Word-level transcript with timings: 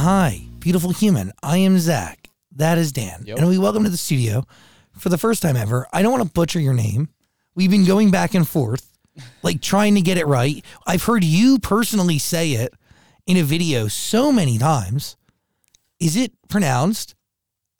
Hi, 0.00 0.42
beautiful 0.60 0.92
human. 0.92 1.32
I 1.42 1.58
am 1.58 1.76
Zach. 1.80 2.30
That 2.54 2.78
is 2.78 2.92
Dan. 2.92 3.24
Yep. 3.26 3.38
And 3.38 3.48
we 3.48 3.58
welcome 3.58 3.82
to 3.82 3.90
the 3.90 3.96
studio 3.96 4.44
for 4.96 5.08
the 5.08 5.18
first 5.18 5.42
time 5.42 5.56
ever. 5.56 5.88
I 5.92 6.02
don't 6.02 6.12
want 6.12 6.22
to 6.22 6.30
butcher 6.32 6.60
your 6.60 6.72
name. 6.72 7.08
We've 7.56 7.68
been 7.70 7.84
going 7.84 8.12
back 8.12 8.32
and 8.32 8.46
forth, 8.46 8.96
like 9.42 9.60
trying 9.60 9.96
to 9.96 10.00
get 10.00 10.16
it 10.16 10.28
right. 10.28 10.64
I've 10.86 11.02
heard 11.02 11.24
you 11.24 11.58
personally 11.58 12.18
say 12.18 12.52
it 12.52 12.74
in 13.26 13.38
a 13.38 13.42
video 13.42 13.88
so 13.88 14.30
many 14.30 14.56
times. 14.56 15.16
Is 15.98 16.14
it 16.14 16.30
pronounced 16.48 17.16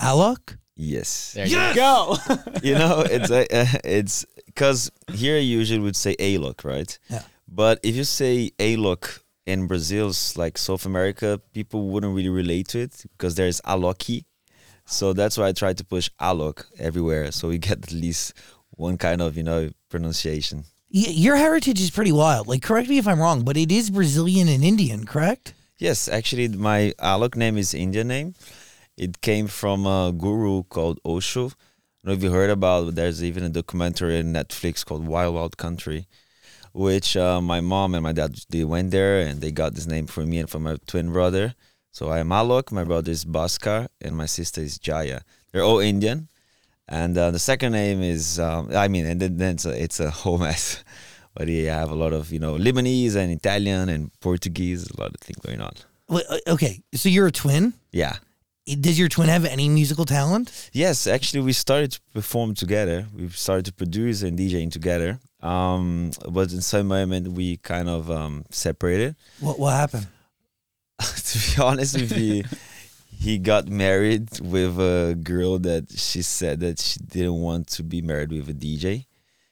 Alok? 0.01 0.59
Yes. 0.75 1.35
There 1.35 1.47
Yes! 1.47 1.77
you 1.77 1.81
go. 1.81 2.17
you 2.65 2.75
know, 2.75 2.99
it's 3.03 3.31
a, 3.31 3.43
uh, 3.57 3.79
it's 3.85 4.27
because 4.47 4.91
here 5.13 5.39
you 5.39 5.57
usually 5.59 5.79
would 5.79 5.95
say 5.95 6.17
a 6.19 6.39
look, 6.39 6.65
right? 6.65 6.99
Yeah. 7.09 7.23
But 7.47 7.79
if 7.85 7.95
you 7.95 8.03
say 8.03 8.51
a 8.59 8.75
look 8.75 9.23
in 9.49 9.67
Brazil's 9.67 10.37
like 10.37 10.59
South 10.59 10.85
America, 10.85 11.41
people 11.55 11.89
wouldn't 11.89 12.15
really 12.15 12.29
relate 12.29 12.69
to 12.69 12.81
it 12.81 13.05
because 13.13 13.35
there's 13.35 13.61
aloki. 13.63 14.25
So 14.85 15.13
that's 15.13 15.37
why 15.39 15.49
I 15.49 15.53
try 15.53 15.73
to 15.73 15.85
push 15.85 16.11
alok 16.21 16.67
everywhere, 16.79 17.33
so 17.33 17.49
we 17.49 17.59
get 17.59 17.79
at 17.85 17.93
least 17.93 18.35
one 18.71 18.99
kind 18.99 19.21
of 19.21 19.37
you 19.37 19.43
know 19.43 19.71
pronunciation. 19.89 20.65
Y- 20.93 21.15
your 21.25 21.37
heritage 21.37 21.81
is 21.81 21.91
pretty 21.91 22.13
wild. 22.13 22.47
Like, 22.47 22.63
correct 22.63 22.89
me 22.89 22.99
if 22.99 23.09
I'm 23.09 23.21
wrong, 23.21 23.43
but 23.43 23.57
it 23.57 23.73
is 23.73 23.91
Brazilian 23.91 24.49
and 24.49 24.63
Indian, 24.63 25.05
correct? 25.07 25.55
Yes, 25.79 26.09
actually, 26.09 26.49
my 26.49 26.93
alok 26.99 27.35
name 27.37 27.57
is 27.57 27.73
Indian 27.75 28.09
name. 28.09 28.35
It 28.97 29.21
came 29.21 29.47
from 29.47 29.87
a 29.87 30.13
guru 30.13 30.65
called 30.65 30.99
Osho. 31.05 31.47
I 31.47 31.49
don't 31.49 32.05
know 32.05 32.13
if 32.13 32.23
you 32.23 32.31
heard 32.31 32.51
about. 32.51 32.95
There's 32.95 33.23
even 33.23 33.45
a 33.45 33.49
documentary 33.49 34.19
on 34.19 34.33
Netflix 34.33 34.85
called 34.85 35.07
Wild 35.07 35.35
Wild 35.35 35.57
Country, 35.57 36.07
which 36.73 37.17
uh, 37.17 37.41
my 37.41 37.61
mom 37.61 37.95
and 37.95 38.03
my 38.03 38.13
dad 38.13 38.39
they 38.51 38.65
went 38.65 38.91
there 38.91 39.21
and 39.21 39.41
they 39.41 39.53
got 39.53 39.75
this 39.75 39.87
name 39.87 40.07
for 40.07 40.25
me 40.25 40.39
and 40.39 40.51
for 40.51 40.61
my 40.61 40.77
twin 40.87 41.13
brother. 41.13 41.55
So 41.91 42.09
I 42.09 42.19
am 42.19 42.29
Alok. 42.29 42.71
My 42.73 42.85
brother 42.85 43.11
is 43.11 43.25
Bhaskar 43.25 43.89
and 44.01 44.17
my 44.17 44.27
sister 44.27 44.61
is 44.61 44.79
Jaya. 44.79 45.21
They're 45.53 45.65
all 45.65 45.81
Indian, 45.81 46.29
and 46.89 47.17
uh, 47.17 47.31
the 47.31 47.39
second 47.39 47.73
name 47.73 48.03
is 48.03 48.39
um, 48.39 48.71
I 48.75 48.89
mean, 48.89 49.07
and 49.07 49.21
then, 49.21 49.39
then 49.39 49.55
it's 49.55 49.65
a, 49.65 49.83
it's 49.83 50.01
a 50.01 50.11
whole 50.11 50.39
mess. 50.39 50.83
But 51.35 51.47
yeah, 51.47 51.77
I 51.77 51.79
have 51.79 51.93
a 51.93 51.95
lot 51.95 52.13
of 52.13 52.33
you 52.33 52.41
know 52.41 52.55
Lebanese 52.55 53.15
and 53.15 53.31
Italian 53.31 53.89
and 53.89 54.11
Portuguese, 54.21 54.91
a 54.91 55.01
lot 55.01 55.15
of 55.15 55.21
things 55.21 55.39
going 55.39 55.61
on. 55.61 55.73
Wait, 56.09 56.25
uh, 56.29 56.39
Okay, 56.49 56.83
so 56.95 57.09
you're 57.09 57.29
a 57.29 57.33
twin. 57.33 57.75
Yeah. 57.93 58.17
Does 58.77 58.99
your 58.99 59.09
twin 59.09 59.29
have 59.29 59.45
any 59.45 59.69
musical 59.69 60.05
talent? 60.05 60.71
Yes, 60.73 61.07
actually, 61.07 61.43
we 61.43 61.53
started 61.53 61.93
to 61.93 62.01
perform 62.13 62.55
together. 62.55 63.07
We 63.15 63.29
started 63.29 63.65
to 63.67 63.73
produce 63.73 64.23
and 64.23 64.39
DJing 64.39 64.71
together. 64.71 65.21
Um, 65.41 66.11
but 66.29 66.53
in 66.53 66.61
some 66.61 66.89
moment, 66.89 67.29
we 67.29 67.59
kind 67.59 67.89
of 67.89 68.11
um, 68.11 68.45
separated. 68.51 69.17
What 69.41 69.59
what 69.59 69.75
happened? 69.75 70.09
to 70.99 71.39
be 71.39 71.63
honest 71.63 71.95
with 71.95 72.17
you, 72.17 72.45
he 73.19 73.39
got 73.39 73.69
married 73.69 74.41
with 74.41 74.79
a 74.79 75.19
girl 75.21 75.59
that 75.61 75.91
she 75.97 76.23
said 76.23 76.61
that 76.61 76.79
she 76.79 77.01
didn't 77.01 77.41
want 77.41 77.69
to 77.69 77.83
be 77.83 78.01
married 78.01 78.33
with 78.33 78.49
a 78.49 78.55
DJ. 78.55 79.07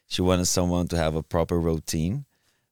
She 0.07 0.21
wanted 0.21 0.45
someone 0.45 0.87
to 0.89 0.97
have 0.97 1.15
a 1.15 1.23
proper 1.23 1.59
routine. 1.59 2.25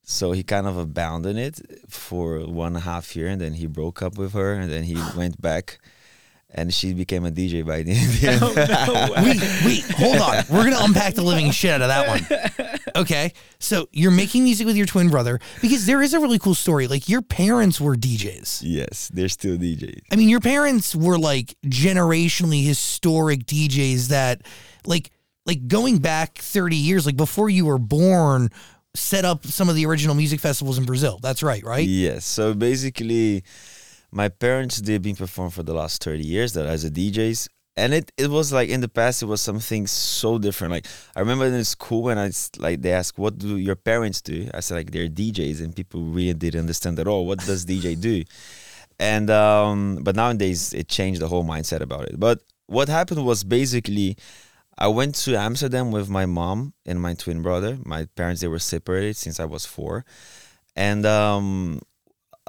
So 0.03 0.33
he 0.33 0.43
kind 0.43 0.67
of 0.67 0.77
abandoned 0.77 1.39
it 1.39 1.59
for 1.89 2.39
one 2.41 2.67
and 2.67 2.77
a 2.77 2.81
half 2.81 3.15
year, 3.15 3.27
and 3.27 3.41
then 3.41 3.53
he 3.53 3.65
broke 3.65 4.01
up 4.01 4.17
with 4.17 4.33
her, 4.33 4.53
and 4.53 4.71
then 4.71 4.83
he 4.83 4.95
went 5.17 5.41
back, 5.41 5.79
and 6.55 6.73
she 6.73 6.93
became 6.93 7.25
a 7.25 7.31
DJ 7.31 7.65
by 7.65 7.83
the 7.83 7.91
end. 7.91 8.41
Oh, 8.41 8.53
no. 8.55 9.23
Wait, 9.23 9.39
wait, 9.65 9.83
hold 9.91 10.17
on. 10.17 10.43
We're 10.49 10.63
gonna 10.63 10.83
unpack 10.83 11.13
the 11.13 11.21
living 11.21 11.51
shit 11.51 11.71
out 11.71 11.81
of 11.81 11.89
that 11.89 12.07
one. 12.07 12.79
Okay, 12.95 13.33
so 13.59 13.87
you're 13.91 14.11
making 14.11 14.45
music 14.45 14.65
with 14.65 14.77
your 14.77 14.85
twin 14.85 15.09
brother 15.09 15.39
because 15.61 15.85
there 15.85 16.01
is 16.01 16.13
a 16.13 16.19
really 16.19 16.39
cool 16.39 16.55
story. 16.55 16.87
Like 16.87 17.09
your 17.09 17.21
parents 17.21 17.79
were 17.79 17.95
DJs. 17.95 18.61
Yes, 18.63 19.11
they're 19.13 19.29
still 19.29 19.57
DJs. 19.57 20.01
I 20.11 20.15
mean, 20.15 20.29
your 20.29 20.39
parents 20.39 20.95
were 20.95 21.17
like 21.17 21.55
generationally 21.65 22.63
historic 22.65 23.45
DJs 23.45 24.07
that, 24.07 24.41
like, 24.85 25.11
like 25.45 25.67
going 25.67 25.97
back 25.97 26.37
30 26.37 26.75
years, 26.75 27.05
like 27.05 27.17
before 27.17 27.49
you 27.49 27.65
were 27.65 27.79
born, 27.79 28.49
set 28.95 29.25
up 29.25 29.45
some 29.45 29.67
of 29.69 29.75
the 29.75 29.85
original 29.85 30.15
music 30.15 30.39
festivals 30.39 30.77
in 30.77 30.85
Brazil. 30.85 31.19
That's 31.21 31.43
right, 31.43 31.63
right? 31.63 31.87
Yes. 31.87 32.25
So 32.25 32.53
basically, 32.53 33.43
my 34.15 34.29
parents 34.29 34.79
they've 34.79 35.01
been 35.01 35.15
performing 35.15 35.51
for 35.51 35.63
the 35.63 35.73
last 35.73 36.01
thirty 36.01 36.23
years 36.23 36.53
that 36.53 36.65
as 36.65 36.85
a 36.85 36.89
DJs, 36.89 37.49
and 37.75 37.93
it 37.93 38.11
it 38.17 38.29
was 38.29 38.53
like 38.53 38.69
in 38.69 38.79
the 38.79 38.87
past 38.87 39.21
it 39.21 39.25
was 39.25 39.41
something 39.41 39.85
so 39.85 40.39
different. 40.39 40.71
Like 40.71 40.87
I 41.15 41.19
remember 41.19 41.45
in 41.45 41.65
school 41.65 42.03
when 42.03 42.17
I 42.17 42.31
like 42.57 42.81
they 42.81 42.93
asked 42.93 43.19
what 43.19 43.37
do 43.37 43.57
your 43.57 43.75
parents 43.75 44.21
do, 44.21 44.49
I 44.53 44.61
said 44.61 44.75
like 44.75 44.91
they're 44.91 45.09
DJs, 45.09 45.61
and 45.61 45.75
people 45.75 46.01
really 46.01 46.33
didn't 46.33 46.61
understand 46.61 46.97
at 46.97 47.07
all 47.07 47.27
what 47.27 47.39
does 47.39 47.65
DJ 47.65 47.99
do. 48.09 48.23
And 48.99 49.29
um, 49.29 49.99
but 50.01 50.15
nowadays 50.15 50.71
it 50.71 50.87
changed 50.87 51.19
the 51.19 51.27
whole 51.27 51.43
mindset 51.43 51.81
about 51.81 52.05
it. 52.05 52.17
But 52.17 52.41
what 52.67 52.89
happened 52.89 53.25
was 53.25 53.43
basically. 53.43 54.17
I 54.77 54.89
went 54.89 55.15
to 55.23 55.37
Amsterdam 55.37 55.93
with 55.93 56.09
my 56.09 56.25
mom 56.25 56.73
and 56.85 57.01
my 57.01 57.13
twin 57.13 57.41
brother. 57.41 57.77
My 57.85 58.09
parents 58.17 58.41
they 58.41 58.49
were 58.49 58.59
separated 58.59 59.15
since 59.15 59.39
I 59.39 59.45
was 59.45 59.65
four, 59.65 60.03
and 60.75 61.05
um, 61.05 61.79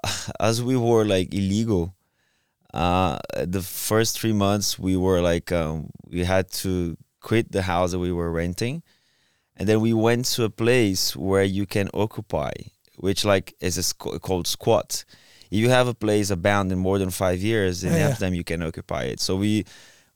as 0.41 0.63
we 0.63 0.77
were 0.77 1.05
like 1.05 1.33
illegal 1.33 1.95
uh 2.75 3.19
the 3.45 3.63
first 3.63 4.19
three 4.19 4.33
months 4.33 4.79
we 4.79 4.97
were 4.97 5.21
like 5.21 5.53
um, 5.53 5.89
we 6.11 6.25
had 6.25 6.51
to 6.51 6.97
quit 7.21 7.51
the 7.51 7.63
house 7.63 7.91
that 7.91 7.99
we 7.99 8.13
were 8.13 8.31
renting. 8.31 8.83
And 9.57 9.69
then 9.69 9.81
we 9.81 9.93
went 9.93 10.27
to 10.27 10.45
a 10.45 10.51
place 10.51 11.17
where 11.17 11.43
you 11.43 11.67
can 11.67 11.89
occupy 11.95 12.53
which 12.99 13.25
like 13.25 13.55
is 13.61 13.77
a 13.79 13.83
squ- 13.83 14.21
called 14.21 14.47
squat. 14.47 15.05
If 15.51 15.59
you 15.59 15.69
have 15.71 15.89
a 15.89 15.95
place 15.95 16.31
abandoned 16.31 16.81
more 16.81 16.99
than 16.99 17.11
five 17.11 17.41
years 17.41 17.85
in 17.85 17.93
yeah. 17.93 18.09
amsterdam 18.09 18.35
you 18.35 18.45
can 18.45 18.63
occupy 18.63 19.05
it. 19.05 19.21
So 19.21 19.37
we 19.37 19.65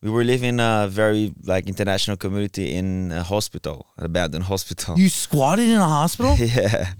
we 0.02 0.10
were 0.10 0.24
living 0.24 0.50
in 0.50 0.60
a 0.60 0.88
very 0.88 1.32
like 1.44 1.66
international 1.66 2.16
community 2.16 2.74
in 2.74 3.12
a 3.12 3.22
hospital 3.22 3.86
an 3.98 4.06
abandoned 4.06 4.44
hospital 4.44 4.98
You 4.98 5.08
squatted 5.08 5.68
in 5.68 5.76
a 5.76 5.88
hospital? 5.88 6.36
yeah, 6.38 6.92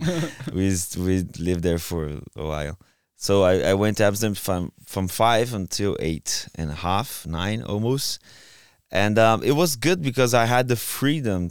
we 0.53 0.75
we 0.99 1.23
lived 1.39 1.63
there 1.63 1.79
for 1.79 2.09
a 2.37 2.45
while. 2.45 2.79
So 3.17 3.43
I, 3.43 3.71
I 3.71 3.75
went 3.75 3.99
to 3.99 4.05
Amsterdam 4.05 4.35
from 4.35 4.73
from 4.87 5.09
five 5.09 5.53
until 5.55 5.97
eight 6.01 6.49
and 6.55 6.71
a 6.71 6.75
half, 6.75 7.27
nine 7.27 7.63
almost, 7.63 8.19
and 8.91 9.19
um, 9.19 9.43
it 9.43 9.53
was 9.53 9.77
good 9.77 10.01
because 10.03 10.33
I 10.33 10.47
had 10.47 10.69
the 10.69 10.77
freedom 10.77 11.51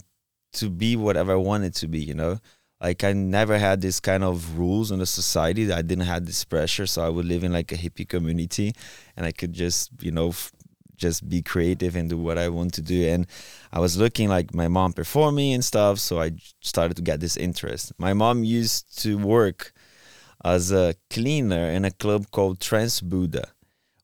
to 0.54 0.70
be 0.70 0.96
whatever 0.96 1.34
I 1.34 1.36
wanted 1.36 1.76
to 1.76 1.88
be. 1.88 2.00
You 2.00 2.16
know, 2.16 2.40
like 2.82 3.04
I 3.04 3.14
never 3.14 3.60
had 3.60 3.82
this 3.82 4.00
kind 4.00 4.24
of 4.24 4.58
rules 4.58 4.90
in 4.92 4.98
the 4.98 5.06
society. 5.06 5.72
I 5.72 5.84
didn't 5.84 6.06
have 6.06 6.26
this 6.26 6.44
pressure, 6.44 6.88
so 6.88 7.06
I 7.06 7.10
would 7.10 7.26
live 7.26 7.44
in 7.44 7.54
like 7.54 7.72
a 7.72 7.76
hippie 7.76 8.08
community, 8.08 8.74
and 9.16 9.26
I 9.26 9.32
could 9.32 9.54
just 9.54 9.92
you 10.02 10.12
know. 10.12 10.30
F- 10.30 10.52
just 11.00 11.28
be 11.28 11.42
creative 11.42 11.96
and 11.96 12.10
do 12.10 12.18
what 12.18 12.38
I 12.38 12.50
want 12.50 12.74
to 12.76 12.82
do. 12.82 13.08
And 13.08 13.26
I 13.72 13.80
was 13.80 13.98
looking 13.98 14.30
like 14.30 14.54
my 14.54 14.68
mom 14.68 14.94
performing 14.94 15.54
and 15.54 15.66
stuff, 15.66 16.00
so 16.00 16.22
I 16.22 16.32
started 16.62 16.96
to 16.98 17.02
get 17.02 17.20
this 17.20 17.38
interest. 17.38 17.94
My 17.98 18.14
mom 18.14 18.44
used 18.44 19.02
to 19.04 19.18
work 19.18 19.74
as 20.44 20.72
a 20.72 20.96
cleaner 21.10 21.70
in 21.70 21.86
a 21.86 21.92
club 21.92 22.32
called 22.32 22.60
Trance 22.60 23.02
Buddha, 23.02 23.50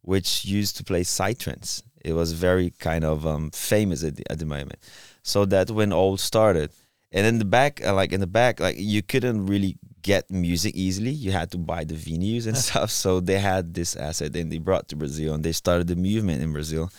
which 0.01 0.45
used 0.45 0.77
to 0.77 0.83
play 0.83 1.01
psytrance. 1.01 1.83
It 2.03 2.13
was 2.13 2.33
very 2.33 2.71
kind 2.79 3.03
of 3.03 3.25
um, 3.25 3.51
famous 3.51 4.03
at 4.03 4.15
the, 4.15 4.23
at 4.31 4.39
the 4.39 4.45
moment. 4.45 4.79
So 5.23 5.45
that 5.45 5.71
when 5.71 5.91
all 5.91 6.17
started. 6.17 6.71
And 7.11 7.25
in 7.25 7.39
the 7.39 7.45
back, 7.45 7.83
uh, 7.85 7.93
like 7.93 8.11
in 8.11 8.19
the 8.19 8.27
back, 8.27 8.59
like 8.59 8.75
you 8.77 9.01
couldn't 9.01 9.45
really 9.45 9.77
get 10.05 10.29
music 10.29 10.75
easily. 10.75 11.09
You 11.09 11.31
had 11.31 11.49
to 11.51 11.57
buy 11.57 11.83
the 11.83 11.95
venues 11.95 12.45
and 12.47 12.55
stuff. 12.67 12.91
So 12.91 13.19
they 13.19 13.39
had 13.39 13.73
this 13.73 13.95
asset 13.95 14.35
and 14.35 14.51
they 14.51 14.59
brought 14.59 14.87
to 14.89 14.95
Brazil 14.95 15.33
and 15.33 15.43
they 15.43 15.51
started 15.51 15.87
the 15.87 15.95
movement 15.95 16.41
in 16.43 16.53
Brazil. 16.53 16.91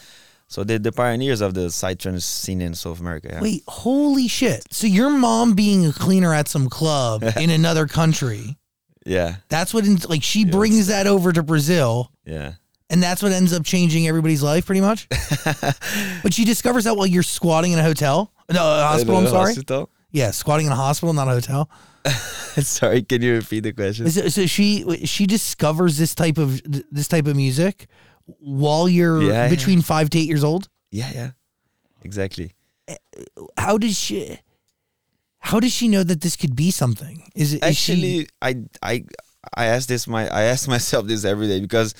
So 0.48 0.64
they're 0.64 0.78
the 0.80 0.92
pioneers 0.92 1.40
of 1.40 1.54
the 1.54 1.68
psytrance 1.70 2.22
scene 2.22 2.60
in 2.60 2.74
South 2.74 3.00
America. 3.00 3.28
Yeah. 3.32 3.40
Wait, 3.40 3.62
holy 3.68 4.26
shit. 4.28 4.64
So 4.72 4.86
your 4.86 5.10
mom 5.10 5.54
being 5.54 5.86
a 5.86 5.92
cleaner 5.92 6.34
at 6.34 6.48
some 6.48 6.68
club 6.68 7.22
in 7.40 7.50
another 7.50 7.86
country, 7.86 8.56
Yeah, 9.04 9.36
that's 9.48 9.72
what, 9.74 9.84
in, 9.86 9.96
like, 10.08 10.22
she 10.22 10.44
brings 10.44 10.86
that 10.88 11.06
over 11.06 11.32
to 11.32 11.42
Brazil. 11.42 12.10
yeah. 12.24 12.54
And 12.88 13.02
that's 13.02 13.20
what 13.20 13.32
ends 13.32 13.52
up 13.52 13.64
changing 13.64 14.06
everybody's 14.06 14.44
life, 14.44 14.66
pretty 14.66 14.80
much. 14.80 15.08
but 16.22 16.32
she 16.32 16.44
discovers 16.44 16.84
that 16.84 16.96
while 16.96 17.06
you're 17.06 17.24
squatting 17.24 17.72
in 17.72 17.80
a 17.80 17.82
hotel, 17.82 18.32
no, 18.48 18.60
a 18.62 18.82
hospital. 18.86 19.16
I'm 19.16 19.26
sorry. 19.26 19.54
hospital? 19.54 19.90
Yeah, 20.12 20.30
squatting 20.30 20.66
in 20.66 20.72
a 20.72 20.76
hospital, 20.76 21.12
not 21.12 21.26
a 21.26 21.32
hotel. 21.32 21.68
sorry, 22.62 23.02
can 23.02 23.22
you 23.22 23.34
repeat 23.34 23.60
the 23.60 23.72
question? 23.72 24.10
So, 24.10 24.28
so 24.28 24.46
she 24.46 25.04
she 25.06 25.26
discovers 25.26 25.98
this 25.98 26.14
type 26.14 26.38
of 26.38 26.60
this 26.90 27.08
type 27.08 27.26
of 27.26 27.36
music 27.36 27.86
while 28.38 28.88
you're 28.88 29.22
Yeah, 29.22 29.44
yeah. 29.44 29.48
between 29.48 29.82
five 29.82 30.10
to 30.10 30.18
eight 30.18 30.28
years 30.28 30.44
old. 30.44 30.68
Yeah, 30.90 31.10
yeah, 31.14 31.30
exactly. 32.02 32.52
How 33.58 33.78
does 33.78 33.98
she? 33.98 34.38
How 35.38 35.60
does 35.60 35.72
she 35.72 35.88
know 35.88 36.02
that 36.02 36.20
this 36.22 36.36
could 36.36 36.56
be 36.56 36.70
something? 36.70 37.22
Is 37.34 37.52
it 37.54 37.64
is 37.64 37.76
she- 37.76 37.92
Actually, 37.92 38.28
I 38.42 38.64
I 38.82 39.04
I 39.54 39.66
ask 39.66 39.88
this 39.88 40.06
my 40.06 40.28
I 40.28 40.42
ask 40.42 40.68
myself 40.76 41.06
this 41.06 41.24
every 41.24 41.46
day 41.46 41.60
because 41.60 41.94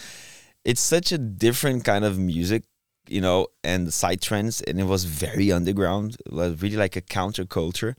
it's 0.64 0.80
such 0.80 1.12
a 1.12 1.18
different 1.18 1.84
kind 1.84 2.04
of 2.04 2.18
music, 2.18 2.64
you 3.08 3.20
know, 3.20 3.46
and 3.62 3.88
psytrance, 3.88 4.62
and 4.66 4.80
it 4.80 4.84
was 4.84 5.04
very 5.04 5.52
underground, 5.52 6.16
it 6.26 6.32
was 6.32 6.60
really 6.60 6.76
like 6.76 6.96
a 6.96 7.02
counterculture. 7.02 7.94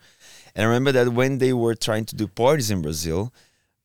And 0.57 0.63
I 0.63 0.69
remember 0.69 0.91
that 0.93 1.09
when 1.13 1.37
they 1.37 1.53
were 1.53 1.75
trying 1.75 2.05
to 2.05 2.15
do 2.15 2.27
parties 2.27 2.71
in 2.71 2.81
Brazil, 2.81 3.31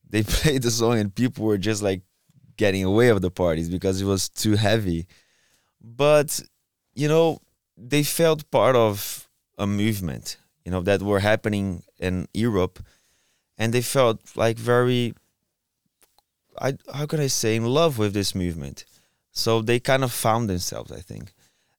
they 0.08 0.22
played 0.36 0.62
the 0.62 0.70
song 0.70 0.98
and 0.98 1.14
people 1.14 1.44
were 1.44 1.58
just 1.58 1.82
like 1.82 2.00
getting 2.56 2.82
away 2.82 3.08
of 3.08 3.20
the 3.20 3.30
parties 3.30 3.68
because 3.68 4.00
it 4.00 4.06
was 4.06 4.30
too 4.30 4.56
heavy. 4.56 5.06
But 5.82 6.40
you 6.94 7.08
know, 7.08 7.40
they 7.76 8.02
felt 8.02 8.50
part 8.50 8.74
of 8.74 9.28
a 9.58 9.66
movement, 9.66 10.38
you 10.64 10.70
know, 10.70 10.80
that 10.80 11.02
were 11.02 11.20
happening 11.20 11.82
in 11.98 12.26
Europe, 12.32 12.78
and 13.58 13.72
they 13.74 13.82
felt 13.82 14.20
like 14.34 14.56
very, 14.56 15.14
I 16.58 16.78
how 16.94 17.04
can 17.04 17.20
I 17.20 17.26
say, 17.26 17.54
in 17.56 17.66
love 17.66 17.98
with 17.98 18.14
this 18.14 18.34
movement. 18.34 18.86
So 19.30 19.60
they 19.60 19.78
kind 19.78 20.04
of 20.04 20.12
found 20.12 20.48
themselves, 20.48 20.90
I 20.90 21.00
think, 21.00 21.34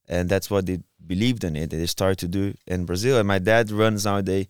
and 0.08 0.28
that's 0.28 0.50
what 0.50 0.66
they 0.66 0.80
believed 1.04 1.42
in 1.42 1.56
it. 1.56 1.70
They 1.70 1.86
started 1.86 2.18
to 2.18 2.28
do 2.28 2.54
in 2.66 2.84
Brazil, 2.84 3.18
and 3.18 3.26
my 3.26 3.40
dad 3.40 3.72
runs 3.72 4.04
nowadays 4.04 4.46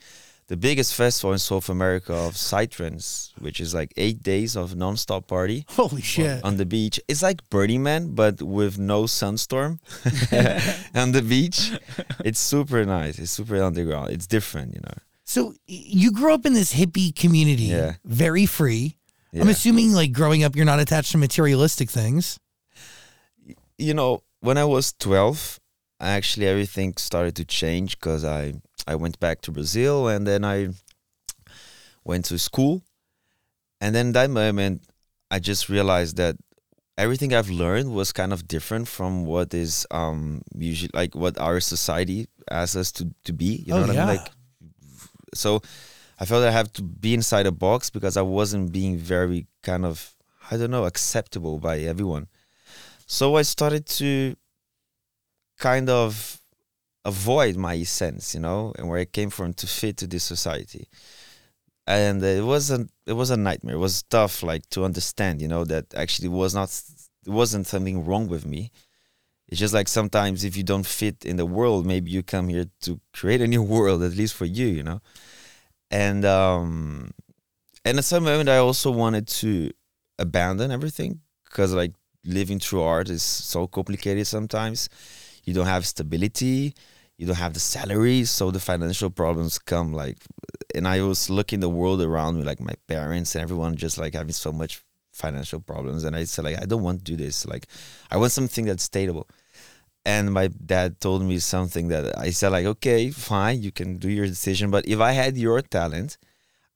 the 0.49 0.57
biggest 0.57 0.95
festival 0.95 1.33
in 1.33 1.39
South 1.39 1.69
America 1.69 2.13
of 2.13 2.35
Psytrance, 2.35 3.33
which 3.41 3.61
is 3.61 3.73
like 3.75 3.93
eight 3.97 4.23
days 4.23 4.57
of 4.57 4.77
non-stop 4.77 5.27
party 5.27 5.65
Holy 5.71 6.03
shit. 6.03 6.45
on 6.45 6.57
the 6.59 6.67
beach. 6.67 7.01
It's 7.09 7.23
like 7.23 7.49
Burning 7.51 7.83
Man, 7.83 8.15
but 8.15 8.43
with 8.43 8.79
no 8.79 9.05
sunstorm 9.05 9.79
on 10.95 11.13
the 11.13 11.23
beach. 11.23 11.73
It's 12.25 12.39
super 12.41 12.85
nice. 12.85 13.19
It's 13.19 13.31
super 13.33 13.63
underground. 13.63 14.11
It's 14.11 14.27
different, 14.27 14.75
you 14.75 14.81
know. 14.81 14.95
So 15.25 15.55
you 15.67 16.13
grew 16.13 16.35
up 16.35 16.45
in 16.45 16.53
this 16.53 16.75
hippie 16.75 17.15
community, 17.17 17.65
Yeah. 17.65 17.95
very 18.05 18.45
free. 18.47 18.99
I'm 19.33 19.49
assuming 19.49 19.93
like 19.93 20.13
growing 20.13 20.45
up, 20.45 20.55
you're 20.55 20.65
not 20.67 20.79
attached 20.79 21.11
to 21.13 21.19
materialistic 21.19 21.91
things. 21.91 22.39
you 23.79 23.95
know, 23.95 24.23
when 24.41 24.59
I 24.59 24.65
was 24.65 24.93
12, 25.01 25.59
actually 26.11 26.47
everything 26.47 26.95
started 26.97 27.35
to 27.37 27.45
change 27.45 27.99
because 27.99 28.25
I 28.25 28.55
I 28.87 28.95
went 28.97 29.19
back 29.21 29.41
to 29.43 29.53
Brazil 29.53 30.09
and 30.09 30.27
then 30.27 30.45
I 30.45 30.69
went 32.05 32.25
to 32.27 32.39
school, 32.39 32.83
and 33.81 33.95
then 33.95 34.13
that 34.13 34.31
moment 34.31 34.83
I 35.31 35.39
just 35.39 35.69
realized 35.69 36.17
that 36.17 36.37
everything 36.97 37.35
I've 37.35 37.51
learned 37.51 37.93
was 37.95 38.13
kind 38.13 38.33
of 38.33 38.47
different 38.47 38.89
from 38.89 39.25
what 39.27 39.53
is 39.55 39.87
um 39.91 40.43
usually 40.55 40.91
like 40.95 41.15
what 41.15 41.39
our 41.39 41.61
society 41.61 42.29
asks 42.51 42.77
us 42.77 42.93
to 42.93 43.11
to 43.25 43.33
be. 43.33 43.63
You 43.67 43.73
know 43.75 43.79
Oh, 43.79 43.81
what 43.83 43.91
I 43.91 43.95
yeah. 43.95 44.07
mean? 44.07 44.17
Like, 44.17 44.31
so 45.35 45.61
I 46.21 46.25
felt 46.27 46.45
I 46.45 46.51
have 46.51 46.73
to 46.75 46.83
be 46.83 47.15
inside 47.15 47.47
a 47.47 47.53
box 47.53 47.91
because 47.91 48.17
I 48.17 48.23
wasn't 48.23 48.73
being 48.73 48.97
very 48.99 49.47
kind 49.63 49.85
of 49.85 50.15
I 50.51 50.57
don't 50.57 50.71
know 50.71 50.85
acceptable 50.85 51.59
by 51.59 51.81
everyone. 51.81 52.29
So 53.07 53.37
I 53.37 53.43
started 53.43 53.87
to 54.01 54.37
kind 55.59 55.89
of 55.91 56.41
avoid 57.05 57.57
my 57.57 57.77
essence, 57.77 58.35
you 58.35 58.41
know, 58.41 58.73
and 58.79 58.89
where 58.89 58.99
I 58.99 59.05
came 59.05 59.31
from 59.31 59.53
to 59.55 59.67
fit 59.67 59.97
to 59.99 60.07
this 60.07 60.25
society. 60.25 60.89
And 61.87 62.23
it 62.23 62.45
wasn't 62.45 62.91
it 63.07 63.13
was 63.13 63.31
a 63.31 63.37
nightmare. 63.37 63.75
It 63.75 63.79
was 63.79 64.03
tough 64.05 64.43
like 64.43 64.69
to 64.71 64.85
understand, 64.85 65.43
you 65.43 65.49
know, 65.49 65.65
that 65.65 65.93
actually 65.95 66.29
was 66.29 66.55
not 66.55 66.71
it 67.27 67.31
wasn't 67.31 67.67
something 67.67 68.05
wrong 68.05 68.27
with 68.29 68.47
me. 68.47 68.71
It's 69.49 69.61
just 69.61 69.75
like 69.75 69.89
sometimes 69.89 70.45
if 70.45 70.57
you 70.57 70.63
don't 70.63 70.87
fit 70.87 71.25
in 71.25 71.37
the 71.37 71.45
world, 71.47 71.85
maybe 71.85 72.11
you 72.11 72.23
come 72.23 72.49
here 72.49 72.67
to 72.83 73.01
create 73.13 73.43
a 73.43 73.47
new 73.47 73.63
world, 73.75 74.03
at 74.03 74.15
least 74.15 74.35
for 74.35 74.47
you, 74.47 74.67
you 74.67 74.83
know. 74.83 75.01
And 75.91 76.25
um 76.25 77.11
and 77.85 77.99
at 77.99 78.05
some 78.05 78.25
moment 78.25 78.49
I 78.49 78.57
also 78.59 78.91
wanted 78.91 79.29
to 79.29 79.71
abandon 80.19 80.71
everything 80.71 81.21
because 81.45 81.75
like 81.75 81.93
living 82.25 82.59
through 82.59 82.83
art 82.83 83.11
is 83.11 83.23
so 83.23 83.67
complicated 83.67 84.27
sometimes. 84.27 84.89
You 85.45 85.55
don't 85.55 85.67
have 85.67 85.87
stability, 85.87 86.75
you 87.17 87.27
don't 87.27 87.37
have 87.37 87.55
the 87.55 87.61
salary, 87.61 88.25
so 88.25 88.51
the 88.51 88.61
financial 88.61 89.11
problems 89.11 89.59
come 89.59 89.93
like 89.93 90.19
and 90.75 90.89
I 90.89 91.03
was 91.03 91.31
looking 91.31 91.61
the 91.61 91.69
world 91.69 92.03
around 92.03 92.37
me, 92.37 92.43
like 92.43 92.61
my 92.61 92.75
parents 92.89 93.35
and 93.35 93.43
everyone 93.43 93.77
just 93.77 93.99
like 93.99 94.15
having 94.15 94.33
so 94.33 94.53
much 94.53 94.83
financial 95.13 95.61
problems. 95.61 96.05
And 96.05 96.17
I 96.17 96.25
said 96.25 96.45
like 96.45 96.61
I 96.61 96.67
don't 96.67 96.83
want 96.83 97.05
to 97.05 97.05
do 97.05 97.17
this. 97.17 97.47
Like 97.47 97.67
I 98.11 98.17
want 98.17 98.33
something 98.33 98.65
that's 98.67 98.85
stable. 98.85 99.29
And 100.07 100.33
my 100.33 100.49
dad 100.49 101.01
told 101.01 101.23
me 101.23 101.39
something 101.39 101.89
that 101.89 102.19
I 102.19 102.31
said 102.31 102.51
like, 102.51 102.67
okay, 102.67 103.11
fine, 103.11 103.63
you 103.63 103.73
can 103.73 103.97
do 103.97 104.11
your 104.11 104.27
decision. 104.27 104.71
But 104.71 104.87
if 104.87 105.01
I 105.01 105.13
had 105.13 105.39
your 105.39 105.63
talent, 105.63 106.19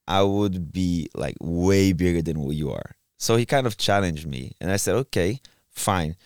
I 0.07 0.23
would 0.23 0.73
be 0.73 1.11
like 1.15 1.37
way 1.39 1.93
bigger 1.93 2.23
than 2.23 2.41
what 2.41 2.57
you 2.57 2.71
are. 2.73 2.97
So 3.19 3.37
he 3.37 3.45
kind 3.45 3.67
of 3.67 3.77
challenged 3.77 4.27
me, 4.27 4.53
and 4.61 4.71
I 4.71 4.77
said, 4.77 4.95
okay, 4.95 5.41
fine. 5.71 6.17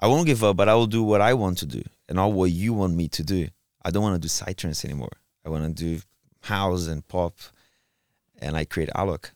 I 0.00 0.06
won't 0.06 0.26
give 0.26 0.44
up, 0.44 0.56
but 0.56 0.68
I 0.68 0.74
will 0.74 0.86
do 0.86 1.02
what 1.02 1.20
I 1.20 1.34
want 1.34 1.58
to 1.58 1.66
do 1.66 1.82
and 2.08 2.16
not 2.16 2.32
what 2.32 2.50
you 2.50 2.72
want 2.72 2.94
me 2.94 3.08
to 3.08 3.22
do. 3.22 3.48
I 3.84 3.90
don't 3.90 4.02
want 4.02 4.20
to 4.20 4.20
do 4.20 4.28
psytrance 4.28 4.84
anymore. 4.84 5.12
I 5.44 5.50
want 5.50 5.64
to 5.64 5.84
do 5.84 6.00
house 6.42 6.86
and 6.86 7.06
pop, 7.06 7.34
and 8.40 8.56
I 8.56 8.64
create 8.64 8.90
Alok, 8.94 9.30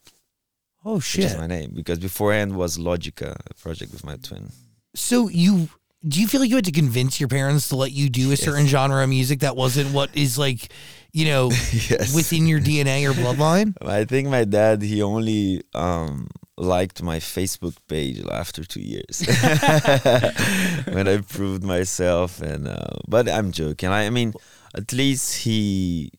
Oh 0.85 1.01
shit! 1.01 1.25
which 1.25 1.33
is 1.33 1.39
my 1.39 1.47
name, 1.47 1.73
because 1.75 1.99
beforehand 1.99 2.57
was 2.57 2.79
Logica, 2.79 3.37
a 3.51 3.55
project 3.55 3.93
with 3.93 4.05
my 4.05 4.17
twin. 4.17 4.51
So 4.95 5.29
you 5.29 5.69
do 6.07 6.21
you 6.21 6.27
feel 6.27 6.41
like 6.41 6.51
you 6.51 6.57
had 6.57 6.65
to 6.65 6.73
convince 6.73 7.21
your 7.21 7.29
parents 7.29 7.69
to 7.69 7.77
let 7.77 7.93
you 7.93 8.09
do 8.11 8.33
a 8.33 8.37
certain 8.37 8.67
genre 8.67 9.03
of 9.03 9.09
music 9.09 9.41
that 9.41 9.57
wasn't 9.57 9.93
what 9.93 10.11
is 10.17 10.37
like, 10.37 10.73
you 11.13 11.27
know, 11.27 11.47
yes. 11.73 12.15
within 12.15 12.47
your 12.47 12.61
DNA 12.61 13.09
or 13.09 13.13
bloodline? 13.13 13.77
I 13.87 14.05
think 14.05 14.29
my 14.29 14.45
dad 14.45 14.83
he 14.83 15.03
only 15.03 15.63
um, 15.75 16.29
liked 16.57 17.03
my 17.03 17.19
Facebook 17.19 17.77
page 17.89 18.23
after 18.31 18.65
two 18.65 18.81
years 18.81 19.25
when 20.93 21.09
I 21.09 21.19
proved 21.27 21.63
myself. 21.63 22.41
And 22.41 22.69
uh, 22.69 22.99
but 23.09 23.29
I'm 23.29 23.53
joking. 23.53 23.89
I, 23.89 24.07
I 24.07 24.11
mean, 24.11 24.35
at 24.75 24.93
least 24.93 25.43
he 25.45 26.13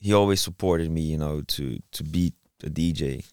he 0.00 0.12
always 0.12 0.40
supported 0.40 0.90
me. 0.90 1.02
You 1.02 1.18
know, 1.18 1.42
to 1.42 1.78
to 1.92 2.04
be 2.04 2.32
a 2.64 2.70
DJ, 2.70 3.24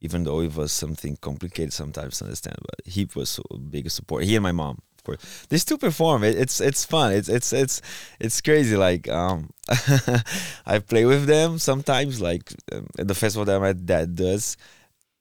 even 0.00 0.24
though 0.24 0.40
it 0.40 0.54
was 0.54 0.72
something 0.72 1.16
complicated 1.16 1.72
sometimes 1.72 2.18
to 2.18 2.24
understand. 2.24 2.56
But 2.60 2.86
he 2.86 3.08
was 3.14 3.28
so 3.28 3.42
big 3.70 3.86
a 3.86 3.90
support. 3.90 4.24
He 4.24 4.36
and 4.36 4.42
my 4.42 4.52
mom. 4.52 4.78
Of 4.98 5.04
course, 5.04 5.46
they 5.48 5.56
still 5.56 5.78
perform. 5.78 6.24
It, 6.24 6.36
it's 6.36 6.60
it's 6.60 6.84
fun. 6.84 7.12
It's 7.12 7.30
it's 7.30 7.54
it's 7.54 7.80
it's 8.20 8.40
crazy. 8.42 8.76
Like 8.76 9.08
um, 9.08 9.48
I 10.66 10.78
play 10.78 11.06
with 11.06 11.24
them 11.24 11.58
sometimes, 11.58 12.20
like 12.20 12.52
um, 12.70 12.86
at 12.98 13.08
the 13.08 13.14
festival 13.14 13.46
that 13.46 13.60
my 13.60 13.72
dad 13.72 14.14
does, 14.14 14.58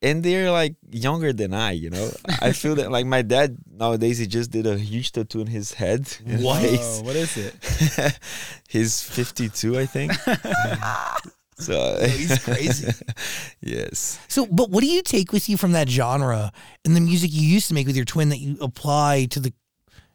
and 0.02 0.24
they're 0.24 0.52
like 0.52 0.76
younger 0.92 1.34
than 1.34 1.54
I. 1.54 1.72
You 1.72 1.90
know, 1.90 2.10
I 2.42 2.52
feel 2.54 2.76
that 2.76 2.92
like 2.92 3.06
my 3.06 3.22
dad 3.22 3.58
nowadays 3.72 4.18
he 4.18 4.28
just 4.28 4.52
did 4.52 4.66
a 4.68 4.78
huge 4.78 5.12
tattoo 5.12 5.42
on 5.42 5.48
his 5.48 5.74
head. 5.74 6.08
and 6.26 6.44
What? 6.44 6.62
face. 6.62 7.02
What 7.04 7.16
is 7.16 7.38
it? 7.38 8.20
He's 8.70 9.02
fifty 9.02 9.50
two, 9.50 9.78
I 9.78 9.86
think. 9.86 10.14
so 11.60 11.98
he's 12.08 12.42
crazy. 12.44 12.92
yes. 13.62 14.20
So, 14.28 14.46
but 14.46 14.70
what 14.70 14.82
do 14.82 14.88
you 14.88 15.02
take 15.02 15.32
with 15.34 15.50
you 15.50 15.58
from 15.58 15.74
that 15.74 15.90
genre 15.90 16.52
and 16.86 16.96
the 16.96 17.02
music 17.02 17.32
you 17.34 17.42
used 17.48 17.68
to 17.68 17.74
make 17.74 17.86
with 17.88 17.96
your 17.96 18.06
twin 18.06 18.30
that 18.30 18.40
you 18.40 18.58
apply 18.62 19.26
to 19.32 19.40
the 19.40 19.52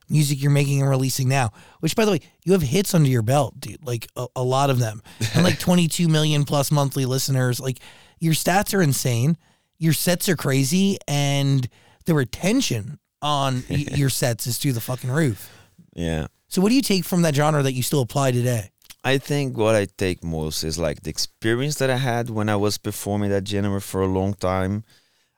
music 0.08 0.40
you're 0.40 0.50
making 0.50 0.80
and 0.80 0.88
releasing 0.90 1.28
now? 1.28 1.50
Which, 1.80 1.94
by 1.96 2.04
the 2.06 2.12
way, 2.12 2.20
you 2.44 2.52
have 2.52 2.62
hits 2.62 2.94
under 2.94 3.08
your 3.10 3.22
belt, 3.22 3.60
dude. 3.60 3.84
Like 3.86 4.06
a, 4.16 4.26
a 4.36 4.42
lot 4.42 4.70
of 4.70 4.78
them, 4.78 5.02
and 5.34 5.44
like 5.44 5.58
22 5.58 6.08
million 6.08 6.44
plus 6.44 6.70
monthly 6.70 7.04
listeners. 7.04 7.60
Like 7.60 7.78
your 8.20 8.32
stats 8.34 8.72
are 8.72 8.80
insane. 8.82 9.36
Your 9.78 9.92
sets 9.92 10.28
are 10.28 10.36
crazy, 10.36 10.98
and 11.08 11.68
the 12.06 12.14
retention 12.14 12.98
on 13.22 13.64
y- 13.70 13.86
your 13.94 14.10
sets 14.10 14.46
is 14.46 14.58
through 14.58 14.72
the 14.72 14.80
fucking 14.80 15.10
roof. 15.10 15.50
Yeah. 15.94 16.26
So, 16.48 16.62
what 16.62 16.68
do 16.68 16.74
you 16.74 16.82
take 16.82 17.04
from 17.04 17.22
that 17.22 17.34
genre 17.34 17.62
that 17.62 17.72
you 17.72 17.82
still 17.82 18.00
apply 18.00 18.32
today? 18.32 18.70
I 19.02 19.18
think 19.18 19.58
what 19.58 19.74
I 19.74 19.86
take 19.98 20.24
most 20.24 20.64
is 20.64 20.78
like 20.78 21.02
the 21.02 21.10
experience 21.10 21.74
that 21.76 21.90
I 21.90 21.96
had 21.96 22.30
when 22.30 22.48
I 22.48 22.56
was 22.56 22.78
performing 22.78 23.28
that 23.30 23.46
genre 23.46 23.80
for 23.80 24.00
a 24.00 24.06
long 24.06 24.32
time. 24.32 24.84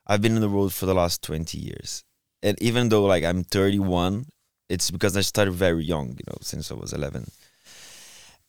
I've 0.05 0.21
been 0.21 0.35
on 0.35 0.41
the 0.41 0.47
road 0.47 0.73
for 0.73 0.85
the 0.85 0.93
last 0.93 1.21
20 1.23 1.57
years. 1.57 2.05
And 2.41 2.61
even 2.61 2.87
though 2.87 3.03
like 3.03 3.25
I'm 3.25 3.43
31, 3.43 4.25
it's 4.69 4.89
because 4.89 5.17
I 5.17 5.21
started 5.21 5.51
very 5.51 5.83
young, 5.83 6.11
you 6.11 6.23
know, 6.27 6.37
since 6.39 6.71
I 6.71 6.75
was 6.75 6.93
11. 6.93 7.29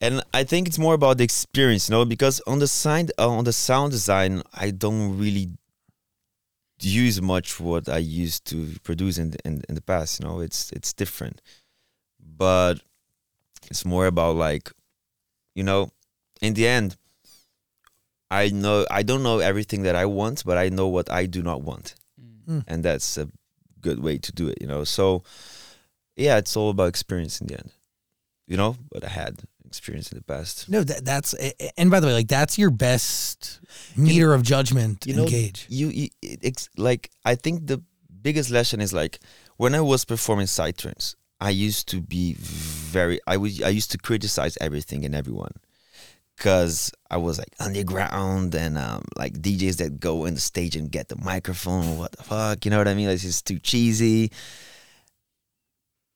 And 0.00 0.23
I 0.33 0.45
think 0.45 0.68
it's 0.68 0.78
more 0.78 0.95
about 0.95 1.18
the 1.18 1.25
experience, 1.25 1.88
you 1.88 1.97
know, 1.97 2.04
because 2.04 2.40
on 2.47 2.61
the 2.61 2.68
side 2.68 3.11
uh, 3.18 3.28
on 3.28 3.42
the 3.42 3.52
sound 3.52 3.90
design, 3.90 4.42
I 4.54 4.71
don't 4.71 5.18
really 5.18 5.49
use 6.80 7.20
much 7.20 7.58
what 7.61 7.88
I 7.88 7.99
used 7.99 8.44
to 8.47 8.75
produce 8.82 9.18
in 9.18 9.30
the, 9.30 9.38
in, 9.44 9.62
in 9.68 9.75
the 9.75 9.80
past, 9.82 10.20
you 10.20 10.26
know. 10.26 10.40
It's 10.40 10.70
it's 10.73 10.92
different. 10.92 11.40
But 12.20 12.75
it's 13.70 13.85
more 13.85 14.06
about 14.06 14.37
like 14.37 14.70
you 15.54 15.64
know, 15.64 15.90
in 16.40 16.54
the 16.54 16.66
end, 16.68 16.97
I 18.30 18.50
know 18.50 18.87
I 18.90 19.02
don't 19.02 19.23
know 19.23 19.38
everything 19.38 19.82
that 19.82 19.97
I 19.97 20.04
want, 20.06 20.44
but 20.44 20.58
I 20.58 20.68
know 20.68 20.88
what 20.88 21.11
I 21.11 21.26
do 21.26 21.42
not 21.42 21.62
want, 21.62 21.94
Mm. 22.49 22.64
and 22.66 22.85
that's 22.85 23.18
a 23.18 23.28
good 23.80 24.00
way 24.00 24.18
to 24.18 24.32
do 24.32 24.49
it. 24.49 24.58
You 24.61 24.66
know, 24.68 24.85
so 24.85 25.23
yeah, 26.16 26.37
it's 26.38 26.56
all 26.56 26.70
about 26.70 26.88
experience 26.88 27.40
in 27.40 27.47
the 27.49 27.54
end. 27.58 27.70
You 28.47 28.56
know, 28.56 28.76
but 28.90 29.04
I 29.04 29.08
had 29.08 29.42
experience 29.69 30.11
in 30.11 30.19
the 30.19 30.25
best. 30.25 30.69
No, 30.69 30.83
that, 30.83 31.05
that's 31.05 31.35
and 31.77 31.91
by 31.91 32.01
the 32.01 32.07
way, 32.07 32.15
like 32.15 32.29
that's 32.29 32.59
your 32.59 32.71
best 32.71 33.61
meter 33.97 34.35
of 34.35 34.43
judgment 34.43 35.07
you 35.07 35.15
know, 35.15 35.27
gauge. 35.27 35.67
You, 35.69 35.89
you 35.89 36.09
it's 36.23 36.69
like 36.77 37.11
I 37.25 37.35
think 37.35 37.67
the 37.67 37.83
biggest 38.23 38.51
lesson 38.51 38.81
is 38.81 38.93
like 38.93 39.21
when 39.57 39.75
I 39.75 39.81
was 39.81 40.05
performing 40.05 40.47
psytrance, 40.47 41.15
I 41.41 41.51
used 41.51 41.89
to 41.89 42.01
be 42.01 42.35
very 42.35 43.21
I 43.27 43.37
was 43.37 43.63
I 43.63 43.69
used 43.69 43.91
to 43.93 43.99
criticize 43.99 44.59
everything 44.61 45.05
and 45.05 45.15
everyone 45.15 45.53
because 46.39 46.93
I 47.11 47.17
was 47.17 47.39
like 47.39 47.53
underground 47.59 48.55
and 48.55 48.79
um, 48.79 49.03
like 49.17 49.35
DJs 49.35 49.79
that 49.79 49.99
go 49.99 50.25
in 50.25 50.35
the 50.35 50.41
stage 50.41 50.77
and 50.77 50.91
get 50.91 51.09
the 51.09 51.17
microphone. 51.17 51.99
What 51.99 52.13
the 52.13 52.23
fuck? 52.23 52.65
You 52.65 52.71
know 52.71 52.79
what 52.79 52.89
I 52.89 52.95
mean? 52.95 53.09
Like, 53.09 53.23
it's 53.23 53.43
too 53.43 53.59
cheesy. 53.59 54.31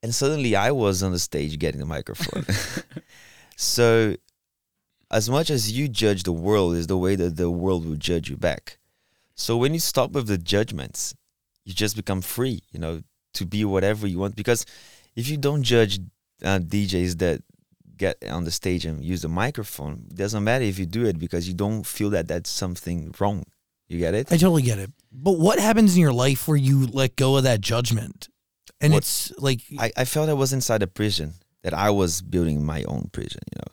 And 0.03 0.15
suddenly 0.15 0.57
I 0.57 0.71
was 0.71 1.03
on 1.03 1.13
the 1.13 1.19
stage 1.19 1.59
getting 1.59 1.81
the 1.81 1.87
microphone. 1.87 2.45
so, 3.57 4.17
as 5.11 5.29
much 5.29 5.51
as 5.51 5.73
you 5.73 5.89
judge 5.89 6.23
the 6.23 6.33
world, 6.33 6.75
is 6.75 6.87
the 6.87 6.97
way 6.99 7.17
that 7.17 7.37
the 7.37 7.51
world 7.51 7.85
will 7.87 7.97
judge 7.97 8.31
you 8.31 8.37
back. 8.37 8.79
So, 9.35 9.57
when 9.57 9.75
you 9.75 9.81
stop 9.81 10.13
with 10.13 10.27
the 10.27 10.39
judgments, 10.39 11.15
you 11.65 11.73
just 11.75 11.97
become 11.97 12.21
free, 12.23 12.63
you 12.73 12.79
know, 12.81 13.03
to 13.35 13.47
be 13.47 13.65
whatever 13.65 14.07
you 14.07 14.19
want. 14.19 14.37
Because 14.37 14.67
if 15.17 15.29
you 15.29 15.37
don't 15.37 15.63
judge 15.63 15.99
uh, 16.45 16.59
DJs 16.59 17.19
that 17.19 17.43
get 17.97 18.17
on 18.29 18.45
the 18.45 18.51
stage 18.51 18.85
and 18.85 19.05
use 19.05 19.23
the 19.23 19.29
microphone, 19.29 20.07
it 20.11 20.17
doesn't 20.17 20.43
matter 20.43 20.65
if 20.65 20.79
you 20.79 20.87
do 20.87 21.05
it 21.07 21.19
because 21.19 21.47
you 21.47 21.55
don't 21.55 21.85
feel 21.85 22.11
that 22.11 22.27
that's 22.29 22.51
something 22.51 23.15
wrong. 23.21 23.45
You 23.89 23.99
get 23.99 24.15
it? 24.15 24.33
I 24.33 24.37
totally 24.39 24.63
get 24.63 24.79
it. 24.79 24.91
But 25.13 25.39
what 25.39 25.59
happens 25.59 25.95
in 25.95 26.01
your 26.01 26.13
life 26.15 26.49
where 26.49 26.57
you 26.57 26.87
let 26.87 27.15
go 27.17 27.37
of 27.37 27.43
that 27.45 27.61
judgment? 27.61 28.29
And 28.81 28.93
What- 28.95 28.99
it's 29.03 29.31
like 29.39 29.61
I, 29.79 29.93
I 29.99 30.05
felt 30.05 30.29
I 30.31 30.33
was 30.33 30.53
inside 30.53 30.83
a 30.83 30.87
prison, 30.87 31.35
that 31.62 31.75
I 31.75 31.90
was 31.90 32.23
building 32.23 32.64
my 32.64 32.83
own 32.85 33.11
prison, 33.12 33.40
you 33.52 33.59
know. 33.59 33.73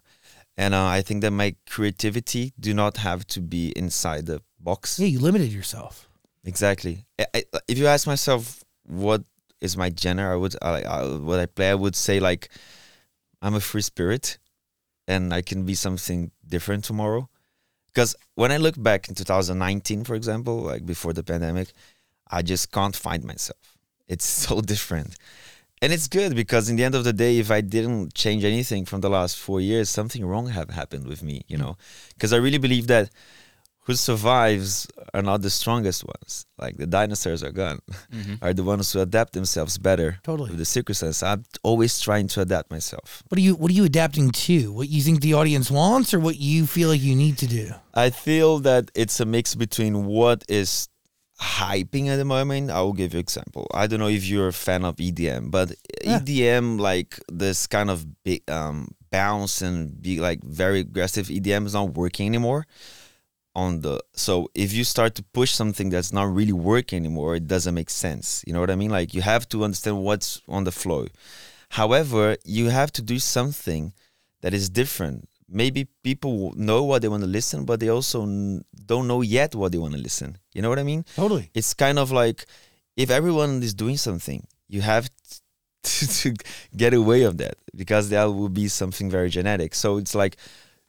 And 0.58 0.74
uh, 0.74 0.86
I 0.86 1.02
think 1.02 1.22
that 1.22 1.32
my 1.32 1.56
creativity 1.70 2.54
do 2.60 2.74
not 2.74 2.98
have 2.98 3.26
to 3.28 3.42
be 3.42 3.72
inside 3.76 4.26
the 4.26 4.42
box. 4.60 5.00
yeah, 5.00 5.08
you 5.08 5.20
limited 5.20 5.52
yourself. 5.54 6.10
Exactly. 6.44 7.06
I, 7.18 7.26
I, 7.34 7.44
if 7.68 7.78
you 7.78 7.88
ask 7.88 8.06
myself 8.06 8.64
what 8.86 9.24
is 9.62 9.78
my 9.78 9.92
genre, 9.98 10.34
I 10.34 10.36
would 10.36 10.56
I, 10.62 10.82
I, 10.82 11.18
what 11.18 11.40
I 11.40 11.46
play. 11.46 11.70
I 11.70 11.76
would 11.76 11.96
say 11.96 12.20
like 12.20 12.50
I'm 13.42 13.56
a 13.56 13.62
free 13.62 13.82
spirit, 13.82 14.38
and 15.08 15.34
I 15.34 15.42
can 15.42 15.66
be 15.66 15.76
something 15.76 16.32
different 16.48 16.84
tomorrow. 16.84 17.30
Because 17.88 18.16
when 18.36 18.52
I 18.52 18.58
look 18.58 18.82
back 18.82 19.10
in 19.10 19.16
2019, 19.16 20.04
for 20.04 20.16
example, 20.16 20.58
like 20.58 20.86
before 20.86 21.14
the 21.14 21.24
pandemic, 21.24 21.72
I 22.30 22.42
just 22.42 22.72
can't 22.72 22.96
find 22.96 23.24
myself. 23.24 23.78
It's 24.08 24.26
so 24.48 24.62
different. 24.62 25.16
And 25.82 25.94
it's 25.94 26.08
good 26.08 26.36
because 26.36 26.70
in 26.70 26.76
the 26.76 26.84
end 26.84 26.96
of 26.96 27.04
the 27.06 27.14
day, 27.14 27.40
if 27.40 27.50
I 27.52 27.62
didn't 27.62 28.14
change 28.14 28.44
anything 28.44 28.86
from 28.86 29.02
the 29.02 29.10
last 29.10 29.38
four 29.38 29.62
years, 29.62 29.90
something 29.90 30.26
wrong 30.26 30.48
have 30.48 30.70
happened 30.70 31.08
with 31.08 31.24
me, 31.24 31.44
you 31.48 31.58
know. 31.58 31.78
Because 32.14 32.34
I 32.34 32.38
really 32.38 32.58
believe 32.58 32.88
that 32.88 33.10
who 33.90 33.96
survives 33.96 34.88
are 35.16 35.24
not 35.24 35.42
the 35.42 35.50
strongest 35.50 36.06
ones. 36.06 36.46
Like 36.60 36.78
the 36.78 36.86
dinosaurs 36.86 37.42
are 37.44 37.52
gone, 37.52 37.80
mm-hmm. 38.14 38.36
are 38.44 38.54
the 38.54 38.64
ones 38.64 38.94
who 38.94 39.00
adapt 39.00 39.34
themselves 39.34 39.80
better 39.80 40.20
Totally. 40.22 40.50
with 40.50 40.60
the 40.60 40.66
circumstances. 40.66 41.24
I'm 41.24 41.44
always 41.64 42.00
trying 42.00 42.28
to 42.28 42.42
adapt 42.42 42.70
myself. 42.70 43.24
What 43.30 43.40
are 43.40 43.42
you 43.42 43.56
what 43.56 43.72
are 43.72 43.74
you 43.74 43.86
adapting 43.86 44.30
to? 44.30 44.72
What 44.72 44.90
you 44.90 45.02
think 45.02 45.22
the 45.22 45.34
audience 45.34 45.72
wants 45.72 46.14
or 46.14 46.20
what 46.20 46.38
you 46.38 46.68
feel 46.68 46.90
like 46.90 47.02
you 47.02 47.16
need 47.16 47.40
to 47.40 47.48
do? 47.48 47.72
I 47.96 48.12
feel 48.12 48.60
that 48.60 48.92
it's 48.94 49.20
a 49.20 49.26
mix 49.26 49.56
between 49.56 50.06
what 50.06 50.44
is 50.48 50.88
hyping 51.40 52.08
at 52.08 52.18
the 52.18 52.26
moment. 52.26 52.70
I 52.70 52.82
will 52.82 52.94
give 52.94 53.14
you 53.14 53.20
example. 53.20 53.68
I 53.74 53.88
don't 53.88 54.00
know 54.00 54.10
if 54.10 54.26
you're 54.26 54.50
a 54.50 54.54
fan 54.54 54.84
of 54.86 54.98
EDM, 54.98 55.52
but 55.52 55.74
Yeah. 56.04 56.20
EDM 56.20 56.80
like 56.80 57.20
this 57.32 57.68
kind 57.68 57.90
of 57.90 58.06
big 58.24 58.50
um 58.50 58.90
bounce 59.12 59.62
and 59.62 60.02
be 60.02 60.20
like 60.20 60.44
very 60.44 60.82
aggressive 60.82 61.28
EDM 61.28 61.66
is 61.66 61.74
not 61.74 61.94
working 61.96 62.28
anymore. 62.28 62.66
On 63.56 63.82
the 63.82 64.00
so 64.14 64.50
if 64.54 64.74
you 64.74 64.84
start 64.84 65.16
to 65.16 65.24
push 65.24 65.52
something 65.52 65.90
that's 65.90 66.14
not 66.14 66.34
really 66.34 66.54
working 66.54 66.98
anymore, 66.98 67.36
it 67.36 67.48
doesn't 67.48 67.74
make 67.74 67.90
sense. 67.90 68.44
You 68.46 68.54
know 68.54 68.60
what 68.60 68.70
I 68.70 68.76
mean? 68.76 68.92
Like 68.92 69.14
you 69.14 69.22
have 69.22 69.48
to 69.50 69.64
understand 69.64 70.04
what's 70.04 70.42
on 70.48 70.66
the 70.66 70.72
flow. 70.72 71.08
However, 71.70 72.36
you 72.44 72.70
have 72.70 72.92
to 72.94 73.02
do 73.02 73.18
something 73.20 73.94
that 74.42 74.54
is 74.54 74.70
different. 74.70 75.29
Maybe 75.52 75.88
people 76.04 76.54
know 76.56 76.84
what 76.84 77.02
they 77.02 77.08
want 77.08 77.24
to 77.24 77.30
listen, 77.30 77.66
but 77.66 77.80
they 77.80 77.90
also 77.90 78.24
n- 78.24 78.64
don't 78.86 79.08
know 79.08 79.22
yet 79.22 79.56
what 79.56 79.72
they 79.72 79.78
want 79.78 79.94
to 79.94 80.00
listen. 80.00 80.38
You 80.54 80.62
know 80.62 80.70
what 80.70 80.80
I 80.80 80.84
mean? 80.84 81.06
Totally. 81.16 81.50
It's 81.54 81.74
kind 81.74 81.98
of 81.98 82.12
like 82.12 82.46
if 82.96 83.10
everyone 83.10 83.64
is 83.64 83.74
doing 83.74 83.98
something, 83.98 84.46
you 84.68 84.82
have 84.82 85.10
to, 85.84 86.08
to 86.08 86.36
get 86.76 86.94
away 86.94 87.24
of 87.24 87.38
that 87.38 87.56
because 87.76 88.10
that 88.10 88.26
will 88.26 88.50
be 88.50 88.68
something 88.68 89.10
very 89.10 89.30
genetic. 89.30 89.74
So 89.74 89.98
it's 89.98 90.14
like 90.14 90.38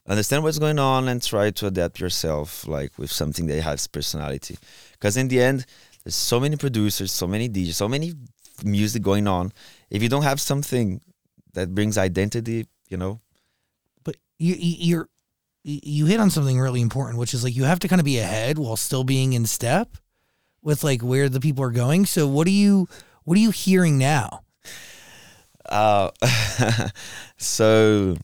understand 0.07 0.43
what's 0.43 0.59
going 0.59 0.79
on 0.79 1.07
and 1.07 1.21
try 1.23 1.51
to 1.51 1.67
adapt 1.67 1.99
yourself 1.99 2.67
like 2.67 2.97
with 2.97 3.11
something 3.11 3.47
that 3.47 3.61
has 3.61 3.87
personality. 3.87 4.57
Because 4.93 5.17
in 5.17 5.27
the 5.27 5.41
end, 5.41 5.65
there's 6.03 6.15
so 6.15 6.39
many 6.39 6.55
producers, 6.57 7.11
so 7.11 7.27
many 7.27 7.47
DJs, 7.49 7.73
so 7.73 7.87
many 7.87 8.13
music 8.63 9.01
going 9.01 9.27
on. 9.27 9.53
If 9.89 10.01
you 10.01 10.09
don't 10.09 10.23
have 10.23 10.41
something 10.41 11.01
that 11.53 11.73
brings 11.73 11.97
identity, 11.97 12.67
you 12.89 12.97
know, 12.97 13.19
you 14.41 14.55
you- 14.55 14.77
you're 14.89 15.07
you 15.63 16.05
hit 16.07 16.19
on 16.19 16.31
something 16.31 16.59
really 16.59 16.81
important, 16.81 17.19
which 17.19 17.33
is 17.35 17.43
like 17.43 17.55
you 17.55 17.65
have 17.65 17.79
to 17.79 17.87
kind 17.87 18.01
of 18.01 18.05
be 18.05 18.17
ahead 18.17 18.57
while 18.57 18.75
still 18.75 19.03
being 19.03 19.33
in 19.33 19.45
step 19.45 19.87
with 20.63 20.83
like 20.83 21.01
where 21.01 21.29
the 21.29 21.39
people 21.39 21.63
are 21.63 21.71
going. 21.83 22.05
So 22.05 22.27
what 22.27 22.47
are 22.47 22.57
you 22.63 22.87
what 23.25 23.37
are 23.37 23.41
you 23.41 23.51
hearing 23.51 23.97
now? 23.99 24.41
Uh, 25.69 26.09
so 27.37 28.15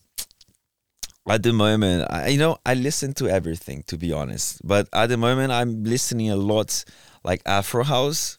at 1.29 1.43
the 1.43 1.53
moment, 1.53 2.07
I, 2.09 2.29
you 2.29 2.37
know, 2.39 2.57
I 2.65 2.73
listen 2.73 3.13
to 3.15 3.29
everything 3.29 3.83
to 3.87 3.97
be 3.97 4.11
honest. 4.11 4.61
But 4.65 4.87
at 4.93 5.07
the 5.09 5.17
moment, 5.17 5.51
I'm 5.51 5.83
listening 5.83 6.29
a 6.31 6.35
lot 6.35 6.83
like 7.23 7.41
Afro 7.45 7.83
house, 7.83 8.37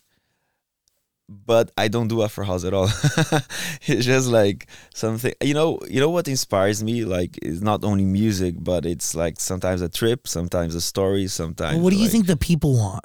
but 1.29 1.71
I 1.77 1.89
don't 1.89 2.09
do 2.09 2.23
Afro 2.23 2.45
house 2.45 2.65
at 2.65 2.73
all. 2.73 2.87
it's 3.87 4.07
just 4.07 4.29
like 4.29 4.67
something. 4.95 5.33
You 5.43 5.55
know, 5.55 5.79
you 5.89 6.01
know 6.01 6.11
what 6.11 6.27
inspires 6.27 6.83
me? 6.83 7.05
Like, 7.05 7.39
it's 7.43 7.61
not 7.61 7.85
only 7.85 8.05
music, 8.05 8.55
but 8.59 8.87
it's 8.87 9.15
like 9.15 9.39
sometimes 9.39 9.83
a 9.83 9.89
trip, 9.89 10.27
sometimes 10.27 10.75
a 10.75 10.81
story, 10.81 11.27
sometimes. 11.27 11.79
what 11.81 11.91
do 11.91 11.97
you 11.97 12.03
like- 12.03 12.13
think 12.13 12.27
the 12.27 12.37
people 12.37 12.77
want? 12.77 13.05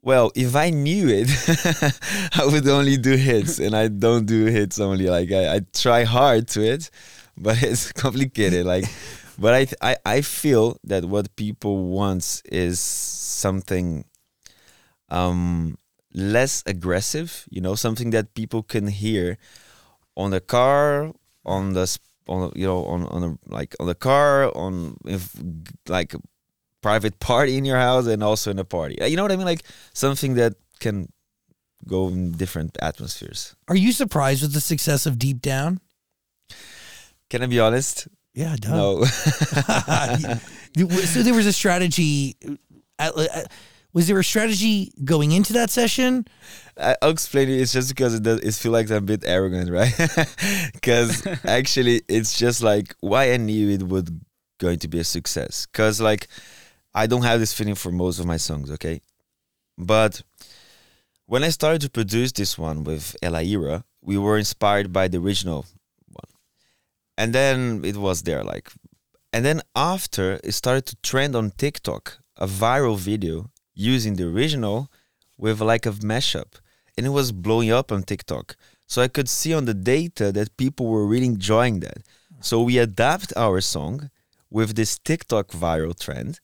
Well, 0.00 0.30
if 0.34 0.54
I 0.54 0.70
knew 0.70 1.08
it, 1.08 1.28
I 2.38 2.46
would 2.46 2.66
only 2.68 2.96
do 2.96 3.14
hits, 3.16 3.58
and 3.58 3.74
I 3.74 3.88
don't 3.88 4.26
do 4.26 4.46
hits 4.46 4.78
only. 4.78 5.06
Like 5.06 5.32
I, 5.32 5.56
I 5.56 5.60
try 5.74 6.04
hard 6.04 6.48
to 6.48 6.62
it, 6.62 6.88
but 7.36 7.62
it's 7.62 7.92
complicated. 7.92 8.64
Like, 8.64 8.84
but 9.38 9.54
I, 9.54 9.66
I, 9.82 9.96
I 10.06 10.20
feel 10.20 10.78
that 10.84 11.04
what 11.04 11.34
people 11.36 11.84
want 11.88 12.42
is 12.50 12.78
something, 12.80 14.04
um, 15.10 15.76
less 16.18 16.62
aggressive. 16.66 17.46
You 17.50 17.60
know, 17.60 17.74
something 17.74 18.10
that 18.10 18.34
people 18.34 18.62
can 18.62 18.88
hear 18.88 19.38
on 20.16 20.30
the 20.30 20.40
car, 20.40 21.12
on 21.44 21.72
the, 21.74 21.98
on 22.28 22.52
you 22.54 22.66
know, 22.66 22.84
on 22.84 23.06
on 23.06 23.22
a, 23.22 23.38
like 23.46 23.74
on 23.80 23.86
the 23.86 23.94
car, 23.94 24.54
on 24.56 24.96
if 25.06 25.32
like 25.88 26.14
private 26.82 27.20
party 27.30 27.56
in 27.56 27.64
your 27.64 27.78
house 27.78 28.06
and 28.06 28.22
also 28.22 28.50
in 28.50 28.58
a 28.58 28.64
party. 28.64 28.98
You 29.00 29.16
know 29.16 29.22
what 29.22 29.32
I 29.32 29.36
mean? 29.36 29.46
Like 29.46 29.62
something 29.94 30.34
that 30.34 30.54
can 30.80 31.08
go 31.86 32.08
in 32.08 32.32
different 32.32 32.76
atmospheres. 32.82 33.54
Are 33.68 33.76
you 33.76 33.92
surprised 33.92 34.42
with 34.42 34.52
the 34.52 34.60
success 34.60 35.06
of 35.06 35.18
Deep 35.18 35.40
Down? 35.40 35.80
Can 37.30 37.42
I 37.42 37.46
be 37.46 37.60
honest? 37.60 38.08
Yeah, 38.34 38.56
duh. 38.58 38.70
No. 38.70 39.04
so 41.04 41.22
there 41.22 41.34
was 41.34 41.46
a 41.46 41.52
strategy. 41.52 42.36
uh, 42.98 43.10
uh, 43.16 43.44
Was 43.94 44.06
there 44.06 44.18
a 44.18 44.24
strategy 44.24 44.92
going 45.04 45.32
into 45.32 45.52
that 45.54 45.70
session? 45.70 46.26
I'll 46.76 47.10
explain 47.10 47.48
it. 47.48 47.60
It's 47.60 47.72
just 47.72 47.88
because 47.88 48.14
it 48.14 48.22
does. 48.22 48.40
It 48.40 48.54
feel 48.54 48.72
like 48.72 48.90
I'm 48.90 48.98
a 48.98 49.00
bit 49.00 49.24
arrogant, 49.26 49.70
right? 49.70 49.92
Because 50.72 51.26
actually, 51.44 52.02
it's 52.08 52.38
just 52.38 52.62
like 52.62 52.94
why 53.00 53.32
I 53.32 53.38
knew 53.38 53.70
it 53.70 53.82
would 53.82 54.20
going 54.58 54.78
to 54.80 54.88
be 54.88 54.98
a 54.98 55.04
success. 55.04 55.66
Because 55.66 56.00
like 56.00 56.28
I 56.94 57.06
don't 57.06 57.22
have 57.22 57.40
this 57.40 57.52
feeling 57.52 57.74
for 57.74 57.90
most 57.90 58.18
of 58.18 58.26
my 58.26 58.36
songs, 58.36 58.70
okay? 58.72 59.00
But 59.76 60.22
when 61.26 61.44
I 61.44 61.50
started 61.50 61.80
to 61.82 61.90
produce 61.90 62.32
this 62.32 62.58
one 62.58 62.84
with 62.84 63.16
Ella 63.22 63.42
Eyre, 63.42 63.84
we 64.02 64.18
were 64.18 64.38
inspired 64.38 64.92
by 64.92 65.08
the 65.08 65.18
original 65.18 65.66
one, 66.08 66.30
and 67.16 67.32
then 67.32 67.82
it 67.84 67.96
was 67.96 68.22
there, 68.22 68.42
like, 68.42 68.72
and 69.32 69.44
then 69.44 69.60
after 69.76 70.40
it 70.42 70.52
started 70.52 70.86
to 70.86 70.96
trend 71.02 71.36
on 71.36 71.52
TikTok, 71.52 72.18
a 72.36 72.46
viral 72.46 72.98
video 72.98 73.50
using 73.78 74.16
the 74.16 74.24
original 74.24 74.90
with 75.38 75.60
like 75.60 75.86
a 75.86 75.92
mashup 75.92 76.54
and 76.96 77.06
it 77.06 77.10
was 77.10 77.30
blowing 77.30 77.70
up 77.70 77.92
on 77.92 78.02
TikTok. 78.02 78.56
So 78.88 79.00
I 79.00 79.08
could 79.08 79.28
see 79.28 79.54
on 79.54 79.66
the 79.66 79.74
data 79.74 80.32
that 80.32 80.56
people 80.56 80.86
were 80.86 81.06
really 81.06 81.26
enjoying 81.26 81.80
that. 81.80 81.98
So 82.40 82.60
we 82.62 82.78
adapt 82.78 83.32
our 83.36 83.60
song 83.60 84.10
with 84.50 84.74
this 84.74 84.98
TikTok 84.98 85.48
viral 85.48 85.98
trend. 85.98 86.40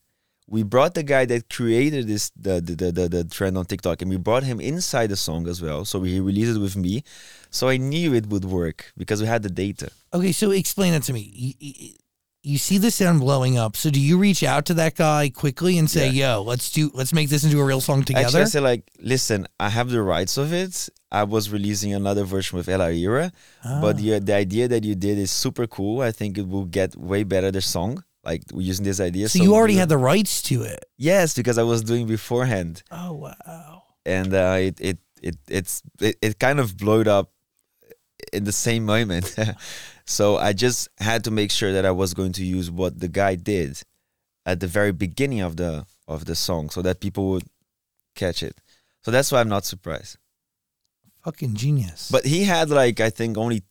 We 0.46 0.62
brought 0.62 0.94
the 0.94 1.02
guy 1.02 1.24
that 1.24 1.48
created 1.48 2.06
this 2.06 2.30
the 2.36 2.60
the, 2.60 2.92
the, 2.92 3.08
the, 3.08 3.24
trend 3.24 3.56
on 3.56 3.64
TikTok 3.64 4.02
and 4.02 4.10
we 4.10 4.18
brought 4.18 4.44
him 4.44 4.60
inside 4.60 5.08
the 5.08 5.16
song 5.16 5.48
as 5.48 5.62
well. 5.62 5.84
So 5.84 6.02
he 6.02 6.20
released 6.20 6.56
it 6.56 6.60
with 6.60 6.76
me. 6.76 7.02
So 7.50 7.68
I 7.68 7.78
knew 7.78 8.14
it 8.14 8.26
would 8.26 8.44
work 8.44 8.92
because 8.96 9.22
we 9.22 9.26
had 9.26 9.42
the 9.42 9.50
data. 9.50 9.90
Okay, 10.12 10.32
so 10.32 10.50
explain 10.50 10.92
that 10.92 11.02
to 11.04 11.12
me. 11.12 11.96
You 12.46 12.58
see 12.58 12.76
the 12.78 12.90
sound 12.90 13.20
blowing 13.20 13.56
up. 13.56 13.74
So 13.74 13.88
do 13.90 13.98
you 13.98 14.18
reach 14.18 14.42
out 14.42 14.66
to 14.66 14.74
that 14.74 14.94
guy 14.96 15.30
quickly 15.30 15.78
and 15.78 15.88
say, 15.88 16.10
"Yo, 16.10 16.42
let's 16.42 16.70
do 16.70 16.90
let's 16.92 17.12
make 17.14 17.28
this 17.30 17.42
into 17.42 17.58
a 17.58 17.64
real 17.64 17.80
song 17.80 18.00
Actually, 18.00 18.16
I 18.16 18.22
together"? 18.24 18.46
said 18.46 18.62
like, 18.62 18.82
listen, 19.00 19.46
I 19.58 19.70
have 19.70 19.88
the 19.88 20.02
rights 20.02 20.36
of 20.36 20.52
it. 20.52 20.88
I 21.10 21.22
was 21.24 21.48
releasing 21.50 21.94
another 21.94 22.24
version 22.24 22.58
with 22.58 22.68
Ella 22.68 22.90
Eyre, 22.92 23.30
but 23.62 23.94
Ah. 23.96 23.98
the, 24.00 24.18
the 24.20 24.34
idea 24.34 24.68
that 24.68 24.84
you 24.84 24.94
did 24.94 25.16
is 25.16 25.30
super 25.30 25.66
cool. 25.66 26.02
I 26.02 26.12
think 26.12 26.36
it 26.36 26.46
will 26.46 26.66
get 26.66 26.94
way 26.96 27.22
better 27.24 27.50
the 27.50 27.62
song. 27.62 28.04
Like 28.24 28.42
we're 28.52 28.68
using 28.68 28.84
this 28.84 29.00
idea. 29.00 29.28
so 29.30 29.42
you 29.42 29.54
already 29.54 29.76
had 29.76 29.88
the 29.88 29.98
rights 30.12 30.42
to 30.50 30.62
it. 30.62 30.84
yes, 30.98 31.34
because 31.34 31.56
I 31.56 31.62
was 31.62 31.82
doing 31.82 32.06
beforehand, 32.06 32.82
Oh 32.90 33.12
wow. 33.24 33.82
and 34.04 34.34
uh, 34.34 34.56
it 34.68 34.76
it 34.80 34.98
it 35.22 35.36
it's 35.48 35.82
it, 36.00 36.16
it 36.20 36.38
kind 36.38 36.58
of 36.60 36.76
blowed 36.76 37.08
up 37.08 37.30
in 38.32 38.44
the 38.44 38.52
same 38.52 38.84
moment. 38.84 39.34
so 40.06 40.36
I 40.36 40.52
just 40.52 40.88
had 40.98 41.24
to 41.24 41.30
make 41.30 41.50
sure 41.50 41.72
that 41.72 41.86
I 41.86 41.90
was 41.90 42.14
going 42.14 42.32
to 42.32 42.44
use 42.44 42.70
what 42.70 43.00
the 43.00 43.08
guy 43.08 43.34
did 43.36 43.80
at 44.46 44.60
the 44.60 44.66
very 44.66 44.92
beginning 44.92 45.40
of 45.40 45.56
the 45.56 45.86
of 46.06 46.24
the 46.26 46.34
song, 46.34 46.70
so 46.70 46.82
that 46.82 47.00
people 47.00 47.30
would 47.30 47.44
catch 48.14 48.42
it. 48.42 48.56
So 49.02 49.10
that's 49.10 49.32
why 49.32 49.40
I'm 49.40 49.48
not 49.48 49.64
surprised. 49.64 50.18
Fucking 51.24 51.54
genius. 51.54 52.10
But 52.10 52.26
he 52.26 52.44
had 52.44 52.68
like 52.70 53.00
I 53.00 53.10
think 53.10 53.36
only 53.38 53.62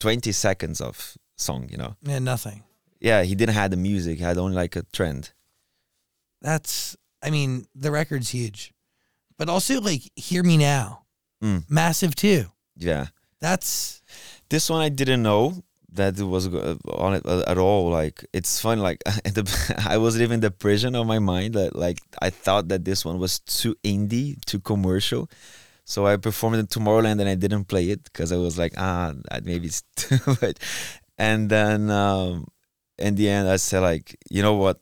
twenty 0.00 0.32
seconds 0.32 0.80
of 0.80 1.16
song. 1.36 1.68
You 1.70 1.76
know, 1.76 1.96
yeah, 2.02 2.18
nothing. 2.18 2.62
yeah, 3.00 3.22
he 3.22 3.34
didn't 3.34 3.54
have 3.54 3.70
the 3.70 3.76
music. 3.76 4.18
He 4.18 4.24
had 4.24 4.38
only 4.38 4.56
like 4.56 4.76
a 4.76 4.82
trend. 4.92 5.32
That's 6.40 6.96
I 7.22 7.30
mean, 7.30 7.66
the 7.74 7.90
record's 7.90 8.30
huge. 8.30 8.72
But 9.38 9.48
also 9.50 9.80
like 9.80 10.02
Hear 10.16 10.42
Me 10.42 10.56
Now. 10.56 11.04
Mm. 11.42 11.64
Massive 11.68 12.14
too. 12.14 12.46
Yeah, 12.78 13.08
That's 13.40 14.02
this 14.48 14.70
one 14.70 14.80
I 14.80 14.88
didn't 14.88 15.22
know 15.22 15.62
that 15.92 16.18
it 16.18 16.24
was 16.24 16.48
go- 16.48 16.78
on 16.88 17.14
it 17.14 17.26
uh, 17.26 17.42
at 17.46 17.58
all. 17.58 17.90
Like 17.90 18.24
it's 18.32 18.60
fun. 18.60 18.80
Like 18.80 19.02
the, 19.24 19.84
I 19.88 19.96
was 19.98 20.16
living 20.16 20.40
the 20.40 20.50
prison 20.50 20.94
of 20.94 21.06
my 21.06 21.18
mind 21.18 21.54
that 21.54 21.74
like 21.74 21.98
I 22.20 22.30
thought 22.30 22.68
that 22.68 22.84
this 22.84 23.04
one 23.04 23.18
was 23.18 23.40
too 23.40 23.74
indie, 23.84 24.42
too 24.44 24.60
commercial. 24.60 25.28
So 25.84 26.06
I 26.06 26.16
performed 26.16 26.56
in 26.56 26.66
Tomorrowland 26.66 27.20
and 27.20 27.28
I 27.28 27.36
didn't 27.36 27.66
play 27.66 27.90
it 27.90 28.02
because 28.04 28.32
I 28.32 28.36
was 28.36 28.58
like, 28.58 28.74
ah, 28.76 29.12
maybe 29.44 29.68
it's 29.68 29.82
too 29.96 30.18
much. 30.42 30.56
And 31.16 31.48
then 31.48 31.90
um, 31.90 32.48
in 32.98 33.14
the 33.14 33.28
end, 33.28 33.48
I 33.48 33.56
said 33.56 33.80
like, 33.80 34.16
you 34.28 34.42
know 34.42 34.54
what, 34.54 34.80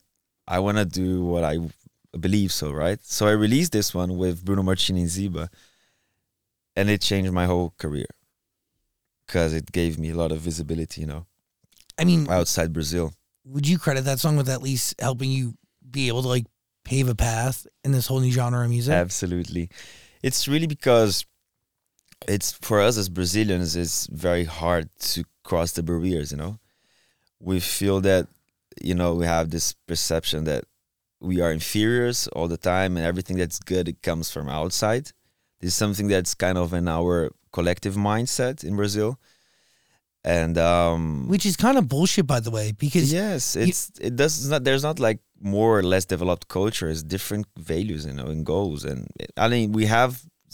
I 0.48 0.60
want 0.60 0.78
to 0.78 0.84
do 0.84 1.24
what 1.24 1.44
I 1.44 1.58
believe 2.18 2.52
so, 2.52 2.72
right? 2.72 2.98
So 3.02 3.26
I 3.26 3.32
released 3.32 3.72
this 3.72 3.94
one 3.94 4.16
with 4.16 4.44
Bruno 4.44 4.62
Martini 4.62 5.02
and 5.02 5.10
Zeeba, 5.10 5.48
and 6.74 6.88
it 6.88 7.02
changed 7.02 7.32
my 7.32 7.46
whole 7.46 7.74
career 7.78 8.06
because 9.26 9.52
it 9.54 9.72
gave 9.72 9.98
me 9.98 10.10
a 10.10 10.14
lot 10.14 10.32
of 10.32 10.38
visibility, 10.38 11.00
you 11.02 11.06
know, 11.06 11.26
I 11.98 12.04
mean, 12.04 12.28
outside 12.28 12.72
Brazil. 12.72 13.12
would 13.44 13.66
you 13.68 13.78
credit 13.78 14.04
that 14.04 14.20
song 14.20 14.36
with 14.36 14.48
at 14.48 14.62
least 14.62 14.94
helping 15.00 15.30
you 15.30 15.54
be 15.90 16.08
able 16.08 16.22
to 16.22 16.28
like 16.28 16.46
pave 16.84 17.08
a 17.08 17.14
path 17.14 17.66
in 17.84 17.92
this 17.92 18.06
whole 18.06 18.20
new 18.20 18.30
genre 18.30 18.64
of 18.64 18.70
music? 18.70 18.92
Absolutely. 18.92 19.70
It's 20.22 20.48
really 20.48 20.66
because 20.66 21.24
it's 22.28 22.52
for 22.52 22.80
us 22.80 22.96
as 22.96 23.08
Brazilians, 23.08 23.76
it's 23.76 24.06
very 24.08 24.44
hard 24.44 24.88
to 24.98 25.24
cross 25.44 25.72
the 25.72 25.82
barriers, 25.82 26.30
you 26.32 26.38
know. 26.38 26.58
We 27.40 27.60
feel 27.60 28.00
that, 28.02 28.26
you 28.82 28.94
know, 28.94 29.14
we 29.14 29.26
have 29.26 29.50
this 29.50 29.74
perception 29.86 30.44
that 30.44 30.64
we 31.20 31.40
are 31.40 31.52
inferiors 31.52 32.28
all 32.28 32.48
the 32.48 32.56
time 32.56 32.96
and 32.96 33.04
everything 33.04 33.36
that's 33.36 33.58
good 33.58 33.88
it 33.88 34.02
comes 34.02 34.30
from 34.30 34.48
outside. 34.48 35.12
This 35.60 35.68
is 35.68 35.74
something 35.74 36.08
that's 36.08 36.34
kind 36.34 36.58
of 36.58 36.74
in 36.74 36.88
our 36.88 37.30
collective 37.56 37.94
mindset 38.10 38.56
in 38.68 38.74
Brazil. 38.82 39.10
And 40.38 40.56
um 40.72 41.28
Which 41.32 41.46
is 41.50 41.54
kind 41.66 41.76
of 41.80 41.84
bullshit, 41.94 42.26
by 42.34 42.40
the 42.46 42.52
way, 42.58 42.66
because 42.84 43.12
yes 43.20 43.42
it's 43.64 43.80
it 44.08 44.14
does 44.22 44.34
not 44.50 44.60
there's 44.66 44.84
not 44.88 44.98
like 45.08 45.20
more 45.56 45.70
or 45.78 45.84
less 45.92 46.04
developed 46.14 46.46
cultures, 46.48 46.98
different 47.16 47.46
values 47.72 48.00
you 48.08 48.14
know 48.18 48.28
and 48.34 48.42
goals 48.54 48.80
and 48.90 49.00
i 49.36 49.46
mean 49.54 49.66
we 49.78 49.84
have 49.98 50.10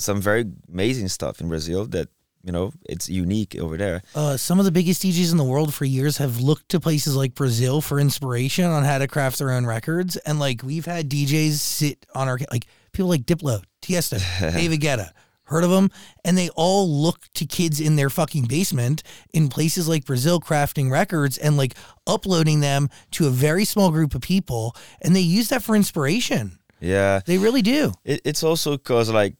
some 0.07 0.19
very 0.31 0.45
amazing 0.73 1.09
stuff 1.17 1.35
in 1.41 1.47
brazil 1.55 1.83
that 1.97 2.09
you 2.47 2.53
know 2.57 2.67
it's 2.93 3.07
unique 3.09 3.55
over 3.65 3.77
there 3.77 3.99
uh, 4.15 4.37
some 4.37 4.59
of 4.59 4.65
the 4.65 4.73
biggest 4.79 5.03
DJs 5.03 5.31
in 5.31 5.39
the 5.43 5.51
world 5.55 5.71
for 5.79 5.85
years 5.85 6.17
have 6.25 6.35
looked 6.41 6.69
to 6.71 6.81
places 6.81 7.15
like 7.15 7.35
Brazil 7.35 7.81
for 7.81 8.01
inspiration 8.01 8.65
on 8.65 8.83
how 8.91 8.99
to 8.99 9.07
craft 9.15 9.39
their 9.39 9.51
own 9.57 9.67
records. 9.67 10.17
And 10.27 10.39
like 10.47 10.63
we've 10.63 10.87
had 10.87 11.11
DJs 11.15 11.53
sit 11.53 12.07
on 12.15 12.29
our 12.29 12.39
like 12.51 12.67
people 12.93 13.11
like 13.15 13.25
Diplo, 13.27 13.63
Tiesto, 13.83 14.19
David 14.61 14.81
Guetta. 14.81 15.11
Heard 15.51 15.65
of 15.65 15.71
them? 15.71 15.91
And 16.25 16.39
they 16.39 16.49
all 16.57 16.89
look 16.89 17.19
to 17.35 17.45
kids 17.45 17.81
in 17.81 17.97
their 17.97 18.09
fucking 18.11 18.47
basement 18.47 19.03
in 19.35 19.49
places 19.49 19.89
like 19.89 20.05
Brazil 20.07 20.39
crafting 20.41 20.91
records 20.91 21.37
and 21.39 21.57
like 21.57 21.75
uploading 22.07 22.61
them 22.61 22.89
to 23.13 23.27
a 23.27 23.31
very 23.31 23.65
small 23.65 23.91
group 23.91 24.15
of 24.15 24.23
people. 24.23 24.75
And 25.03 25.15
they 25.15 25.21
use 25.39 25.49
that 25.51 25.63
for 25.63 25.75
inspiration. 25.77 26.59
yeah 26.81 27.21
They 27.27 27.39
really 27.39 27.63
do. 27.63 27.93
it, 28.05 28.21
it's 28.25 28.43
also 28.43 28.77
because 28.79 29.11
like 29.11 29.35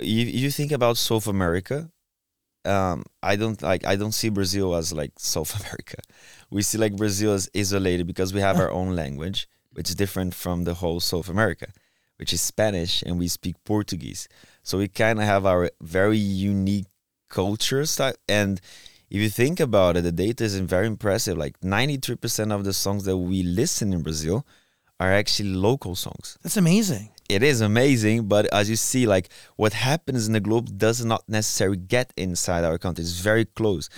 you, 0.00 0.24
you 0.42 0.50
think 0.50 0.72
about 0.72 0.96
south 0.98 1.26
america 1.26 1.78
um 2.64 3.04
i 3.22 3.36
don't 3.36 3.62
like 3.62 3.82
i 3.86 3.94
don't 3.96 4.12
see 4.20 4.28
brazil 4.28 4.74
as 4.74 4.92
like 4.92 5.12
south 5.16 5.52
america 5.62 5.98
we 6.50 6.60
see 6.62 6.78
like 6.84 6.94
brazil 6.96 7.32
as 7.38 7.48
isolated 7.56 8.06
because 8.06 8.34
we 8.34 8.40
have 8.40 8.58
our 8.58 8.70
own 8.70 8.94
language 9.02 9.48
which 9.74 9.88
is 9.90 9.94
different 9.94 10.34
from 10.34 10.64
the 10.64 10.74
whole 10.80 11.00
south 11.00 11.28
america 11.36 11.68
which 12.16 12.32
is 12.32 12.40
spanish 12.40 13.02
and 13.02 13.18
we 13.18 13.28
speak 13.28 13.56
portuguese 13.64 14.28
so 14.62 14.78
we 14.78 14.88
kind 14.88 15.18
of 15.18 15.24
have 15.24 15.44
our 15.46 15.70
very 15.80 16.18
unique 16.18 16.86
culture 17.28 17.84
style 17.86 18.14
and 18.28 18.60
if 19.10 19.20
you 19.20 19.28
think 19.28 19.60
about 19.60 19.96
it 19.96 20.02
the 20.02 20.12
data 20.12 20.44
is 20.44 20.56
very 20.58 20.86
impressive 20.86 21.36
like 21.36 21.58
93% 21.60 22.52
of 22.52 22.64
the 22.64 22.72
songs 22.72 23.04
that 23.04 23.16
we 23.16 23.42
listen 23.42 23.92
in 23.92 24.02
brazil 24.02 24.46
are 24.98 25.12
actually 25.12 25.50
local 25.50 25.94
songs 25.94 26.38
That's 26.42 26.56
amazing. 26.56 27.10
it 27.28 27.42
is 27.42 27.60
amazing, 27.60 28.28
but 28.28 28.46
as 28.52 28.70
you 28.70 28.76
see, 28.76 29.06
like 29.06 29.28
what 29.56 29.72
happens 29.74 30.26
in 30.26 30.32
the 30.32 30.40
globe 30.40 30.78
does 30.78 31.04
not 31.04 31.22
necessarily 31.28 31.76
get 31.76 32.12
inside 32.16 32.64
our 32.64 32.78
country. 32.78 33.02
It's 33.02 33.20
very 33.20 33.44
close, 33.44 33.90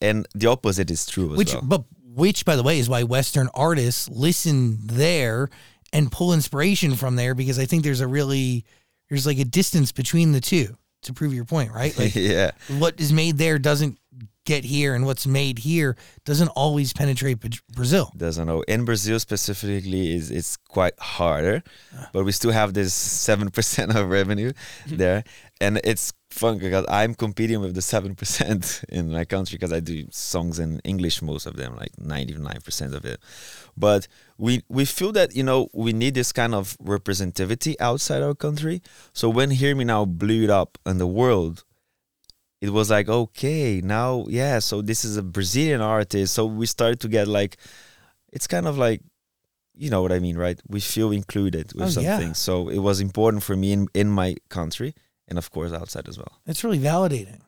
and 0.00 0.26
the 0.34 0.46
opposite 0.46 0.90
is 0.90 1.04
true 1.04 1.32
as 1.32 1.36
which 1.36 1.52
well. 1.52 1.62
but 1.62 1.84
which 2.22 2.46
by 2.46 2.56
the 2.56 2.62
way 2.62 2.78
is 2.78 2.88
why 2.88 3.02
western 3.02 3.48
artists 3.52 4.08
listen 4.08 4.78
there 4.86 5.50
and 5.96 6.12
pull 6.12 6.32
inspiration 6.32 6.94
from 6.94 7.16
there 7.16 7.34
because 7.34 7.58
i 7.58 7.64
think 7.64 7.82
there's 7.82 8.00
a 8.00 8.06
really 8.06 8.64
there's 9.08 9.26
like 9.26 9.38
a 9.38 9.44
distance 9.44 9.92
between 9.92 10.32
the 10.32 10.40
two 10.40 10.76
to 11.02 11.12
prove 11.12 11.32
your 11.32 11.44
point 11.44 11.72
right? 11.72 11.96
Like 11.98 12.14
yeah, 12.14 12.50
what 12.78 13.00
is 13.00 13.12
made 13.12 13.38
there 13.38 13.58
doesn't 13.58 13.98
get 14.44 14.64
here 14.64 14.94
and 14.94 15.04
what's 15.04 15.26
made 15.26 15.58
here 15.58 15.96
doesn't 16.24 16.48
always 16.48 16.92
penetrate 16.92 17.38
brazil 17.74 18.12
doesn't 18.16 18.46
know. 18.46 18.62
In 18.62 18.84
Brazil 18.84 19.18
specifically, 19.18 20.14
is 20.14 20.30
it's 20.30 20.56
quite 20.56 20.98
harder, 20.98 21.62
ah. 21.96 22.08
but 22.12 22.24
we 22.24 22.32
still 22.32 22.52
have 22.52 22.74
this 22.74 22.92
seven 22.94 23.50
percent 23.56 23.94
of 23.94 24.08
revenue 24.08 24.52
there, 24.86 25.24
and 25.60 25.80
it's 25.84 26.12
fun 26.30 26.58
because 26.58 26.84
I'm 26.88 27.14
competing 27.14 27.60
with 27.60 27.74
the 27.74 27.82
seven 27.82 28.14
percent 28.14 28.82
in 28.88 29.10
my 29.10 29.24
country 29.24 29.56
because 29.56 29.72
I 29.72 29.80
do 29.80 30.06
songs 30.10 30.58
in 30.58 30.80
English, 30.80 31.22
most 31.22 31.46
of 31.46 31.56
them, 31.56 31.76
like 31.76 31.98
ninety 31.98 32.34
nine 32.34 32.60
percent 32.64 32.94
of 32.94 33.04
it. 33.04 33.20
But 33.76 34.08
we 34.38 34.62
we 34.68 34.84
feel 34.84 35.12
that 35.12 35.34
you 35.34 35.42
know 35.42 35.68
we 35.72 35.92
need 35.92 36.14
this 36.14 36.32
kind 36.32 36.54
of 36.54 36.76
representativity 36.78 37.74
outside 37.80 38.22
our 38.22 38.34
country. 38.34 38.82
So 39.12 39.28
when 39.28 39.50
Hear 39.50 39.74
Me 39.74 39.84
Now 39.84 40.04
blew 40.04 40.44
it 40.44 40.50
up 40.50 40.78
in 40.86 40.98
the 40.98 41.06
world, 41.06 41.64
it 42.60 42.70
was 42.70 42.90
like 42.90 43.08
okay 43.08 43.80
now 43.84 44.24
yeah 44.28 44.58
so 44.60 44.80
this 44.82 45.04
is 45.04 45.16
a 45.16 45.22
brazilian 45.22 45.80
artist. 45.80 46.34
So 46.34 46.46
we 46.46 46.66
started 46.66 47.00
to 47.00 47.08
get 47.08 47.28
like 47.28 47.56
it's 48.32 48.46
kind 48.46 48.66
of 48.66 48.76
like 48.78 49.02
you 49.78 49.90
know 49.90 50.00
what 50.02 50.12
i 50.12 50.18
mean 50.18 50.36
right? 50.38 50.58
We 50.68 50.80
feel 50.80 51.12
included 51.12 51.72
with 51.74 51.96
Oh, 51.96 52.00
yeah. 52.00 52.16
something 52.16 52.34
so 52.34 52.68
it 52.68 52.78
was 52.78 53.00
important 53.00 53.42
for 53.42 53.56
me 53.56 53.72
in, 53.72 53.88
in 53.94 54.08
my 54.08 54.36
country 54.48 54.94
and 55.28 55.38
of 55.38 55.50
course 55.50 55.72
outside 55.72 56.08
as 56.08 56.16
well. 56.18 56.32
It's 56.46 56.62
really 56.64 56.78
validating. 56.78 57.40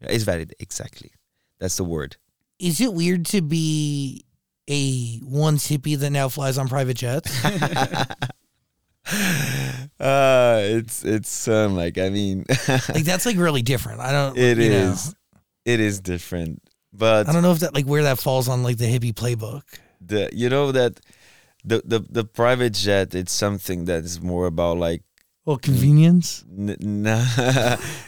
It's 0.00 0.24
valid 0.24 0.54
exactly. 0.58 1.12
That's 1.58 1.76
the 1.76 1.84
word. 1.84 2.16
Is 2.58 2.80
it 2.80 2.92
weird 2.92 3.24
to 3.26 3.40
be 3.42 4.24
a 4.68 5.20
once 5.24 5.68
hippie 5.70 5.96
that 5.98 6.10
now 6.10 6.28
flies 6.28 6.58
on 6.58 6.68
private 6.68 6.96
jets 6.96 7.30
uh 10.00 10.60
it's 10.62 11.04
it's 11.04 11.48
um 11.48 11.74
like 11.74 11.98
i 11.98 12.10
mean 12.10 12.44
like 12.68 13.04
that's 13.04 13.26
like 13.26 13.36
really 13.36 13.62
different 13.62 14.00
i 14.00 14.12
don't 14.12 14.36
it 14.36 14.58
you 14.58 14.70
know, 14.70 14.90
is 14.92 15.14
it 15.64 15.80
is 15.80 16.00
different 16.00 16.62
but 16.92 17.28
i 17.28 17.32
don't 17.32 17.42
know 17.42 17.52
if 17.52 17.60
that 17.60 17.74
like 17.74 17.86
where 17.86 18.02
that 18.02 18.18
falls 18.18 18.48
on 18.48 18.62
like 18.62 18.76
the 18.76 18.84
hippie 18.84 19.14
playbook 19.14 19.62
the 20.00 20.28
you 20.32 20.48
know 20.48 20.70
that 20.70 21.00
the 21.64 21.82
the 21.84 22.00
the 22.10 22.24
private 22.24 22.74
jet 22.74 23.14
it's 23.14 23.32
something 23.32 23.86
that 23.86 24.04
is 24.04 24.20
more 24.20 24.46
about 24.46 24.76
like 24.78 25.02
well 25.44 25.58
convenience 25.58 26.44
N- 26.50 26.76
nah, 26.80 27.24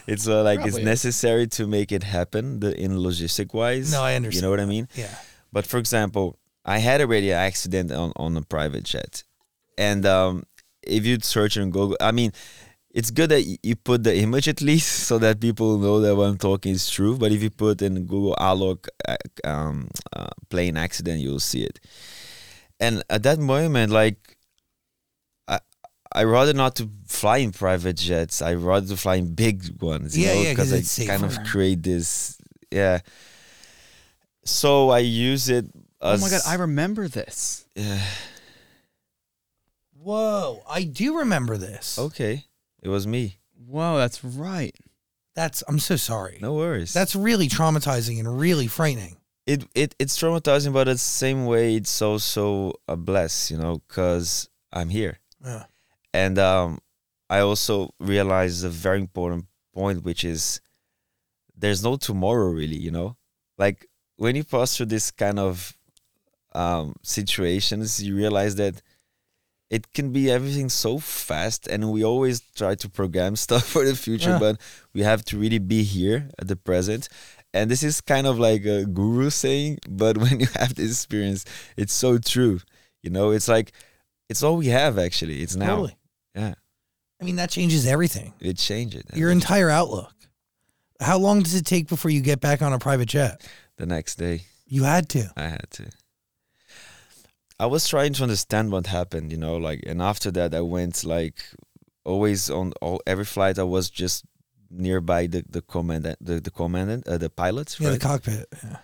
it's 0.07 0.29
uh, 0.29 0.43
like 0.43 0.65
it's 0.65 0.79
necessary 0.79 1.47
to 1.49 1.67
make 1.67 1.91
it 1.91 2.03
happen 2.03 2.61
the, 2.61 2.79
in 2.79 2.93
logistic 2.93 3.55
wise. 3.55 3.91
No, 3.91 4.03
I 4.03 4.15
understand. 4.15 4.35
You 4.35 4.43
know 4.43 4.51
what 4.51 4.61
I 4.61 4.67
mean? 4.67 4.89
yeah 4.95 5.15
But 5.51 5.67
for 5.67 5.79
example, 5.79 6.39
I 6.65 6.79
had 6.79 7.01
already 7.01 7.31
an 7.31 7.39
accident 7.39 7.91
on, 7.91 8.13
on 8.17 8.37
a 8.37 8.43
private 8.43 8.85
jet. 8.85 9.25
And 9.79 10.05
um, 10.07 10.45
if 10.83 11.05
you'd 11.07 11.25
search 11.25 11.57
on 11.59 11.71
Google, 11.71 11.97
I 12.01 12.13
mean, 12.13 12.33
it's 12.95 13.11
good 13.11 13.31
that 13.31 13.43
you 13.63 13.75
put 13.77 14.03
the 14.05 14.15
image 14.17 14.49
at 14.49 14.61
least 14.61 15.05
so 15.09 15.19
that 15.19 15.41
people 15.41 15.79
know 15.79 16.01
that 16.01 16.15
what 16.17 16.25
I'm 16.29 16.39
talking 16.39 16.73
is 16.73 16.91
true. 16.91 17.17
But 17.17 17.33
if 17.33 17.43
you 17.43 17.51
put 17.51 17.81
in 17.83 18.05
Google 18.07 18.37
Alok 18.39 18.89
uh, 19.09 19.17
um, 19.45 19.89
uh, 20.15 20.29
plane 20.51 20.77
accident, 20.77 21.21
you'll 21.21 21.41
see 21.41 21.63
it. 21.65 21.81
And 22.81 23.03
at 23.09 23.23
that 23.23 23.39
moment, 23.39 23.93
like, 23.93 24.37
I 25.49 25.61
I 26.15 26.25
rather 26.25 26.53
not 26.53 26.77
to 26.77 26.91
fly 27.07 27.39
in 27.39 27.53
private 27.53 27.97
jets. 27.97 28.43
I 28.43 28.55
rather 28.55 28.89
to 28.89 28.97
fly 28.97 29.17
in 29.17 29.35
big 29.35 29.81
ones. 29.81 30.19
You 30.19 30.27
Yeah, 30.27 30.35
know, 30.35 30.43
yeah, 30.43 30.55
'cause 30.55 30.73
I 30.73 30.77
it's 30.79 30.97
kind 30.99 31.25
of 31.25 31.43
create 31.45 31.83
this. 31.83 32.37
Yeah. 32.71 33.01
So 34.45 34.91
I 34.91 34.99
use 34.99 35.49
it. 35.49 35.67
Oh 36.01 36.17
my 36.19 36.29
god, 36.31 36.41
I 36.47 36.55
remember 36.55 37.07
this. 37.09 37.65
Yeah. 37.77 38.03
Whoa, 40.03 40.63
I 40.69 40.83
do 40.85 41.19
remember 41.19 41.57
this. 41.57 41.99
Okay, 41.99 42.45
it 42.83 42.89
was 42.89 43.07
me. 43.07 43.39
Whoa, 43.67 43.97
that's 43.99 44.23
right. 44.25 44.75
That's 45.35 45.63
I'm 45.69 45.79
so 45.79 45.97
sorry. 45.97 46.39
No 46.41 46.55
worries. 46.55 46.93
That's 46.93 47.15
really 47.17 47.49
traumatizing 47.49 48.19
and 48.19 48.39
really 48.39 48.67
frightening. 48.67 49.17
it, 49.47 49.65
it 49.75 49.95
it's 49.99 50.19
traumatizing, 50.19 50.73
but 50.73 50.89
at 50.89 50.95
the 50.95 50.99
same 50.99 51.47
way, 51.47 51.77
it's 51.77 52.03
also 52.03 52.73
a 52.89 52.97
bless, 52.97 53.51
you 53.51 53.57
know, 53.59 53.81
because 53.89 54.49
I'm 54.73 54.89
here, 54.89 55.19
Yeah. 55.45 55.65
and 56.13 56.39
um, 56.39 56.79
I 57.31 57.41
also 57.41 57.91
realized 58.01 58.65
a 58.65 58.69
very 58.71 58.99
important 59.01 59.47
point, 59.75 60.03
which 60.05 60.25
is 60.25 60.61
there's 61.57 61.83
no 61.85 61.97
tomorrow, 61.97 62.49
really, 62.51 62.77
you 62.77 62.91
know, 62.91 63.17
like 63.59 63.87
when 64.17 64.37
you 64.37 64.45
pass 64.45 64.77
through 64.77 64.87
this 64.87 65.11
kind 65.11 65.39
of 65.39 65.77
um, 66.55 66.95
situations, 67.03 68.03
you 68.03 68.17
realize 68.17 68.57
that 68.57 68.83
it 69.77 69.85
can 69.97 70.13
be 70.13 70.31
everything 70.31 70.69
so 70.69 70.99
fast, 70.99 71.67
and 71.73 71.81
we 71.95 72.05
always 72.05 72.41
try 72.61 72.75
to 72.77 72.89
program 72.89 73.37
stuff 73.47 73.65
for 73.75 73.85
the 73.85 73.97
future, 73.97 74.31
Yeah. 74.35 74.39
but 74.45 74.55
we 74.95 75.01
have 75.03 75.25
to 75.31 75.39
really 75.39 75.59
be 75.75 75.83
here 75.83 76.29
at 76.39 76.47
the 76.49 76.57
present. 76.57 77.09
And 77.55 77.71
this 77.71 77.83
is 77.83 78.01
kind 78.01 78.27
of 78.27 78.39
like 78.39 78.65
a 78.67 78.85
guru 78.85 79.31
saying, 79.31 79.79
but 80.03 80.17
when 80.19 80.41
you 80.41 80.47
have 80.61 80.75
this 80.75 80.91
experience, 80.91 81.45
it's 81.77 81.93
so 81.95 82.19
true. 82.19 82.61
You 83.03 83.11
know, 83.11 83.33
it's 83.37 83.49
like 83.49 83.73
it's 84.29 84.43
all 84.43 84.57
we 84.57 84.69
have 84.69 84.99
actually. 84.99 85.43
It's 85.43 85.57
now. 85.57 85.67
Totally. 85.77 85.97
Yeah, 86.35 86.55
I 87.21 87.25
mean, 87.25 87.37
that 87.37 87.51
changes 87.51 87.87
everything. 87.87 88.33
it 88.41 88.57
changed 88.59 88.95
it. 88.97 89.05
Your 89.17 89.31
entire 89.31 89.69
outlook. 89.71 90.13
How 91.01 91.19
long 91.19 91.43
does 91.43 91.55
it 91.55 91.67
take 91.67 91.89
before 91.89 92.11
you 92.13 92.21
get 92.21 92.41
back 92.41 92.63
on 92.63 92.73
a 92.73 92.79
private 92.79 93.09
jet? 93.09 93.41
the 93.77 93.87
next 93.87 94.17
day, 94.17 94.43
You 94.67 94.85
had 94.85 95.09
to. 95.11 95.31
I 95.37 95.49
had 95.49 95.67
to. 95.73 95.85
I 97.63 97.67
was 97.67 97.83
trying 97.89 98.13
to 98.15 98.23
understand 98.29 98.67
what 98.73 98.87
happened, 98.99 99.27
you 99.35 99.39
know, 99.45 99.57
like, 99.69 99.81
and 99.91 99.99
after 100.13 100.31
that, 100.39 100.51
I 100.61 100.63
went 100.77 101.05
like 101.17 101.39
always 102.05 102.51
on 102.51 102.67
all, 102.83 102.99
every 103.07 103.25
flight. 103.35 103.59
I 103.59 103.69
was 103.77 103.87
just 104.03 104.25
nearby 104.87 105.23
the 105.33 105.41
the 105.57 105.63
commandant, 105.75 106.19
the 106.29 106.37
the 106.41 106.51
commandant, 106.61 107.03
uh, 107.07 107.19
the 107.25 107.31
pilots, 107.43 107.73
Yeah, 107.79 107.89
right? 107.89 108.01
the 108.01 108.07
cockpit. 108.09 108.47
Yeah. 108.65 108.79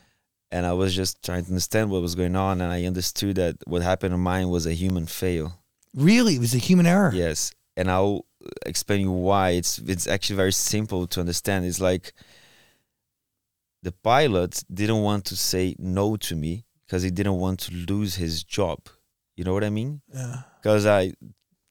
and 0.55 0.63
I 0.73 0.75
was 0.83 0.91
just 1.01 1.15
trying 1.27 1.45
to 1.47 1.51
understand 1.55 1.91
what 1.91 2.03
was 2.09 2.15
going 2.23 2.37
on, 2.37 2.55
and 2.63 2.71
I 2.79 2.81
understood 2.93 3.35
that 3.43 3.55
what 3.73 3.83
happened 3.91 4.15
in 4.15 4.21
mine 4.33 4.49
was 4.57 4.65
a 4.67 4.75
human 4.85 5.07
fail. 5.07 5.47
Really, 5.95 6.35
it 6.37 6.41
was 6.47 6.55
a 6.55 6.63
human 6.69 6.87
error. 6.87 7.11
Yes, 7.25 7.39
and 7.79 7.87
I'll 7.91 8.21
explain 8.65 9.01
you 9.01 9.13
why. 9.31 9.47
It's 9.61 9.73
it's 9.95 10.07
actually 10.15 10.37
very 10.45 10.53
simple 10.75 11.07
to 11.13 11.21
understand. 11.25 11.61
It's 11.65 11.81
like 11.91 12.13
the 13.83 13.93
pilot 13.93 14.53
didn't 14.81 15.03
want 15.03 15.25
to 15.31 15.37
say 15.37 15.75
no 15.79 16.17
to 16.29 16.35
me 16.45 16.65
because 16.89 17.03
he 17.03 17.11
didn't 17.11 17.35
want 17.39 17.61
to 17.61 17.75
lose 17.75 18.15
his 18.17 18.43
job. 18.43 18.79
You 19.37 19.45
know 19.45 19.53
what 19.53 19.63
I 19.63 19.71
mean? 19.71 20.01
Yeah. 20.13 20.39
Because 20.63 20.87
I 20.87 21.13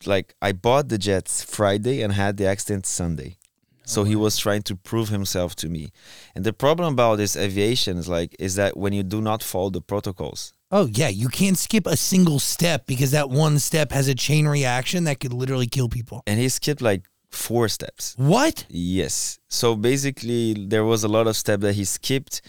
like 0.06 0.36
I 0.42 0.52
bought 0.52 0.90
the 0.90 0.98
jets 1.00 1.44
Friday 1.44 2.04
and 2.04 2.14
had 2.14 2.38
the 2.38 2.46
accident 2.46 2.86
Sunday. 2.86 3.38
So 3.84 4.04
he 4.04 4.16
was 4.18 4.38
trying 4.38 4.64
to 4.64 4.76
prove 4.76 5.08
himself 5.10 5.56
to 5.58 5.70
me. 5.70 5.92
And 6.36 6.44
the 6.46 6.52
problem 6.52 6.94
about 6.94 7.16
this 7.18 7.36
aviation 7.38 7.98
is 7.98 8.08
like 8.08 8.36
is 8.38 8.56
that 8.56 8.78
when 8.78 8.94
you 8.94 9.02
do 9.04 9.22
not 9.22 9.42
follow 9.42 9.70
the 9.72 9.82
protocols, 9.82 10.54
Oh 10.72 10.86
yeah, 10.88 11.08
you 11.08 11.30
can't 11.30 11.58
skip 11.58 11.88
a 11.88 11.96
single 11.98 12.40
step 12.40 12.86
because 12.86 13.12
that 13.12 13.30
one 13.30 13.58
step 13.60 13.92
has 13.94 14.08
a 14.10 14.16
chain 14.16 14.46
reaction 14.48 15.06
that 15.06 15.20
could 15.22 15.34
literally 15.34 15.68
kill 15.68 15.90
people. 15.90 16.22
and 16.28 16.40
he 16.40 16.50
skipped 16.50 16.82
like 16.82 17.04
four 17.32 17.70
steps. 17.70 18.14
What? 18.18 18.66
Yes. 18.70 19.40
So 19.50 19.76
basically, 19.76 20.66
there 20.68 20.84
was 20.84 21.04
a 21.04 21.08
lot 21.08 21.26
of 21.28 21.36
steps 21.38 21.62
that 21.62 21.74
he 21.74 21.86
skipped, 21.86 22.42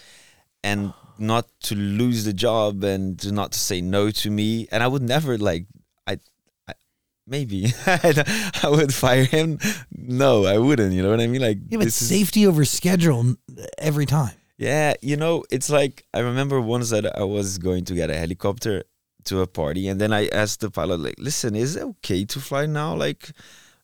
and 0.63 0.93
not 1.19 1.47
to 1.63 1.75
lose 1.75 2.23
the 2.25 2.33
job 2.33 2.83
and 2.83 3.19
to 3.19 3.31
not 3.31 3.51
to 3.53 3.59
say 3.59 3.81
no 3.81 4.11
to 4.11 4.29
me. 4.31 4.67
And 4.71 4.83
I 4.83 4.87
would 4.87 5.01
never 5.03 5.37
like 5.37 5.65
I, 6.07 6.19
I 6.67 6.73
maybe 7.27 7.73
I 7.85 8.67
would 8.69 8.93
fire 8.93 9.25
him. 9.25 9.59
No, 9.91 10.45
I 10.45 10.57
wouldn't. 10.57 10.93
You 10.93 11.03
know 11.03 11.09
what 11.11 11.21
I 11.21 11.27
mean? 11.27 11.41
Like 11.41 11.57
Yeah, 11.69 11.77
but 11.77 11.85
this 11.85 12.01
is- 12.01 12.07
safety 12.09 12.45
over 12.47 12.65
schedule 12.65 13.35
every 13.77 14.05
time. 14.05 14.35
yeah, 14.57 14.93
you 15.01 15.15
know, 15.17 15.43
it's 15.51 15.69
like 15.69 16.03
I 16.13 16.19
remember 16.19 16.59
once 16.61 16.89
that 16.89 17.05
I 17.17 17.23
was 17.23 17.57
going 17.57 17.85
to 17.85 17.93
get 17.95 18.09
a 18.09 18.15
helicopter 18.17 18.83
to 19.25 19.41
a 19.41 19.47
party, 19.47 19.87
and 19.89 19.99
then 20.01 20.11
I 20.13 20.27
asked 20.29 20.59
the 20.61 20.71
pilot, 20.71 20.99
like, 21.01 21.15
"Listen, 21.19 21.55
is 21.55 21.75
it 21.75 21.83
okay 21.83 22.23
to 22.25 22.39
fly 22.39 22.65
now? 22.65 22.95
Like, 22.95 23.31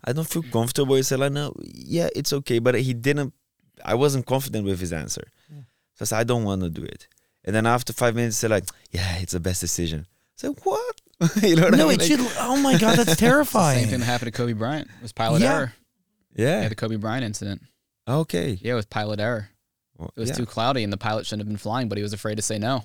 I 0.03 0.13
don't 0.13 0.27
feel 0.27 0.43
comfortable." 0.43 0.95
He 0.95 1.03
said, 1.03 1.19
"Like, 1.19 1.33
no, 1.33 1.53
yeah, 1.63 2.09
it's 2.15 2.31
okay," 2.33 2.59
but 2.59 2.73
he 2.75 2.93
didn't. 2.93 3.33
I 3.83 3.95
wasn't 3.95 4.25
confident 4.25 4.65
with 4.65 4.79
his 4.79 4.93
answer, 4.93 5.25
so 5.95 6.01
I 6.01 6.05
said, 6.05 6.19
"I 6.19 6.23
don't 6.23 6.45
want 6.45 6.61
to 6.63 6.69
do 6.69 6.83
it." 6.83 7.07
And 7.45 7.55
then 7.55 7.65
after 7.65 7.93
five 7.93 8.15
minutes, 8.15 8.41
they're 8.41 8.49
"Like, 8.49 8.65
yeah, 8.91 9.17
it's 9.19 9.31
the 9.33 9.39
best 9.39 9.61
decision." 9.61 10.07
So 10.35 10.53
"What?" 10.63 10.95
you 11.43 11.55
know 11.55 11.63
what 11.65 11.75
No, 11.77 11.89
I 11.89 11.93
it 11.93 11.99
mean? 11.99 12.07
should. 12.09 12.19
Like, 12.19 12.33
Oh 12.39 12.57
my 12.57 12.77
god, 12.77 12.97
that's 12.97 13.15
terrifying. 13.27 13.79
Same 13.81 13.89
thing 13.89 13.99
that 14.01 14.05
happened 14.05 14.33
to 14.33 14.37
Kobe 14.37 14.53
Bryant. 14.53 14.87
It 14.97 15.01
was 15.01 15.13
pilot 15.13 15.41
Yeah. 15.41 15.53
error. 15.55 15.73
yeah. 16.35 16.61
Yeah, 16.63 16.67
the 16.69 16.75
Kobe 16.75 16.97
Bryant 16.97 17.23
incident. 17.23 17.61
Okay. 18.07 18.57
Yeah, 18.61 18.73
it 18.73 18.75
was 18.75 18.85
pilot 18.85 19.19
error. 19.19 19.49
Well, 19.97 20.11
It 20.15 20.19
was 20.19 20.29
yeah. 20.29 20.35
too 20.35 20.45
cloudy 20.45 20.83
and 20.83 20.91
the 20.91 20.97
pilot 20.97 21.25
shouldn't 21.25 21.41
have 21.41 21.47
been 21.47 21.57
flying, 21.57 21.87
but 21.87 21.97
he 21.97 22.01
was 22.03 22.11
afraid 22.13 22.35
to 22.35 22.41
say 22.41 22.57
no. 22.59 22.83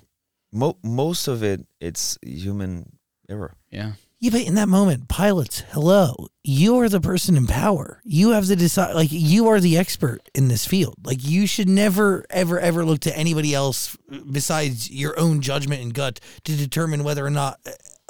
Mo- 0.52 0.78
most 0.84 1.26
of 1.26 1.42
it, 1.42 1.66
it's 1.80 2.16
human 2.22 2.96
error. 3.28 3.54
Yeah. 3.70 3.92
Yeah, 4.22 4.32
but 4.32 4.42
in 4.42 4.54
that 4.56 4.68
moment, 4.68 5.08
pilots, 5.08 5.62
hello, 5.70 6.28
you 6.44 6.76
are 6.80 6.90
the 6.90 7.00
person 7.00 7.38
in 7.38 7.46
power. 7.46 8.02
You 8.04 8.32
have 8.32 8.44
to 8.48 8.56
decide. 8.56 8.94
Like 8.94 9.08
you 9.10 9.48
are 9.48 9.60
the 9.60 9.78
expert 9.78 10.20
in 10.34 10.48
this 10.48 10.66
field. 10.66 10.96
Like 11.02 11.26
you 11.26 11.46
should 11.46 11.70
never, 11.70 12.26
ever, 12.28 12.60
ever 12.60 12.84
look 12.84 13.00
to 13.00 13.16
anybody 13.16 13.54
else 13.54 13.96
besides 14.30 14.90
your 14.90 15.18
own 15.18 15.40
judgment 15.40 15.80
and 15.80 15.94
gut 15.94 16.20
to 16.44 16.54
determine 16.54 17.02
whether 17.02 17.24
or 17.24 17.30
not 17.30 17.60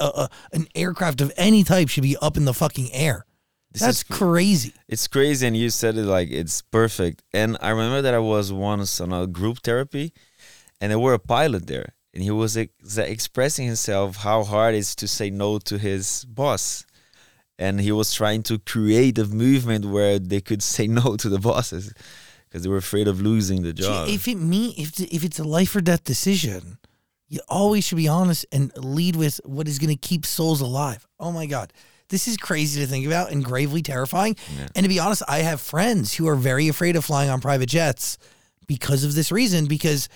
a, 0.00 0.04
a, 0.04 0.30
an 0.52 0.66
aircraft 0.74 1.20
of 1.20 1.32
any 1.36 1.62
type 1.62 1.88
should 1.88 2.02
be 2.02 2.16
up 2.20 2.36
in 2.36 2.44
the 2.44 2.54
fucking 2.54 2.92
air. 2.92 3.24
This 3.70 3.82
That's 3.82 3.98
is 3.98 4.02
crazy. 4.02 4.74
It's 4.88 5.06
crazy, 5.06 5.46
and 5.46 5.56
you 5.56 5.70
said 5.70 5.96
it 5.96 6.02
like 6.02 6.28
it's 6.32 6.60
perfect. 6.60 7.22
And 7.32 7.56
I 7.60 7.70
remember 7.70 8.02
that 8.02 8.14
I 8.14 8.18
was 8.18 8.52
once 8.52 9.00
on 9.00 9.12
a 9.12 9.28
group 9.28 9.60
therapy, 9.60 10.12
and 10.80 10.90
there 10.90 10.98
were 10.98 11.14
a 11.14 11.20
pilot 11.20 11.68
there, 11.68 11.94
and 12.12 12.22
he 12.22 12.30
was 12.30 12.56
ex- 12.56 12.98
expressing 12.98 13.66
himself 13.66 14.16
how 14.16 14.44
hard 14.44 14.74
it 14.74 14.78
is 14.78 14.94
to 14.96 15.08
say 15.08 15.30
no 15.30 15.58
to 15.58 15.78
his 15.78 16.24
boss, 16.24 16.84
and 17.58 17.80
he 17.80 17.92
was 17.92 18.12
trying 18.12 18.42
to 18.44 18.58
create 18.58 19.18
a 19.18 19.26
movement 19.26 19.84
where 19.84 20.18
they 20.18 20.40
could 20.40 20.62
say 20.62 20.86
no 20.86 21.16
to 21.16 21.28
the 21.28 21.38
bosses 21.38 21.92
because 22.48 22.62
they 22.64 22.68
were 22.68 22.78
afraid 22.78 23.06
of 23.06 23.20
losing 23.20 23.62
the 23.62 23.72
job. 23.72 24.08
If 24.08 24.26
it 24.26 24.36
me, 24.36 24.74
if 24.76 24.98
if 25.00 25.24
it's 25.24 25.38
a 25.38 25.44
life 25.44 25.76
or 25.76 25.80
death 25.80 26.04
decision, 26.04 26.78
you 27.28 27.40
always 27.48 27.86
should 27.86 27.96
be 27.96 28.08
honest 28.08 28.44
and 28.50 28.72
lead 28.76 29.16
with 29.16 29.40
what 29.44 29.68
is 29.68 29.78
going 29.78 29.94
to 29.96 30.08
keep 30.08 30.26
souls 30.26 30.60
alive. 30.60 31.06
Oh 31.20 31.30
my 31.30 31.46
God, 31.46 31.72
this 32.08 32.26
is 32.26 32.36
crazy 32.36 32.80
to 32.80 32.86
think 32.86 33.06
about 33.06 33.30
and 33.30 33.44
gravely 33.44 33.82
terrifying. 33.82 34.36
Yeah. 34.58 34.66
And 34.74 34.84
to 34.84 34.88
be 34.88 34.98
honest, 34.98 35.22
I 35.28 35.38
have 35.38 35.60
friends 35.60 36.14
who 36.14 36.26
are 36.28 36.34
very 36.34 36.68
afraid 36.68 36.96
of 36.96 37.04
flying 37.04 37.30
on 37.30 37.40
private 37.40 37.68
jets 37.68 38.18
because 38.66 39.04
of 39.04 39.14
this 39.14 39.30
reason. 39.30 39.66
Because 39.66 40.08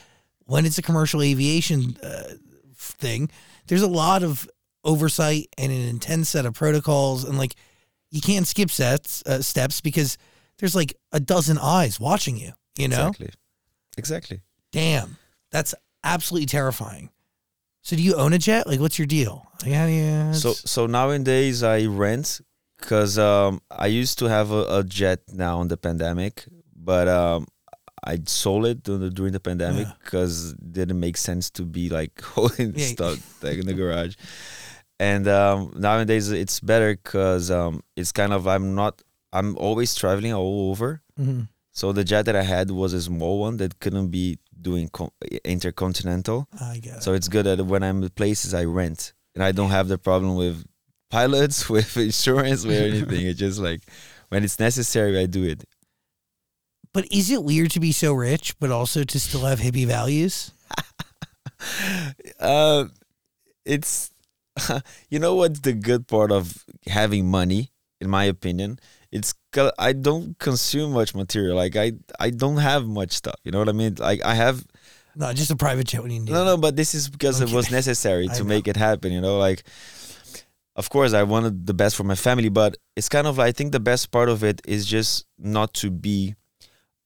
when 0.46 0.66
it's 0.66 0.78
a 0.78 0.82
commercial 0.82 1.22
aviation 1.22 1.96
uh, 2.02 2.34
thing, 2.74 3.30
there's 3.66 3.82
a 3.82 3.88
lot 3.88 4.22
of 4.22 4.48
oversight 4.84 5.48
and 5.56 5.72
an 5.72 5.88
intense 5.88 6.28
set 6.28 6.46
of 6.46 6.54
protocols, 6.54 7.24
and 7.24 7.38
like 7.38 7.54
you 8.10 8.20
can't 8.20 8.46
skip 8.46 8.70
sets 8.70 9.22
uh, 9.26 9.42
steps 9.42 9.80
because 9.80 10.18
there's 10.58 10.74
like 10.74 10.94
a 11.12 11.20
dozen 11.20 11.58
eyes 11.58 11.98
watching 11.98 12.36
you. 12.36 12.52
You 12.76 12.88
know. 12.88 13.08
exactly, 13.08 13.30
exactly. 13.96 14.40
Damn, 14.72 15.16
that's 15.50 15.74
absolutely 16.02 16.46
terrifying. 16.46 17.10
So, 17.82 17.96
do 17.96 18.02
you 18.02 18.14
own 18.14 18.32
a 18.32 18.38
jet? 18.38 18.66
Like, 18.66 18.80
what's 18.80 18.98
your 18.98 19.06
deal? 19.06 19.46
Like, 19.62 19.72
how 19.72 19.86
do 19.86 19.92
you? 19.92 20.34
So 20.34 20.52
so 20.52 20.86
nowadays 20.86 21.62
I 21.62 21.86
rent 21.86 22.40
because 22.78 23.18
um, 23.18 23.60
I 23.70 23.86
used 23.86 24.18
to 24.18 24.26
have 24.26 24.50
a, 24.50 24.78
a 24.78 24.84
jet 24.84 25.20
now 25.32 25.60
in 25.62 25.68
the 25.68 25.76
pandemic, 25.76 26.44
but 26.74 27.08
um, 27.08 27.46
I 28.06 28.18
sold 28.26 28.66
it 28.66 28.82
during 28.82 29.32
the, 29.32 29.40
pandemic 29.40 29.86
Yeah. 29.86 29.92
because 30.04 30.52
it 30.52 30.72
didn't 30.72 31.00
make 31.00 31.16
sense 31.16 31.50
to 31.52 31.62
be 31.64 31.88
like 31.88 32.20
holding 32.34 32.74
Yeah. 32.76 32.86
stuff 32.86 33.42
like 33.42 33.58
in 33.58 33.66
the 33.66 33.74
garage. 33.74 34.14
And 35.00 35.26
um, 35.26 35.72
nowadays 35.76 36.30
it's 36.30 36.60
better 36.60 36.94
because 36.94 37.50
um, 37.50 37.82
it's 37.96 38.12
kind 38.12 38.32
of 38.32 38.46
I'm 38.46 38.74
not 38.74 39.02
I'm 39.32 39.56
always 39.58 39.94
traveling 39.94 40.32
all 40.32 40.70
over. 40.70 41.02
Mhm. 41.18 41.48
So 41.72 41.90
the 41.92 42.04
jet 42.04 42.26
that 42.26 42.36
I 42.36 42.42
had 42.44 42.70
was 42.70 42.92
a 42.92 43.02
small 43.02 43.40
one 43.40 43.56
that 43.56 43.80
couldn't 43.80 44.08
be 44.08 44.38
doing 44.60 44.88
co- 44.90 45.12
intercontinental. 45.44 46.46
I 46.60 46.80
it. 46.82 47.02
So 47.02 47.14
it's 47.14 47.28
good 47.28 47.46
that 47.46 47.64
when 47.66 47.82
I'm 47.82 48.04
at 48.04 48.14
places 48.14 48.54
I 48.54 48.64
rent 48.64 49.12
and 49.34 49.42
I 49.42 49.52
don't 49.52 49.70
have 49.70 49.88
the 49.88 49.98
problem 49.98 50.36
with 50.36 50.64
pilots, 51.10 51.68
with 51.74 51.96
insurance, 51.96 52.64
with 52.64 52.76
anything. 52.80 53.26
It's 53.26 53.38
just 53.38 53.58
like 53.58 53.82
when 54.28 54.44
it's 54.44 54.58
necessary, 54.60 55.18
I 55.18 55.26
do 55.26 55.44
it. 55.44 55.64
But 56.94 57.12
is 57.12 57.30
it 57.30 57.44
weird 57.44 57.72
to 57.72 57.80
be 57.80 57.92
so 57.92 58.14
rich, 58.14 58.58
but 58.58 58.70
also 58.70 59.04
to 59.04 59.20
still 59.20 59.44
have 59.44 59.60
hippie 59.60 59.86
values? 59.86 60.52
Uh, 62.38 62.84
it's 63.64 64.10
you 65.08 65.18
know 65.18 65.34
what's 65.34 65.60
the 65.60 65.72
good 65.72 66.06
part 66.06 66.30
of 66.30 66.64
having 66.86 67.26
money, 67.30 67.72
in 68.02 68.10
my 68.10 68.24
opinion. 68.24 68.78
It's 69.10 69.34
I 69.78 69.92
don't 69.92 70.38
consume 70.38 70.92
much 70.92 71.14
material. 71.14 71.56
Like 71.56 71.76
I 71.76 71.92
I 72.20 72.30
don't 72.30 72.58
have 72.58 72.86
much 72.86 73.12
stuff. 73.12 73.36
You 73.44 73.52
know 73.52 73.60
what 73.60 73.68
I 73.68 73.72
mean? 73.72 73.94
Like 73.98 74.22
I 74.24 74.34
have 74.34 74.66
No, 75.14 75.32
just 75.32 75.50
a 75.50 75.56
private 75.56 75.86
jet 75.86 76.02
when 76.02 76.10
you 76.10 76.20
need 76.20 76.32
No, 76.32 76.44
no, 76.44 76.56
but 76.56 76.76
this 76.76 76.94
is 76.94 77.08
because 77.08 77.40
I'm 77.40 77.48
it 77.48 77.54
was 77.54 77.70
necessary 77.80 78.28
to 78.28 78.44
make 78.44 78.68
it 78.68 78.76
happen. 78.76 79.12
You 79.12 79.20
know, 79.22 79.38
like, 79.38 79.62
of 80.76 80.90
course, 80.90 81.14
I 81.14 81.22
wanted 81.22 81.66
the 81.66 81.74
best 81.74 81.96
for 81.96 82.04
my 82.04 82.16
family, 82.16 82.50
but 82.50 82.76
it's 82.96 83.08
kind 83.08 83.26
of. 83.26 83.38
I 83.38 83.52
think 83.52 83.72
the 83.72 83.80
best 83.80 84.10
part 84.10 84.28
of 84.28 84.44
it 84.44 84.60
is 84.66 84.84
just 84.84 85.24
not 85.38 85.72
to 85.74 85.90
be, 85.90 86.34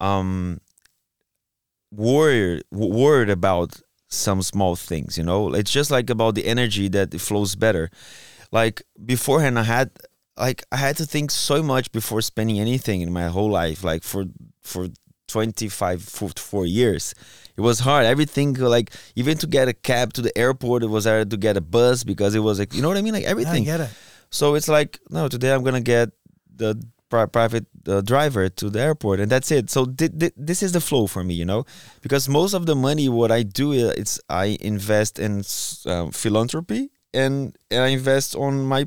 um, 0.00 0.60
worried 1.92 2.64
worried 2.70 3.30
about 3.30 3.80
some 4.08 4.42
small 4.42 4.76
things. 4.76 5.18
You 5.18 5.24
know, 5.24 5.54
it's 5.54 5.70
just 5.70 5.90
like 5.90 6.10
about 6.10 6.34
the 6.34 6.46
energy 6.46 6.88
that 6.88 7.14
it 7.14 7.20
flows 7.20 7.54
better. 7.54 7.90
Like 8.50 8.82
beforehand, 9.04 9.58
I 9.58 9.64
had 9.64 9.90
like 10.36 10.64
I 10.72 10.76
had 10.76 10.96
to 10.98 11.06
think 11.06 11.30
so 11.30 11.62
much 11.62 11.92
before 11.92 12.20
spending 12.22 12.58
anything 12.58 13.00
in 13.00 13.12
my 13.12 13.28
whole 13.28 13.50
life. 13.50 13.84
Like 13.84 14.02
for 14.02 14.26
for 14.62 14.88
25 15.28 16.02
for 16.02 16.30
four 16.36 16.64
years 16.64 17.14
it 17.54 17.60
was 17.60 17.80
hard 17.80 18.06
everything 18.06 18.54
like 18.54 18.90
even 19.14 19.36
to 19.36 19.46
get 19.46 19.68
a 19.68 19.74
cab 19.74 20.10
to 20.14 20.22
the 20.22 20.36
airport 20.38 20.82
it 20.82 20.86
was 20.86 21.04
hard 21.04 21.30
to 21.30 21.36
get 21.36 21.54
a 21.54 21.60
bus 21.60 22.02
because 22.02 22.34
it 22.34 22.38
was 22.38 22.58
like 22.58 22.72
you 22.74 22.80
know 22.80 22.88
what 22.88 22.96
i 22.96 23.02
mean 23.02 23.12
like 23.12 23.26
I 23.26 23.28
everything 23.28 23.64
get 23.64 23.80
it. 23.80 23.90
so 24.30 24.54
it's 24.54 24.68
like 24.68 24.98
no 25.10 25.28
today 25.28 25.52
i'm 25.52 25.62
gonna 25.62 25.82
get 25.82 26.10
the 26.56 26.82
pri- 27.08 27.26
private 27.26 27.66
uh, 27.86 28.00
driver 28.02 28.48
to 28.48 28.70
the 28.70 28.80
airport 28.80 29.20
and 29.20 29.30
that's 29.30 29.50
it 29.50 29.70
so 29.70 29.84
thi- 29.86 30.08
thi- 30.08 30.32
this 30.36 30.62
is 30.62 30.72
the 30.72 30.80
flow 30.80 31.06
for 31.06 31.22
me 31.24 31.34
you 31.34 31.44
know 31.44 31.64
because 32.02 32.28
most 32.28 32.52
of 32.54 32.66
the 32.66 32.74
money 32.76 33.08
what 33.08 33.30
i 33.32 33.42
do 33.42 33.72
is 33.72 34.20
i 34.28 34.56
invest 34.60 35.18
in 35.18 35.42
um, 35.86 36.10
philanthropy 36.12 36.90
and, 37.14 37.56
and 37.70 37.80
i 37.82 37.88
invest 37.88 38.34
on 38.36 38.62
my 38.64 38.86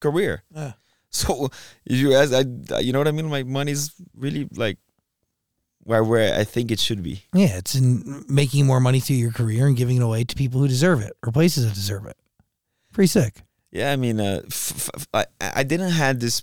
career 0.00 0.42
Yeah. 0.54 0.72
so 1.10 1.48
you 1.84 2.14
as 2.14 2.32
i 2.32 2.44
you 2.80 2.92
know 2.92 2.98
what 3.00 3.08
i 3.08 3.12
mean 3.12 3.28
my 3.28 3.42
money's 3.42 3.92
really 4.14 4.48
like 4.56 4.78
where 5.84 6.02
where 6.04 6.38
i 6.38 6.44
think 6.44 6.70
it 6.70 6.80
should 6.80 7.02
be 7.02 7.22
Yeah, 7.32 7.56
it's 7.58 7.74
in 7.74 8.24
making 8.28 8.66
more 8.66 8.80
money 8.80 9.00
through 9.00 9.16
your 9.16 9.32
career 9.32 9.66
and 9.66 9.76
giving 9.76 9.96
it 9.96 10.02
away 10.02 10.24
to 10.24 10.34
people 10.34 10.60
who 10.60 10.68
deserve 10.68 11.00
it 11.00 11.12
or 11.24 11.30
places 11.32 11.64
that 11.64 11.74
deserve 11.74 12.06
it. 12.06 12.16
Pretty 12.92 13.06
sick. 13.08 13.42
Yeah, 13.70 13.92
I 13.92 13.96
mean, 13.96 14.18
uh, 14.20 14.40
f- 14.46 14.90
f- 14.96 15.06
I, 15.14 15.24
I 15.60 15.62
didn't 15.62 15.92
had 15.92 16.18
this. 16.18 16.42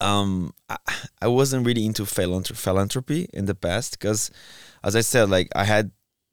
Um, 0.00 0.54
I, 0.68 0.76
I 1.22 1.28
wasn't 1.28 1.66
really 1.66 1.84
into 1.84 2.06
philanthropy 2.06 3.28
in 3.32 3.46
the 3.46 3.54
past 3.54 3.98
because, 3.98 4.30
as 4.84 4.94
I 4.94 5.00
said, 5.00 5.30
like 5.30 5.48
I 5.54 5.64
had 5.64 5.90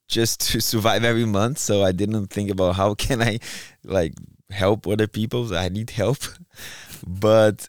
just 0.08 0.40
to 0.52 0.60
survive 0.60 1.04
every 1.04 1.26
month, 1.26 1.58
so 1.58 1.82
I 1.82 1.92
didn't 1.92 2.28
think 2.28 2.50
about 2.50 2.76
how 2.76 2.94
can 3.06 3.22
I, 3.22 3.38
like, 3.84 4.14
help 4.50 4.86
other 4.86 5.08
people. 5.08 5.54
I 5.56 5.68
need 5.68 5.90
help, 5.90 6.18
but 7.06 7.68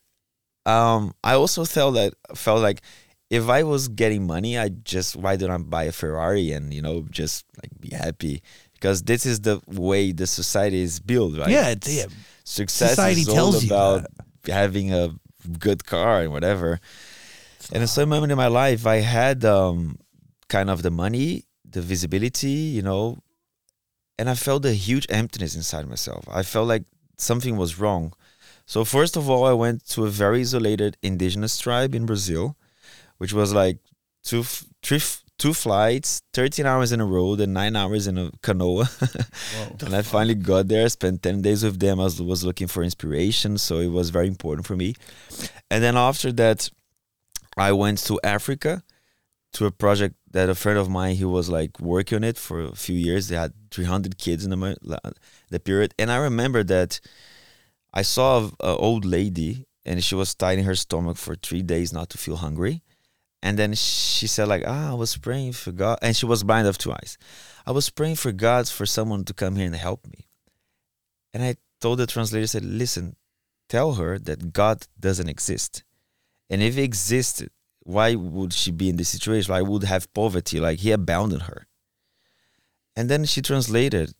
um, 0.65 1.13
I 1.23 1.33
also 1.33 1.65
felt 1.65 1.95
that 1.95 2.13
felt 2.36 2.62
like 2.62 2.81
if 3.29 3.49
I 3.49 3.63
was 3.63 3.88
getting 3.88 4.25
money, 4.27 4.57
I 4.57 4.69
just 4.69 5.15
why 5.15 5.36
don't 5.36 5.51
I 5.51 5.57
buy 5.57 5.86
a 5.86 5.91
Ferrari 5.91 6.51
and 6.51 6.73
you 6.73 6.81
know 6.81 7.05
just 7.10 7.45
like 7.62 7.71
be 7.79 7.95
happy 7.95 8.41
because 8.73 9.03
this 9.03 9.25
is 9.25 9.41
the 9.41 9.62
way 9.67 10.12
the 10.12 10.27
society 10.27 10.81
is 10.81 10.99
built, 10.99 11.38
right? 11.38 11.49
Yeah, 11.49 11.69
it's, 11.69 11.93
yeah. 11.93 12.05
success 12.43 12.91
Society 12.91 13.23
tells 13.25 13.63
you 13.63 13.73
about 13.73 14.05
having 14.45 14.93
a 14.93 15.15
good 15.47 15.86
car 15.86 16.21
and 16.21 16.31
whatever. 16.31 16.79
And 17.71 17.83
at 17.83 17.89
some 17.89 18.10
moment 18.10 18.31
in 18.31 18.38
my 18.38 18.47
life, 18.47 18.86
I 18.86 18.97
had 18.97 19.43
um, 19.43 19.97
kind 20.47 20.69
of 20.69 20.83
the 20.83 20.91
money, 20.91 21.45
the 21.69 21.81
visibility, 21.81 22.49
you 22.49 22.81
know, 22.81 23.19
and 24.17 24.29
I 24.29 24.36
felt 24.36 24.65
a 24.65 24.73
huge 24.73 25.05
emptiness 25.10 25.55
inside 25.55 25.88
myself. 25.88 26.25
I 26.31 26.43
felt 26.43 26.67
like 26.67 26.83
something 27.17 27.57
was 27.57 27.79
wrong. 27.79 28.13
So 28.65 28.83
first 28.83 29.15
of 29.15 29.29
all, 29.29 29.45
I 29.45 29.53
went 29.53 29.86
to 29.89 30.05
a 30.05 30.10
very 30.10 30.41
isolated 30.41 30.97
indigenous 31.01 31.57
tribe 31.57 31.95
in 31.95 32.05
Brazil, 32.05 32.57
which 33.17 33.33
was 33.33 33.53
like 33.53 33.77
two, 34.23 34.43
three, 34.43 35.01
two 35.38 35.54
flights, 35.54 36.21
13 36.34 36.65
hours 36.65 36.91
in 36.91 37.00
a 37.00 37.06
road 37.06 37.39
and 37.39 37.54
nine 37.54 37.76
hours 37.76 38.08
in 38.08 38.17
a 38.17 38.32
canoa. 38.41 38.88
and 39.86 39.95
I 39.95 40.02
finally 40.02 40.36
got 40.36 40.67
there, 40.67 40.88
spent 40.89 41.23
10 41.23 41.41
days 41.41 41.63
with 41.63 41.80
them. 41.80 42.00
I 42.00 42.04
was, 42.04 42.21
was 42.21 42.43
looking 42.43 42.67
for 42.67 42.84
inspiration, 42.84 43.58
so 43.58 43.80
it 43.80 43.91
was 43.91 44.10
very 44.10 44.28
important 44.28 44.65
for 44.65 44.76
me. 44.76 44.95
And 45.69 45.84
then 45.84 45.95
after 45.95 46.32
that, 46.34 46.69
I 47.56 47.71
went 47.71 48.00
to 48.06 48.19
Africa 48.23 48.84
to 49.54 49.65
a 49.65 49.71
project 49.71 50.15
that 50.32 50.50
a 50.50 50.56
friend 50.56 50.78
of 50.78 50.89
mine, 50.89 51.15
he 51.15 51.26
was 51.26 51.50
like 51.50 51.80
working 51.80 52.17
on 52.17 52.23
it 52.23 52.38
for 52.38 52.62
a 52.62 52.76
few 52.76 52.95
years. 52.95 53.28
They 53.28 53.36
had 53.36 53.54
300 53.71 54.17
kids 54.17 54.45
in 54.45 54.52
the, 54.52 55.13
the 55.50 55.60
period. 55.60 55.93
And 55.97 56.12
I 56.12 56.17
remember 56.17 56.63
that 56.63 57.00
I 57.93 58.02
saw 58.02 58.45
an 58.45 58.52
old 58.60 59.06
lady 59.06 59.65
and 59.86 60.04
she 60.04 60.15
was 60.15 60.36
tied 60.36 60.60
in 60.60 60.65
her 60.65 60.76
stomach 60.76 61.17
for 61.17 61.36
three 61.36 61.63
days 61.63 61.93
not 61.93 62.10
to 62.10 62.17
feel 62.17 62.38
hungry. 62.38 62.84
And 63.41 63.58
then 63.58 63.73
she 63.73 64.28
said 64.28 64.47
like, 64.47 64.63
ah, 64.65 64.91
I 64.91 64.93
was 64.93 65.15
praying 65.17 65.54
for 65.54 65.71
God. 65.71 66.00
And 66.02 66.15
she 66.15 66.26
was 66.26 66.43
blind 66.43 66.67
of 66.67 66.78
two 66.78 66.91
eyes. 66.91 67.17
I 67.65 67.71
was 67.71 67.89
praying 67.89 68.15
for 68.15 68.32
God 68.32 68.67
for 68.67 68.86
someone 68.86 69.23
to 69.26 69.34
come 69.34 69.56
here 69.56 69.65
and 69.65 69.76
help 69.76 70.08
me. 70.08 70.28
And 71.34 71.43
I 71.43 71.56
told 71.80 72.00
the 72.00 72.08
translator, 72.08 72.47
said, 72.47 72.65
listen, 72.65 73.15
tell 73.69 73.93
her 73.93 74.17
that 74.19 74.54
God 74.54 74.88
doesn't 75.00 75.30
exist. 75.30 75.84
And 76.50 76.62
if 76.63 76.76
he 76.76 76.84
existed, 76.84 77.52
why 77.82 78.15
would 78.15 78.54
she 78.54 78.71
be 78.71 78.89
in 78.89 78.97
this 78.97 79.10
situation? 79.10 79.54
Why 79.54 79.62
would 79.62 79.84
have 79.84 80.12
poverty? 80.13 80.60
Like 80.60 80.80
he 80.80 80.91
abandoned 80.91 81.43
her. 81.43 81.67
And 82.95 83.10
then 83.10 83.26
she 83.26 83.41
translated. 83.41 84.13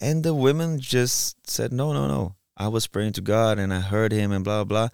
And 0.00 0.22
the 0.22 0.34
women 0.34 0.78
just 0.78 1.36
said, 1.48 1.72
No, 1.72 1.92
no, 1.92 2.06
no. 2.06 2.36
I 2.56 2.68
was 2.68 2.86
praying 2.86 3.12
to 3.14 3.20
God 3.20 3.58
and 3.58 3.72
I 3.74 3.80
heard 3.80 4.12
him 4.12 4.32
and 4.32 4.44
blah, 4.44 4.64
blah. 4.64 4.88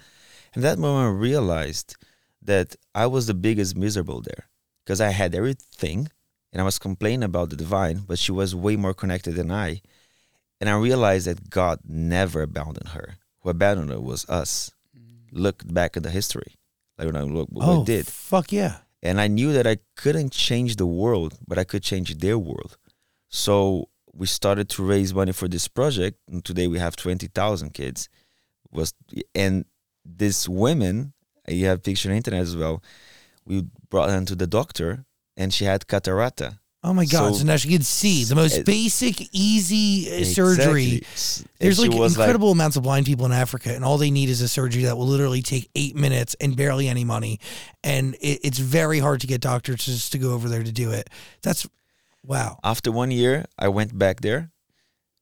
And 0.55 0.64
that 0.64 0.79
moment 0.79 1.07
I 1.07 1.19
realized 1.19 1.97
that 2.44 2.76
I 2.94 3.07
was 3.07 3.26
the 3.26 3.35
biggest 3.35 3.76
miserable 3.76 4.20
there 4.20 4.48
because 4.85 5.00
I 5.00 5.11
had 5.11 5.35
everything 5.35 6.09
and 6.52 6.61
I 6.61 6.64
was 6.64 6.78
complaining 6.78 7.24
about 7.24 7.50
the 7.50 7.57
divine, 7.57 8.04
but 8.07 8.18
she 8.18 8.33
was 8.33 8.54
way 8.54 8.76
more 8.76 8.94
connected 8.94 9.35
than 9.35 9.50
I. 9.50 9.80
And 10.61 10.70
I 10.70 10.76
realized 10.76 11.26
that 11.26 11.50
God 11.50 11.80
never 11.87 12.42
abandoned 12.42 12.90
her. 12.90 13.16
Who 13.40 13.50
abandoned 13.50 13.90
her 13.90 14.00
was 14.00 14.28
us. 14.28 14.70
Mm. 14.96 15.28
Look 15.33 15.62
back 15.66 15.96
at 15.96 16.04
the 16.04 16.11
history. 16.11 16.54
Like 16.96 17.07
when 17.07 17.16
I 17.16 17.22
look 17.22 17.48
what 17.50 17.66
oh, 17.66 17.80
we 17.80 17.85
did. 17.85 18.07
fuck 18.07 18.52
yeah. 18.52 18.78
And 19.02 19.20
I 19.20 19.26
knew 19.26 19.52
that 19.52 19.66
I 19.66 19.78
couldn't 19.96 20.33
change 20.33 20.76
the 20.76 20.87
world, 20.87 21.38
but 21.46 21.59
I 21.59 21.64
could 21.64 21.83
change 21.83 22.14
their 22.18 22.38
world. 22.38 22.78
So 23.28 23.88
we 24.14 24.26
started 24.26 24.68
to 24.70 24.85
raise 24.85 25.12
money 25.12 25.33
for 25.33 25.48
this 25.48 25.66
project. 25.66 26.18
And 26.28 26.44
today 26.44 26.68
we 26.68 26.78
have 26.78 26.96
20,000 26.96 27.74
kids. 27.74 28.09
Was 28.70 28.94
And 29.35 29.64
these 30.04 30.48
women, 30.48 31.12
you 31.48 31.66
have 31.66 31.83
picture 31.83 32.09
on 32.09 32.12
the 32.12 32.16
internet 32.16 32.40
as 32.40 32.57
well, 32.57 32.83
we 33.44 33.66
brought 33.90 34.11
her 34.11 34.24
to 34.24 34.35
the 34.35 34.46
doctor 34.46 35.04
and 35.37 35.52
she 35.52 35.64
had 35.64 35.87
catarata. 35.87 36.59
Oh 36.87 36.92
my 36.92 37.07
god! 37.07 37.33
So, 37.33 37.38
So- 37.38 37.44
now 37.44 37.57
she 37.57 37.70
can 37.70 37.83
see 37.83 38.24
the 38.24 38.35
most 38.35 38.59
It- 38.59 38.66
basic, 38.66 39.35
easy 39.35 40.20
uh, 40.20 40.24
surgery. 40.24 40.96
Exactly. 40.96 41.50
There's 41.59 41.78
like 41.78 41.94
incredible 41.94 42.50
amounts 42.50 42.76
of 42.76 42.83
blind 42.83 43.07
people 43.07 43.24
in 43.24 43.33
Africa, 43.33 43.74
and 43.74 43.83
all 43.83 43.96
they 43.96 44.11
need 44.11 44.28
is 44.28 44.42
a 44.42 44.48
surgery 44.48 44.83
that 44.83 44.98
will 44.98 45.07
literally 45.07 45.40
take 45.40 45.70
eight 45.74 45.96
minutes 45.96 46.37
and 46.42 46.54
barely 46.54 46.87
any 46.87 47.02
money. 47.02 47.40
And 47.83 48.14
it, 48.16 48.40
it's 48.44 48.59
very 48.59 48.98
hard 48.98 49.22
to 49.22 49.26
get 49.26 49.40
doctors 49.40 49.87
just 49.87 50.12
to 50.12 50.18
go 50.18 50.35
over 50.35 50.50
there 50.50 50.62
to 50.62 50.72
do 50.72 50.90
it. 50.90 51.09
That's 51.42 51.66
wow. 52.22 52.59
after 52.62 52.92
one 52.92 53.11
year, 53.11 53.46
I 53.59 53.68
went 53.68 53.98
back 53.98 54.20
there, 54.20 54.50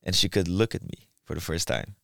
and 0.03 0.17
she 0.17 0.29
could 0.29 0.49
look 0.49 0.75
at 0.75 0.83
me 0.83 1.07
for 1.25 1.37
the 1.37 1.41
first 1.41 1.69
time. 1.69 1.95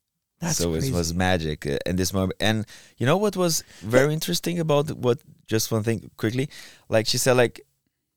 That's 0.41 0.59
so 0.59 0.71
crazy. 0.71 0.89
it 0.89 0.95
was 0.95 1.13
magic 1.15 1.67
uh, 1.67 1.79
in 1.85 1.97
this 1.97 2.13
moment. 2.13 2.35
And 2.41 2.65
you 2.97 3.07
know 3.07 3.17
what 3.17 3.37
was 3.37 3.65
very 3.81 4.13
interesting 4.13 4.59
about 4.61 4.91
what? 4.93 5.19
Just 5.47 5.73
one 5.73 5.83
thing 5.83 6.11
quickly, 6.17 6.49
like 6.89 7.07
she 7.07 7.19
said, 7.19 7.33
like 7.37 7.61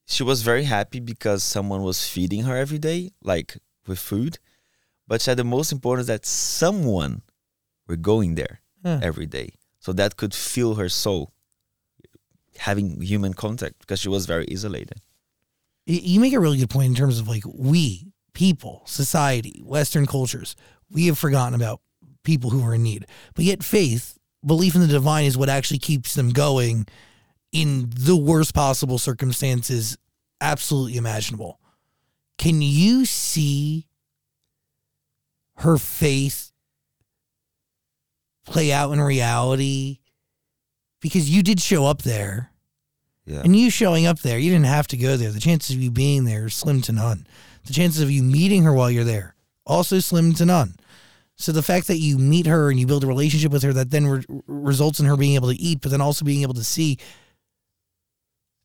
she 0.05 0.23
was 0.23 0.41
very 0.41 0.63
happy 0.63 0.99
because 0.99 1.43
someone 1.43 1.81
was 1.83 2.07
feeding 2.07 2.43
her 2.43 2.55
every 2.57 2.77
day, 2.77 3.11
like 3.23 3.57
with 3.87 3.99
food. 3.99 4.37
But 5.07 5.21
she 5.21 5.25
said 5.25 5.37
the 5.37 5.43
most 5.43 5.71
important 5.71 6.01
is 6.01 6.07
that 6.07 6.25
someone 6.25 7.21
were 7.87 7.95
going 7.95 8.35
there 8.35 8.61
every 8.83 9.25
day, 9.25 9.53
so 9.79 9.93
that 9.93 10.17
could 10.17 10.33
fill 10.33 10.75
her 10.75 10.89
soul, 10.89 11.33
having 12.57 13.01
human 13.01 13.33
contact 13.33 13.79
because 13.79 13.99
she 13.99 14.09
was 14.09 14.25
very 14.25 14.45
isolated. 14.51 14.99
You 15.85 16.19
make 16.19 16.33
a 16.33 16.39
really 16.39 16.57
good 16.57 16.69
point 16.69 16.87
in 16.87 16.95
terms 16.95 17.19
of 17.19 17.27
like 17.27 17.43
we 17.45 18.13
people 18.33 18.81
society 18.85 19.61
western 19.65 20.05
cultures 20.05 20.55
we 20.89 21.07
have 21.07 21.17
forgotten 21.19 21.53
about 21.53 21.81
people 22.23 22.49
who 22.49 22.63
are 22.63 22.75
in 22.75 22.83
need 22.83 23.05
but 23.35 23.45
yet 23.45 23.63
faith 23.63 24.17
belief 24.45 24.75
in 24.75 24.81
the 24.81 24.87
divine 24.87 25.25
is 25.25 25.37
what 25.37 25.49
actually 25.49 25.79
keeps 25.79 26.13
them 26.15 26.29
going 26.29 26.85
in 27.51 27.89
the 27.95 28.15
worst 28.15 28.53
possible 28.53 28.97
circumstances 28.97 29.97
absolutely 30.39 30.97
imaginable 30.97 31.59
can 32.37 32.61
you 32.61 33.05
see 33.05 33.87
her 35.57 35.77
faith 35.77 36.51
play 38.45 38.71
out 38.71 38.91
in 38.91 38.99
reality 38.99 39.99
because 40.99 41.29
you 41.29 41.41
did 41.43 41.59
show 41.59 41.85
up 41.85 42.01
there, 42.03 42.51
Yeah. 43.25 43.41
and 43.43 43.55
you 43.55 43.69
showing 43.69 44.05
up 44.05 44.19
there, 44.19 44.37
you 44.39 44.51
didn't 44.51 44.65
have 44.65 44.87
to 44.87 44.97
go 44.97 45.17
there. 45.17 45.31
The 45.31 45.39
chances 45.39 45.75
of 45.75 45.81
you 45.81 45.91
being 45.91 46.25
there 46.25 46.45
are 46.45 46.49
slim 46.49 46.81
to 46.83 46.91
none. 46.91 47.25
The 47.65 47.73
chances 47.73 48.01
of 48.01 48.09
you 48.11 48.23
meeting 48.23 48.63
her 48.63 48.73
while 48.73 48.89
you're 48.91 49.03
there 49.03 49.35
also 49.65 49.99
slim 49.99 50.33
to 50.33 50.45
none. 50.45 50.75
So 51.41 51.51
the 51.51 51.63
fact 51.63 51.87
that 51.87 51.97
you 51.97 52.17
meet 52.17 52.45
her 52.45 52.69
and 52.69 52.79
you 52.79 52.85
build 52.85 53.03
a 53.03 53.07
relationship 53.07 53.51
with 53.51 53.63
her 53.63 53.73
that 53.73 53.89
then 53.89 54.07
re- 54.07 54.25
results 54.47 54.99
in 54.99 55.07
her 55.07 55.17
being 55.17 55.35
able 55.35 55.49
to 55.49 55.59
eat, 55.59 55.81
but 55.81 55.89
then 55.89 56.01
also 56.01 56.23
being 56.23 56.43
able 56.43 56.53
to 56.53 56.63
see, 56.63 56.97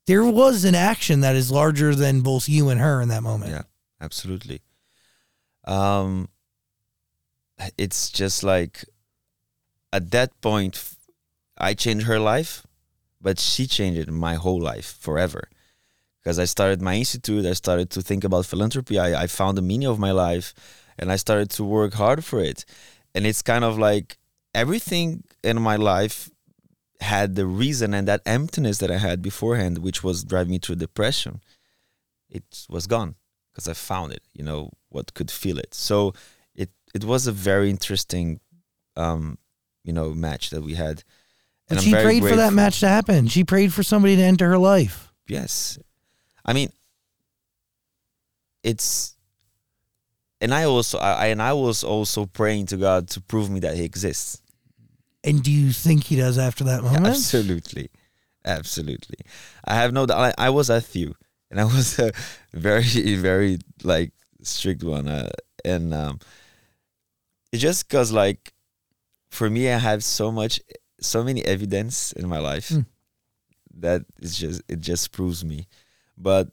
there 0.06 0.24
was 0.24 0.64
an 0.64 0.74
action 0.74 1.20
that 1.20 1.34
is 1.34 1.50
larger 1.50 1.94
than 1.94 2.20
both 2.20 2.48
you 2.48 2.68
and 2.68 2.80
her 2.80 3.00
in 3.00 3.08
that 3.08 3.22
moment. 3.22 3.50
Yeah. 3.50 3.62
absolutely. 4.00 4.60
Um, 5.64 6.28
it's 7.78 8.10
just 8.10 8.44
like 8.44 8.84
at 9.92 10.10
that 10.10 10.38
point, 10.40 10.94
I 11.56 11.72
changed 11.74 12.06
her 12.06 12.20
life, 12.20 12.66
but 13.20 13.40
she 13.40 13.66
changed 13.66 14.10
my 14.10 14.34
whole 14.34 14.60
life 14.60 14.98
forever. 15.00 15.48
Because 16.22 16.38
I 16.38 16.44
started 16.44 16.82
my 16.82 16.96
institute, 16.96 17.46
I 17.46 17.54
started 17.54 17.88
to 17.90 18.02
think 18.02 18.24
about 18.24 18.46
philanthropy. 18.46 18.98
I, 18.98 19.22
I 19.22 19.26
found 19.26 19.56
the 19.56 19.62
meaning 19.62 19.88
of 19.88 19.98
my 19.98 20.10
life, 20.10 20.52
and 20.98 21.12
I 21.12 21.16
started 21.16 21.50
to 21.50 21.64
work 21.64 21.94
hard 21.94 22.24
for 22.24 22.40
it. 22.40 22.64
And 23.14 23.26
it's 23.26 23.42
kind 23.42 23.64
of 23.64 23.78
like 23.78 24.18
everything 24.54 25.24
in 25.42 25.60
my 25.60 25.76
life 25.76 26.30
had 27.00 27.34
the 27.34 27.46
reason 27.46 27.94
and 27.94 28.08
that 28.08 28.22
emptiness 28.26 28.78
that 28.78 28.90
I 28.90 28.98
had 28.98 29.22
beforehand, 29.22 29.78
which 29.78 30.02
was 30.02 30.24
driving 30.24 30.52
me 30.52 30.58
through 30.58 30.76
depression. 30.76 31.40
It 32.28 32.66
was 32.68 32.86
gone 32.86 33.14
because 33.52 33.68
I 33.68 33.74
found 33.74 34.12
it. 34.12 34.22
You 34.34 34.44
know 34.44 34.70
what 34.88 35.14
could 35.14 35.30
feel 35.30 35.58
it. 35.58 35.74
So 35.74 36.12
it 36.54 36.70
it 36.94 37.04
was 37.04 37.26
a 37.26 37.32
very 37.32 37.70
interesting, 37.70 38.40
um, 38.96 39.38
you 39.84 39.92
know, 39.92 40.14
match 40.14 40.50
that 40.50 40.62
we 40.62 40.74
had. 40.74 41.04
But 41.68 41.78
I'm 41.78 41.84
she 41.84 41.90
very 41.90 42.04
prayed 42.04 42.30
for 42.30 42.36
that 42.36 42.52
match 42.52 42.80
to 42.80 42.88
happen. 42.88 43.26
She 43.28 43.44
prayed 43.44 43.72
for 43.72 43.82
somebody 43.82 44.16
to 44.16 44.22
enter 44.22 44.48
her 44.48 44.58
life. 44.58 45.12
Yes, 45.28 45.78
I 46.44 46.52
mean, 46.52 46.70
it's, 48.62 49.15
and 50.40 50.52
I 50.54 50.64
also 50.64 50.98
I 50.98 51.26
and 51.26 51.40
I 51.42 51.52
was 51.52 51.82
also 51.84 52.26
praying 52.26 52.66
to 52.66 52.76
God 52.76 53.08
to 53.10 53.20
prove 53.20 53.50
me 53.50 53.60
that 53.60 53.76
He 53.76 53.84
exists. 53.84 54.42
And 55.24 55.42
do 55.42 55.50
you 55.50 55.72
think 55.72 56.04
he 56.04 56.14
does 56.16 56.38
after 56.38 56.62
that 56.64 56.84
moment? 56.84 57.06
Absolutely, 57.06 57.90
absolutely. 58.44 59.18
I 59.64 59.74
have 59.74 59.92
no 59.92 60.06
doubt. 60.06 60.34
I, 60.38 60.46
I 60.46 60.50
was 60.50 60.70
at 60.70 60.94
you, 60.94 61.16
and 61.50 61.60
I 61.60 61.64
was 61.64 61.98
a 61.98 62.12
very, 62.54 63.16
very 63.16 63.58
like 63.82 64.12
strict 64.42 64.84
one, 64.84 65.08
uh, 65.08 65.30
and 65.64 65.92
um, 65.92 66.20
it's 67.52 67.60
just 67.62 67.88
because 67.88 68.12
like 68.12 68.52
for 69.30 69.50
me, 69.50 69.68
I 69.68 69.78
have 69.78 70.04
so 70.04 70.30
much, 70.30 70.60
so 71.00 71.24
many 71.24 71.44
evidence 71.44 72.12
in 72.12 72.28
my 72.28 72.38
life 72.38 72.68
Mm. 72.70 72.86
that 73.80 74.04
it's 74.22 74.38
just 74.38 74.62
it 74.68 74.78
just 74.80 75.10
proves 75.10 75.44
me. 75.44 75.66
But 76.16 76.50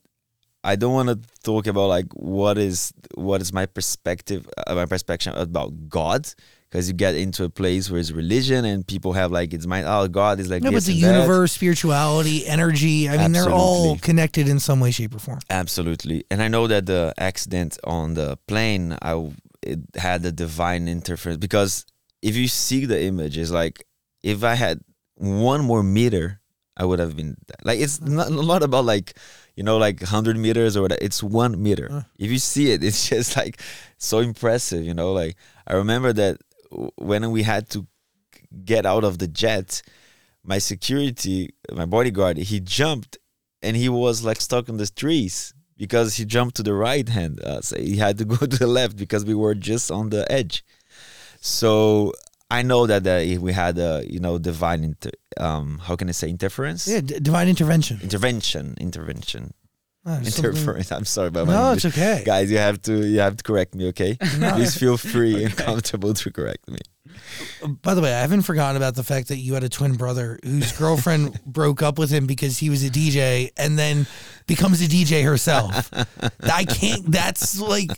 I 0.63 0.76
don't 0.76 0.93
want 0.93 1.10
to 1.10 1.19
talk 1.43 1.67
about 1.67 1.88
like 1.88 2.08
what 2.13 2.58
is 2.58 2.93
what 3.15 3.41
is 3.41 3.52
my 3.52 3.65
perspective, 3.65 4.47
uh, 4.65 4.76
my 4.76 4.86
perspective 4.86 5.34
about 5.36 5.89
God. 5.89 6.28
Because 6.69 6.88
you 6.88 6.95
get 6.95 7.13
into 7.13 7.43
a 7.43 7.52
place 7.52 7.91
where 7.91 7.99
it's 7.99 8.10
religion 8.10 8.65
and 8.65 8.88
people 8.88 9.13
have 9.13 9.32
like 9.32 9.54
it's 9.54 9.67
my 9.67 9.84
oh 9.84 10.08
God 10.08 10.39
is 10.39 10.49
like 10.49 10.63
no, 10.63 10.71
but 10.71 10.84
the 10.84 10.93
and 10.93 11.04
that. 11.04 11.15
universe, 11.17 11.52
spirituality, 11.52 12.47
energy, 12.47 13.08
I 13.08 13.17
mean, 13.17 13.32
they're 13.32 13.47
all 13.47 13.95
connected 13.99 14.49
in 14.49 14.60
some 14.60 14.80
way, 14.80 14.89
shape, 14.89 15.13
or 15.13 15.19
form. 15.19 15.39
Absolutely, 15.52 16.23
and 16.32 16.41
I 16.41 16.47
know 16.47 16.65
that 16.65 16.88
the 16.88 17.13
accident 17.19 17.78
on 17.84 18.15
the 18.15 18.39
plane, 18.47 18.97
I 19.04 19.32
it 19.62 19.82
had 19.95 20.26
a 20.26 20.32
divine 20.32 20.88
interference 20.88 21.38
because 21.38 21.86
if 22.23 22.36
you 22.36 22.47
see 22.47 22.86
the 22.86 23.04
image, 23.04 23.38
it's 23.38 23.52
like 23.52 23.86
if 24.23 24.43
I 24.43 24.56
had 24.56 24.80
one 25.15 25.63
more 25.63 25.84
meter, 25.84 26.41
I 26.76 26.86
would 26.86 26.99
have 26.99 27.15
been 27.15 27.38
like 27.63 27.80
it's 27.80 28.02
not, 28.02 28.30
a 28.30 28.32
lot 28.32 28.63
about 28.63 28.86
like 28.86 29.15
you 29.56 29.63
know 29.63 29.78
like 29.78 30.02
hundred 30.02 30.38
meters 30.38 30.76
or 30.76 30.82
whatever. 30.84 31.00
It's 31.02 31.22
one 31.24 31.62
meter. 31.62 31.88
Uh. 31.92 32.02
If 32.18 32.32
you 32.32 32.39
see 32.39 32.72
it, 32.72 32.84
it's 32.88 33.10
just 33.10 33.38
like 33.38 33.60
so 33.98 34.20
impressive. 34.20 34.84
You 34.84 34.94
know, 34.94 35.13
like 35.13 35.36
I 35.68 35.74
remember 35.74 36.13
that 36.13 36.38
w- 36.72 36.92
when 36.98 37.32
we 37.32 37.44
had 37.44 37.70
to 37.72 37.88
get 38.66 38.86
out 38.86 39.04
of 39.04 39.18
the 39.18 39.28
jet, 39.28 39.82
my 40.44 40.58
security, 40.58 41.54
my 41.72 41.86
bodyguard, 41.86 42.38
he 42.38 42.60
jumped 42.60 43.18
and 43.62 43.76
he 43.78 43.89
was 43.89 44.24
like 44.24 44.42
stuck 44.42 44.70
in 44.70 44.78
the 44.78 44.88
trees 44.88 45.54
because 45.78 46.16
he 46.16 46.26
jumped 46.26 46.56
to 46.58 46.63
the 46.63 46.74
right 46.74 47.08
hand. 47.10 47.42
Uh, 47.42 47.62
so 47.62 47.78
he 47.78 47.98
had 47.98 48.18
to 48.18 48.26
go 48.34 48.36
to 48.36 48.58
the 48.58 48.68
left 48.68 48.98
because 48.98 49.26
we 49.26 49.34
were 49.34 49.56
just 49.56 49.89
on 49.92 50.10
the 50.10 50.30
edge. 50.32 50.63
So 51.39 52.13
I 52.52 52.62
know 52.62 52.86
that 52.88 53.06
uh, 53.08 53.40
we 53.42 53.54
had 53.54 53.78
a 53.78 54.04
you 54.08 54.20
know 54.20 54.38
divine 54.38 54.84
inter- 54.84 55.12
um 55.38 55.80
how 55.84 55.96
can 55.96 56.08
I 56.10 56.12
say 56.12 56.30
interference? 56.30 56.88
Yeah, 56.88 57.02
d- 57.02 57.20
divine 57.20 57.48
intervention. 57.50 58.00
Intervention, 58.02 58.76
intervention, 58.80 59.54
something- 60.06 60.26
interference. 60.28 60.92
I'm 60.92 61.06
sorry 61.06 61.30
about 61.30 61.48
my 61.48 61.54
No, 61.54 61.72
it's 61.74 61.86
okay. 61.86 62.22
Guys, 62.26 62.52
you 62.52 62.58
have 62.60 62.82
to 62.84 62.94
you 63.08 63.20
have 63.20 63.38
to 63.38 63.44
correct 63.44 63.74
me, 63.76 63.88
okay? 63.90 64.18
No. 64.38 64.52
Please 64.54 64.76
feel 64.78 64.98
free 64.98 65.44
and 65.46 65.56
comfortable 65.66 66.14
to 66.14 66.32
correct 66.32 66.68
me. 66.70 66.80
By 67.82 67.93
the 67.93 68.02
way, 68.02 68.13
I 68.13 68.21
haven't 68.21 68.41
forgotten 68.43 68.76
about 68.78 68.95
the 68.95 69.04
fact 69.04 69.28
that 69.30 69.38
you 69.38 69.54
had 69.54 69.63
a 69.63 69.69
twin 69.69 69.95
brother 69.95 70.39
whose 70.43 70.71
girlfriend 70.73 71.39
broke 71.45 71.82
up 71.82 71.97
with 71.97 72.10
him 72.10 72.26
because 72.26 72.58
he 72.58 72.69
was 72.69 72.84
a 72.84 72.89
DJ 72.89 73.52
and 73.58 73.78
then 73.78 74.06
becomes 74.47 74.82
a 74.82 74.88
DJ 74.88 75.23
herself. 75.23 75.89
I 76.43 76.65
can't. 76.65 77.10
That's 77.12 77.60
like, 77.60 77.91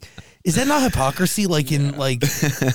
is 0.43 0.55
that 0.55 0.67
not 0.67 0.83
hypocrisy? 0.83 1.47
Like 1.47 1.71
in 1.71 1.97
like 1.97 2.21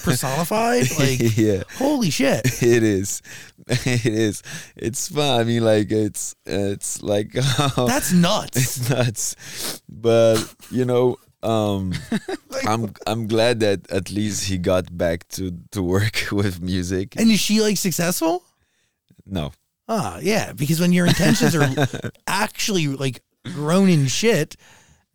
personified? 0.02 0.86
Like, 0.98 1.36
yeah. 1.36 1.62
holy 1.76 2.10
shit! 2.10 2.62
it 2.62 2.82
is 2.82 3.22
it 3.68 4.04
is 4.06 4.42
it's 4.76 5.08
fun 5.08 5.40
i 5.40 5.44
mean 5.44 5.64
like 5.64 5.92
it's 5.92 6.34
it's 6.44 7.02
like 7.02 7.32
That's 7.32 8.12
nuts. 8.12 8.56
it's 8.56 8.90
nuts 8.90 9.82
but 9.88 10.36
you 10.70 10.84
know 10.84 11.16
um 11.42 11.92
i'm 12.66 12.92
i'm 13.06 13.26
glad 13.26 13.60
that 13.60 13.90
at 13.90 14.10
least 14.10 14.44
he 14.44 14.58
got 14.58 14.84
back 14.96 15.26
to 15.28 15.52
to 15.72 15.82
work 15.82 16.26
with 16.32 16.60
music 16.60 17.14
And 17.16 17.30
is 17.30 17.40
she 17.40 17.60
like 17.62 17.76
successful? 17.78 18.42
no 19.26 19.52
Ah, 19.92 20.18
yeah. 20.22 20.52
Because 20.52 20.78
when 20.78 20.92
your 20.92 21.04
intentions 21.04 21.52
are 21.56 21.66
actually 22.28 22.86
like 22.86 23.22
grown 23.44 23.88
in 23.88 24.06
shit, 24.06 24.54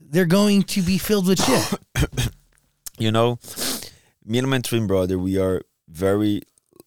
they're 0.01 0.25
going 0.25 0.63
to 0.63 0.81
be 0.81 0.97
filled 0.97 1.27
with 1.29 1.39
shit. 1.41 1.79
you 2.99 3.09
know 3.09 3.39
me 4.25 4.37
and 4.39 4.49
my 4.49 4.59
twin 4.59 4.85
brother 4.85 5.17
we 5.17 5.37
are 5.39 5.61
very 5.87 6.41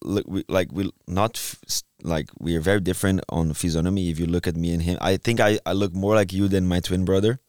we, 0.05 0.43
like 0.47 0.69
we 0.71 0.91
not 1.07 1.35
f- 1.37 1.81
like 2.03 2.29
we 2.39 2.55
are 2.55 2.61
very 2.61 2.79
different 2.79 3.21
on 3.29 3.53
physiognomy 3.53 4.09
if 4.11 4.19
you 4.19 4.25
look 4.27 4.45
at 4.47 4.55
me 4.55 4.71
and 4.73 4.83
him 4.83 4.97
i 5.01 5.17
think 5.17 5.39
i, 5.39 5.57
I 5.65 5.73
look 5.73 5.93
more 5.93 6.13
like 6.15 6.31
you 6.31 6.47
than 6.47 6.67
my 6.67 6.79
twin 6.79 7.05
brother 7.05 7.39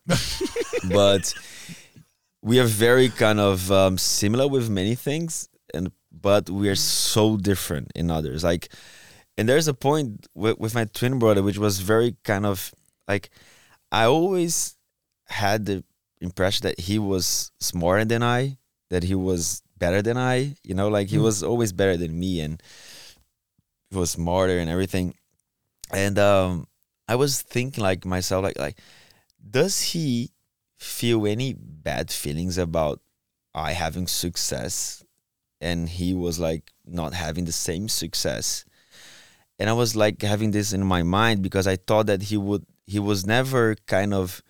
but 0.89 1.35
we 2.43 2.59
are 2.59 2.67
very 2.67 3.09
kind 3.09 3.39
of 3.41 3.71
um, 3.71 3.99
similar 3.99 4.49
with 4.49 4.69
many 4.71 4.95
things 4.95 5.49
and 5.75 5.93
but 6.11 6.49
we 6.51 6.69
are 6.69 6.75
so 6.75 7.37
different 7.37 7.91
in 7.95 8.11
others 8.11 8.43
like 8.43 8.69
and 9.39 9.49
there's 9.49 9.69
a 9.69 9.75
point 9.75 10.27
with, 10.35 10.59
with 10.59 10.75
my 10.75 10.85
twin 10.87 11.19
brother 11.19 11.43
which 11.43 11.59
was 11.59 11.81
very 11.81 12.17
kind 12.25 12.45
of 12.47 12.73
like 13.07 13.31
i 13.93 14.05
always 14.05 14.77
had 15.29 15.67
the 15.67 15.85
impression 16.21 16.63
that 16.65 16.79
he 16.81 16.99
was 16.99 17.53
smarter 17.61 18.05
than 18.05 18.23
i 18.23 18.57
that 18.91 19.05
he 19.05 19.15
was 19.15 19.63
better 19.79 20.03
than 20.03 20.17
i 20.17 20.55
you 20.65 20.75
know 20.75 20.89
like 20.89 21.09
he 21.09 21.17
Mm. 21.17 21.23
was 21.23 21.43
always 21.43 21.73
better 21.73 21.97
than 21.97 22.19
me 22.19 22.41
and 22.41 22.61
he 23.91 23.97
was 23.97 24.11
smarter 24.11 24.59
and 24.59 24.69
everything 24.69 25.15
and 25.93 26.19
um 26.19 26.67
i 27.09 27.15
was 27.15 27.41
thinking 27.43 27.83
like 27.83 28.05
myself 28.05 28.43
like 28.43 28.59
like 28.59 28.79
does 29.49 29.81
he 29.81 30.31
feel 30.81 31.27
any 31.27 31.53
bad 31.53 32.11
feelings 32.11 32.59
about 32.59 33.01
I 33.55 33.73
having 33.73 34.07
success 34.07 35.05
and 35.61 35.89
he 35.89 36.15
was 36.15 36.39
like 36.39 36.73
not 36.87 37.13
having 37.13 37.45
the 37.45 37.53
same 37.53 37.89
success. 37.89 38.65
And 39.59 39.69
I 39.69 39.75
was 39.75 39.95
like 39.95 40.23
having 40.23 40.53
this 40.53 40.73
in 40.73 40.83
my 40.85 41.03
mind 41.03 41.43
because 41.43 41.67
I 41.67 41.77
thought 41.77 42.07
that 42.07 42.23
he 42.23 42.37
would 42.39 42.65
he 42.87 42.99
was 42.99 43.27
never 43.27 43.77
kind 43.87 44.15
of 44.15 44.43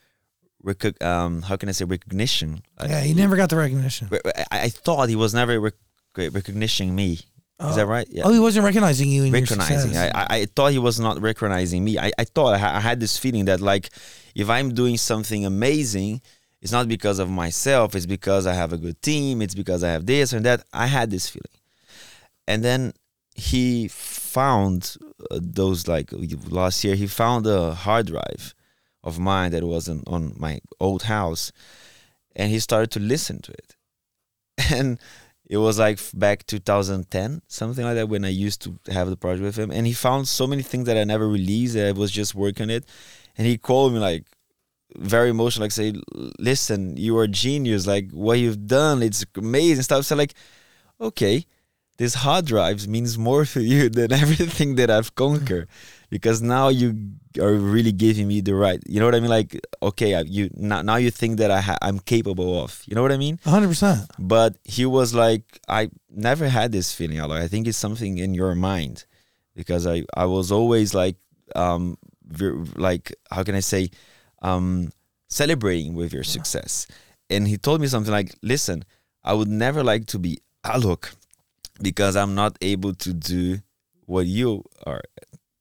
recog- 0.64 1.03
um 1.03 1.43
how 1.43 1.57
can 1.57 1.69
I 1.69 1.73
say 1.73 1.85
recognition. 1.85 2.62
Yeah, 2.81 3.01
he 3.01 3.12
never 3.12 3.37
got 3.37 3.51
the 3.51 3.57
recognition. 3.57 4.09
I, 4.53 4.66
I 4.66 4.69
thought 4.69 5.09
he 5.09 5.16
was 5.16 5.35
never 5.35 5.59
rec- 5.59 5.75
recognizing 6.16 6.95
me. 6.95 7.19
Is 7.61 7.77
that 7.77 7.87
right? 7.87 8.07
Yeah 8.09 8.23
Oh, 8.25 8.33
he 8.33 8.38
wasn't 8.38 8.64
recognizing 8.64 9.11
you 9.11 9.25
in 9.25 9.33
recognizing. 9.33 9.97
I, 9.97 10.09
I 10.14 10.27
I 10.31 10.47
thought 10.47 10.73
he 10.73 10.79
was 10.79 11.01
not 11.01 11.21
recognizing 11.21 11.85
me. 11.85 11.99
I, 11.99 12.12
I 12.16 12.25
thought 12.25 12.55
I, 12.55 12.77
I 12.77 12.81
had 12.81 13.01
this 13.01 13.19
feeling 13.19 13.47
that 13.47 13.61
like 13.61 13.90
if 14.35 14.49
I'm 14.49 14.75
doing 14.75 14.97
something 14.97 15.45
amazing, 15.45 16.21
it's 16.62 16.73
not 16.73 16.89
because 16.89 17.18
of 17.18 17.31
myself. 17.31 17.95
It's 17.95 18.07
because 18.07 18.47
I 18.47 18.55
have 18.55 18.72
a 18.72 18.78
good 18.78 19.01
team. 19.03 19.41
It's 19.41 19.55
because 19.55 19.83
I 19.83 19.91
have 19.91 20.07
this 20.07 20.33
and 20.33 20.45
that. 20.45 20.64
I 20.72 20.87
had 20.87 21.11
this 21.11 21.28
feeling, 21.28 21.47
and 22.47 22.64
then 22.64 22.93
he 23.35 23.89
found 23.89 24.97
uh, 25.31 25.39
those 25.41 25.89
like 25.89 26.11
last 26.49 26.85
year. 26.85 26.95
He 26.95 27.07
found 27.07 27.47
a 27.47 27.74
hard 27.74 28.07
drive 28.07 28.55
of 29.03 29.18
mine 29.18 29.53
that 29.53 29.64
was 29.64 29.89
on, 29.89 30.03
on 30.07 30.35
my 30.37 30.61
old 30.78 31.05
house, 31.05 31.53
and 32.37 32.51
he 32.51 32.59
started 32.59 32.91
to 32.93 33.01
listen 33.01 33.41
to 33.43 33.53
it, 33.53 33.76
and 34.70 34.99
it 35.51 35.57
was 35.57 35.81
like 35.81 35.99
back 36.14 36.47
2010 36.47 37.43
something 37.49 37.85
like 37.85 37.97
that 37.97 38.09
when 38.09 38.24
i 38.24 38.28
used 38.28 38.62
to 38.62 38.78
have 38.93 39.11
the 39.11 39.16
project 39.16 39.43
with 39.43 39.59
him 39.59 39.70
and 39.72 39.85
he 39.85 39.93
found 39.93 40.28
so 40.28 40.47
many 40.47 40.62
things 40.62 40.87
that 40.87 40.97
i 40.97 41.03
never 41.03 41.28
released 41.28 41.74
that 41.74 41.89
i 41.89 41.93
was 41.93 42.12
just 42.12 42.37
working 42.37 42.70
it 42.70 42.85
and 43.41 43.47
he 43.49 43.57
called 43.57 43.95
me 43.95 43.99
like 43.99 44.24
very 44.99 45.30
emotional 45.30 45.64
like 45.64 45.72
say 45.72 45.95
listen 46.38 46.97
you 46.99 47.16
are 47.18 47.24
a 47.24 47.28
genius. 47.28 47.86
Like 47.86 48.11
what 48.12 48.38
you've 48.38 48.66
done 48.66 49.03
it's 49.03 49.24
amazing 49.36 49.82
stuff. 49.82 50.05
So 50.05 50.14
like 50.16 50.34
okay 51.01 51.47
this 51.97 52.14
hard 52.14 52.45
drives 52.47 52.86
means 52.88 53.16
more 53.18 53.45
for 53.45 53.61
you 53.61 53.88
than 53.99 54.11
everything 54.12 54.76
that 54.76 54.91
i've 54.91 55.14
conquered 55.14 55.68
because 56.09 56.41
now 56.41 56.68
you 56.68 56.88
are 57.41 57.53
really 57.55 57.93
giving 57.93 58.26
me 58.26 58.41
the 58.41 58.55
right 58.55 58.80
you 58.86 58.99
know 59.01 59.07
what 59.07 59.14
i 59.14 59.20
mean? 59.20 59.30
Like 59.30 59.61
okay 59.82 60.14
I- 60.14 60.22
you 60.36 60.51
now, 60.55 60.80
now 60.82 60.97
you 60.97 61.11
think 61.11 61.38
that 61.38 61.51
i 61.51 61.61
ha- 61.61 61.78
i'm 61.82 61.99
capable 61.99 62.61
of 62.64 62.82
you 62.86 62.95
know 62.95 63.03
what 63.03 63.12
i 63.12 63.16
mean? 63.16 63.36
100%. 63.45 64.07
but 64.18 64.57
he 64.64 64.84
was 64.86 65.14
like 65.14 65.45
i 65.68 65.91
never 66.11 66.49
had 66.49 66.72
this 66.72 66.93
feeling 66.93 67.18
like 67.18 67.43
i 67.47 67.49
think 67.49 67.66
it's 67.68 67.78
something 67.86 68.18
in 68.18 68.34
your 68.34 68.55
mind 68.55 69.05
because 69.55 69.86
i 69.86 69.97
i 70.16 70.24
was 70.36 70.51
always 70.51 70.95
like 70.95 71.16
um 71.55 71.97
like 72.76 73.14
how 73.31 73.43
can 73.43 73.55
i 73.55 73.61
say 73.61 73.91
um 74.43 74.93
celebrating 75.28 75.95
with 75.95 76.12
your 76.12 76.24
success 76.24 76.87
and 77.28 77.47
he 77.49 77.57
told 77.57 77.81
me 77.81 77.87
something 77.87 78.12
like 78.12 78.35
listen 78.43 78.85
i 79.24 79.33
would 79.33 79.49
never 79.49 79.83
like 79.83 80.07
to 80.07 80.18
be 80.18 80.39
alok 80.64 81.14
because 81.83 82.16
i'm 82.16 82.35
not 82.35 82.57
able 82.61 82.95
to 82.95 83.12
do 83.12 83.59
what 84.07 84.26
you 84.26 84.64
are 84.87 85.03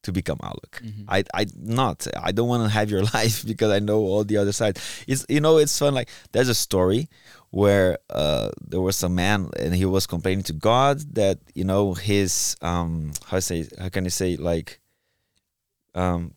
to 0.03 0.11
become 0.11 0.37
alok 0.37 0.81
I 1.07 1.23
I 1.33 1.45
not. 1.55 2.07
I 2.17 2.31
don't 2.31 2.47
want 2.47 2.63
to 2.63 2.69
have 2.69 2.89
your 2.89 3.03
life 3.13 3.45
because 3.45 3.71
I 3.71 3.79
know 3.79 3.99
all 3.99 4.23
the 4.23 4.37
other 4.37 4.53
side. 4.53 4.79
It's 5.07 5.25
you 5.27 5.41
know 5.41 5.57
it's 5.57 5.77
fun. 5.77 5.93
Like 5.93 6.09
there's 6.31 6.47
a 6.49 6.55
story 6.55 7.09
where 7.51 7.97
uh, 8.09 8.49
there 8.61 8.79
was 8.81 9.03
a 9.03 9.09
man 9.09 9.49
and 9.59 9.75
he 9.75 9.85
was 9.85 10.07
complaining 10.07 10.43
to 10.43 10.53
God 10.53 11.01
that 11.15 11.39
you 11.53 11.65
know 11.65 11.93
his 11.93 12.55
um 12.61 13.11
how 13.27 13.37
I 13.37 13.39
say 13.41 13.67
how 13.77 13.89
can 13.89 14.05
I 14.05 14.09
say 14.09 14.37
like 14.37 14.79
um 15.95 16.33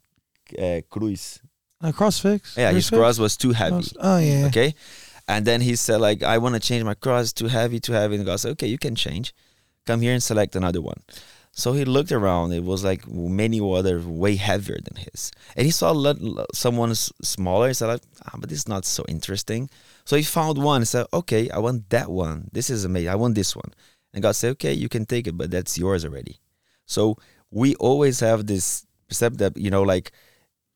uh, 0.58 0.80
cruz. 0.88 1.40
Crossfix? 1.82 2.56
yeah 2.56 2.70
his 2.70 2.88
cross 2.90 3.18
was 3.18 3.36
too 3.36 3.52
heavy. 3.52 3.70
Cross- 3.72 3.94
Oh, 3.98 4.18
yeah. 4.18 4.46
okay? 4.46 4.74
And 5.26 5.44
then 5.44 5.60
he 5.60 5.74
said 5.76 6.00
like 6.00 6.22
I 6.22 6.38
want 6.38 6.54
to 6.54 6.60
change 6.60 6.84
my 6.84 6.94
cross 6.94 7.32
too 7.32 7.48
heavy 7.48 7.80
too 7.80 7.92
heavy. 7.92 8.16
And 8.16 8.24
God 8.24 8.38
said 8.40 8.52
okay 8.52 8.68
you 8.68 8.78
can 8.78 8.94
change. 8.94 9.34
Come 9.86 10.00
here 10.00 10.12
and 10.12 10.22
select 10.22 10.54
another 10.54 10.80
one. 10.80 11.00
So 11.54 11.72
he 11.74 11.84
looked 11.84 12.12
around. 12.12 12.52
It 12.52 12.62
was 12.64 12.82
like 12.84 13.06
many 13.10 13.60
other 13.60 14.00
way 14.00 14.36
heavier 14.36 14.78
than 14.82 14.96
his. 14.96 15.32
And 15.56 15.66
he 15.66 15.70
saw 15.72 15.92
a 15.92 15.92
lot, 15.92 16.16
someone 16.54 16.94
smaller. 16.94 17.68
He 17.68 17.74
said 17.74 17.88
like 17.88 18.02
ah, 18.26 18.36
but 18.38 18.48
this 18.48 18.58
is 18.60 18.68
not 18.68 18.84
so 18.84 19.04
interesting. 19.08 19.68
So 20.04 20.16
he 20.16 20.22
found 20.22 20.58
one. 20.58 20.82
And 20.82 20.88
said 20.88 21.06
okay 21.12 21.50
I 21.50 21.58
want 21.58 21.90
that 21.90 22.10
one. 22.10 22.48
This 22.52 22.70
is 22.70 22.84
amazing 22.84 23.08
I 23.10 23.16
want 23.16 23.34
this 23.34 23.56
one. 23.56 23.72
And 24.14 24.22
God 24.22 24.32
said 24.36 24.50
okay 24.52 24.72
you 24.72 24.88
can 24.88 25.04
take 25.04 25.26
it 25.26 25.36
but 25.36 25.50
that's 25.50 25.76
yours 25.76 26.04
already. 26.04 26.38
So 26.86 27.16
we 27.50 27.74
always 27.76 28.20
have 28.20 28.46
this 28.46 28.86
percept 29.08 29.38
that 29.38 29.56
you 29.56 29.70
know 29.70 29.82
like 29.82 30.12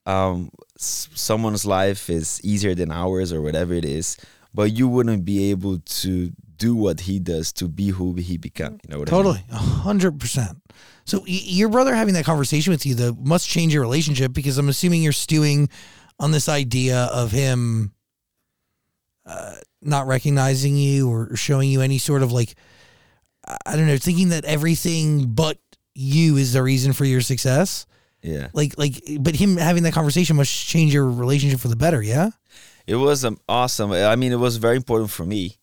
um 0.07 0.51
someone's 0.79 1.65
life 1.67 2.09
is 2.11 2.41
easier 2.45 2.75
than 2.75 2.91
ours 2.93 3.33
or 3.33 3.41
whatever 3.41 3.75
it 3.75 3.85
is 3.85 4.17
but 4.55 4.73
you 4.73 4.89
wouldn't 4.89 5.25
be 5.25 5.51
able 5.51 5.79
to 5.81 6.31
do 6.57 6.75
what 6.75 7.01
he 7.01 7.19
does 7.19 7.53
to 7.53 7.69
be 7.69 7.89
who 7.89 8.15
he 8.15 8.37
become 8.39 8.79
you 8.83 8.89
know 8.89 8.99
what? 9.01 9.09
Totally, 9.09 9.45
a 9.51 9.57
hundred 9.57 10.19
percent. 10.19 10.59
So 11.05 11.21
y- 11.21 11.27
your 11.29 11.69
brother 11.69 11.95
having 11.95 12.15
that 12.15 12.25
conversation 12.25 12.71
with 12.73 12.87
you, 12.87 12.95
though, 12.95 13.13
must 13.21 13.49
change 13.49 13.75
your 13.75 13.83
relationship 13.83 14.33
because 14.33 14.57
I'm 14.59 14.69
assuming 14.69 15.03
you're 15.03 15.13
stewing 15.13 15.69
on 16.19 16.31
this 16.31 16.49
idea 16.49 17.05
of 17.13 17.31
him 17.31 17.93
uh, 19.27 19.57
not 19.83 20.07
recognizing 20.07 20.77
you 20.77 21.11
or 21.11 21.37
showing 21.37 21.69
you 21.71 21.81
any 21.81 21.99
sort 21.99 22.23
of 22.23 22.33
like, 22.33 22.55
I 23.67 23.77
don't 23.77 23.87
know, 23.87 23.99
thinking 23.99 24.31
that 24.31 24.45
everything 24.45 25.27
but 25.35 25.59
you 25.95 26.37
is 26.37 26.53
the 26.53 26.63
reason 26.63 26.93
for 26.93 27.05
your 27.05 27.21
success. 27.21 27.87
Yeah. 28.27 28.49
Like, 28.53 28.77
like, 28.77 29.01
but 29.21 29.37
him 29.37 29.57
having 29.57 29.85
that 29.85 29.93
conversation 29.93 30.37
must 30.37 30.53
change 30.53 30.93
your 30.93 31.09
relationship 31.09 31.61
for 31.61 31.69
the 31.69 31.77
better. 31.77 32.03
Yeah. 32.03 32.31
it 32.87 32.97
was 32.97 33.25
um, 33.25 33.39
awesome. 33.49 33.93
I 33.93 34.17
mean 34.17 34.33
it 34.33 34.39
was 34.39 34.57
very 34.57 34.77
important 34.77 35.11
for 35.11 35.25
me. 35.25 35.57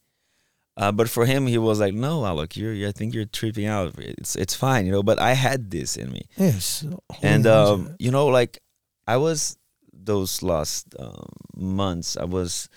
Uh, 0.75 0.91
but 0.91 1.07
for 1.07 1.25
him 1.27 1.45
he 1.45 1.57
was 1.59 1.79
like 1.79 1.93
no 1.93 2.21
Alok, 2.21 2.57
you're, 2.57 2.87
i 2.87 2.91
think 2.91 3.13
you're 3.13 3.25
tripping 3.25 3.67
out. 3.67 3.93
It's 3.99 4.35
it's 4.35 4.55
fine 4.55 4.87
you 4.87 4.91
know 4.91 5.03
but 5.03 5.19
i 5.19 5.33
had 5.33 5.69
this 5.69 5.95
in 5.95 6.11
me. 6.11 6.23
Yes. 6.37 6.83
and 7.21 7.45
um, 7.45 7.95
you 7.99 8.09
know 8.09 8.25
like 8.27 8.57
i 9.07 9.17
was 9.17 9.57
those 9.93 10.41
last 10.41 10.95
um, 10.97 11.29
months 11.55 12.17
i 12.17 12.25
was 12.25 12.69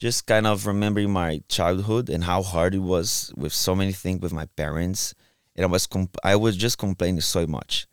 just 0.00 0.26
kind 0.26 0.46
of 0.46 0.66
remembering 0.66 1.12
my 1.12 1.40
childhood 1.48 2.08
and 2.10 2.24
how 2.24 2.42
hard 2.42 2.74
it 2.74 2.80
was 2.80 3.32
with 3.36 3.52
so 3.52 3.76
many 3.76 3.92
things 3.92 4.20
with 4.20 4.32
my 4.32 4.46
parents. 4.56 5.14
And 5.54 5.64
i 5.64 5.68
was 5.68 5.86
comp- 5.86 6.16
i 6.24 6.34
was 6.34 6.56
just 6.56 6.76
complaining 6.78 7.20
so 7.20 7.46
much 7.46 7.86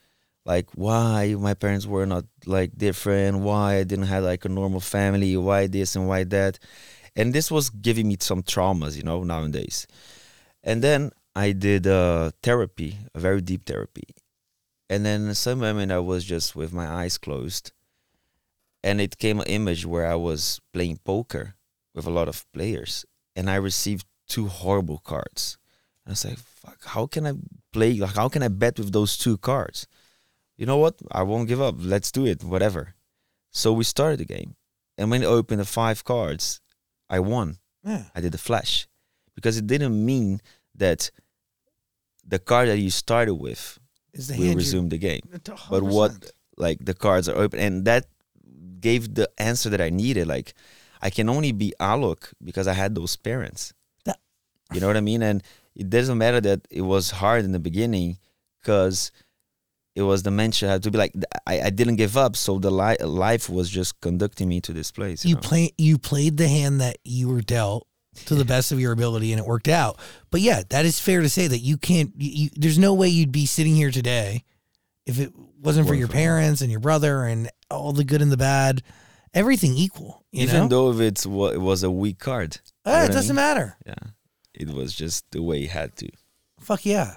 like 0.48 0.68
why 0.74 1.36
my 1.38 1.54
parents 1.54 1.86
were 1.86 2.08
not 2.08 2.26
like 2.48 2.72
different 2.78 3.40
why 3.40 3.76
i 3.76 3.84
didn't 3.84 4.08
have 4.08 4.24
like 4.24 4.46
a 4.46 4.50
normal 4.50 4.80
family 4.80 5.38
why 5.38 5.68
this 5.68 5.96
and 5.96 6.08
why 6.08 6.24
that 6.24 6.58
and 7.16 7.34
this 7.34 7.52
was 7.52 7.70
giving 7.70 8.08
me 8.08 8.18
some 8.20 8.42
traumas 8.42 8.98
you 8.98 9.04
know 9.04 9.24
nowadays 9.24 9.86
and 10.64 10.82
then 10.82 11.12
i 11.36 11.52
did 11.52 11.86
uh, 11.86 12.32
therapy 12.42 12.98
a 13.14 13.20
very 13.20 13.42
deep 13.42 13.66
therapy 13.66 14.08
and 14.90 15.06
then 15.06 15.34
some 15.36 15.60
moment 15.60 15.92
I 15.92 16.00
was 16.00 16.24
just 16.24 16.56
with 16.56 16.74
my 16.74 16.88
eyes 16.88 17.18
closed, 17.18 17.72
and 18.84 19.02
it 19.02 19.18
came 19.18 19.40
an 19.40 19.48
image 19.48 19.86
where 19.86 20.08
I 20.08 20.16
was 20.16 20.62
playing 20.72 21.00
poker 21.04 21.56
with 21.94 22.06
a 22.06 22.12
lot 22.12 22.28
of 22.28 22.50
players, 22.54 23.06
and 23.36 23.50
I 23.50 23.56
received 23.56 24.06
two 24.28 24.48
horrible 24.48 25.00
cards. 25.00 25.58
And 26.06 26.12
I 26.12 26.14
was 26.14 26.26
like, 26.26 26.38
"Fuck! 26.38 26.86
How 26.86 27.06
can 27.06 27.28
I 27.28 27.34
play? 27.74 27.94
Like, 27.96 28.16
how 28.16 28.30
can 28.30 28.44
I 28.44 28.48
bet 28.48 28.78
with 28.78 28.94
those 28.94 29.18
two 29.18 29.38
cards? 29.38 29.88
You 30.58 30.66
know 30.66 30.78
what? 30.78 30.96
I 31.12 31.24
won't 31.24 31.48
give 31.48 31.62
up. 31.62 31.76
Let's 31.78 32.12
do 32.12 32.26
it. 32.26 32.44
Whatever." 32.44 32.96
So 33.52 33.74
we 33.74 33.84
started 33.84 34.20
the 34.20 34.26
game, 34.26 34.56
and 34.98 35.10
when 35.12 35.22
I 35.24 35.26
opened 35.28 35.60
the 35.62 35.66
five 35.66 36.04
cards, 36.04 36.62
I 37.10 37.20
won. 37.20 37.58
yeah. 37.84 38.04
I 38.16 38.20
did 38.22 38.32
the 38.34 38.38
flash 38.50 38.88
because 39.36 39.56
it 39.58 39.66
didn't 39.68 39.96
mean 40.06 40.42
that 40.76 41.10
the 42.28 42.40
card 42.40 42.68
that 42.70 42.78
you 42.80 42.90
started 42.90 43.36
with 43.36 43.80
Is 44.14 44.28
the 44.28 44.38
will 44.38 44.46
you- 44.52 44.56
resume 44.58 44.90
the 44.90 44.98
game 44.98 45.22
but 45.70 45.84
what 45.84 46.12
like 46.58 46.80
the 46.84 46.94
cards 46.94 47.30
are 47.30 47.38
open 47.38 47.60
and 47.60 47.86
that 47.86 48.04
gave 48.82 49.14
the 49.16 49.30
answer 49.38 49.70
that 49.70 49.80
i 49.80 49.90
needed 49.90 50.28
like 50.28 50.54
i 51.02 51.10
can 51.10 51.30
only 51.30 51.52
be 51.54 51.74
alok 51.80 52.34
because 52.44 52.68
i 52.68 52.74
had 52.74 52.94
those 52.96 53.16
parents 53.16 53.74
That- 54.06 54.20
you 54.74 54.80
know 54.82 54.88
what 54.88 54.98
i 54.98 55.02
mean 55.12 55.22
and 55.24 55.42
it 55.76 55.90
doesn't 55.90 56.18
matter 56.18 56.42
that 56.42 56.68
it 56.70 56.82
was 56.82 57.12
hard 57.24 57.46
in 57.46 57.54
the 57.54 57.60
beginning 57.70 58.18
because 58.60 59.12
it 59.98 60.04
was 60.04 60.22
the 60.24 60.32
mention 60.32 60.70
had 60.70 60.84
to 60.84 60.92
be 60.92 60.98
like 60.98 61.14
I, 61.48 61.62
I 61.62 61.70
didn't 61.72 61.96
give 61.98 62.16
up. 62.16 62.36
So 62.36 62.60
the 62.60 62.70
li- 62.72 62.98
life 63.04 63.50
was 63.50 63.68
just 63.70 64.00
conducting 64.00 64.48
me 64.48 64.62
to 64.62 64.72
this 64.74 64.92
place 64.92 65.26
you, 65.26 65.30
you 65.30 65.36
know? 65.36 65.42
play 65.42 65.72
you 65.78 65.98
played 65.98 66.38
the 66.38 66.48
hand 66.48 66.80
that 66.82 66.98
you 67.04 67.28
were 67.30 67.42
dealt 67.42 67.88
to 68.26 68.36
the 68.36 68.46
best 68.46 68.72
of 68.72 68.80
your 68.80 68.92
ability 68.92 69.32
and 69.34 69.40
it 69.40 69.46
worked 69.46 69.68
out. 69.68 69.98
But 70.32 70.42
yeah 70.42 70.62
that 70.70 70.86
is 70.86 71.00
fair 71.00 71.22
to 71.22 71.30
say 71.30 71.48
that 71.48 71.60
you 71.60 71.78
can't 71.78 72.12
you, 72.18 72.50
there's 72.56 72.78
no 72.80 72.94
way 72.94 73.08
you'd 73.10 73.32
be 73.32 73.46
sitting 73.48 73.76
here 73.76 73.92
today 73.92 74.44
if 75.06 75.20
it 75.20 75.32
wasn't 75.60 75.88
for 75.88 75.96
your 75.96 76.08
parents 76.08 76.62
and 76.62 76.70
your 76.70 76.80
brother 76.80 77.24
and 77.24 77.50
all 77.72 77.92
the 77.92 78.04
good 78.04 78.22
and 78.22 78.32
the 78.32 78.38
bad 78.38 78.84
everything 79.34 79.74
equal 79.76 80.24
you 80.32 80.44
even 80.44 80.64
know? 80.64 80.68
though 80.68 80.92
if 80.92 81.00
it's 81.00 81.26
it 81.26 81.62
was 81.62 81.82
a 81.84 81.92
weak 81.92 82.20
card 82.20 82.60
Ah, 82.86 83.04
it 83.06 83.12
doesn't 83.12 83.36
mean? 83.36 83.44
matter. 83.44 83.78
Yeah. 83.86 84.12
It 84.54 84.70
was 84.70 84.94
just 84.94 85.30
the 85.32 85.42
way 85.42 85.64
it 85.64 85.72
had 85.72 85.96
to. 85.98 86.10
Fuck 86.60 86.86
yeah 86.86 87.16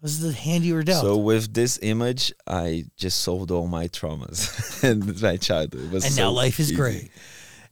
this 0.00 0.12
is 0.12 0.20
the 0.20 0.32
hand 0.32 0.64
you 0.64 0.74
were 0.74 0.82
dealt 0.82 1.04
So 1.04 1.16
with 1.16 1.52
this 1.54 1.78
image, 1.82 2.32
I 2.46 2.84
just 2.96 3.20
solved 3.20 3.50
all 3.50 3.66
my 3.66 3.88
traumas 3.88 4.82
and 4.88 5.20
my 5.20 5.36
childhood. 5.36 5.84
It 5.86 5.90
was 5.92 6.04
and 6.04 6.14
so 6.14 6.22
now 6.22 6.30
life 6.30 6.60
is 6.60 6.68
easy. 6.68 6.76
great 6.76 7.10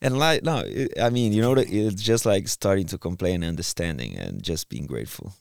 And 0.02 0.18
like 0.18 0.42
no, 0.42 0.62
it, 0.64 0.92
I 1.00 1.10
mean, 1.10 1.32
you 1.32 1.42
know, 1.42 1.54
it's 1.54 2.02
just 2.02 2.26
like 2.26 2.48
starting 2.48 2.86
to 2.88 2.98
complain, 2.98 3.44
understanding, 3.44 4.16
and 4.16 4.42
just 4.42 4.68
being 4.68 4.86
grateful. 4.86 5.34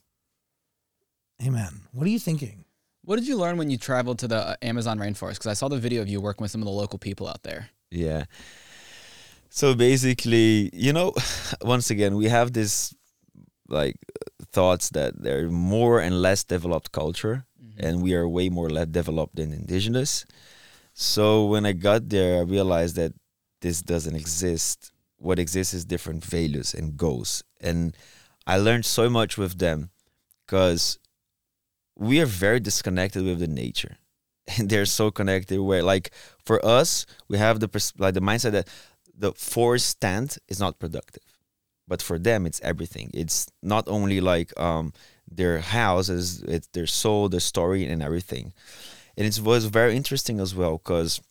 amen 1.45 1.81
what 1.91 2.05
are 2.07 2.11
you 2.11 2.19
thinking 2.19 2.63
What 3.03 3.17
did 3.19 3.27
you 3.27 3.37
learn 3.37 3.57
when 3.57 3.69
you 3.69 3.77
traveled 3.77 4.19
to 4.19 4.27
the 4.27 4.37
uh, 4.37 4.55
Amazon 4.61 4.97
rainforest? 4.99 5.37
Because 5.37 5.47
I 5.47 5.53
saw 5.53 5.67
the 5.69 5.77
video 5.77 6.01
of 6.01 6.07
you 6.07 6.21
working 6.21 6.43
with 6.43 6.51
some 6.51 6.61
of 6.61 6.65
the 6.65 6.77
local 6.83 6.97
people 6.97 7.27
out 7.27 7.43
there. 7.43 7.69
Yeah. 7.91 8.25
So 9.49 9.73
basically, 9.75 10.69
you 10.73 10.91
know, 10.91 11.13
once 11.61 11.89
again, 11.91 12.15
we 12.15 12.25
have 12.25 12.51
this 12.51 12.95
like 13.67 13.97
thoughts 14.51 14.89
that 14.91 15.21
they're 15.21 15.49
more 15.49 15.99
and 15.99 16.21
less 16.21 16.43
developed 16.43 16.91
culture, 16.91 17.45
mm-hmm. 17.61 17.85
and 17.85 18.01
we 18.01 18.13
are 18.13 18.27
way 18.27 18.49
more 18.49 18.69
less 18.69 18.87
developed 18.87 19.35
than 19.35 19.51
indigenous. 19.51 20.25
So 20.93 21.45
when 21.45 21.65
I 21.65 21.73
got 21.73 22.09
there, 22.09 22.39
I 22.39 22.41
realized 22.41 22.95
that 22.95 23.13
this 23.61 23.81
doesn't 23.81 24.15
exist. 24.15 24.91
What 25.17 25.39
exists 25.39 25.73
is 25.73 25.85
different 25.85 26.23
values 26.23 26.73
and 26.73 26.97
goals, 26.97 27.43
and 27.59 27.95
I 28.45 28.57
learned 28.57 28.85
so 28.85 29.09
much 29.09 29.37
with 29.37 29.57
them 29.57 29.89
because 30.45 30.99
we 31.95 32.19
are 32.21 32.25
very 32.25 32.59
disconnected 32.59 33.23
with 33.23 33.39
the 33.39 33.47
nature 33.47 33.97
and 34.57 34.69
they're 34.69 34.85
so 34.85 35.11
connected 35.11 35.61
where 35.61 35.83
like 35.83 36.11
for 36.43 36.63
us 36.65 37.05
we 37.27 37.37
have 37.37 37.59
the 37.59 37.67
pers- 37.67 37.93
like 37.97 38.13
the 38.13 38.21
mindset 38.21 38.51
that 38.51 38.67
the 39.17 39.31
forest 39.33 39.87
stand 39.87 40.37
is 40.47 40.59
not 40.59 40.79
productive 40.79 41.23
but 41.87 42.01
for 42.01 42.17
them 42.19 42.45
it's 42.45 42.61
everything. 42.61 43.11
It's 43.13 43.47
not 43.61 43.87
only 43.87 44.21
like 44.21 44.57
um, 44.59 44.93
their 45.29 45.59
houses, 45.59 46.43
it's 46.43 46.67
their 46.67 46.87
soul, 46.87 47.29
their 47.29 47.39
story, 47.39 47.85
and 47.85 48.01
everything. 48.01 48.53
And 49.17 49.25
it 49.25 49.39
was 49.39 49.65
very 49.65 49.95
interesting 49.95 50.39
as 50.39 50.53
well 50.53 50.77
because 50.77 51.21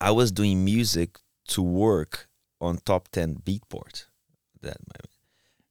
I 0.00 0.10
was 0.10 0.32
doing 0.32 0.64
music 0.64 1.18
to 1.48 1.62
work 1.62 2.28
on 2.60 2.78
top 2.78 3.08
ten 3.08 3.36
beatport 3.36 4.06
that 4.62 4.78
moment 4.80 5.14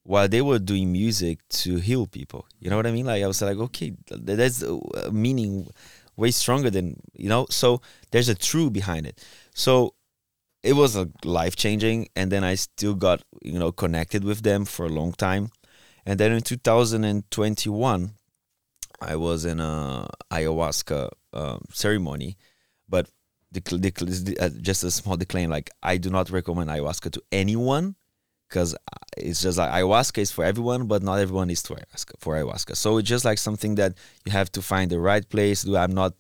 while 0.03 0.27
they 0.27 0.41
were 0.41 0.59
doing 0.59 0.91
music 0.91 1.39
to 1.49 1.77
heal 1.77 2.05
people. 2.05 2.45
You 2.59 2.69
know 2.69 2.75
what 2.75 2.85
I 2.87 2.91
mean? 2.91 3.05
Like 3.05 3.23
I 3.23 3.27
was 3.27 3.41
like, 3.41 3.57
okay, 3.57 3.93
that's 4.09 4.61
a 4.61 5.11
meaning 5.11 5.67
way 6.15 6.31
stronger 6.31 6.69
than 6.69 6.99
you 7.13 7.29
know. 7.29 7.47
So 7.49 7.81
there's 8.11 8.29
a 8.29 8.35
true 8.35 8.69
behind 8.69 9.07
it. 9.07 9.25
So 9.53 9.95
it 10.64 10.74
was 10.74 10.95
a 10.95 11.09
life 11.26 11.55
changing, 11.55 12.07
and 12.16 12.32
then 12.32 12.43
I 12.43 12.55
still 12.55 12.95
got 12.95 13.24
you 13.41 13.59
know 13.59 13.72
connected 13.72 14.24
with 14.24 14.43
them 14.43 14.66
for 14.66 14.86
a 14.86 14.89
long 14.89 15.14
time, 15.14 15.49
and 16.05 16.20
then 16.20 16.32
in 16.32 16.41
2021, 16.41 18.11
I 19.01 19.16
was 19.16 19.45
in 19.45 19.59
a 19.59 20.07
ayahuasca 20.32 21.09
um, 21.34 21.66
ceremony, 21.72 22.38
but 22.88 23.09
uh, 23.55 24.49
just 24.61 24.84
a 24.84 24.91
small 24.91 25.18
disclaimer 25.18 25.51
like 25.51 25.70
I 25.84 25.97
do 25.97 26.09
not 26.09 26.30
recommend 26.30 26.70
ayahuasca 26.70 27.11
to 27.11 27.22
anyone 27.32 27.95
because 28.53 28.76
it's 29.18 29.41
just 29.41 29.57
like 29.57 29.72
ayahuasca 29.72 30.20
is 30.20 30.32
for 30.32 30.45
everyone, 30.45 30.88
but 30.88 31.01
not 31.01 31.20
everyone 31.20 31.49
is 31.49 31.64
to 31.64 31.74
ayahuasca 31.74 32.14
for 32.20 32.36
ayahuasca. 32.36 32.76
So 32.76 32.97
it's 32.97 33.09
just 33.09 33.26
like 33.26 33.38
something 33.38 33.76
that 33.76 33.95
you 34.26 34.32
have 34.32 34.51
to 34.53 34.61
find 34.61 34.91
the 34.91 34.99
right 34.99 35.28
place. 35.28 35.64
Do 35.64 35.76
I'm 35.76 35.93
not, 35.93 36.14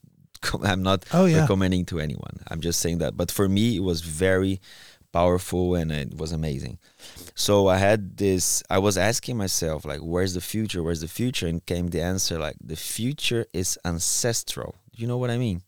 I'm 0.63 0.83
not 0.83 1.05
Oh, 1.13 1.25
yeah. 1.25 1.41
recommending 1.41 1.85
to 1.87 1.99
anyone. 1.99 2.37
I'm 2.49 2.61
just 2.61 2.79
saying 2.79 2.99
that. 2.99 3.15
But 3.17 3.31
for 3.31 3.47
me, 3.49 3.75
it 3.77 3.83
was 3.83 4.01
very 4.01 4.59
powerful 5.11 5.75
and 5.75 5.91
it 5.91 6.17
was 6.17 6.31
amazing. 6.31 6.79
So 7.35 7.67
I 7.67 7.77
had 7.77 8.17
this. 8.17 8.63
I 8.69 8.79
was 8.79 8.97
asking 8.97 9.37
myself 9.37 9.85
like, 9.85 9.99
where's 9.99 10.33
the 10.33 10.41
future? 10.41 10.81
Where's 10.83 11.01
the 11.01 11.07
future? 11.07 11.47
And 11.47 11.65
came 11.65 11.87
the 11.87 12.01
answer 12.01 12.37
like, 12.39 12.55
the 12.63 12.75
future 12.75 13.45
is 13.53 13.77
ancestral. 13.85 14.75
You 14.91 15.07
know 15.07 15.17
what 15.17 15.29
I 15.29 15.37
mean? 15.37 15.61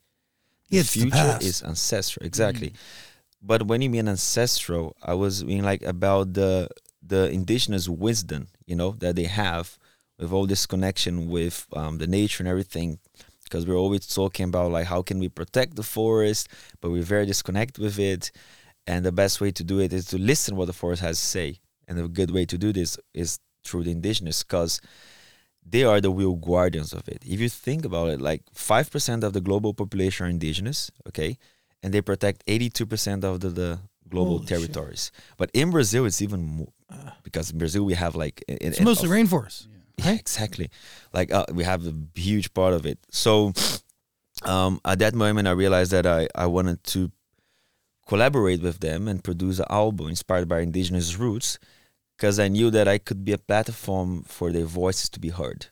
The 0.70 0.80
It's 0.80 0.94
the 0.94 1.02
future 1.02 1.16
past. 1.18 1.44
is 1.44 1.64
ancestral. 1.64 2.26
Exactly. 2.26 2.74
But 3.42 3.68
when 3.68 3.82
you 3.82 3.90
mean 3.90 4.08
ancestral, 4.08 4.96
I 5.04 5.14
was 5.14 5.44
mean 5.46 5.64
like 5.64 5.84
about 5.84 6.34
the 6.34 6.70
the 7.08 7.30
indigenous 7.30 7.88
wisdom, 7.88 8.48
you 8.66 8.76
know, 8.76 8.92
that 9.00 9.16
they 9.16 9.26
have 9.26 9.78
with 10.18 10.32
all 10.34 10.48
this 10.48 10.66
connection 10.66 11.30
with 11.30 11.68
um, 11.74 12.00
the 12.00 12.08
nature 12.08 12.42
and 12.42 12.48
everything. 12.48 12.98
Because 13.46 13.66
we're 13.66 13.78
always 13.78 14.06
talking 14.06 14.46
about 14.50 14.72
like 14.72 14.88
how 14.88 15.02
can 15.02 15.18
we 15.20 15.30
protect 15.30 15.76
the 15.76 15.84
forest, 15.84 16.50
but 16.82 16.90
we're 16.92 17.04
very 17.16 17.26
disconnected 17.26 17.82
with 17.84 17.98
it. 18.00 18.32
And 18.88 19.06
the 19.06 19.12
best 19.12 19.40
way 19.42 19.52
to 19.52 19.64
do 19.64 19.80
it 19.80 19.94
is 19.94 20.06
to 20.08 20.18
listen 20.18 20.56
what 20.58 20.66
the 20.68 20.74
forest 20.74 21.02
has 21.02 21.20
to 21.20 21.26
say. 21.26 21.60
And 21.88 21.98
a 22.00 22.08
good 22.08 22.32
way 22.32 22.46
to 22.46 22.58
do 22.58 22.74
this 22.74 22.98
is 23.14 23.40
through 23.64 23.84
the 23.84 23.92
indigenous, 23.92 24.44
because 24.44 24.82
they 25.68 25.84
are 25.84 26.00
the 26.02 26.12
real 26.12 26.36
guardians 26.36 26.94
of 26.94 27.08
it. 27.08 27.24
If 27.26 27.40
you 27.40 27.50
think 27.50 27.86
about 27.86 28.10
it, 28.10 28.22
like 28.22 28.42
five 28.54 28.92
percent 28.92 29.24
of 29.24 29.34
the 29.34 29.42
global 29.42 29.74
population 29.74 30.26
are 30.26 30.30
indigenous, 30.30 30.92
okay, 31.08 31.38
and 31.82 31.94
they 31.94 32.02
protect 32.02 32.44
eighty-two 32.48 32.86
percent 32.86 33.24
of 33.24 33.40
the, 33.40 33.50
the 33.50 33.80
global 34.10 34.38
Holy 34.38 34.48
shit. 34.48 34.58
territories. 34.58 35.12
But 35.38 35.50
in 35.54 35.72
Brazil, 35.72 36.06
it's 36.06 36.22
even 36.22 36.42
more 36.44 36.74
ah. 36.92 37.18
because 37.24 37.52
in 37.52 37.58
Brazil 37.58 37.84
we 37.86 37.94
have 37.96 38.16
like 38.16 38.44
in, 38.48 38.58
in- 38.58 38.68
It's 38.74 38.82
mostly 38.82 39.08
of- 39.10 39.16
rainforest. 39.18 39.68
Yeah, 39.98 40.12
exactly. 40.12 40.70
Like 41.14 41.32
uh, 41.32 41.46
we 41.54 41.64
have 41.64 41.86
a 41.88 41.94
huge 42.16 42.54
part 42.54 42.74
of 42.74 42.86
it. 42.86 43.00
So 43.12 43.54
um, 44.44 44.80
at 44.86 45.00
that 45.00 45.16
moment, 45.16 45.48
I 45.48 45.52
realized 45.52 45.92
that 45.92 46.06
I, 46.06 46.28
I 46.36 46.46
wanted 46.48 46.84
to 46.86 47.12
collaborate 48.08 48.62
with 48.62 48.80
them 48.80 49.08
and 49.08 49.24
produce 49.24 49.60
an 49.60 49.66
album 49.70 50.10
inspired 50.10 50.48
by 50.48 50.60
indigenous 50.60 51.18
roots 51.18 51.58
because 52.18 52.40
I 52.40 52.48
knew 52.48 52.70
that 52.72 52.88
I 52.88 52.98
could 52.98 53.26
be 53.26 53.34
a 53.34 53.38
platform 53.38 54.24
for 54.24 54.52
their 54.52 54.66
voices 54.66 55.10
to 55.10 55.20
be 55.20 55.30
heard. 55.30 55.68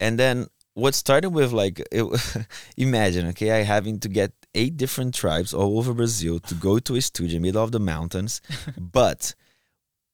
And 0.00 0.18
then 0.18 0.48
what 0.74 0.94
started 0.94 1.30
with 1.30 1.52
like, 1.52 1.80
it, 1.90 2.46
imagine, 2.76 3.28
okay, 3.28 3.52
I 3.52 3.62
having 3.62 3.98
to 4.00 4.08
get 4.08 4.32
eight 4.54 4.76
different 4.76 5.14
tribes 5.14 5.54
all 5.54 5.78
over 5.78 5.94
Brazil 5.94 6.38
to 6.40 6.54
go 6.54 6.78
to 6.78 6.96
a 6.96 7.00
studio 7.00 7.36
in 7.36 7.42
the 7.42 7.48
middle 7.48 7.62
of 7.62 7.72
the 7.72 7.80
mountains, 7.80 8.40
but 8.78 9.34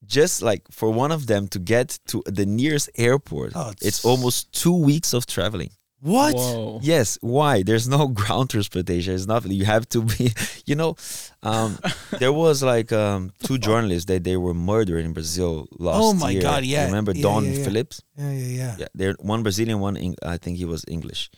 just 0.06 0.42
like 0.42 0.62
for 0.70 0.90
one 0.90 1.12
of 1.12 1.26
them 1.26 1.48
to 1.48 1.58
get 1.58 1.98
to 2.08 2.22
the 2.26 2.46
nearest 2.46 2.90
airport, 2.96 3.52
Oh, 3.54 3.70
it's, 3.70 3.82
it's- 3.82 4.04
almost 4.04 4.52
two 4.52 4.76
weeks 4.76 5.12
of 5.14 5.26
traveling. 5.26 5.70
What? 6.04 6.34
Whoa. 6.34 6.80
Yes, 6.82 7.16
why? 7.20 7.62
There's 7.62 7.86
no 7.86 8.08
ground 8.20 8.50
transportation. 8.50 9.14
It's 9.14 9.28
not. 9.28 9.46
You 9.46 9.64
have 9.66 9.88
to 9.90 10.02
be. 10.02 10.32
You 10.66 10.76
know, 10.76 10.94
um, 11.42 11.78
there 12.18 12.32
was 12.32 12.62
like 12.62 12.92
um, 12.92 13.32
two 13.44 13.58
journalists 13.58 14.06
that 14.06 14.22
they 14.24 14.36
were 14.36 14.54
murdered 14.54 15.04
in 15.04 15.12
Brazil 15.12 15.66
last 15.78 15.94
year. 16.00 16.02
Oh 16.04 16.12
my 16.14 16.30
year. 16.30 16.42
God, 16.42 16.64
yeah. 16.64 16.80
You 16.82 16.86
remember 16.86 17.12
Yeah, 17.12 17.22
Dom 17.22 17.44
yeah, 17.44 17.50
yeah. 17.52 17.64
Phillips? 17.64 18.02
Yeah, 18.16 18.30
yeah, 18.32 18.46
yeah. 18.56 18.76
Yeah, 18.78 18.86
they're 18.94 19.14
one 19.20 19.42
Brazilian, 19.42 19.78
one 19.80 19.96
Eng- 19.96 20.16
I 20.24 20.38
think 20.38 20.56
he 20.58 20.64
was 20.64 20.84
English, 20.88 21.30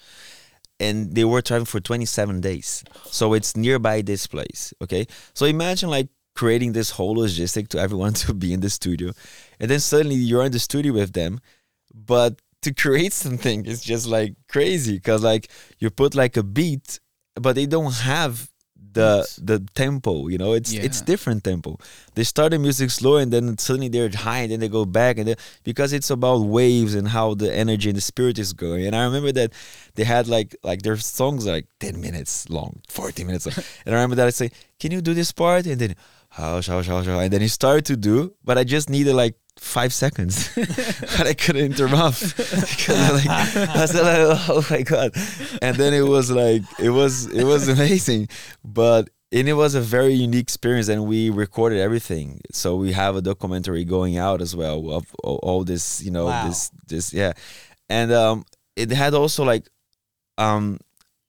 and 0.80 1.14
they 1.14 1.24
were 1.24 1.42
traveling 1.42 1.66
for 1.66 1.80
27 1.80 2.40
days. 2.40 2.84
So 3.06 3.32
it's 3.34 3.56
nearby 3.56 4.02
this 4.02 4.26
place. 4.26 4.72
Okay, 4.82 5.06
so 5.34 5.46
imagine 5.46 5.90
like 5.90 6.08
creating 6.34 6.72
this 6.72 6.90
whole 6.90 7.16
logistic 7.16 7.68
to 7.68 7.78
everyone 7.78 8.12
to 8.24 8.34
be 8.34 8.52
in 8.52 8.60
the 8.60 8.70
studio, 8.70 9.12
and 9.60 9.70
then 9.70 9.80
suddenly 9.80 10.16
you're 10.16 10.44
in 10.44 10.52
the 10.52 10.58
studio 10.58 10.92
with 10.92 11.12
them, 11.12 11.40
but 11.94 12.40
to 12.62 12.72
create 12.72 13.12
something 13.12 13.66
is 13.66 13.82
just 13.82 14.06
like 14.06 14.34
crazy 14.48 14.94
because 14.94 15.22
like 15.22 15.48
you 15.78 15.90
put 15.90 16.14
like 16.14 16.36
a 16.36 16.42
beat, 16.42 16.98
but 17.34 17.54
they 17.54 17.66
don't 17.66 17.92
have 17.94 18.48
the 18.94 19.18
Beats. 19.20 19.36
the 19.36 19.58
tempo. 19.74 20.28
You 20.28 20.38
know, 20.38 20.52
it's 20.54 20.72
it's 20.72 21.00
different 21.02 21.44
tempo. 21.44 21.78
They 22.14 22.24
start 22.24 22.52
the 22.52 22.58
music 22.58 22.90
slow 22.90 23.16
and 23.16 23.30
then 23.32 23.58
suddenly 23.58 23.88
they're 23.88 24.08
high 24.08 24.40
and 24.40 24.52
then 24.52 24.60
they 24.60 24.68
go 24.68 24.86
back 24.86 25.18
and 25.18 25.28
then, 25.28 25.36
because 25.64 25.92
it's 25.92 26.10
about 26.10 26.46
waves 26.46 26.94
and 26.94 27.08
how 27.08 27.34
the 27.34 27.52
energy 27.52 27.90
and 27.90 27.96
the 27.96 28.00
spirit 28.00 28.38
is 28.38 28.52
going. 28.52 28.86
And 28.86 28.96
I 28.96 29.04
remember 29.04 29.32
that 29.32 29.52
they 29.96 30.04
had 30.04 30.28
like 30.28 30.56
like 30.62 30.82
their 30.82 30.96
songs 30.96 31.44
like 31.46 31.66
ten 31.80 32.00
minutes 32.00 32.48
long, 32.48 32.80
forty 32.88 33.24
minutes 33.24 33.46
long. 33.46 33.56
and 33.84 33.94
I 33.94 33.98
remember 33.98 34.16
that 34.16 34.26
I 34.26 34.30
say, 34.30 34.50
"Can 34.80 34.92
you 34.92 35.02
do 35.02 35.12
this 35.12 35.32
part?" 35.32 35.66
And 35.66 35.80
then 35.80 35.96
and 37.24 37.32
then 37.32 37.40
he 37.40 37.48
started 37.48 37.84
to 37.86 37.96
do, 37.96 38.34
but 38.44 38.58
I 38.58 38.64
just 38.64 38.90
needed 38.90 39.14
like 39.14 39.36
five 39.58 39.92
seconds, 39.92 40.50
but 41.16 41.26
I 41.26 41.34
couldn't 41.34 41.64
interrupt. 41.64 42.20
Because 42.36 42.88
I, 42.90 43.10
like 43.12 43.28
I 43.76 43.86
said, 43.86 44.02
like, 44.28 44.38
"Oh 44.48 44.66
my 44.70 44.82
god!" 44.82 45.12
And 45.62 45.76
then 45.76 45.94
it 45.94 46.06
was 46.06 46.30
like 46.30 46.62
it 46.78 46.90
was 46.90 47.26
it 47.32 47.44
was 47.44 47.68
amazing, 47.68 48.28
but 48.64 49.10
and 49.32 49.48
it 49.48 49.54
was 49.54 49.74
a 49.74 49.80
very 49.80 50.14
unique 50.14 50.42
experience 50.42 50.88
and 50.88 51.06
we 51.06 51.30
recorded 51.30 51.80
everything. 51.80 52.40
So 52.52 52.76
we 52.76 52.92
have 52.92 53.16
a 53.16 53.22
documentary 53.22 53.84
going 53.84 54.16
out 54.18 54.40
as 54.40 54.54
well 54.54 54.90
of 54.90 55.04
all, 55.22 55.64
this 55.64 56.02
you 56.02 56.10
know 56.10 56.26
Wow. 56.26 56.46
this 56.48 56.70
this 56.88 57.12
yeah. 57.12 57.32
And 57.88 58.12
um 58.12 58.44
it 58.76 58.90
had 58.90 59.14
also 59.14 59.44
like 59.44 59.68
um 60.38 60.78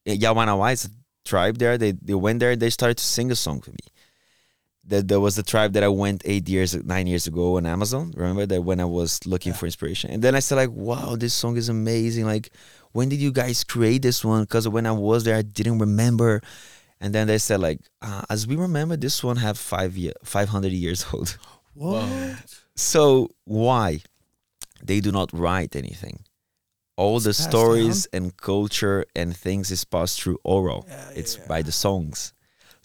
Yawanawa's 0.08 0.89
tribe 1.26 1.58
there 1.58 1.78
they 1.78 1.91
they 1.91 2.14
went 2.14 2.39
there 2.39 2.56
they 2.56 2.70
started 2.70 2.97
to 2.97 3.03
sing 3.03 3.32
a 3.32 3.36
song 3.36 3.60
for 3.62 3.72
me 3.72 3.86
that 4.88 5.08
there 5.08 5.20
was 5.20 5.36
the 5.36 5.44
tribe 5.44 5.74
that 5.74 5.84
I 5.84 5.88
went 5.88 6.22
eight 6.26 6.48
years 6.48 6.76
nine 6.76 7.08
years 7.08 7.28
ago 7.28 7.58
on 7.58 7.66
Amazon 7.66 8.14
remember 8.16 8.46
that 8.46 8.62
when 8.62 8.80
I 8.80 8.86
was 8.86 9.26
looking 9.26 9.54
for 9.54 9.66
inspiration 9.66 10.12
and 10.12 10.22
then 10.22 10.36
I 10.36 10.40
said 10.40 10.56
like 10.56 10.72
wow 10.72 11.16
this 11.16 11.34
song 11.34 11.58
is 11.58 11.70
amazing 11.70 12.26
like 12.26 12.52
when 12.92 13.10
did 13.10 13.20
you 13.20 13.32
guys 13.32 13.64
create 13.64 14.02
this 14.02 14.24
one 14.24 14.44
because 14.44 14.68
when 14.68 14.86
I 14.86 14.92
was 14.92 15.24
there 15.24 15.36
I 15.36 15.42
didn't 15.42 15.80
remember 15.80 16.42
and 17.02 17.14
then 17.14 17.28
they 17.28 17.38
said 17.38 17.60
like, 17.60 17.80
uh, 18.02 18.24
as 18.30 18.48
we 18.48 18.56
remember, 18.56 18.96
this 18.96 19.24
one 19.24 19.38
have 19.38 19.58
five 19.58 19.98
year, 19.98 20.14
five 20.24 20.50
hundred 20.50 20.72
years 20.72 21.06
old. 21.14 21.38
What? 21.74 22.64
So 22.76 23.30
why? 23.44 24.02
They 24.84 25.02
do 25.02 25.12
not 25.12 25.32
write 25.34 25.76
anything. 25.76 26.20
All 26.98 27.20
the 27.20 27.32
It's 27.32 27.40
passed 27.40 27.50
stories 27.50 28.06
and 28.14 28.36
culture 28.38 29.06
and 29.16 29.36
things 29.36 29.72
is 29.72 29.84
passed 29.84 30.22
through 30.22 30.40
oral. 30.44 30.86
Yeah, 30.88 31.10
it's 31.16 31.38
yeah. 31.38 31.48
by 31.48 31.62
the 31.62 31.72
songs. 31.72 32.34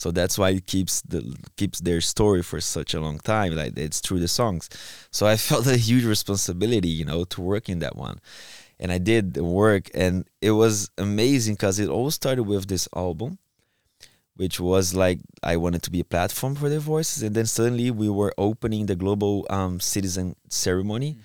So 0.01 0.11
that's 0.11 0.39
why 0.39 0.51
it 0.51 0.67
keeps 0.67 1.03
the 1.03 1.37
keeps 1.57 1.79
their 1.81 2.01
story 2.01 2.43
for 2.43 2.59
such 2.59 2.95
a 2.95 3.01
long 3.01 3.19
time. 3.19 3.55
Like 3.55 3.77
it's 3.77 4.01
through 4.01 4.21
the 4.21 4.29
songs. 4.29 4.71
So 5.11 5.27
I 5.27 5.37
felt 5.49 5.67
a 5.67 5.77
huge 5.77 6.05
responsibility, 6.05 6.89
you 6.89 7.05
know, 7.05 7.25
to 7.25 7.41
work 7.43 7.69
in 7.69 7.81
that 7.81 7.97
one. 7.97 8.19
And 8.79 8.91
I 8.91 8.97
did 8.97 9.35
the 9.35 9.45
work 9.45 9.91
and 9.93 10.25
it 10.41 10.53
was 10.53 10.91
amazing 10.97 11.55
because 11.57 11.79
it 11.79 11.91
all 11.91 12.11
started 12.11 12.45
with 12.45 12.67
this 12.67 12.89
album 12.97 13.39
which 14.37 14.59
was 14.59 14.95
like 14.95 15.19
I 15.43 15.59
wanted 15.59 15.83
to 15.83 15.91
be 15.91 16.01
a 16.01 16.05
platform 16.05 16.55
for 16.55 16.71
their 16.71 16.81
voices, 16.81 17.23
and 17.23 17.35
then 17.37 17.45
suddenly 17.45 17.91
we 17.91 18.09
were 18.09 18.33
opening 18.39 18.87
the 18.87 18.97
global 18.97 19.47
um, 19.51 19.81
citizen 19.81 20.35
ceremony. 20.49 21.19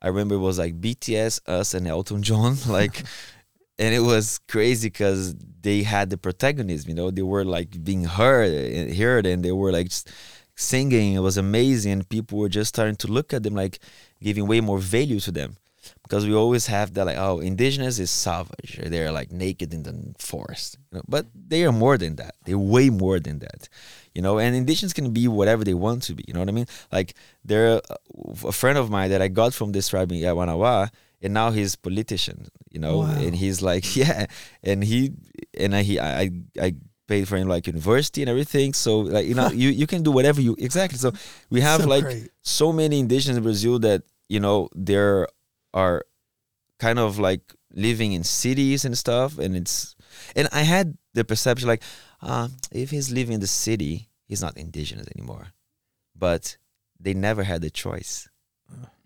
I 0.00 0.06
remember 0.08 0.36
it 0.36 0.46
was 0.46 0.60
like 0.60 0.80
BTS, 0.80 1.40
us, 1.48 1.74
and 1.74 1.88
Elton 1.88 2.22
John, 2.22 2.56
like, 2.68 3.02
and 3.78 3.94
it 3.94 4.00
was 4.00 4.38
crazy 4.48 4.88
because 4.88 5.34
they 5.60 5.82
had 5.82 6.10
the 6.10 6.18
protagonism. 6.18 6.88
You 6.90 6.94
know, 6.96 7.10
they 7.10 7.22
were 7.22 7.44
like 7.44 7.82
being 7.84 8.04
heard, 8.04 8.52
and 8.52 8.94
heard, 8.94 9.26
and 9.26 9.44
they 9.44 9.52
were 9.52 9.72
like 9.72 9.90
singing. 10.56 11.14
It 11.14 11.20
was 11.20 11.36
amazing, 11.36 11.92
and 11.92 12.08
people 12.08 12.38
were 12.38 12.48
just 12.48 12.68
starting 12.68 12.96
to 12.96 13.08
look 13.08 13.32
at 13.32 13.42
them 13.42 13.54
like 13.54 13.78
giving 14.22 14.46
way 14.46 14.60
more 14.60 14.78
value 14.78 15.20
to 15.20 15.32
them. 15.32 15.56
because 16.02 16.26
we 16.26 16.34
always 16.34 16.66
have 16.66 16.94
that 16.94 17.06
like 17.06 17.16
oh 17.18 17.40
indigenous 17.40 17.98
is 17.98 18.10
savage 18.10 18.78
they're 18.86 19.10
like 19.10 19.30
naked 19.32 19.74
in 19.74 19.82
the 19.82 20.14
forest 20.18 20.78
you 20.90 20.98
know? 20.98 21.02
but 21.08 21.26
they 21.34 21.64
are 21.64 21.72
more 21.72 21.96
than 21.98 22.16
that 22.16 22.34
they're 22.44 22.58
way 22.58 22.90
more 22.90 23.18
than 23.18 23.38
that 23.40 23.68
you 24.14 24.22
know 24.22 24.38
and 24.38 24.54
indigenous 24.54 24.92
can 24.92 25.10
be 25.12 25.26
whatever 25.28 25.64
they 25.64 25.74
want 25.74 26.02
to 26.02 26.14
be 26.14 26.24
you 26.26 26.34
know 26.34 26.40
what 26.40 26.48
i 26.48 26.52
mean 26.52 26.66
like 26.92 27.14
they're 27.44 27.80
uh, 27.90 27.96
a 28.46 28.52
friend 28.52 28.78
of 28.78 28.90
mine 28.90 29.10
that 29.10 29.22
i 29.22 29.28
got 29.28 29.52
from 29.54 29.72
this 29.72 29.88
tribe 29.88 30.12
in 30.12 30.18
Yawanawa, 30.18 30.90
and 31.22 31.32
now 31.34 31.50
he's 31.50 31.76
politician 31.76 32.48
you 32.70 32.80
know 32.80 32.98
Wow. 32.98 33.14
and 33.24 33.34
he's 33.36 33.62
like 33.62 33.96
yeah 34.02 34.26
and 34.62 34.82
he 34.84 35.12
and 35.58 35.74
I, 35.74 35.82
he 35.82 36.00
i 36.00 36.30
i 36.60 36.74
paid 37.08 37.26
for 37.28 37.36
him 37.36 37.48
like 37.48 37.66
university 37.66 38.22
and 38.22 38.30
everything. 38.30 38.72
So 38.72 39.00
like 39.00 39.26
you 39.26 39.34
know 39.34 39.50
you, 39.62 39.68
you 39.70 39.86
can 39.86 40.02
do 40.02 40.10
whatever 40.12 40.40
you 40.40 40.54
exactly. 40.58 40.98
So 40.98 41.12
we 41.50 41.60
have 41.60 41.82
So 41.82 41.88
like 41.88 42.04
great. 42.04 42.30
so 42.42 42.72
many 42.72 43.00
indigenous 43.00 43.36
in 43.36 43.42
brazil 43.42 43.78
that 43.80 44.02
you 44.28 44.40
know 44.40 44.68
there 44.74 45.26
are 45.74 46.04
kind 46.78 46.98
of 46.98 47.18
like 47.18 47.42
living 47.74 48.12
in 48.12 48.22
cities 48.24 48.84
and 48.84 48.96
stuff. 48.96 49.36
And 49.38 49.56
it's 49.56 49.94
and 50.36 50.48
i 50.52 50.62
had 50.62 50.96
the 51.14 51.24
perception 51.24 51.68
like 51.68 51.82
uh, 52.22 52.48
if 52.70 52.90
he's 52.90 53.10
living 53.10 53.34
in 53.34 53.40
the 53.40 53.50
city 53.50 54.08
he's 54.28 54.40
not 54.40 54.56
indigenous 54.56 55.06
anymore. 55.16 55.48
But 56.16 56.56
they 57.00 57.14
never 57.14 57.42
had 57.42 57.60
the 57.62 57.70
choice 57.70 58.28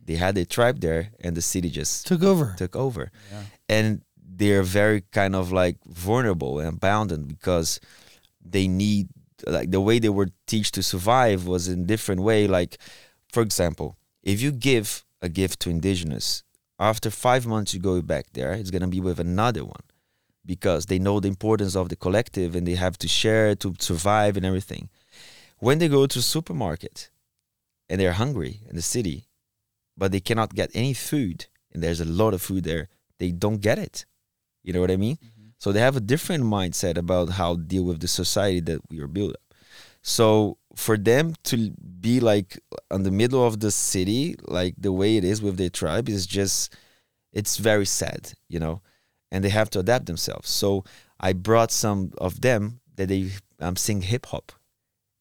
they 0.07 0.15
had 0.17 0.37
a 0.39 0.45
tribe 0.45 0.81
there 0.81 1.11
and 1.21 1.37
the 1.37 1.43
city 1.43 1.71
just 1.71 2.07
Took 2.07 2.23
over. 2.23 2.55
took 2.57 2.75
over 2.77 3.11
Yeah. 3.33 3.43
and 3.69 4.03
they're 4.39 4.63
very 4.63 5.01
kind 5.13 5.35
of 5.35 5.51
like 5.53 5.77
vulnerable 5.87 6.59
and 6.61 6.69
abandoned 6.69 7.27
because 7.29 7.81
they 8.45 8.69
need 8.69 9.09
like 9.47 9.71
the 9.71 9.81
way 9.81 9.99
they 9.99 10.09
were 10.09 10.29
teach 10.47 10.71
to 10.73 10.83
survive 10.83 11.47
was 11.47 11.69
in 11.69 11.87
different 11.87 12.21
way 12.23 12.47
like 12.47 12.79
for 13.33 13.43
example 13.43 13.97
if 14.23 14.41
you 14.41 14.51
give 14.53 15.05
a 15.23 15.29
gift 15.29 15.61
to 15.61 15.71
indigenous 15.71 16.43
after 16.79 17.11
five 17.11 17.47
months 17.47 17.73
you 17.75 17.81
go 17.81 18.01
back 18.03 18.27
there 18.33 18.53
it's 18.53 18.71
going 18.71 18.83
to 18.83 18.89
be 18.89 19.01
with 19.01 19.19
another 19.21 19.65
one 19.65 19.85
because 20.45 20.87
they 20.87 20.99
know 20.99 21.19
the 21.21 21.29
importance 21.29 21.75
of 21.77 21.89
the 21.89 21.97
collective 21.97 22.55
and 22.57 22.67
they 22.67 22.75
have 22.77 22.97
to 22.99 23.09
share 23.09 23.55
to 23.57 23.75
survive 23.79 24.37
and 24.37 24.47
everything 24.47 24.89
when 25.59 25.79
they 25.79 25.89
go 25.89 26.07
to 26.07 26.21
supermarket 26.23 27.11
and 27.89 28.01
they're 28.01 28.13
hungry 28.25 28.61
in 28.69 28.77
the 28.77 28.83
city 28.83 29.26
but 29.97 30.13
they 30.13 30.21
cannot 30.21 30.55
get 30.55 30.71
any 30.75 30.93
food 30.93 31.47
and 31.73 31.83
there's 31.83 32.01
a 32.01 32.05
lot 32.05 32.35
of 32.35 32.43
food 32.43 32.65
there 32.65 32.89
they 33.19 33.31
don't 33.31 33.61
get 33.61 33.79
it. 33.79 34.05
You 34.63 34.73
know 34.73 34.81
what 34.81 34.91
i 34.91 34.97
mean? 34.97 35.19
So 35.59 35.73
they 35.73 35.81
have 35.81 35.97
a 35.97 36.01
different 36.01 36.45
mindset 36.45 36.99
about 36.99 37.31
how 37.31 37.55
to 37.55 37.63
deal 37.63 37.85
with 37.85 38.01
the 38.01 38.09
society 38.09 38.61
that 38.61 38.81
we 38.91 39.01
are 39.01 39.07
built 39.07 39.33
up. 39.33 39.55
So 40.03 40.59
for 40.75 40.97
them 40.99 41.35
to 41.45 41.71
be 42.01 42.21
like 42.21 42.59
on 42.91 43.03
the 43.03 43.11
middle 43.11 43.45
of 43.47 43.61
the 43.61 43.71
city 43.71 44.37
like 44.47 44.75
the 44.77 44.93
way 44.93 45.17
it 45.17 45.25
is 45.25 45.41
with 45.41 45.57
their 45.57 45.71
tribe 45.71 46.09
is 46.09 46.27
just 46.27 46.77
it's 47.33 47.57
very 47.57 47.87
sad 47.87 48.33
you 48.49 48.59
know? 48.59 48.83
And 49.33 49.43
they 49.43 49.49
have 49.49 49.71
to 49.71 49.81
adapt 49.81 50.07
themselves. 50.07 50.51
So 50.51 50.85
i 51.19 51.33
brought 51.33 51.71
some 51.71 52.13
of 52.19 52.43
them 52.43 52.81
that 52.97 53.09
they 53.09 53.31
um, 53.61 53.77
sing 53.77 54.03
hip 54.03 54.27
hop 54.27 54.53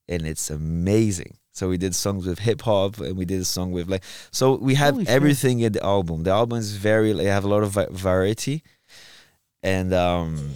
and 0.08 0.28
it's 0.28 0.50
amazing 0.50 1.38
so 1.56 1.70
we 1.70 1.78
did 1.78 1.96
songs 1.96 2.26
with 2.28 2.40
hip 2.40 2.62
hop 2.62 3.00
and 3.00 3.18
we 3.18 3.24
did 3.24 3.40
a 3.40 3.46
song 3.46 3.72
with 3.72 3.88
like 3.88 4.04
so 4.30 4.58
we 4.58 4.76
have 4.76 4.96
Holy 4.96 5.06
shit. 5.06 5.14
everything 5.14 5.60
in 5.62 5.72
the 5.72 5.84
album. 5.84 6.24
The 6.24 6.32
album 6.32 6.60
is 6.60 6.76
very 6.76 7.14
they 7.14 7.26
have 7.26 7.46
a 7.46 7.48
lot 7.48 7.64
of 7.64 7.72
va- 7.72 7.88
variety. 7.92 8.62
And 9.64 9.94
um 9.94 10.52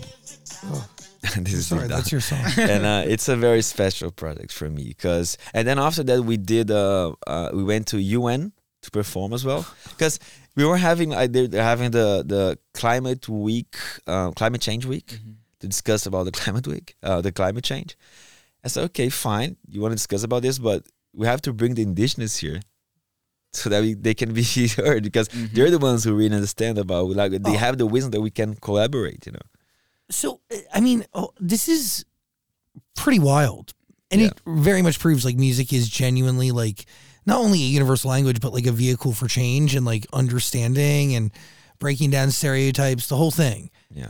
this 1.37 1.53
is 1.53 1.67
Sorry, 1.67 1.87
that's 1.87 2.11
your 2.11 2.19
song. 2.19 2.43
and 2.57 2.85
uh, 2.85 3.03
it's 3.07 3.29
a 3.29 3.37
very 3.37 3.61
special 3.61 4.11
project 4.11 4.51
for 4.51 4.69
me 4.69 4.89
because 4.89 5.37
and 5.53 5.65
then 5.65 5.79
after 5.79 6.03
that 6.03 6.23
we 6.23 6.35
did 6.35 6.69
uh, 6.69 7.13
uh 7.25 7.49
we 7.53 7.63
went 7.63 7.87
to 7.87 8.01
UN 8.01 8.51
to 8.81 8.91
perform 8.91 9.31
as 9.31 9.45
well. 9.45 9.65
Because 9.89 10.19
we 10.57 10.65
were 10.65 10.77
having 10.77 11.13
I 11.13 11.27
did 11.27 11.51
they're 11.51 11.63
having 11.63 11.91
the 11.91 12.23
the 12.25 12.59
climate 12.73 13.29
week 13.29 13.77
uh, 14.05 14.31
climate 14.31 14.59
change 14.59 14.85
week 14.85 15.17
to 15.61 15.67
discuss 15.67 16.05
about 16.05 16.25
the 16.25 16.31
climate 16.41 16.67
week 16.67 16.95
uh, 17.03 17.21
the 17.21 17.31
climate 17.31 17.63
change 17.63 17.95
I 18.63 18.67
said 18.67 18.83
okay 18.85 19.09
fine 19.09 19.57
you 19.67 19.81
want 19.81 19.91
to 19.91 19.95
discuss 19.95 20.23
about 20.23 20.41
this 20.41 20.59
but 20.59 20.85
we 21.13 21.25
have 21.27 21.41
to 21.43 21.53
bring 21.53 21.75
the 21.75 21.81
indigenous 21.83 22.37
here 22.37 22.59
so 23.53 23.69
that 23.69 23.81
we, 23.81 23.95
they 23.95 24.13
can 24.13 24.33
be 24.33 24.43
heard 24.77 25.03
because 25.03 25.29
mm-hmm. 25.29 25.53
they're 25.53 25.71
the 25.71 25.79
ones 25.79 26.03
who 26.03 26.13
really 26.15 26.35
understand 26.35 26.77
about 26.77 27.09
like 27.09 27.31
they 27.31 27.39
Oh. 27.55 27.57
have 27.57 27.77
the 27.77 27.85
wisdom 27.87 28.11
that 28.11 28.21
we 28.21 28.29
can 28.31 28.55
collaborate 28.55 29.25
you 29.25 29.31
know 29.31 29.47
So, 30.11 30.41
I 30.73 30.79
mean, 30.81 31.05
oh, 31.13 31.29
this 31.39 31.69
is 31.69 32.03
pretty 32.95 33.19
wild. 33.19 33.73
And 34.11 34.21
it 34.21 34.33
very 34.47 34.81
much 34.81 34.97
proves 34.99 35.23
like 35.23 35.37
music 35.37 35.71
is 35.71 35.87
genuinely 35.87 36.49
like 36.49 36.85
not 37.27 37.37
only 37.37 37.59
a 37.61 37.67
universal 37.67 38.09
language, 38.09 38.39
but 38.41 38.51
like 38.53 38.65
a 38.65 38.71
vehicle 38.71 39.13
for 39.13 39.27
change 39.27 39.75
and 39.75 39.85
like 39.85 40.07
understanding 40.11 41.13
and 41.15 41.31
breaking 41.77 42.09
down 42.09 42.31
stereotypes, 42.31 43.07
the 43.07 43.15
whole 43.17 43.29
thing. 43.31 43.69
yeah 43.93 44.09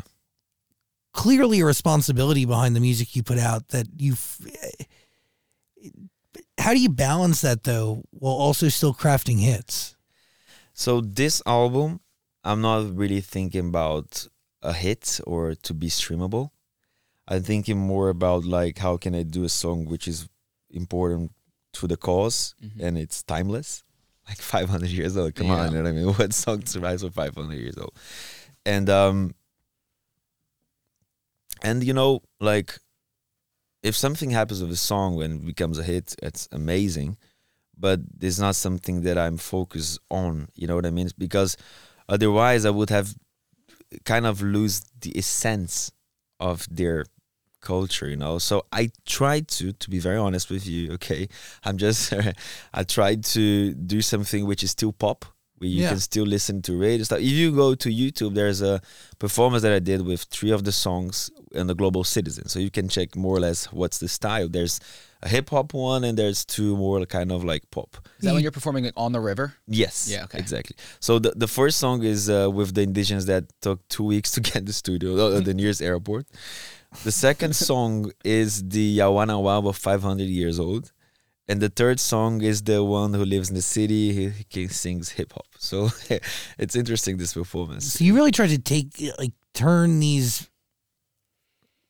Clearly 1.13 1.59
a 1.61 1.65
responsibility 1.65 2.45
behind 2.45 2.75
the 2.75 2.79
music 2.79 3.15
you 3.15 3.23
put 3.23 3.39
out 3.39 3.69
that 3.69 3.87
you. 3.97 4.13
f- 4.13 4.41
How 6.57 6.73
do 6.73 6.79
you 6.79 6.89
balance 6.89 7.41
that 7.41 7.63
though 7.63 8.03
while 8.11 8.33
also 8.35 8.69
still 8.69 8.93
crafting 8.93 9.39
hits? 9.39 9.95
So 10.73 11.01
this 11.01 11.41
album, 11.45 11.99
I'm 12.43 12.61
not 12.61 12.95
really 12.95 13.21
thinking 13.21 13.67
about 13.69 14.27
a 14.61 14.73
hit 14.73 15.19
or 15.25 15.55
to 15.55 15.73
be 15.73 15.87
streamable. 15.87 16.51
I'm 17.27 17.43
thinking 17.43 17.77
more 17.77 18.09
about 18.09 18.45
like 18.45 18.77
how 18.79 18.97
can 18.97 19.15
I 19.15 19.23
do 19.23 19.43
a 19.43 19.49
song 19.49 19.85
which 19.85 20.07
is 20.07 20.27
important 20.69 21.31
to 21.73 21.87
the 21.87 21.95
because 21.95 22.55
and 22.79 22.97
it's 22.97 23.23
timeless, 23.23 23.83
like 24.27 24.37
500 24.41 24.89
years 24.89 25.15
old. 25.17 25.35
Come 25.35 25.51
on, 25.51 25.71
you 25.71 25.77
know 25.77 25.83
what 25.83 25.89
I 25.89 25.91
mean? 25.93 26.13
What 26.17 26.33
song 26.33 26.65
survives 26.65 27.03
for 27.03 27.11
500 27.11 27.53
years 27.55 27.77
old? 27.77 27.93
And 28.65 28.89
um, 28.89 29.33
and 31.61 31.83
you 31.83 31.93
know, 31.93 32.21
like 32.39 32.79
if 33.83 33.95
something 33.95 34.31
happens 34.31 34.61
with 34.61 34.71
a 34.71 34.77
song 34.77 35.15
when 35.15 35.37
it 35.37 35.45
becomes 35.45 35.77
a 35.79 35.83
hit, 35.83 36.15
it's 36.21 36.47
amazing 36.51 37.17
but 37.79 38.01
it's 38.19 38.39
not 38.39 38.55
something 38.55 39.01
that 39.03 39.17
I'm 39.17 39.37
focused 39.37 39.99
on. 40.11 40.49
You 40.55 40.67
know 40.67 40.75
what 40.75 40.85
I 40.85 40.91
mean? 40.91 41.09
Because 41.17 41.55
otherwise, 42.09 42.65
I 42.65 42.69
would 42.69 42.89
have 42.89 43.15
kind 44.05 44.25
of 44.25 44.41
lose 44.41 44.81
the 44.99 45.17
essence 45.17 45.91
of 46.39 46.67
their 46.69 47.05
culture. 47.61 48.09
You 48.09 48.17
know. 48.17 48.37
So 48.37 48.65
I 48.71 48.91
tried 49.05 49.47
to, 49.49 49.71
to 49.71 49.89
be 49.89 49.99
very 49.99 50.17
honest 50.17 50.49
with 50.49 50.67
you. 50.67 50.91
Okay, 50.93 51.29
I'm 51.63 51.77
just 51.77 52.13
I 52.73 52.83
tried 52.83 53.23
to 53.25 53.73
do 53.73 54.01
something 54.01 54.45
which 54.45 54.63
is 54.63 54.71
still 54.71 54.91
pop. 54.91 55.25
Where 55.59 55.69
you 55.69 55.81
Yeah. 55.83 55.89
can 55.89 55.99
still 55.99 56.25
listen 56.25 56.61
to 56.63 56.77
radio 56.77 57.03
stuff. 57.03 57.19
If 57.19 57.31
you 57.41 57.51
go 57.51 57.75
to 57.75 57.89
YouTube, 57.89 58.33
there's 58.33 58.61
a 58.61 58.81
performance 59.19 59.61
that 59.63 59.73
I 59.73 59.79
did 59.79 60.01
with 60.05 60.23
three 60.23 60.51
of 60.51 60.63
the 60.63 60.71
songs 60.71 61.29
in 61.51 61.67
the 61.67 61.75
Global 61.75 62.03
Citizen. 62.03 62.47
So 62.47 62.59
you 62.59 62.71
can 62.71 62.87
check 62.89 63.15
more 63.15 63.35
or 63.37 63.41
less 63.41 63.65
what's 63.73 63.97
the 63.99 64.07
style. 64.07 64.47
There's 64.47 64.79
a 65.21 65.27
hip 65.27 65.49
hop 65.49 65.73
one 65.73 66.05
and 66.05 66.17
there's 66.17 66.45
two 66.45 66.77
more 66.77 67.05
kind 67.05 67.31
of 67.31 67.43
like 67.43 67.63
pop. 67.71 67.97
Is 68.19 68.25
that 68.25 68.33
when 68.33 68.41
you're 68.41 68.51
performing 68.59 68.85
like, 68.85 68.93
on 68.95 69.11
the 69.11 69.19
river? 69.19 69.55
Yes. 69.67 70.07
Yeah, 70.09 70.23
okay. 70.25 70.39
Exactly. 70.39 70.75
So 71.01 71.19
the, 71.19 71.31
the 71.35 71.47
first 71.47 71.77
song 71.77 72.03
is 72.03 72.29
uh, 72.29 72.49
with 72.49 72.73
the 72.73 72.83
indigenous 72.83 73.25
that 73.25 73.43
took 73.61 73.85
two 73.89 74.05
weeks 74.05 74.31
to 74.35 74.39
get 74.41 74.65
the 74.65 74.73
studio, 74.73 75.09
uh, 75.17 75.41
the 75.41 75.53
nearest 75.53 75.81
airport. 75.81 76.25
The 77.03 77.11
second 77.11 77.55
song 77.69 78.11
is 78.23 78.63
the 78.69 78.99
Yawana 78.99 79.41
Wawa 79.41 79.73
500 79.73 80.23
years 80.23 80.57
old. 80.59 80.93
And 81.49 81.59
the 81.59 81.69
third 81.69 81.99
song 81.99 82.41
is 82.43 82.61
the 82.61 82.83
one 82.83 83.13
who 83.15 83.25
lives 83.25 83.49
in 83.49 83.55
the 83.55 83.63
city. 83.63 84.13
He, 84.13 84.45
he 84.49 84.67
sings 84.67 85.09
hip 85.09 85.33
hop. 85.33 85.47
So 85.61 85.89
it's 86.57 86.75
interesting, 86.75 87.17
this 87.17 87.33
performance. 87.33 87.93
So 87.93 88.03
you 88.05 88.15
really 88.15 88.31
tried 88.31 88.49
to 88.49 88.57
take 88.59 88.87
like 89.19 89.33
turn 89.53 89.99
these 89.99 90.49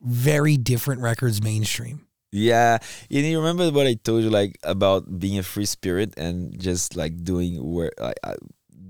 very 0.01 0.57
different 0.57 1.01
records 1.01 1.41
mainstream. 1.41 2.07
Yeah, 2.31 2.77
and 3.09 3.25
you 3.25 3.37
remember 3.39 3.71
what 3.71 3.87
I 3.87 3.95
told 3.95 4.23
you 4.23 4.29
like 4.29 4.57
about 4.63 5.19
being 5.19 5.39
a 5.39 5.43
free 5.43 5.65
spirit 5.65 6.13
and 6.17 6.59
just 6.59 6.95
like 6.95 7.23
doing 7.23 7.57
where 7.73 7.91
I, 8.01 8.13
I 8.23 8.35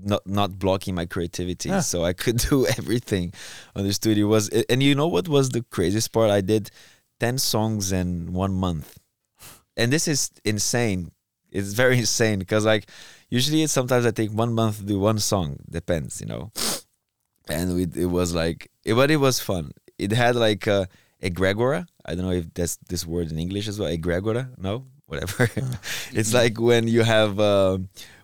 not 0.02 0.26
not 0.26 0.58
blocking 0.58 0.94
my 0.94 1.06
creativity, 1.06 1.68
Yeah. 1.70 1.80
so 1.80 2.04
I 2.04 2.12
could 2.12 2.36
do 2.50 2.66
everything 2.66 3.32
on 3.76 3.84
the 3.84 3.92
studio 3.92 4.26
was. 4.28 4.48
And 4.68 4.82
you 4.82 4.94
know 4.94 5.08
what 5.08 5.28
was 5.28 5.50
the 5.50 5.62
craziest 5.70 6.12
part? 6.12 6.30
I 6.30 6.40
did 6.42 6.70
ten 7.18 7.38
songs 7.38 7.92
in 7.92 8.32
one 8.32 8.52
month, 8.52 8.98
and 9.76 9.90
this 9.92 10.06
is 10.08 10.30
insane. 10.44 11.10
It's 11.50 11.72
very 11.72 11.98
insane 12.04 12.38
because 12.40 12.64
like 12.66 12.88
usually 13.30 13.62
it's 13.62 13.72
sometimes 13.72 14.04
I 14.04 14.10
take 14.10 14.30
one 14.32 14.52
month 14.52 14.78
to 14.78 14.84
do 14.84 14.98
one 14.98 15.18
song, 15.18 15.56
depends, 15.70 16.20
you 16.20 16.26
know. 16.26 16.52
And 17.48 17.74
we, 17.74 17.82
it 17.94 18.06
was 18.06 18.34
like, 18.34 18.70
it, 18.84 18.94
but 18.94 19.10
it 19.10 19.16
was 19.16 19.40
fun. 19.40 19.72
It 19.98 20.12
had 20.12 20.36
like 20.36 20.66
a 20.66 20.88
egregora. 21.22 21.86
I 22.04 22.14
don't 22.14 22.24
know 22.24 22.32
if 22.32 22.52
that's 22.54 22.76
this 22.88 23.06
word 23.06 23.30
in 23.32 23.38
English 23.38 23.66
as 23.68 23.78
well. 23.78 23.88
A 23.88 23.96
Egregora? 23.96 24.56
No, 24.58 24.86
whatever. 25.06 25.48
it's 26.12 26.32
like 26.34 26.60
when 26.60 26.86
you 26.88 27.02
have 27.02 27.38
uh, 27.40 27.78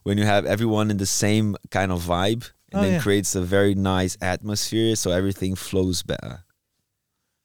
when 0.04 0.18
you 0.18 0.24
have 0.24 0.46
everyone 0.46 0.90
in 0.90 0.96
the 0.98 1.06
same 1.06 1.56
kind 1.70 1.90
of 1.92 2.02
vibe, 2.02 2.50
and 2.72 2.80
Oh, 2.80 2.82
then 2.82 2.92
yeah. 2.94 3.00
creates 3.00 3.34
a 3.34 3.42
very 3.42 3.74
nice 3.74 4.16
atmosphere, 4.20 4.96
so 4.96 5.10
everything 5.10 5.54
flows 5.54 6.02
better. 6.02 6.44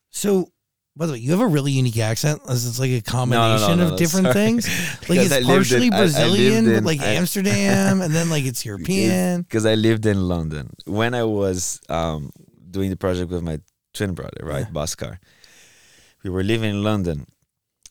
So 0.09 0.50
By 0.95 1.05
the 1.05 1.13
way, 1.13 1.19
you 1.19 1.31
have 1.31 1.39
a 1.39 1.47
really 1.47 1.71
unique 1.71 1.97
accent. 1.99 2.41
It's 2.49 2.77
like 2.79 2.91
a 2.91 3.01
combination 3.01 3.77
no, 3.77 3.85
of 3.85 3.91
no, 3.91 3.97
different 3.97 4.25
sorry. 4.27 4.33
things. 4.33 4.67
Like 5.09 5.19
it's 5.19 5.45
partially 5.45 5.87
in- 5.87 5.93
Brazilian, 5.93 6.67
in- 6.69 6.83
like 6.83 6.99
I- 6.99 7.13
Amsterdam, 7.15 8.01
and 8.01 8.13
then 8.13 8.29
like 8.29 8.43
it's 8.43 8.65
European. 8.71 9.41
because 9.43 9.65
I 9.65 9.75
lived 9.75 10.05
in 10.05 10.27
London 10.27 10.73
when 10.85 11.13
I 11.15 11.23
was 11.23 11.79
um, 11.89 12.31
doing 12.69 12.89
the 12.89 12.97
project 12.97 13.31
with 13.31 13.41
my 13.41 13.59
twin 13.93 14.13
brother, 14.13 14.41
right, 14.43 14.65
Yeah. 14.67 14.73
Bhaskar. 14.73 15.17
We 16.23 16.29
were 16.29 16.43
living 16.43 16.69
in 16.69 16.83
London, 16.83 17.25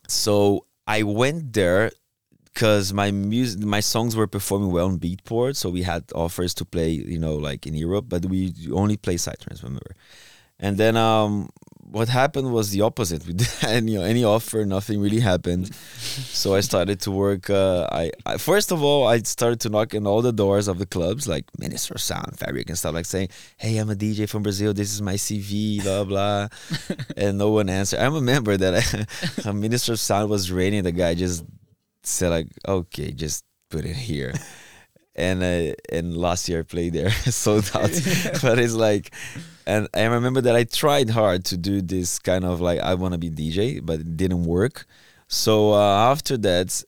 so 0.07 0.67
I 0.87 1.03
went 1.03 1.53
there 1.55 1.91
because 2.53 2.93
my 2.93 3.11
music, 3.11 3.61
my 3.65 3.81
songs 3.81 4.15
were 4.15 4.27
performing 4.27 4.71
well 4.73 4.87
on 4.87 4.99
Beatport, 4.99 5.57
so 5.57 5.69
we 5.71 5.83
had 5.83 6.05
offers 6.15 6.53
to 6.55 6.65
play, 6.65 6.91
you 6.91 7.19
know, 7.19 7.35
like 7.35 7.67
in 7.67 7.75
Europe, 7.75 8.07
but 8.09 8.27
we 8.27 8.53
only 8.73 8.97
play 8.97 9.15
Psytrance, 9.17 9.63
remember? 9.63 9.95
And 10.59 10.77
then 10.77 10.97
um, 10.97 11.49
what 11.91 12.09
happened 12.09 12.53
was 12.53 12.71
the 12.71 12.83
opposite. 12.83 13.27
We 13.27 13.33
didn't 13.33 13.59
have 13.61 13.71
any 13.71 13.97
any 13.97 14.25
offer, 14.25 14.65
nothing 14.65 15.01
really 15.01 15.21
happened. 15.21 15.75
so 15.75 16.55
I 16.55 16.61
started 16.61 17.01
to 17.03 17.11
work. 17.11 17.51
Uh, 17.51 17.89
I, 17.91 18.11
I 18.25 18.37
first 18.37 18.73
of 18.73 18.83
all 18.83 19.07
I 19.07 19.19
started 19.19 19.61
to 19.61 19.69
knock 19.69 19.95
on 19.95 20.07
all 20.07 20.23
the 20.23 20.33
doors 20.33 20.69
of 20.69 20.79
the 20.79 20.87
clubs, 20.87 21.27
like 21.27 21.45
Ministry 21.59 21.95
of 21.95 22.01
Sound, 22.01 22.39
Fabric, 22.39 22.69
and 22.69 22.79
stuff, 22.79 22.95
like 22.95 23.07
saying, 23.07 23.29
"Hey, 23.57 23.77
I'm 23.79 23.91
a 23.91 23.95
DJ 23.95 24.29
from 24.29 24.43
Brazil. 24.43 24.73
This 24.73 24.93
is 24.93 25.03
my 25.03 25.15
CV, 25.15 25.83
blah 25.83 26.05
blah," 26.05 26.49
and 27.17 27.39
no 27.39 27.51
one 27.51 27.69
answered. 27.69 28.01
I 28.01 28.07
remember 28.07 28.57
that 28.57 28.75
I, 28.75 29.49
a 29.49 29.53
Ministry 29.53 29.95
of 29.95 30.01
Sound 30.01 30.31
was 30.31 30.53
raining. 30.53 30.85
The 30.85 30.93
guy 30.93 31.15
just 31.15 31.45
said 32.03 32.31
like, 32.31 32.49
"Okay, 32.67 33.13
just 33.13 33.45
put 33.71 33.85
it 33.85 33.97
here." 33.97 34.33
And 35.21 35.43
uh, 35.43 35.75
and 35.93 36.17
last 36.17 36.49
year 36.49 36.61
I 36.61 36.63
played 36.63 36.95
there, 36.95 37.11
sold 37.45 37.71
out. 37.75 37.91
but 38.43 38.59
it's 38.59 38.75
like, 38.75 39.13
and 39.67 39.87
I 39.95 40.05
remember 40.05 40.41
that 40.41 40.57
I 40.57 40.65
tried 40.65 41.11
hard 41.11 41.45
to 41.47 41.57
do 41.57 41.83
this 41.83 42.19
kind 42.19 42.45
of 42.45 42.61
like 42.61 42.81
I 42.81 42.95
want 42.95 43.13
to 43.13 43.19
be 43.19 43.31
DJ, 43.31 43.85
but 43.85 44.01
it 44.01 44.17
didn't 44.17 44.45
work. 44.45 44.87
So 45.29 45.75
uh, 45.75 46.11
after 46.11 46.39
that, 46.39 46.83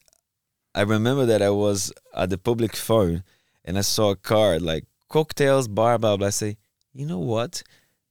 I 0.74 0.82
remember 0.82 1.26
that 1.26 1.42
I 1.42 1.50
was 1.50 1.92
at 2.16 2.30
the 2.30 2.38
public 2.38 2.74
phone 2.74 3.22
and 3.64 3.76
I 3.76 3.82
saw 3.82 4.10
a 4.12 4.16
card 4.16 4.62
like 4.62 4.84
cocktails, 5.10 5.68
bar, 5.68 5.98
blah 5.98 6.16
blah. 6.16 6.28
I 6.28 6.30
say, 6.30 6.56
you 6.94 7.04
know 7.06 7.18
what? 7.20 7.62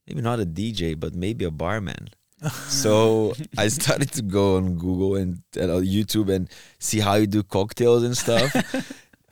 Maybe 0.06 0.22
not 0.22 0.40
a 0.40 0.46
DJ, 0.46 0.98
but 0.98 1.14
maybe 1.14 1.44
a 1.44 1.50
barman. 1.50 2.10
so 2.68 3.34
I 3.56 3.68
started 3.68 4.12
to 4.12 4.22
go 4.22 4.56
on 4.56 4.74
Google 4.74 5.16
and, 5.16 5.42
and 5.56 5.70
on 5.70 5.84
YouTube 5.84 6.32
and 6.32 6.48
see 6.78 7.00
how 7.00 7.14
you 7.14 7.26
do 7.26 7.42
cocktails 7.42 8.02
and 8.02 8.16
stuff. 8.16 8.50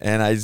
and 0.01 0.23
I 0.23 0.37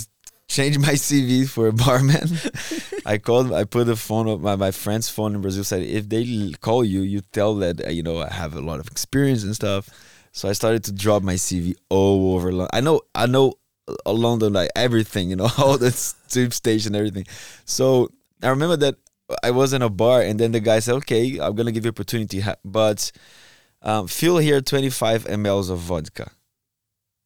changed 0.48 0.80
my 0.80 0.92
CV 0.92 1.48
for 1.48 1.68
a 1.68 1.72
barman. 1.72 2.28
I 3.06 3.18
called. 3.18 3.52
I 3.52 3.64
put 3.64 3.86
the 3.86 3.96
phone 3.96 4.28
of 4.28 4.40
my, 4.40 4.56
my 4.56 4.70
friend's 4.70 5.08
phone 5.08 5.34
in 5.34 5.40
Brazil. 5.40 5.64
Said 5.64 5.82
if 5.82 6.08
they 6.08 6.52
call 6.60 6.84
you, 6.84 7.02
you 7.02 7.20
tell 7.32 7.54
that 7.56 7.84
uh, 7.84 7.90
you 7.90 8.02
know 8.02 8.18
I 8.18 8.32
have 8.32 8.54
a 8.54 8.60
lot 8.60 8.80
of 8.80 8.88
experience 8.88 9.44
and 9.44 9.54
stuff. 9.54 9.88
So 10.32 10.48
I 10.48 10.52
started 10.52 10.84
to 10.84 10.92
drop 10.92 11.22
my 11.22 11.34
CV 11.34 11.74
all 11.88 12.34
over. 12.34 12.52
London. 12.52 12.70
I 12.72 12.80
know. 12.80 13.00
I 13.14 13.26
know 13.26 13.54
uh, 13.88 14.12
London 14.12 14.52
like 14.52 14.70
everything. 14.74 15.30
You 15.30 15.36
know 15.36 15.48
all 15.58 15.78
the 15.78 15.92
tube 16.28 16.52
station, 16.52 16.94
everything. 16.94 17.26
So 17.64 18.10
I 18.42 18.48
remember 18.48 18.76
that 18.78 18.96
I 19.42 19.50
was 19.50 19.72
in 19.72 19.82
a 19.82 19.90
bar, 19.90 20.22
and 20.22 20.38
then 20.38 20.52
the 20.52 20.60
guy 20.60 20.80
said, 20.80 20.94
"Okay, 20.96 21.38
I'm 21.38 21.54
gonna 21.54 21.72
give 21.72 21.84
you 21.84 21.90
opportunity, 21.90 22.42
but 22.64 23.10
um, 23.82 24.06
fill 24.06 24.38
here 24.38 24.60
25 24.60 25.24
mLs 25.24 25.70
of 25.70 25.78
vodka." 25.78 26.30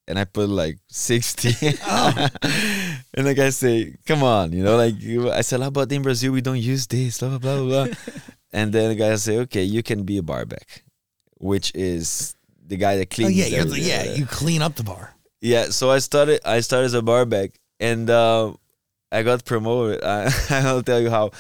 And 0.09 0.19
I 0.19 0.25
put 0.25 0.49
like 0.49 0.79
60. 0.89 1.51
and 3.15 3.27
the 3.27 3.35
guy 3.35 3.51
say, 3.51 3.97
"Come 4.07 4.23
on, 4.23 4.53
you 4.53 4.63
know, 4.63 4.77
like 4.77 4.95
I 5.35 5.41
said, 5.43 5.61
how 5.61 5.69
about 5.69 5.91
in 5.93 6.03
Brazil 6.03 6.33
we 6.33 6.41
don't 6.41 6.61
use 6.61 6.87
this, 6.87 7.19
blah 7.19 7.39
blah 7.39 7.39
blah 7.39 7.65
blah." 7.65 7.85
blah. 7.87 7.95
and 8.53 8.73
then 8.73 8.91
the 8.91 8.95
guy 8.97 9.15
say, 9.17 9.39
"Okay, 9.39 9.63
you 9.65 9.83
can 9.83 10.05
be 10.05 10.19
a 10.19 10.23
barback," 10.23 10.85
which 11.39 11.73
is 11.75 12.35
the 12.67 12.77
guy 12.77 12.97
that 12.97 13.09
Oh 13.13 13.15
cleans. 13.15 13.37
yeah, 13.37 13.47
you're 13.47 13.65
the, 13.65 13.81
yeah, 13.81 13.99
whatever. 13.99 14.17
you 14.19 14.27
clean 14.27 14.63
up 14.63 14.77
the 14.77 14.85
bar. 14.85 15.15
Yeah, 15.41 15.71
so 15.71 15.91
I 15.91 15.99
started. 15.99 16.41
I 16.45 16.61
started 16.61 16.87
as 16.87 16.95
a 16.95 17.03
barback, 17.03 17.59
and 17.81 18.09
uh, 18.11 18.53
I 19.11 19.23
got 19.23 19.45
promoted. 19.45 20.03
I, 20.05 20.31
I'll 20.51 20.83
tell 20.83 21.01
you 21.01 21.11
how. 21.11 21.31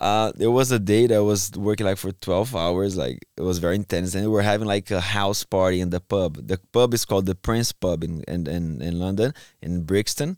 Uh, 0.00 0.32
there 0.34 0.50
was 0.50 0.70
a 0.72 0.78
day 0.78 1.06
that 1.06 1.16
I 1.16 1.20
was 1.20 1.52
working 1.52 1.86
like 1.86 1.96
for 1.96 2.10
twelve 2.12 2.54
hours. 2.54 2.96
Like 2.96 3.24
it 3.38 3.42
was 3.42 3.58
very 3.58 3.76
intense, 3.76 4.14
and 4.14 4.24
we 4.26 4.28
were 4.30 4.42
having 4.42 4.66
like 4.66 4.90
a 4.90 5.00
house 5.00 5.44
party 5.44 5.80
in 5.80 5.90
the 5.90 6.00
pub. 6.00 6.46
The 6.46 6.58
pub 6.72 6.92
is 6.92 7.04
called 7.06 7.26
the 7.26 7.34
Prince 7.36 7.72
Pub 7.72 8.02
in 8.04 8.22
in 8.26 8.46
in, 8.46 8.82
in 8.82 8.98
London, 8.98 9.32
in 9.62 9.84
Brixton. 9.84 10.36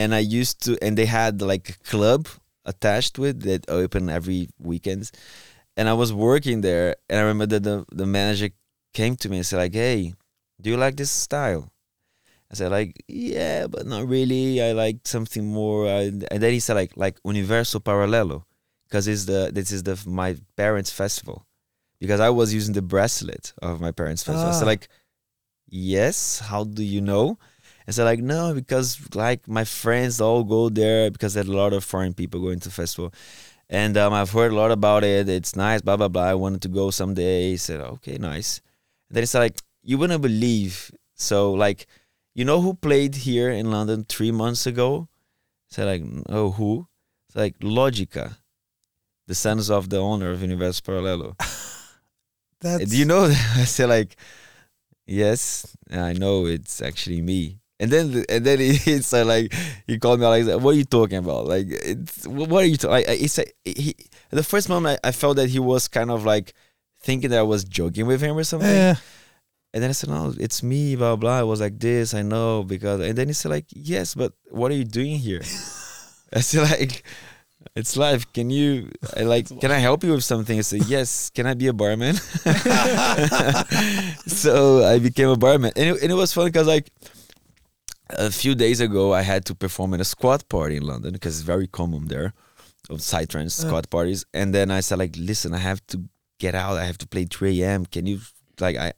And 0.00 0.14
I 0.14 0.22
used 0.40 0.56
to, 0.64 0.70
and 0.84 0.96
they 0.96 1.06
had 1.20 1.34
like 1.52 1.66
a 1.70 1.78
club 1.90 2.22
attached 2.64 3.18
with 3.18 3.36
that 3.48 3.62
open 3.68 4.08
every 4.18 4.48
weekends. 4.70 5.10
And 5.76 5.88
I 5.88 5.94
was 6.02 6.10
working 6.12 6.62
there, 6.62 6.88
and 7.08 7.16
I 7.20 7.22
remember 7.22 7.46
that 7.54 7.62
the 7.68 7.76
the 8.02 8.06
manager 8.18 8.48
came 8.98 9.14
to 9.16 9.26
me 9.30 9.36
and 9.38 9.46
said 9.46 9.58
like, 9.64 9.74
"Hey, 9.74 10.14
do 10.60 10.66
you 10.70 10.76
like 10.84 10.96
this 10.96 11.10
style?" 11.10 11.64
I 12.50 12.54
said 12.54 12.70
like, 12.78 12.92
yeah, 13.08 13.66
but 13.68 13.84
not 13.86 14.08
really. 14.08 14.62
I 14.62 14.72
like 14.72 14.98
something 15.04 15.44
more. 15.60 15.86
And 15.86 16.22
then 16.42 16.52
he 16.56 16.60
said 16.60 16.76
like, 16.80 16.92
like 16.96 17.16
Universo 17.24 17.78
Paralelo, 17.78 18.46
because 18.88 19.06
it's 19.12 19.26
the 19.26 19.50
this 19.52 19.70
is 19.70 19.82
the 19.82 19.96
my 20.06 20.30
parents' 20.56 20.90
festival, 21.02 21.44
because 22.00 22.20
I 22.28 22.30
was 22.30 22.54
using 22.54 22.74
the 22.74 22.86
bracelet 22.92 23.52
of 23.60 23.80
my 23.86 23.92
parents' 23.92 24.24
festival. 24.24 24.48
I 24.50 24.54
Ah. 24.54 24.58
said 24.58 24.66
like, 24.74 24.88
yes. 25.68 26.40
How 26.40 26.64
do 26.64 26.82
you 26.82 27.00
know? 27.00 27.38
I 27.88 27.90
said 27.90 28.04
like, 28.04 28.20
no, 28.20 28.52
because 28.52 29.00
like 29.14 29.48
my 29.48 29.64
friends 29.64 30.20
all 30.20 30.44
go 30.44 30.68
there 30.68 31.10
because 31.10 31.32
there's 31.32 31.48
a 31.48 31.52
lot 31.52 31.72
of 31.72 31.82
foreign 31.82 32.12
people 32.12 32.38
going 32.38 32.60
to 32.60 32.70
festival. 32.70 33.14
And 33.70 33.96
um, 33.96 34.12
I've 34.12 34.30
heard 34.30 34.52
a 34.52 34.54
lot 34.54 34.70
about 34.70 35.04
it. 35.04 35.26
It's 35.26 35.56
nice, 35.56 35.80
blah 35.80 35.96
blah 35.96 36.08
blah. 36.08 36.24
I 36.24 36.34
wanted 36.34 36.60
to 36.62 36.68
go 36.68 36.90
someday. 36.90 37.50
He 37.50 37.56
said, 37.56 37.80
okay, 37.80 38.18
nice. 38.18 38.60
And 39.08 39.16
then 39.16 39.22
he 39.22 39.26
said 39.26 39.38
like, 39.38 39.62
you 39.82 39.96
wouldn't 39.96 40.20
believe. 40.20 40.90
So 41.14 41.52
like, 41.54 41.86
you 42.34 42.44
know 42.44 42.60
who 42.60 42.74
played 42.74 43.14
here 43.14 43.50
in 43.50 43.70
London 43.70 44.04
three 44.06 44.32
months 44.32 44.66
ago? 44.66 45.08
I 45.70 45.74
said 45.74 45.86
like, 45.86 46.02
oh 46.28 46.50
who? 46.50 46.86
It's 47.28 47.36
like 47.36 47.58
Logica, 47.60 48.36
the 49.26 49.34
sons 49.34 49.70
of 49.70 49.88
the 49.88 49.98
owner 49.98 50.30
of 50.30 50.42
Universo 50.42 50.82
Paralelo. 50.84 51.36
That's 52.60 52.90
Do 52.90 52.98
you 52.98 53.06
know? 53.06 53.24
I 53.56 53.64
said 53.64 53.88
like, 53.88 54.14
yes, 55.06 55.74
I 55.90 56.12
know 56.12 56.44
it's 56.44 56.82
actually 56.82 57.22
me. 57.22 57.57
And 57.80 57.90
then 57.90 58.24
and 58.28 58.44
then 58.44 58.58
he, 58.58 58.70
it's 58.86 59.12
uh, 59.12 59.24
like 59.24 59.54
he 59.86 59.98
called 59.98 60.20
me 60.20 60.26
out 60.26 60.30
like, 60.30 60.62
what 60.62 60.74
are 60.74 60.78
you 60.78 60.84
talking 60.84 61.18
about? 61.18 61.46
Like, 61.46 61.66
it's 61.68 62.26
what 62.26 62.64
are 62.64 62.66
you? 62.66 62.76
Ta-? 62.76 62.88
Like, 62.88 63.08
he 63.08 63.28
said 63.28 63.46
he. 63.64 63.94
The 64.30 64.42
first 64.42 64.68
moment 64.68 65.00
I, 65.04 65.08
I 65.08 65.12
felt 65.12 65.36
that 65.36 65.48
he 65.48 65.58
was 65.58 65.88
kind 65.88 66.10
of 66.10 66.24
like 66.24 66.54
thinking 67.00 67.30
that 67.30 67.38
I 67.38 67.42
was 67.42 67.64
joking 67.64 68.06
with 68.06 68.20
him 68.20 68.36
or 68.36 68.44
something. 68.44 68.68
Yeah. 68.68 68.96
And 69.74 69.82
then 69.82 69.90
I 69.90 69.92
said, 69.92 70.10
no, 70.10 70.32
it's 70.38 70.62
me, 70.62 70.96
blah, 70.96 71.16
blah. 71.16 71.38
I 71.38 71.42
was 71.42 71.60
like 71.60 71.78
this, 71.78 72.14
I 72.14 72.22
know, 72.22 72.62
because, 72.62 73.00
and 73.00 73.16
then 73.16 73.28
he 73.28 73.34
said 73.34 73.50
like, 73.50 73.66
yes, 73.70 74.14
but 74.14 74.32
what 74.50 74.72
are 74.72 74.74
you 74.74 74.84
doing 74.84 75.18
here? 75.18 75.40
I 76.32 76.40
said 76.40 76.70
like, 76.70 77.04
it's 77.76 77.96
life. 77.96 78.32
Can 78.32 78.48
you, 78.48 78.90
I 79.14 79.24
like, 79.24 79.48
can 79.60 79.70
I 79.70 79.78
help 79.78 80.04
you 80.04 80.12
with 80.12 80.24
something? 80.24 80.58
I 80.58 80.62
said, 80.62 80.86
yes. 80.86 81.30
Can 81.30 81.46
I 81.46 81.54
be 81.54 81.66
a 81.66 81.74
barman? 81.74 82.14
so 84.26 84.84
I 84.84 84.98
became 84.98 85.28
a 85.28 85.36
barman. 85.36 85.72
And 85.76 85.96
it, 85.96 86.02
and 86.02 86.10
it 86.10 86.14
was 86.14 86.32
fun 86.32 86.46
because 86.46 86.66
like, 86.66 86.90
a 88.10 88.30
few 88.30 88.54
days 88.54 88.80
ago, 88.80 89.12
I 89.12 89.22
had 89.22 89.44
to 89.46 89.54
perform 89.54 89.94
at 89.94 90.00
a 90.00 90.04
squat 90.04 90.48
party 90.48 90.76
in 90.76 90.84
London 90.86 91.12
because 91.12 91.36
it's 91.38 91.44
very 91.46 91.66
common 91.66 92.08
there 92.08 92.32
of 92.90 92.98
psytrance 92.98 93.58
Uh. 93.62 93.66
squat 93.68 93.90
parties. 93.90 94.24
And 94.32 94.54
then 94.54 94.70
I 94.70 94.80
said 94.80 94.98
like, 94.98 95.14
listen, 95.18 95.54
I 95.54 95.58
have 95.58 95.86
to 95.88 96.04
get 96.38 96.54
out. 96.54 96.76
I 96.78 96.84
have 96.84 96.98
to 96.98 97.06
play 97.06 97.24
3 97.24 97.62
a.m. 97.62 97.86
Can 97.86 98.06
you, 98.06 98.20
like, 98.60 98.76
I, 98.76 98.92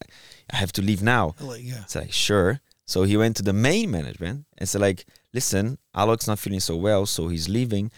I 0.52 0.56
have 0.56 0.72
to 0.72 0.82
leave 0.82 1.02
now. 1.02 1.34
Like, 1.40 1.62
yeah. 1.64 1.80
It's 1.82 1.94
like, 1.96 2.12
sure. 2.12 2.60
So 2.86 3.04
he 3.04 3.16
went 3.16 3.36
to 3.36 3.42
the 3.42 3.52
main 3.52 3.90
management 3.90 4.46
and 4.58 4.68
said, 4.68 4.80
like, 4.80 5.06
listen, 5.32 5.78
Alok's 5.94 6.26
not 6.26 6.38
feeling 6.38 6.60
so 6.60 6.76
well, 6.76 7.06
so 7.06 7.28
he's 7.28 7.48
leaving. 7.48 7.90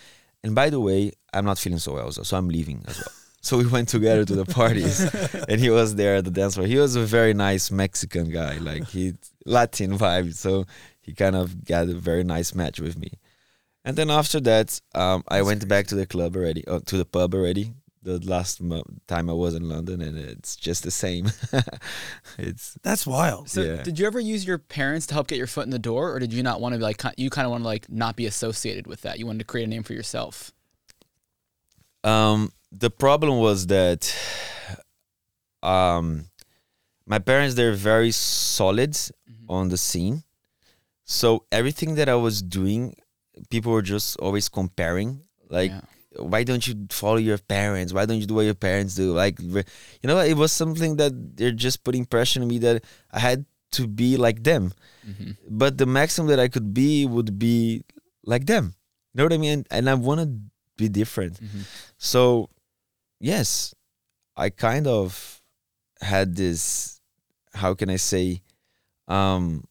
And 0.44 0.54
by 0.54 0.70
the 0.70 0.80
way, 0.80 1.12
I'm 1.32 1.44
not 1.44 1.58
feeling 1.58 1.78
so 1.78 1.94
well, 1.94 2.12
so 2.12 2.22
so 2.24 2.36
I'm 2.36 2.48
leaving 2.48 2.84
as 2.86 2.98
well. 2.98 3.08
So 3.44 3.58
we 3.58 3.66
went 3.66 3.88
together 3.88 4.24
to 4.24 4.36
the 4.36 4.44
parties, 4.44 5.00
and 5.48 5.60
he 5.60 5.68
was 5.68 5.96
there 5.96 6.14
at 6.14 6.24
the 6.24 6.30
dance 6.30 6.54
floor. 6.54 6.64
He 6.64 6.76
was 6.78 6.94
a 6.94 7.02
very 7.02 7.34
nice 7.34 7.72
Mexican 7.72 8.30
guy, 8.30 8.58
like 8.58 8.86
he 8.86 9.14
Latin 9.44 9.98
vibe. 9.98 10.34
So 10.34 10.64
he 11.02 11.12
kind 11.12 11.36
of 11.36 11.64
got 11.64 11.88
a 11.88 11.94
very 11.94 12.24
nice 12.24 12.54
match 12.54 12.80
with 12.80 12.96
me. 12.98 13.10
And 13.84 13.96
then 13.96 14.10
after 14.10 14.40
that, 14.40 14.80
um, 14.94 15.24
I 15.28 15.42
went 15.42 15.66
back 15.68 15.88
to 15.88 15.94
the 15.96 16.06
club 16.06 16.36
already, 16.36 16.66
uh, 16.66 16.80
to 16.86 16.96
the 16.96 17.04
pub 17.04 17.34
already. 17.34 17.74
The 18.04 18.18
last 18.18 18.60
mo- 18.60 18.82
time 19.06 19.30
I 19.30 19.32
was 19.32 19.54
in 19.54 19.68
London, 19.68 20.00
and 20.00 20.18
it's 20.18 20.56
just 20.56 20.82
the 20.82 20.90
same. 20.90 21.30
it's 22.38 22.76
That's 22.82 23.06
wild. 23.06 23.48
So, 23.48 23.60
Yeah. 23.62 23.82
did 23.82 23.98
you 23.98 24.06
ever 24.06 24.18
use 24.18 24.44
your 24.44 24.58
parents 24.58 25.06
to 25.08 25.14
help 25.14 25.28
get 25.28 25.38
your 25.38 25.46
foot 25.46 25.64
in 25.66 25.70
the 25.70 25.78
door, 25.78 26.12
or 26.12 26.18
did 26.18 26.32
you 26.32 26.42
not 26.42 26.60
want 26.60 26.72
to 26.72 26.78
be 26.78 26.82
like 26.84 27.00
you 27.16 27.30
kind 27.30 27.44
of 27.46 27.52
want 27.52 27.62
to 27.62 27.68
like 27.68 27.88
not 27.90 28.16
be 28.16 28.26
associated 28.26 28.86
with 28.88 29.02
that? 29.02 29.18
You 29.20 29.26
wanted 29.26 29.40
to 29.40 29.44
create 29.44 29.64
a 29.64 29.68
name 29.68 29.82
for 29.84 29.92
yourself. 29.94 30.52
Um, 32.04 32.50
the 32.72 32.90
problem 32.90 33.38
was 33.38 33.66
that 33.68 34.12
um, 35.62 36.26
my 37.06 37.18
parents 37.18 37.54
they're 37.54 37.72
very 37.72 38.10
solid 38.10 38.96
on 39.48 39.68
the 39.68 39.76
scene, 39.76 40.24
so 41.12 41.44
everything 41.52 41.96
that 42.00 42.08
I 42.08 42.16
was 42.16 42.40
doing, 42.40 42.96
people 43.52 43.72
were 43.72 43.84
just 43.84 44.16
always 44.24 44.48
comparing. 44.48 45.20
Like 45.52 45.70
Yeah. 45.70 45.84
why 46.32 46.44
don't 46.44 46.64
you 46.66 46.74
follow 46.88 47.20
your 47.20 47.36
parents? 47.38 47.92
Why 47.92 48.04
don't 48.08 48.20
you 48.20 48.26
do 48.28 48.36
what 48.40 48.48
your 48.48 48.56
parents 48.56 48.94
do? 48.96 49.12
Like, 49.12 49.36
you 49.40 50.06
know, 50.08 50.18
it 50.24 50.36
was 50.36 50.52
something 50.52 50.96
that 50.96 51.12
they're 51.36 51.56
just 51.56 51.84
putting 51.84 52.04
pressure 52.08 52.40
on 52.40 52.48
me 52.48 52.58
that 52.64 52.84
I 53.12 53.20
had 53.20 53.44
to 53.76 53.88
be 53.88 54.16
like 54.16 54.44
them. 54.44 54.72
Mhm. 55.08 55.36
But 55.48 55.76
the 55.80 55.86
maximum 55.88 56.28
that 56.28 56.40
I 56.40 56.48
could 56.48 56.72
be 56.76 57.04
would 57.08 57.38
be 57.40 57.84
like 58.24 58.44
them. 58.48 58.76
You 59.12 59.18
know 59.20 59.24
what 59.24 59.32
I 59.36 59.40
mean? 59.40 59.64
And 59.72 59.88
I 59.88 59.94
want 59.96 60.20
to 60.24 60.28
be 60.76 60.88
different. 60.88 61.40
Mhm. 61.40 61.64
So, 61.96 62.48
yes, 63.20 63.72
I 64.36 64.48
kind 64.52 64.86
of 64.86 65.40
had 66.00 66.36
this. 66.36 67.00
How 67.56 67.72
can 67.76 67.88
I 67.92 67.96
say? 68.00 68.40
Um, 69.08 69.64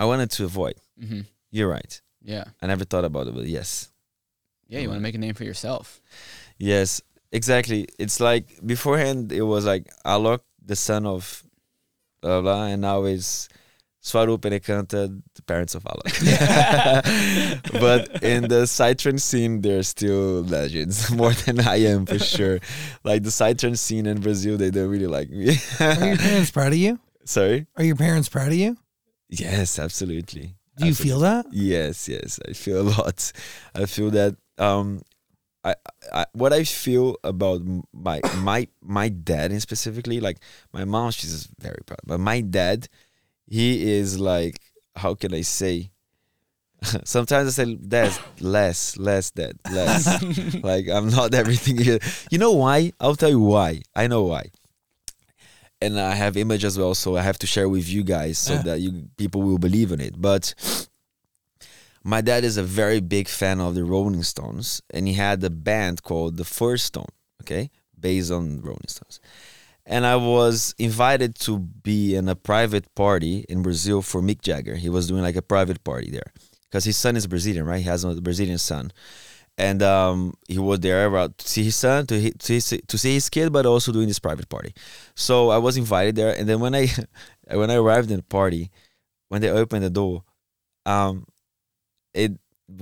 I 0.00 0.04
wanted 0.10 0.30
to 0.36 0.44
avoid. 0.50 0.76
Mhm. 1.02 1.26
You're 1.50 1.68
right. 1.68 1.94
Yeah. 2.22 2.44
I 2.62 2.66
never 2.72 2.84
thought 2.84 3.04
about 3.04 3.26
it, 3.28 3.34
but 3.34 3.46
yes, 3.46 3.88
Yeah. 4.68 4.80
You 4.80 4.88
want 4.88 4.98
to 4.98 5.02
make 5.08 5.14
a 5.14 5.18
name 5.26 5.34
for 5.34 5.44
yourself. 5.44 6.00
yes, 6.58 7.00
exactly. 7.32 7.80
It's 7.98 8.18
like 8.20 8.46
beforehand, 8.64 9.32
it 9.32 9.42
was 9.54 9.64
like 9.72 9.84
Alok, 10.04 10.40
the 10.70 10.76
son 10.76 11.06
of 11.06 11.42
blah 12.22 12.40
blah, 12.44 12.66
and 12.72 12.80
now 12.82 13.04
it's 13.04 13.48
Swarup 14.02 14.44
and 14.46 14.54
Ekanta, 14.58 15.02
the 15.36 15.42
parents 15.42 15.74
of 15.74 15.82
Alok. 15.84 16.12
but 17.84 18.22
in 18.22 18.42
the 18.48 18.62
Psytrance 18.76 19.20
scene, 19.22 19.60
they're 19.60 19.82
still 19.82 20.42
legends 20.44 21.10
more 21.20 21.32
than 21.44 21.60
I 21.60 21.76
am 21.92 22.06
for 22.06 22.18
sure. 22.18 22.58
Like 23.04 23.22
the 23.22 23.30
Psytrance 23.30 23.78
scene 23.78 24.06
in 24.06 24.20
Brazil, 24.20 24.56
they 24.56 24.70
don't 24.70 24.88
really 24.90 25.06
like 25.18 25.28
me. 25.30 25.56
Are 25.80 26.06
your 26.06 26.16
parents 26.16 26.50
proud 26.50 26.72
of 26.72 26.78
you? 26.78 26.98
Sorry. 27.24 27.66
Are 27.76 27.84
your 27.84 27.96
parents 27.96 28.28
proud 28.28 28.48
of 28.48 28.54
you? 28.64 28.76
Yes, 29.30 29.78
absolutely. 29.78 30.56
Do 30.76 30.86
you 30.86 30.90
Absolutely. 30.90 31.04
feel 31.10 31.18
that? 31.20 31.46
Yes, 31.52 32.08
yes, 32.08 32.40
I 32.48 32.52
feel 32.52 32.80
a 32.80 32.86
lot. 32.98 33.32
I 33.74 33.86
feel 33.86 34.10
that 34.10 34.36
um, 34.58 35.02
I, 35.64 35.74
I 36.12 36.26
what 36.32 36.52
I 36.52 36.64
feel 36.64 37.16
about 37.22 37.62
my 37.92 38.20
my 38.38 38.66
my 38.82 39.08
dad 39.08 39.52
in 39.52 39.60
specifically, 39.60 40.20
like 40.20 40.38
my 40.72 40.84
mom, 40.84 41.10
she's 41.12 41.48
very 41.58 41.78
proud, 41.86 42.00
but 42.04 42.18
my 42.18 42.40
dad, 42.40 42.88
he 43.46 43.92
is 43.92 44.18
like, 44.18 44.58
how 44.96 45.14
can 45.14 45.34
I 45.34 45.42
say? 45.42 45.90
Sometimes 47.04 47.48
I 47.48 47.64
say, 47.64 47.74
"Dad, 47.74 48.16
less, 48.40 48.96
less, 48.96 49.30
dad, 49.30 49.58
less." 49.70 50.06
like 50.62 50.88
I'm 50.88 51.10
not 51.10 51.34
everything. 51.34 51.76
Here. 51.76 51.98
You 52.30 52.38
know 52.38 52.52
why? 52.52 52.92
I'll 52.98 53.16
tell 53.16 53.28
you 53.28 53.40
why. 53.40 53.82
I 53.94 54.06
know 54.06 54.22
why. 54.24 54.50
And 55.82 55.98
I 55.98 56.14
have 56.14 56.36
image 56.36 56.64
as 56.64 56.78
well, 56.78 56.94
so 56.94 57.16
I 57.16 57.22
have 57.22 57.38
to 57.38 57.46
share 57.46 57.68
with 57.68 57.88
you 57.88 58.02
guys 58.04 58.38
so 58.38 58.54
Yeah. 58.54 58.62
that 58.62 58.80
you 58.80 59.08
people 59.16 59.40
will 59.42 59.58
believe 59.58 59.92
in 59.92 60.00
it. 60.00 60.20
But 60.20 60.54
my 62.04 62.20
dad 62.20 62.44
is 62.44 62.56
a 62.56 62.62
very 62.62 63.00
big 63.00 63.28
fan 63.28 63.60
of 63.60 63.74
the 63.74 63.84
Rolling 63.84 64.22
Stones, 64.22 64.80
and 64.90 65.06
he 65.08 65.14
had 65.14 65.42
a 65.44 65.50
band 65.50 66.02
called 66.02 66.36
the 66.36 66.44
First 66.44 66.84
Stone, 66.86 67.12
okay, 67.42 67.70
based 67.98 68.30
on 68.30 68.60
Rolling 68.60 68.88
Stones. 68.88 69.20
And 69.86 70.06
I 70.06 70.16
was 70.16 70.74
invited 70.78 71.34
to 71.40 71.58
be 71.58 72.14
in 72.14 72.28
a 72.28 72.36
private 72.36 72.94
party 72.94 73.44
in 73.48 73.62
Brazil 73.62 74.02
for 74.02 74.22
Mick 74.22 74.40
Jagger. 74.42 74.76
He 74.76 74.88
was 74.88 75.06
doing 75.08 75.22
like 75.22 75.36
a 75.36 75.42
private 75.42 75.82
party 75.82 76.10
there 76.10 76.32
because 76.64 76.84
his 76.84 76.96
son 76.96 77.16
is 77.16 77.26
Brazilian, 77.26 77.64
right? 77.66 77.78
He 77.78 77.88
has 77.88 78.04
a 78.04 78.20
Brazilian 78.20 78.58
son, 78.58 78.92
and 79.60 79.82
um, 79.82 80.32
he 80.48 80.58
was 80.58 80.80
there 80.80 81.14
uh, 81.14 81.28
to 81.36 81.48
see 81.48 81.64
his 81.64 81.76
son, 81.76 82.06
to 82.06 82.18
he, 82.18 82.30
to, 82.30 82.54
his, 82.54 82.80
to 82.88 82.98
see 82.98 83.12
his 83.12 83.28
kid, 83.28 83.52
but 83.52 83.66
also 83.66 83.92
doing 83.92 84.08
this 84.08 84.18
private 84.18 84.48
party. 84.48 84.72
So 85.14 85.50
I 85.50 85.58
was 85.58 85.76
invited 85.76 86.16
there, 86.16 86.34
and 86.34 86.48
then 86.48 86.60
when 86.60 86.74
I 86.74 86.88
when 87.52 87.70
I 87.70 87.74
arrived 87.74 88.10
in 88.10 88.16
the 88.16 88.22
party, 88.22 88.70
when 89.28 89.42
they 89.42 89.50
opened 89.50 89.84
the 89.84 89.90
door, 89.90 90.24
um, 90.86 91.26
it 92.14 92.32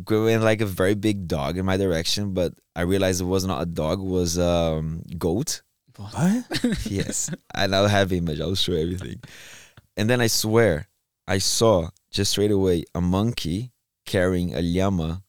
went 0.08 0.42
like 0.42 0.60
a 0.60 0.66
very 0.66 0.94
big 0.94 1.26
dog 1.26 1.58
in 1.58 1.66
my 1.66 1.76
direction, 1.76 2.32
but 2.32 2.54
I 2.76 2.82
realized 2.82 3.20
it 3.20 3.24
was 3.24 3.44
not 3.44 3.60
a 3.60 3.66
dog, 3.66 3.98
it 3.98 4.06
was 4.06 4.38
um 4.38 5.02
goat. 5.18 5.62
What? 5.96 6.46
yes, 6.86 7.28
I 7.52 7.66
now 7.66 7.86
have 7.86 8.12
image. 8.12 8.40
I'll 8.40 8.54
show 8.54 8.74
everything. 8.74 9.20
And 9.96 10.08
then 10.08 10.20
I 10.20 10.28
swear, 10.28 10.86
I 11.26 11.38
saw 11.38 11.88
just 12.12 12.30
straight 12.30 12.52
away 12.52 12.84
a 12.94 13.00
monkey 13.00 13.72
carrying 14.06 14.54
a 14.54 14.62
llama 14.62 15.24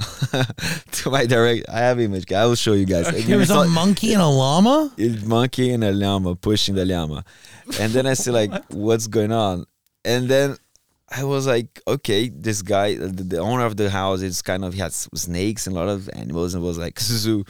to 0.92 1.10
my 1.10 1.26
direct. 1.26 1.68
I 1.68 1.80
have 1.80 2.00
image. 2.00 2.30
I 2.32 2.46
will 2.46 2.54
show 2.54 2.72
you 2.72 2.86
guys. 2.86 3.26
There 3.26 3.38
was 3.38 3.50
a 3.50 3.66
monkey 3.66 4.12
and 4.12 4.22
a 4.22 4.26
llama? 4.26 4.92
a 4.98 5.08
monkey 5.24 5.72
and 5.72 5.84
a 5.84 5.92
llama 5.92 6.36
pushing 6.36 6.74
the 6.74 6.84
llama, 6.84 7.24
and 7.78 7.92
then 7.92 8.06
I 8.06 8.14
see 8.14 8.30
like 8.30 8.52
what's 8.70 9.06
going 9.06 9.32
on, 9.32 9.66
and 10.04 10.28
then 10.28 10.56
I 11.10 11.24
was 11.24 11.46
like, 11.46 11.80
okay, 11.88 12.28
this 12.28 12.62
guy, 12.62 12.94
the, 12.94 13.08
the 13.08 13.38
owner 13.38 13.66
of 13.66 13.76
the 13.76 13.90
house, 13.90 14.22
is 14.22 14.42
kind 14.42 14.64
of 14.64 14.74
he 14.74 14.80
has 14.80 15.08
snakes 15.14 15.66
and 15.66 15.76
a 15.76 15.78
lot 15.78 15.88
of 15.88 16.08
animals, 16.12 16.54
and 16.54 16.62
was 16.62 16.78
like 16.78 17.00
zoo. 17.00 17.44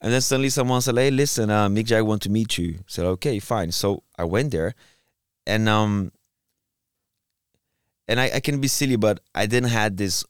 And 0.00 0.12
then 0.12 0.20
suddenly 0.20 0.50
someone 0.50 0.82
said, 0.82 0.96
"Hey, 0.96 1.10
listen, 1.10 1.50
uh, 1.50 1.68
Mick 1.68 1.86
Jagger 1.86 2.04
want 2.04 2.22
to 2.22 2.30
meet 2.30 2.58
you." 2.58 2.74
I 2.78 2.84
said, 2.88 3.06
"Okay, 3.06 3.38
fine." 3.38 3.72
So 3.72 4.02
I 4.18 4.24
went 4.24 4.50
there, 4.50 4.74
and 5.46 5.68
um, 5.68 6.12
and 8.08 8.20
I, 8.20 8.32
I 8.34 8.40
can 8.40 8.60
be 8.60 8.68
silly, 8.68 8.96
but 8.96 9.20
I 9.34 9.46
didn't 9.46 9.70
had 9.70 9.96
this. 9.96 10.24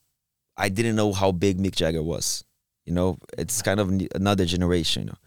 I 0.57 0.69
didn't 0.69 0.97
know 0.97 1.13
how 1.13 1.33
big 1.33 1.59
Mick 1.59 1.75
Jagger 1.77 2.03
was. 2.03 2.45
You 2.85 2.93
know, 2.93 3.19
it's 3.39 3.63
kind 3.63 3.81
of 3.81 3.91
another 4.15 4.45
generation. 4.45 5.05
You 5.05 5.09
know, 5.09 5.19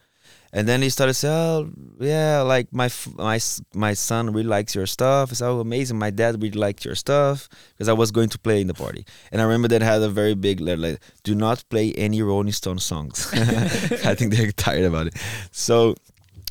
and 0.53 0.67
then 0.67 0.81
he 0.81 0.89
started 0.89 1.13
saying, 1.15 1.33
"Oh, 1.33 1.69
yeah, 1.99 2.41
like 2.41 2.71
my 2.71 2.89
my 3.15 3.39
my 3.73 3.93
son 3.93 4.31
really 4.31 4.47
likes 4.47 4.75
your 4.75 4.85
stuff. 4.85 5.31
It's 5.31 5.39
so 5.39 5.59
amazing. 5.59 5.99
My 5.99 6.09
dad 6.09 6.41
really 6.41 6.57
liked 6.57 6.85
your 6.85 6.95
stuff 6.95 7.49
because 7.73 7.89
I 7.89 7.93
was 7.93 8.11
going 8.11 8.29
to 8.29 8.39
play 8.39 8.61
in 8.61 8.67
the 8.67 8.73
party, 8.73 9.05
and 9.31 9.41
I 9.41 9.45
remember 9.45 9.67
that 9.69 9.81
had 9.81 10.01
a 10.01 10.09
very 10.09 10.35
big 10.35 10.59
letter 10.59 10.81
like, 10.81 10.99
"Do 11.23 11.35
not 11.35 11.63
play 11.69 11.93
any 11.93 12.21
Rolling 12.21 12.53
Stone 12.53 12.79
songs." 12.79 13.27
I 13.33 14.15
think 14.15 14.33
they're 14.33 14.51
tired 14.51 14.85
about 14.85 15.07
it. 15.07 15.15
So 15.51 15.95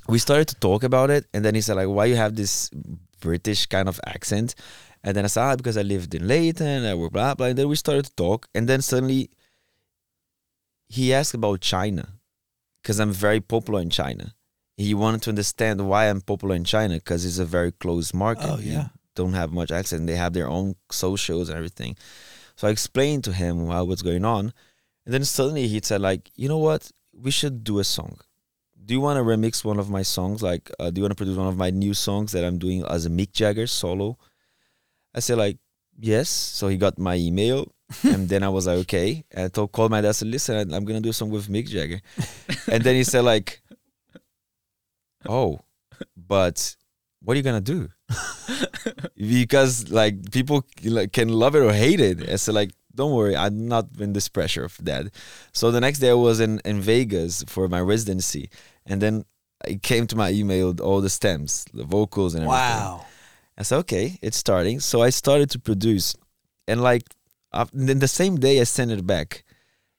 we 0.08 0.18
started 0.18 0.48
to 0.48 0.56
talk 0.56 0.82
about 0.84 1.10
it, 1.10 1.26
and 1.32 1.44
then 1.44 1.54
he 1.54 1.60
said, 1.60 1.76
"Like, 1.76 1.88
why 1.88 2.04
you 2.04 2.16
have 2.16 2.36
this 2.36 2.70
British 3.20 3.66
kind 3.66 3.88
of 3.88 4.00
accent?" 4.06 4.54
And 5.06 5.16
then 5.16 5.24
I 5.24 5.28
said, 5.28 5.42
ah, 5.44 5.54
because 5.56 5.76
I 5.78 5.82
lived 5.82 6.14
in 6.16 6.26
London, 6.26 6.84
and 6.84 6.98
we're 7.00 7.10
blah 7.10 7.34
blah. 7.36 7.46
And 7.46 7.56
then 7.58 7.68
we 7.68 7.76
started 7.76 8.06
to 8.06 8.14
talk, 8.16 8.48
and 8.56 8.68
then 8.68 8.82
suddenly 8.82 9.30
he 10.88 11.14
asked 11.14 11.32
about 11.34 11.60
China 11.60 12.04
because 12.82 12.98
I'm 13.00 13.12
very 13.12 13.40
popular 13.40 13.80
in 13.80 13.90
China. 13.90 14.34
He 14.76 14.94
wanted 14.94 15.22
to 15.22 15.30
understand 15.30 15.88
why 15.88 16.10
I'm 16.10 16.20
popular 16.20 16.54
in 16.56 16.64
China 16.64 16.94
because 16.96 17.24
it's 17.24 17.38
a 17.38 17.46
very 17.46 17.72
closed 17.72 18.12
market. 18.14 18.50
Oh, 18.50 18.58
You 18.58 18.72
yeah. 18.72 18.88
don't 19.14 19.32
have 19.34 19.52
much 19.52 19.70
access, 19.70 19.98
and 19.98 20.08
they 20.08 20.16
have 20.16 20.32
their 20.32 20.48
own 20.48 20.74
socials 20.90 21.48
and 21.48 21.56
everything. 21.56 21.96
So 22.56 22.66
I 22.68 22.72
explained 22.72 23.22
to 23.24 23.32
him 23.32 23.68
how 23.68 23.84
what's 23.84 24.02
going 24.02 24.24
on, 24.24 24.52
and 25.04 25.14
then 25.14 25.24
suddenly 25.24 25.68
he 25.68 25.80
said, 25.82 26.00
like, 26.00 26.30
you 26.34 26.48
know 26.48 26.58
what, 26.58 26.90
we 27.14 27.30
should 27.30 27.62
do 27.64 27.78
a 27.78 27.84
song. 27.84 28.18
Do 28.84 28.92
you 28.94 29.00
want 29.00 29.18
to 29.18 29.22
remix 29.22 29.64
one 29.64 29.78
of 29.78 29.88
my 29.88 30.02
songs? 30.02 30.42
Like, 30.42 30.70
uh, 30.80 30.90
do 30.90 30.98
you 30.98 31.02
want 31.04 31.12
to 31.12 31.16
produce 31.16 31.36
one 31.36 31.48
of 31.48 31.56
my 31.56 31.70
new 31.70 31.94
songs 31.94 32.32
that 32.32 32.44
I'm 32.44 32.58
doing 32.58 32.84
as 32.84 33.06
a 33.06 33.10
Mick 33.10 33.32
Jagger 33.32 33.66
solo? 33.66 34.18
I 35.16 35.20
said 35.20 35.38
like, 35.38 35.56
yes. 35.98 36.28
So 36.28 36.68
he 36.68 36.76
got 36.76 36.98
my 36.98 37.16
email, 37.16 37.72
and 38.02 38.28
then 38.28 38.42
I 38.42 38.48
was 38.48 38.66
like, 38.66 38.78
okay. 38.84 39.24
And 39.32 39.46
I 39.46 39.48
told, 39.48 39.72
called 39.72 39.90
my 39.90 40.00
dad. 40.00 40.10
I 40.10 40.12
said, 40.12 40.28
listen, 40.28 40.72
I'm 40.72 40.84
gonna 40.84 41.00
do 41.00 41.10
a 41.10 41.14
song 41.14 41.30
with 41.30 41.48
Mick 41.48 41.68
Jagger, 41.68 42.00
and 42.70 42.84
then 42.84 42.94
he 42.94 43.04
said 43.04 43.24
like, 43.24 43.62
oh, 45.28 45.60
but 46.16 46.76
what 47.22 47.34
are 47.34 47.38
you 47.38 47.42
gonna 47.42 47.60
do? 47.60 47.88
because 49.16 49.90
like 49.90 50.30
people 50.30 50.64
can 51.12 51.28
love 51.28 51.56
it 51.56 51.60
or 51.60 51.72
hate 51.72 52.00
it. 52.00 52.28
I 52.28 52.36
said 52.36 52.54
like, 52.54 52.70
don't 52.94 53.12
worry, 53.12 53.36
I'm 53.36 53.68
not 53.68 53.88
in 53.98 54.12
this 54.12 54.28
pressure 54.28 54.64
of 54.64 54.76
that. 54.84 55.06
So 55.52 55.70
the 55.70 55.80
next 55.80 55.98
day 55.98 56.10
I 56.10 56.14
was 56.14 56.40
in 56.40 56.60
in 56.64 56.80
Vegas 56.80 57.44
for 57.46 57.68
my 57.68 57.80
residency, 57.80 58.50
and 58.84 59.00
then 59.00 59.24
it 59.66 59.82
came 59.82 60.06
to 60.08 60.16
my 60.16 60.30
email 60.30 60.74
all 60.80 61.00
the 61.00 61.10
stems, 61.10 61.64
the 61.72 61.84
vocals, 61.84 62.34
and 62.34 62.44
everything. 62.44 62.60
Wow. 62.60 63.06
I 63.58 63.62
said, 63.62 63.78
okay, 63.78 64.18
it's 64.22 64.36
starting. 64.36 64.80
So 64.80 65.02
I 65.02 65.10
started 65.10 65.50
to 65.50 65.58
produce, 65.58 66.14
and 66.68 66.82
like, 66.82 67.02
then 67.72 68.00
the 68.00 68.08
same 68.08 68.36
day 68.36 68.60
I 68.60 68.64
sent 68.64 68.90
it 68.90 69.06
back. 69.06 69.44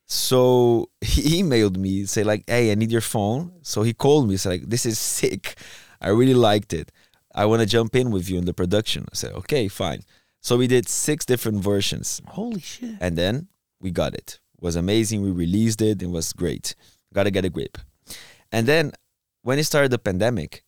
So 0.05 0.89
he 1.01 1.41
emailed 1.41 1.77
me, 1.77 2.05
say 2.05 2.23
like, 2.23 2.43
hey, 2.47 2.71
I 2.71 2.75
need 2.75 2.91
your 2.91 3.01
phone. 3.01 3.51
So 3.61 3.83
he 3.83 3.93
called 3.93 4.29
me, 4.29 4.37
said 4.37 4.49
like, 4.49 4.69
this 4.69 4.85
is 4.85 4.99
sick. 4.99 5.55
I 5.99 6.09
really 6.09 6.33
liked 6.35 6.73
it. 6.73 6.91
I 7.33 7.45
want 7.45 7.61
to 7.61 7.65
jump 7.65 7.95
in 7.95 8.11
with 8.11 8.29
you 8.29 8.37
in 8.37 8.45
the 8.45 8.53
production. 8.53 9.05
I 9.11 9.15
said, 9.15 9.33
okay, 9.33 9.67
fine. 9.67 10.01
So 10.41 10.57
we 10.57 10.67
did 10.67 10.87
six 10.87 11.25
different 11.25 11.59
versions, 11.59 12.21
Holy 12.27 12.61
shit. 12.61 12.95
and 13.01 13.17
then 13.17 13.47
we 13.81 13.91
got 13.91 14.13
it. 14.13 14.39
It 14.55 14.63
was 14.63 14.75
amazing. 14.75 15.21
We 15.21 15.31
released 15.31 15.81
it. 15.81 16.01
It 16.01 16.09
was 16.09 16.33
great. 16.33 16.73
Got 17.13 17.23
to 17.23 17.31
get 17.31 17.45
a 17.45 17.49
grip. 17.49 17.77
And 18.51 18.65
then 18.67 18.91
when 19.41 19.59
it 19.59 19.65
started 19.65 19.91
the 19.91 19.99
pandemic, 19.99 20.63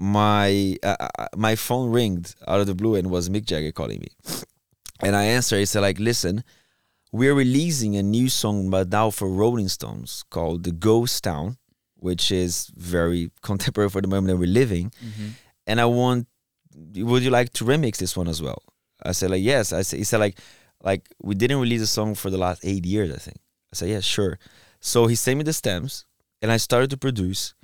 my 0.00 0.76
uh, 0.82 0.96
uh, 1.18 1.26
my 1.36 1.54
phone 1.54 1.90
ringed 1.90 2.34
out 2.48 2.60
of 2.60 2.66
the 2.66 2.74
blue 2.74 2.94
and 2.94 3.10
was 3.10 3.28
Mick 3.28 3.44
Jagger 3.44 3.70
calling 3.70 4.00
me, 4.00 4.08
and 5.00 5.14
I 5.14 5.24
answered. 5.24 5.58
He 5.58 5.66
said 5.66 5.80
like, 5.82 5.98
"Listen, 5.98 6.42
we're 7.12 7.34
releasing 7.34 7.96
a 7.96 8.02
new 8.02 8.30
song, 8.30 8.70
but 8.70 8.88
now 8.88 9.10
for 9.10 9.28
Rolling 9.28 9.68
Stones 9.68 10.24
called 10.30 10.64
"The 10.64 10.72
Ghost 10.72 11.22
Town," 11.22 11.58
which 11.96 12.32
is 12.32 12.70
very 12.74 13.30
contemporary 13.42 13.90
for 13.90 14.00
the 14.00 14.08
moment 14.08 14.28
that 14.28 14.38
we're 14.38 14.48
living. 14.48 14.90
Mhm. 15.04 15.30
And 15.66 15.80
I 15.80 15.84
want, 15.84 16.26
would 16.96 17.22
you 17.22 17.30
like 17.30 17.52
to 17.52 17.64
remix 17.64 17.98
this 17.98 18.16
one 18.16 18.26
as 18.26 18.40
well? 18.40 18.62
I 19.04 19.12
said 19.12 19.30
like, 19.30 19.42
yes. 19.42 19.72
I 19.72 19.82
said, 19.82 19.98
he 19.98 20.04
said 20.04 20.18
like, 20.18 20.38
like 20.82 21.08
we 21.22 21.34
didn't 21.34 21.60
release 21.60 21.82
a 21.82 21.86
song 21.86 22.14
for 22.14 22.30
the 22.30 22.38
last 22.38 22.64
eight 22.64 22.86
years, 22.86 23.12
I 23.14 23.18
think. 23.18 23.36
I 23.72 23.76
said, 23.76 23.90
yeah, 23.90 24.00
sure. 24.00 24.38
So 24.80 25.06
he 25.06 25.14
sent 25.14 25.36
me 25.38 25.44
the 25.44 25.52
stems, 25.52 26.06
and 26.40 26.50
I 26.50 26.56
started 26.56 26.88
to 26.90 26.96
produce, 26.96 27.54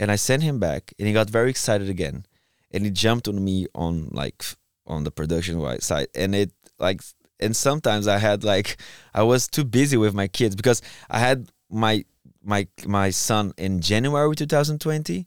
and 0.00 0.10
I 0.10 0.16
sent 0.16 0.42
him 0.42 0.58
back, 0.58 0.92
and 0.98 1.06
he 1.06 1.14
got 1.14 1.30
very 1.30 1.50
excited 1.50 1.88
again, 1.88 2.24
and 2.72 2.84
he 2.84 2.90
jumped 2.90 3.28
on 3.28 3.44
me 3.44 3.66
on 3.74 4.08
like 4.10 4.44
on 4.86 5.04
the 5.04 5.12
production 5.12 5.60
side, 5.80 6.08
and 6.16 6.34
it 6.34 6.50
like 6.80 7.02
and 7.38 7.54
sometimes 7.54 8.08
I 8.08 8.18
had 8.18 8.42
like 8.42 8.78
I 9.14 9.22
was 9.22 9.46
too 9.46 9.64
busy 9.64 9.96
with 9.96 10.14
my 10.14 10.26
kids 10.26 10.56
because 10.56 10.82
I 11.08 11.18
had 11.18 11.50
my 11.70 12.04
my 12.42 12.66
my 12.86 13.10
son 13.10 13.52
in 13.56 13.80
January 13.80 14.34
2020 14.34 15.26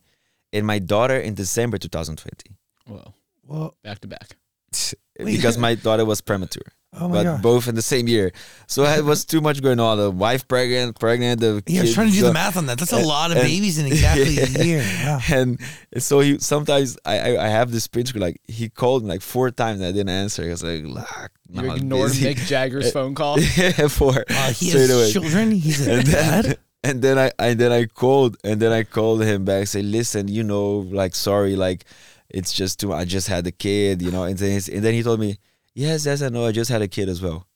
and 0.51 0.67
my 0.67 0.80
daughter 0.80 1.17
in 1.17 1.36
December 1.36 1.78
2020 1.78 2.55
Whoa, 2.88 3.13
Well, 3.45 3.76
back 3.84 3.99
to 3.99 4.07
back. 4.07 4.36
because 5.24 5.57
my 5.57 5.76
daughter 5.76 6.05
was 6.05 6.21
premature 6.21 6.74
oh 7.00 7.10
but 7.10 7.24
god. 7.24 7.41
both 7.41 7.68
in 7.68 7.76
the 7.76 7.82
same 7.82 8.08
year 8.08 8.32
so 8.68 8.84
it 8.84 9.04
was 9.04 9.26
too 9.26 9.41
much 9.41 9.62
going 9.62 9.80
on 9.80 9.98
the 9.98 10.12
wife 10.12 10.48
pregnant 10.48 11.00
pregnant 11.00 11.39
the 11.41 11.64
Yeah, 11.68 11.80
I 11.80 11.84
was 11.84 11.94
trying 11.94 12.10
to 12.10 12.14
do 12.14 12.22
the 12.24 12.34
math 12.34 12.56
on 12.58 12.66
that. 12.68 12.78
That's 12.78 12.94
a 12.94 12.98
and- 12.98 13.06
lot 13.06 13.32
of 13.32 13.38
and- 13.38 13.48
babies 13.48 13.78
in 13.80 13.86
exactly 13.94 14.38
a 14.39 14.48
year. 14.64 14.80
Yeah. 14.82 15.20
and 15.32 15.60
so 15.98 16.20
he 16.20 16.38
sometimes 16.39 16.98
I, 17.06 17.16
I 17.20 17.46
I 17.46 17.48
have 17.50 17.72
this 17.72 17.88
picture 17.88 18.20
like 18.20 18.39
he 18.48 18.70
called 18.70 19.04
me 19.04 19.10
like 19.10 19.22
four 19.22 19.50
times 19.52 19.80
and 19.80 19.88
I 19.89 19.91
didn't 19.91 20.10
answer. 20.10 20.44
I 20.44 20.50
was 20.50 20.64
like, 20.64 20.84
"Look, 20.84 21.32
You 21.50 21.60
I'm 21.72 21.78
ignored 21.78 22.10
busy." 22.12 22.26
Mick 22.34 22.46
Jagger's 22.48 22.91
phone 22.98 23.14
call. 23.16 23.39
yeah, 23.39 23.88
for 23.88 24.14
Uh, 24.30 24.52
he 24.54 24.70
straight 24.70 24.89
has 24.89 24.91
away. 24.98 25.12
children. 25.12 25.52
He's 25.52 25.88
a 25.88 25.94
and 25.94 26.06
dad. 26.06 26.46
then, 26.46 26.56
and 26.84 27.02
then 27.02 27.18
I 27.26 27.32
and 27.39 27.60
then 27.60 27.72
I 27.72 27.86
called 27.86 28.38
and 28.44 28.60
then 28.62 28.72
I 28.72 28.84
called 28.84 29.24
him 29.24 29.46
back 29.46 29.68
say 29.68 29.82
listen 29.82 30.28
you 30.28 30.44
know 30.44 30.86
like 30.91 31.16
sorry 31.16 31.56
like 31.56 31.86
it's 32.30 32.52
just 32.54 32.80
too 32.80 32.91
I 32.94 33.06
just 33.06 33.28
had 33.28 33.46
a 33.48 33.52
kid 33.52 34.02
you 34.02 34.12
know 34.12 34.24
and 34.24 34.38
then 34.38 34.62
and 34.74 34.84
then 34.84 34.94
he 34.94 35.02
told 35.04 35.20
me 35.20 35.38
yes 35.74 36.05
yes 36.05 36.21
I 36.21 36.30
know. 36.30 36.45
I 36.45 36.51
just 36.51 36.69
had 36.69 36.82
a 36.82 36.88
kid 36.88 37.09
as 37.09 37.21
well. 37.21 37.47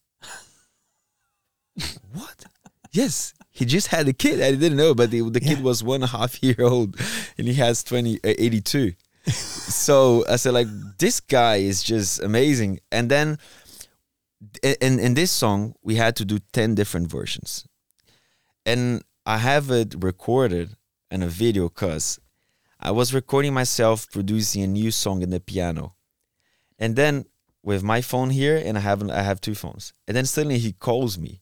What? 2.13 2.45
Yes 2.91 3.34
he 3.57 3.65
just 3.65 3.88
had 3.88 4.07
a 4.07 4.13
kid. 4.13 4.39
I 4.41 4.51
didn't 4.51 4.78
know 4.78 4.93
but 4.93 5.09
the, 5.11 5.22
the 5.30 5.39
kid 5.39 5.63
was 5.63 5.84
one 5.84 6.03
and 6.03 6.03
a 6.03 6.07
half 6.07 6.43
year 6.43 6.57
old 6.59 6.95
and 7.38 7.47
he 7.47 7.55
has 7.55 7.84
20 7.84 8.18
uh, 8.18 8.34
82 8.38 8.93
so 9.32 10.24
I 10.30 10.36
said 10.36 10.53
like 10.53 10.68
this 10.99 11.20
guy 11.20 11.57
is 11.57 11.84
just 11.84 12.22
amazing. 12.22 12.80
And 12.91 13.09
then 13.09 13.39
in 14.63 14.99
in 14.99 15.13
this 15.15 15.32
song 15.32 15.74
we 15.82 15.95
had 15.95 16.15
to 16.18 16.26
do 16.26 16.39
10 16.53 16.76
different 16.76 17.09
versions. 17.09 17.68
And 18.65 19.03
I 19.26 19.38
have 19.39 19.72
it 19.72 19.95
recorded 19.97 20.76
in 21.09 21.24
a 21.24 21.28
video 21.28 21.70
because 21.70 22.20
I 22.80 22.91
was 22.91 23.13
recording 23.13 23.53
myself 23.53 24.09
producing 24.11 24.61
a 24.61 24.68
new 24.68 24.91
song 24.91 25.22
in 25.22 25.32
the 25.32 25.39
piano, 25.39 25.95
and 26.78 26.95
then 26.95 27.26
with 27.68 27.84
my 27.84 27.99
phone 28.01 28.30
here, 28.30 28.57
and 28.63 28.78
I 28.78 28.82
have 28.82 29.01
I 29.09 29.22
have 29.22 29.41
two 29.41 29.53
phones, 29.53 29.93
and 30.07 30.15
then 30.15 30.26
suddenly 30.26 30.57
he 30.57 30.72
calls 30.72 31.18
me, 31.18 31.41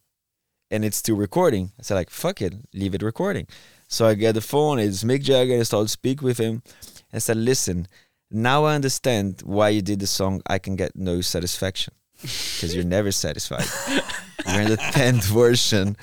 and 0.72 0.84
it's 0.84 0.98
still 0.98 1.18
recording. 1.18 1.66
I 1.80 1.84
said 1.84 1.96
like 1.96 2.10
fuck 2.10 2.42
it, 2.42 2.54
leave 2.74 2.96
it 2.96 3.04
recording. 3.04 3.46
So 3.88 4.08
I 4.08 4.16
get 4.16 4.34
the 4.34 4.42
phone. 4.42 4.80
It's 4.80 5.04
Mick 5.04 5.22
Jagger. 5.22 5.54
and 5.54 5.62
I 5.62 5.64
start 5.64 5.86
to 5.86 5.98
speak 6.00 6.24
with 6.24 6.40
him, 6.40 6.64
and 7.14 7.22
said 7.22 7.38
listen, 7.38 7.88
now 8.32 8.66
I 8.66 8.74
understand 8.74 9.44
why 9.46 9.70
you 9.70 9.84
did 9.84 10.00
the 10.00 10.08
song. 10.08 10.42
I 10.48 10.58
can 10.58 10.76
get 10.76 10.96
no 10.96 11.22
satisfaction 11.22 11.94
because 12.22 12.74
you're 12.74 12.94
never 12.98 13.12
satisfied. 13.12 13.70
You're 14.48 14.62
in 14.62 14.70
the 14.70 14.78
tenth 14.92 15.26
version 15.26 15.96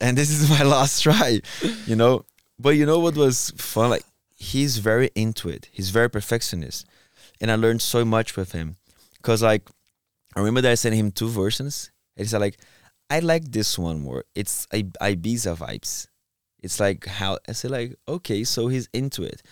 and 0.00 0.16
this 0.16 0.30
is 0.30 0.48
my 0.50 0.62
last 0.62 1.02
try, 1.02 1.40
you 1.86 1.96
know. 1.96 2.24
But 2.58 2.70
you 2.70 2.86
know 2.86 2.98
what 2.98 3.16
was 3.16 3.52
fun? 3.56 3.90
Like 3.90 4.04
he's 4.36 4.78
very 4.78 5.10
into 5.14 5.48
it. 5.48 5.68
He's 5.72 5.90
very 5.90 6.10
perfectionist, 6.10 6.86
and 7.40 7.50
I 7.50 7.56
learned 7.56 7.82
so 7.82 8.04
much 8.04 8.36
with 8.36 8.52
him. 8.52 8.76
Cause 9.22 9.42
like 9.42 9.68
I 10.36 10.40
remember 10.40 10.60
that 10.62 10.72
I 10.72 10.74
sent 10.76 10.94
him 10.94 11.10
two 11.10 11.28
versions, 11.28 11.90
and 12.16 12.24
he 12.24 12.28
said 12.28 12.40
like, 12.40 12.58
"I 13.10 13.18
like 13.20 13.50
this 13.50 13.78
one 13.78 14.00
more. 14.00 14.24
It's 14.34 14.66
I 14.72 14.82
Ibiza 14.82 15.56
vibes. 15.58 16.06
It's 16.60 16.80
like 16.80 17.06
how 17.06 17.38
I 17.48 17.52
said 17.52 17.70
like, 17.70 17.94
okay, 18.08 18.44
so 18.44 18.68
he's 18.68 18.88
into 18.92 19.22
it, 19.22 19.42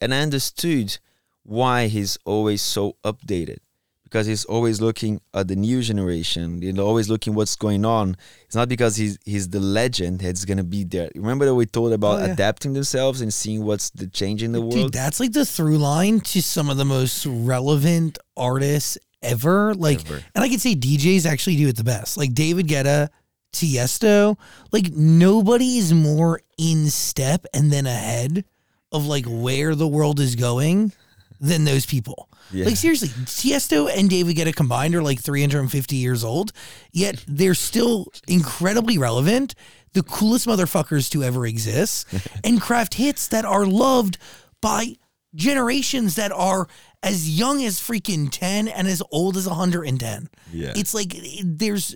and 0.00 0.14
I 0.14 0.20
understood 0.20 0.98
why 1.42 1.86
he's 1.88 2.16
always 2.24 2.62
so 2.62 2.96
updated 3.04 3.58
because 4.04 4.26
he's 4.26 4.44
always 4.46 4.80
looking 4.80 5.20
at 5.34 5.48
the 5.48 5.56
new 5.56 5.82
generation. 5.82 6.62
You 6.62 6.72
know, 6.72 6.86
always 6.86 7.08
looking 7.10 7.34
what's 7.34 7.54
going 7.56 7.84
on. 7.84 8.16
It's 8.46 8.54
not 8.56 8.68
because 8.68 8.96
he's 8.96 9.18
he's 9.24 9.48
the 9.50 9.60
legend 9.60 10.20
that's 10.20 10.44
gonna 10.44 10.64
be 10.64 10.84
there. 10.84 11.10
Remember 11.14 11.44
that 11.46 11.54
we 11.54 11.66
told 11.66 11.92
about 11.92 12.20
Oh, 12.22 12.26
yeah. 12.26 12.32
adapting 12.32 12.72
themselves 12.74 13.20
and 13.20 13.32
seeing 13.32 13.62
what's 13.64 13.90
the 13.90 14.06
change 14.06 14.42
in 14.42 14.52
the 14.52 14.60
Dude, 14.60 14.74
world. 14.74 14.92
that's 14.92 15.20
like 15.20 15.32
the 15.32 15.44
through 15.46 15.78
line 15.78 16.20
to 16.20 16.40
some 16.42 16.68
of 16.70 16.76
the 16.78 16.84
most 16.84 17.24
relevant 17.26 18.18
artists 18.36 18.96
ever. 19.24 19.74
Like, 19.74 20.04
Ever. 20.06 20.22
and 20.34 20.44
I 20.44 20.48
could 20.48 20.60
say 20.60 20.74
DJs 20.74 21.26
actually 21.26 21.56
do 21.56 21.68
it 21.68 21.76
the 21.76 21.84
best. 21.84 22.16
Like 22.16 22.34
David 22.34 22.68
Guetta, 22.68 23.08
Tiesto. 23.52 24.36
Like 24.72 24.92
nobody 24.92 25.78
is 25.78 25.92
more 25.92 26.40
in 26.58 26.90
step 26.90 27.46
and 27.54 27.72
then 27.72 27.86
ahead 27.86 28.44
of 28.92 29.06
like 29.06 29.24
where 29.26 29.74
the 29.74 29.88
world 29.88 30.20
is 30.20 30.36
going 30.36 30.92
than 31.40 31.64
those 31.64 31.86
people. 31.86 32.28
Yeah. 32.52 32.66
Like 32.66 32.76
seriously, 32.76 33.08
Tiesto 33.08 33.90
and 33.92 34.08
David 34.10 34.36
Guetta 34.36 34.54
combined 34.54 34.94
are 34.94 35.02
like 35.02 35.20
350 35.20 35.96
years 35.96 36.22
old, 36.22 36.52
yet 36.92 37.24
they're 37.26 37.54
still 37.54 38.06
incredibly 38.28 38.98
relevant, 38.98 39.54
the 39.94 40.02
coolest 40.02 40.46
motherfuckers 40.46 41.10
to 41.10 41.22
ever 41.22 41.46
exist, 41.46 42.06
and 42.44 42.60
craft 42.60 42.94
hits 42.94 43.28
that 43.28 43.44
are 43.44 43.66
loved 43.66 44.18
by 44.60 44.96
generations 45.34 46.14
that 46.16 46.30
are 46.32 46.68
as 47.04 47.38
young 47.38 47.62
as 47.62 47.78
freaking 47.78 48.28
10 48.30 48.66
and 48.66 48.88
as 48.88 49.02
old 49.12 49.36
as 49.36 49.46
110. 49.46 50.28
Yeah. 50.52 50.72
It's 50.74 50.94
like 50.94 51.14
eh, 51.14 51.42
there's 51.44 51.94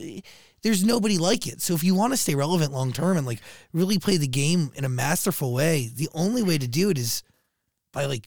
there's 0.62 0.84
nobody 0.84 1.18
like 1.18 1.46
it. 1.46 1.62
So 1.62 1.74
if 1.74 1.82
you 1.82 1.94
want 1.94 2.12
to 2.12 2.16
stay 2.16 2.34
relevant 2.34 2.72
long 2.72 2.92
term 2.92 3.16
and 3.16 3.26
like 3.26 3.40
really 3.72 3.98
play 3.98 4.18
the 4.18 4.28
game 4.28 4.70
in 4.74 4.84
a 4.84 4.88
masterful 4.88 5.52
way, 5.54 5.90
the 5.94 6.08
only 6.12 6.42
way 6.42 6.58
to 6.58 6.68
do 6.68 6.90
it 6.90 6.98
is 6.98 7.22
by 7.92 8.04
like 8.04 8.26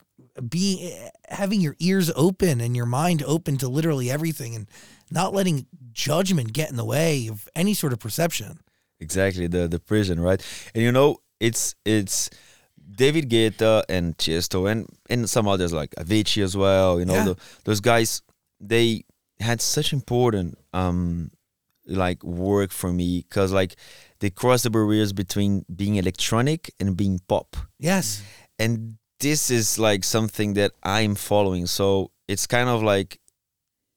being 0.49 0.91
eh, 0.91 1.09
having 1.29 1.61
your 1.61 1.75
ears 1.79 2.11
open 2.15 2.59
and 2.59 2.75
your 2.75 2.88
mind 2.88 3.23
open 3.23 3.57
to 3.57 3.67
literally 3.67 4.09
everything 4.09 4.55
and 4.55 4.67
not 5.11 5.34
letting 5.34 5.67
judgment 5.91 6.51
get 6.51 6.69
in 6.71 6.77
the 6.77 6.86
way 6.86 7.27
of 7.27 7.47
any 7.55 7.73
sort 7.73 7.93
of 7.93 7.99
perception. 7.99 8.59
exactly 8.99 9.45
the 9.47 9.67
the 9.67 9.79
prison, 9.79 10.19
right? 10.19 10.41
And 10.73 10.84
you 10.84 10.91
know, 10.91 11.17
it's 11.39 11.75
it's 11.86 12.29
David 12.93 13.29
Guetta 13.29 13.83
and 13.89 14.17
Tiesto 14.17 14.69
and 14.71 14.87
and 15.09 15.29
some 15.29 15.47
others 15.47 15.71
like 15.73 15.91
Avicii 15.95 16.43
as 16.43 16.55
well. 16.57 16.99
You 16.99 17.05
know, 17.05 17.13
Yeah. 17.15 17.23
the, 17.25 17.35
those 17.65 17.79
guys 17.79 18.21
they 18.59 19.03
had 19.39 19.61
such 19.61 19.91
important 19.93 20.57
um 20.73 21.31
like 21.87 22.23
work 22.23 22.71
for 22.71 22.91
me 22.93 23.25
because 23.27 23.51
like 23.51 23.75
they 24.19 24.29
crossed 24.29 24.63
the 24.63 24.69
barriers 24.69 25.13
between 25.13 25.65
being 25.75 25.95
electronic 25.95 26.71
and 26.79 26.95
being 26.95 27.19
pop. 27.27 27.55
Yes. 27.79 28.21
and 28.59 28.97
this 29.19 29.51
is 29.51 29.77
like 29.77 30.03
something 30.03 30.55
that 30.55 30.71
I'm 30.81 31.13
following. 31.15 31.67
So 31.67 32.11
it's 32.27 32.47
kind 32.47 32.69
of 32.69 32.81
like 32.81 33.19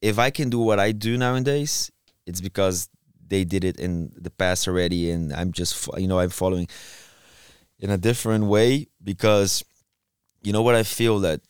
if 0.03 0.19
I 0.19 0.31
can 0.31 0.51
do 0.51 0.59
what 0.59 0.79
I 0.79 0.93
do 0.93 1.17
nowadays, 1.17 1.91
it's 2.27 2.41
because 2.43 2.89
they 3.27 3.43
did 3.45 3.65
it 3.65 3.79
in 3.81 4.13
the 4.21 4.29
past 4.31 4.69
already, 4.69 5.11
and 5.11 5.33
I'm 5.33 5.51
just 5.53 5.89
you 5.97 6.07
know 6.09 6.19
I'm 6.19 6.29
following 6.31 6.69
in 7.85 7.91
a 7.91 7.99
different 8.09 8.45
way 8.57 8.69
because 9.11 9.51
you 10.43 10.53
know 10.55 10.63
what 10.67 10.75
I 10.75 10.85
feel 10.99 11.17
that 11.27 11.41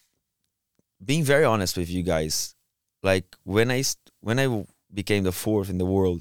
being 1.04 1.24
very 1.24 1.44
honest 1.52 1.76
with 1.76 1.88
you 1.90 2.02
guys, 2.02 2.54
like 3.02 3.26
when 3.44 3.70
I 3.70 3.82
st- 3.82 4.10
when 4.20 4.38
I 4.38 4.44
w- 4.54 4.66
became 5.00 5.22
the 5.24 5.32
fourth 5.44 5.68
in 5.70 5.78
the 5.78 5.90
world, 5.96 6.20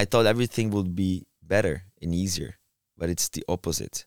I 0.00 0.04
thought 0.04 0.26
everything 0.26 0.70
would 0.70 0.94
be 0.94 1.26
better 1.42 1.76
and 2.02 2.14
easier, 2.14 2.52
but 2.98 3.08
it's 3.08 3.28
the 3.28 3.44
opposite 3.48 4.04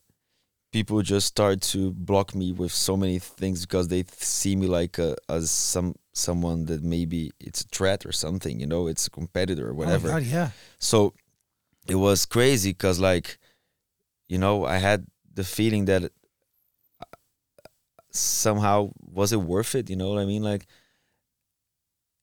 people 0.72 1.02
just 1.02 1.28
start 1.28 1.60
to 1.62 1.92
block 1.92 2.34
me 2.34 2.54
with 2.54 2.72
so 2.72 2.96
many 2.96 3.20
things 3.20 3.66
because 3.66 3.90
they 3.90 4.04
th- 4.04 4.24
see 4.40 4.56
me 4.56 4.68
like 4.68 4.98
a, 5.00 5.16
as 5.28 5.52
some 5.52 5.94
someone 6.14 6.64
that 6.66 6.82
maybe 6.82 7.30
it's 7.42 7.62
a 7.62 7.68
threat 7.76 8.06
or 8.06 8.14
something 8.14 8.58
you 8.60 8.66
know 8.68 8.88
it's 8.88 9.06
a 9.08 9.10
competitor 9.10 9.66
or 9.72 9.74
whatever 9.74 10.08
Oh 10.08 10.14
my 10.14 10.20
God, 10.20 10.28
yeah. 10.28 10.50
so 10.80 11.14
it 11.94 11.96
was 11.96 12.26
crazy 12.26 12.72
because 12.72 13.00
like 13.02 13.38
you 14.32 14.38
know 14.38 14.66
i 14.66 14.78
had 14.78 15.06
the 15.34 15.44
feeling 15.44 15.86
that 15.86 16.04
uh, 16.04 17.06
somehow 18.12 18.90
was 19.02 19.34
it 19.34 19.42
worth 19.42 19.76
it 19.76 19.90
you 19.90 19.96
know 19.96 20.10
what 20.10 20.22
i 20.22 20.26
mean 20.26 20.42
like 20.42 20.66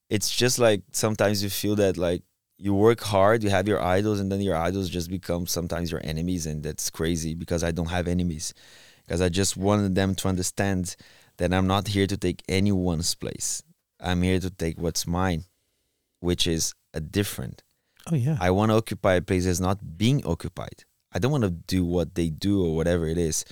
it's 0.09 0.35
just 0.35 0.57
like 0.57 0.81
sometimes 0.91 1.43
you 1.43 1.49
feel 1.49 1.75
that 1.75 1.97
like 1.97 2.23
you 2.57 2.73
work 2.73 3.01
hard 3.01 3.43
you 3.43 3.51
have 3.51 3.67
your 3.67 3.81
idols 3.81 4.19
and 4.19 4.31
then 4.31 4.41
your 4.41 4.55
idols 4.55 4.89
just 4.89 5.09
become 5.09 5.45
sometimes 5.45 5.91
your 5.91 6.01
enemies 6.03 6.47
and 6.47 6.63
that's 6.63 6.89
crazy 6.89 7.35
because 7.35 7.63
i 7.63 7.71
don't 7.71 7.93
have 7.97 8.07
enemies 8.07 8.53
because 9.05 9.21
i 9.21 9.29
just 9.29 9.55
wanted 9.55 9.93
them 9.93 10.15
to 10.15 10.27
understand 10.27 10.95
that 11.37 11.53
i'm 11.53 11.67
not 11.67 11.87
here 11.89 12.07
to 12.07 12.17
take 12.17 12.41
anyone's 12.49 13.13
place 13.13 13.61
i'm 13.99 14.23
here 14.23 14.39
to 14.39 14.49
take 14.49 14.79
what's 14.79 15.05
mine 15.05 15.43
which 16.21 16.47
is 16.47 16.73
a 16.93 16.99
different 16.99 17.63
Oh 18.11 18.15
yeah. 18.15 18.37
I 18.39 18.51
want 18.51 18.71
to 18.71 18.75
occupy 18.75 19.15
a 19.15 19.21
place 19.21 19.45
that's 19.45 19.59
not 19.59 19.97
being 19.97 20.25
occupied. 20.25 20.85
I 21.13 21.19
don't 21.19 21.31
want 21.31 21.43
to 21.43 21.49
do 21.49 21.83
what 21.85 22.15
they 22.15 22.29
do 22.29 22.63
or 22.63 22.75
whatever 22.75 23.07
it 23.07 23.17
is. 23.17 23.45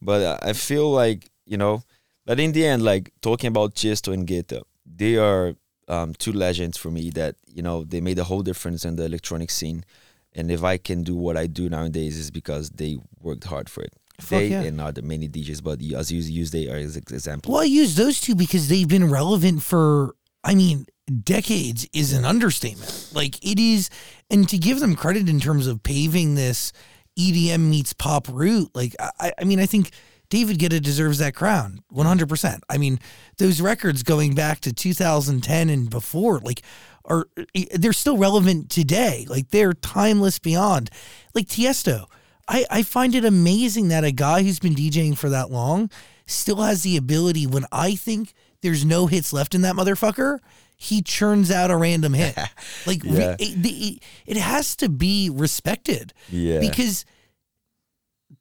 But 0.00 0.22
uh, 0.22 0.38
I 0.42 0.52
feel 0.52 0.90
like, 0.90 1.30
you 1.46 1.56
know, 1.56 1.82
but 2.24 2.38
in 2.38 2.52
the 2.52 2.64
end, 2.66 2.82
like 2.82 3.12
talking 3.20 3.48
about 3.48 3.74
Tiesto 3.74 4.12
and 4.12 4.26
Guetta, 4.26 4.62
they 4.86 5.16
are 5.16 5.54
um, 5.88 6.14
two 6.14 6.32
legends 6.32 6.76
for 6.76 6.90
me 6.90 7.10
that, 7.10 7.36
you 7.46 7.62
know, 7.62 7.84
they 7.84 8.00
made 8.00 8.18
a 8.18 8.24
whole 8.24 8.42
difference 8.42 8.84
in 8.84 8.96
the 8.96 9.04
electronic 9.04 9.50
scene. 9.50 9.84
And 10.32 10.50
if 10.50 10.62
I 10.62 10.76
can 10.76 11.02
do 11.02 11.16
what 11.16 11.36
I 11.36 11.46
do 11.48 11.68
nowadays, 11.68 12.16
is 12.16 12.30
because 12.30 12.70
they 12.70 12.98
worked 13.20 13.44
hard 13.44 13.68
for 13.68 13.82
it. 13.82 13.92
Fuck 14.20 14.38
they 14.38 14.48
yeah. 14.48 14.62
and 14.62 14.80
other 14.80 15.02
many 15.02 15.28
DJs, 15.28 15.62
but 15.62 15.80
you- 15.80 15.96
as 15.96 16.12
you 16.12 16.20
use 16.20 16.50
they 16.50 16.68
are 16.68 16.76
as 16.76 16.96
example. 16.96 17.52
Well, 17.52 17.62
I 17.62 17.64
use 17.64 17.96
those 17.96 18.20
two 18.20 18.34
because 18.34 18.68
they've 18.68 18.86
been 18.86 19.10
relevant 19.10 19.62
for, 19.62 20.14
I 20.44 20.54
mean, 20.54 20.86
decades 21.24 21.88
is 21.92 22.12
an 22.12 22.24
understatement. 22.24 23.10
Like 23.12 23.44
it 23.44 23.58
is, 23.58 23.90
and 24.30 24.48
to 24.48 24.58
give 24.58 24.78
them 24.78 24.94
credit 24.94 25.28
in 25.28 25.40
terms 25.40 25.66
of 25.66 25.82
paving 25.82 26.36
this 26.36 26.72
EDM 27.20 27.68
meets 27.68 27.92
pop 27.92 28.28
route. 28.28 28.70
like 28.74 28.94
I, 29.18 29.32
I 29.38 29.44
mean, 29.44 29.60
I 29.60 29.66
think 29.66 29.90
David 30.30 30.58
Guetta 30.58 30.80
deserves 30.80 31.18
that 31.18 31.34
crown, 31.34 31.82
one 31.88 32.06
hundred 32.06 32.28
percent. 32.28 32.64
I 32.68 32.78
mean, 32.78 33.00
those 33.38 33.60
records 33.60 34.02
going 34.02 34.34
back 34.34 34.60
to 34.60 34.72
2010 34.72 35.68
and 35.68 35.90
before, 35.90 36.38
like, 36.38 36.62
are 37.04 37.26
eh, 37.54 37.64
they're 37.74 37.92
still 37.92 38.16
relevant 38.16 38.70
today. 38.70 39.26
Like 39.28 39.50
they're 39.50 39.72
timeless 39.72 40.38
beyond. 40.38 40.90
Like 41.34 41.46
Tiesto, 41.46 42.06
I 42.48 42.64
I 42.70 42.82
find 42.82 43.14
it 43.14 43.24
amazing 43.24 43.88
that 43.88 44.04
a 44.04 44.12
guy 44.12 44.42
who's 44.42 44.60
been 44.60 44.74
DJing 44.74 45.18
for 45.18 45.28
that 45.28 45.50
long 45.50 45.90
still 46.26 46.62
has 46.62 46.82
the 46.82 46.96
ability 46.96 47.46
when 47.46 47.66
I 47.72 47.96
think 47.96 48.32
there's 48.62 48.84
no 48.84 49.06
hits 49.06 49.32
left 49.32 49.54
in 49.54 49.62
that 49.62 49.74
motherfucker, 49.74 50.38
he 50.82 51.02
churns 51.02 51.50
out 51.50 51.70
a 51.70 51.76
random 51.76 52.14
hit. 52.14 52.34
Like 52.86 53.02
re- 53.04 53.10
Yeah. 53.18 53.36
it, 53.38 53.66
it, 53.66 54.02
it 54.26 54.36
has 54.38 54.74
to 54.76 54.88
be 54.88 55.28
respected 55.30 56.14
yeah, 56.30 56.58
because 56.60 57.04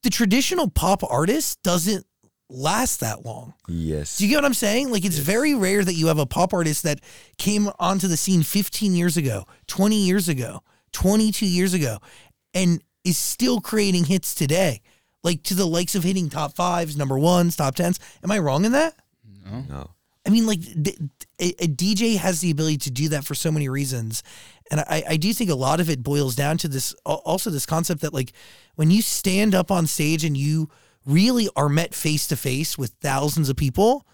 the 0.03 0.09
traditional 0.09 0.69
pop 0.69 1.03
artist 1.03 1.61
doesn't 1.63 2.05
last 2.49 3.01
that 3.01 3.25
long. 3.25 3.53
yes, 3.67 4.17
Do 4.17 4.23
you 4.25 4.29
get 4.29 4.37
what 4.37 4.45
I'm 4.45 4.53
saying? 4.53 4.89
Like 4.91 5.03
it's 5.05 5.17
very 5.17 5.53
rare 5.53 5.83
that 5.83 5.93
you 5.93 6.07
have 6.07 6.17
a 6.19 6.25
pop 6.25 6.53
artist 6.53 6.83
that 6.83 7.01
came 7.37 7.69
onto 7.79 8.07
the 8.07 8.15
scene 8.17 8.41
15 8.43 8.95
years 8.95 9.17
ago, 9.17 9.45
20 9.67 9.95
years 9.97 10.29
ago, 10.29 10.61
22 10.93 11.45
years 11.45 11.73
ago, 11.73 11.97
and 12.53 12.81
is 13.03 13.17
still 13.17 13.59
creating 13.59 14.05
hits 14.05 14.33
today. 14.33 14.81
Like 15.23 15.43
to 15.43 15.53
the 15.53 15.65
likes 15.67 15.95
of 15.95 16.03
hitting 16.05 16.29
top 16.29 16.55
fives, 16.55 16.95
number 16.95 17.19
ones, 17.19 17.57
top 17.57 17.75
tens. 17.75 17.99
Am 18.23 18.31
I 18.31 18.39
wrong 18.39 18.63
in 18.63 18.71
that? 18.71 18.95
no, 19.67 19.89
I 20.29 20.31
mean, 20.31 20.45
like 20.45 20.61
th- 20.61 20.99
a, 21.41 21.63
a 21.63 21.67
DJ 21.67 22.17
has 22.17 22.39
the 22.39 22.51
ability 22.51 22.77
to 22.77 22.91
do 22.91 23.09
that 23.09 23.25
for 23.25 23.33
so 23.33 23.51
many 23.51 23.67
reasons, 23.67 24.21
and 24.69 24.81
I, 24.81 25.03
I 25.09 25.17
do 25.17 25.33
think 25.33 25.49
a 25.49 25.55
lot 25.55 25.79
of 25.79 25.89
it 25.89 26.03
boils 26.03 26.35
down 26.35 26.59
to 26.59 26.67
this. 26.67 26.93
Also, 27.03 27.49
this 27.49 27.65
concept 27.65 28.01
that 28.01 28.13
like 28.13 28.33
when 28.75 28.91
you 28.91 29.01
stand 29.01 29.55
up 29.55 29.71
on 29.71 29.87
stage 29.87 30.23
and 30.23 30.37
you 30.37 30.69
really 31.03 31.49
are 31.55 31.67
met 31.67 31.95
face 31.95 32.27
to 32.27 32.37
face 32.37 32.77
with 32.77 32.91
thousands 33.01 33.49
of 33.49 33.55
people, 33.55 34.05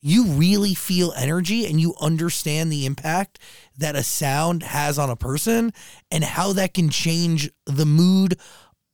you 0.00 0.24
really 0.24 0.74
feel 0.74 1.12
energy 1.16 1.66
and 1.66 1.80
you 1.80 1.94
understand 2.00 2.72
the 2.72 2.84
impact 2.84 3.38
that 3.78 3.94
a 3.94 4.02
sound 4.02 4.64
has 4.64 4.98
on 4.98 5.08
a 5.08 5.14
person 5.14 5.72
and 6.10 6.24
how 6.24 6.52
that 6.54 6.74
can 6.74 6.90
change 6.90 7.48
the 7.64 7.86
mood 7.86 8.40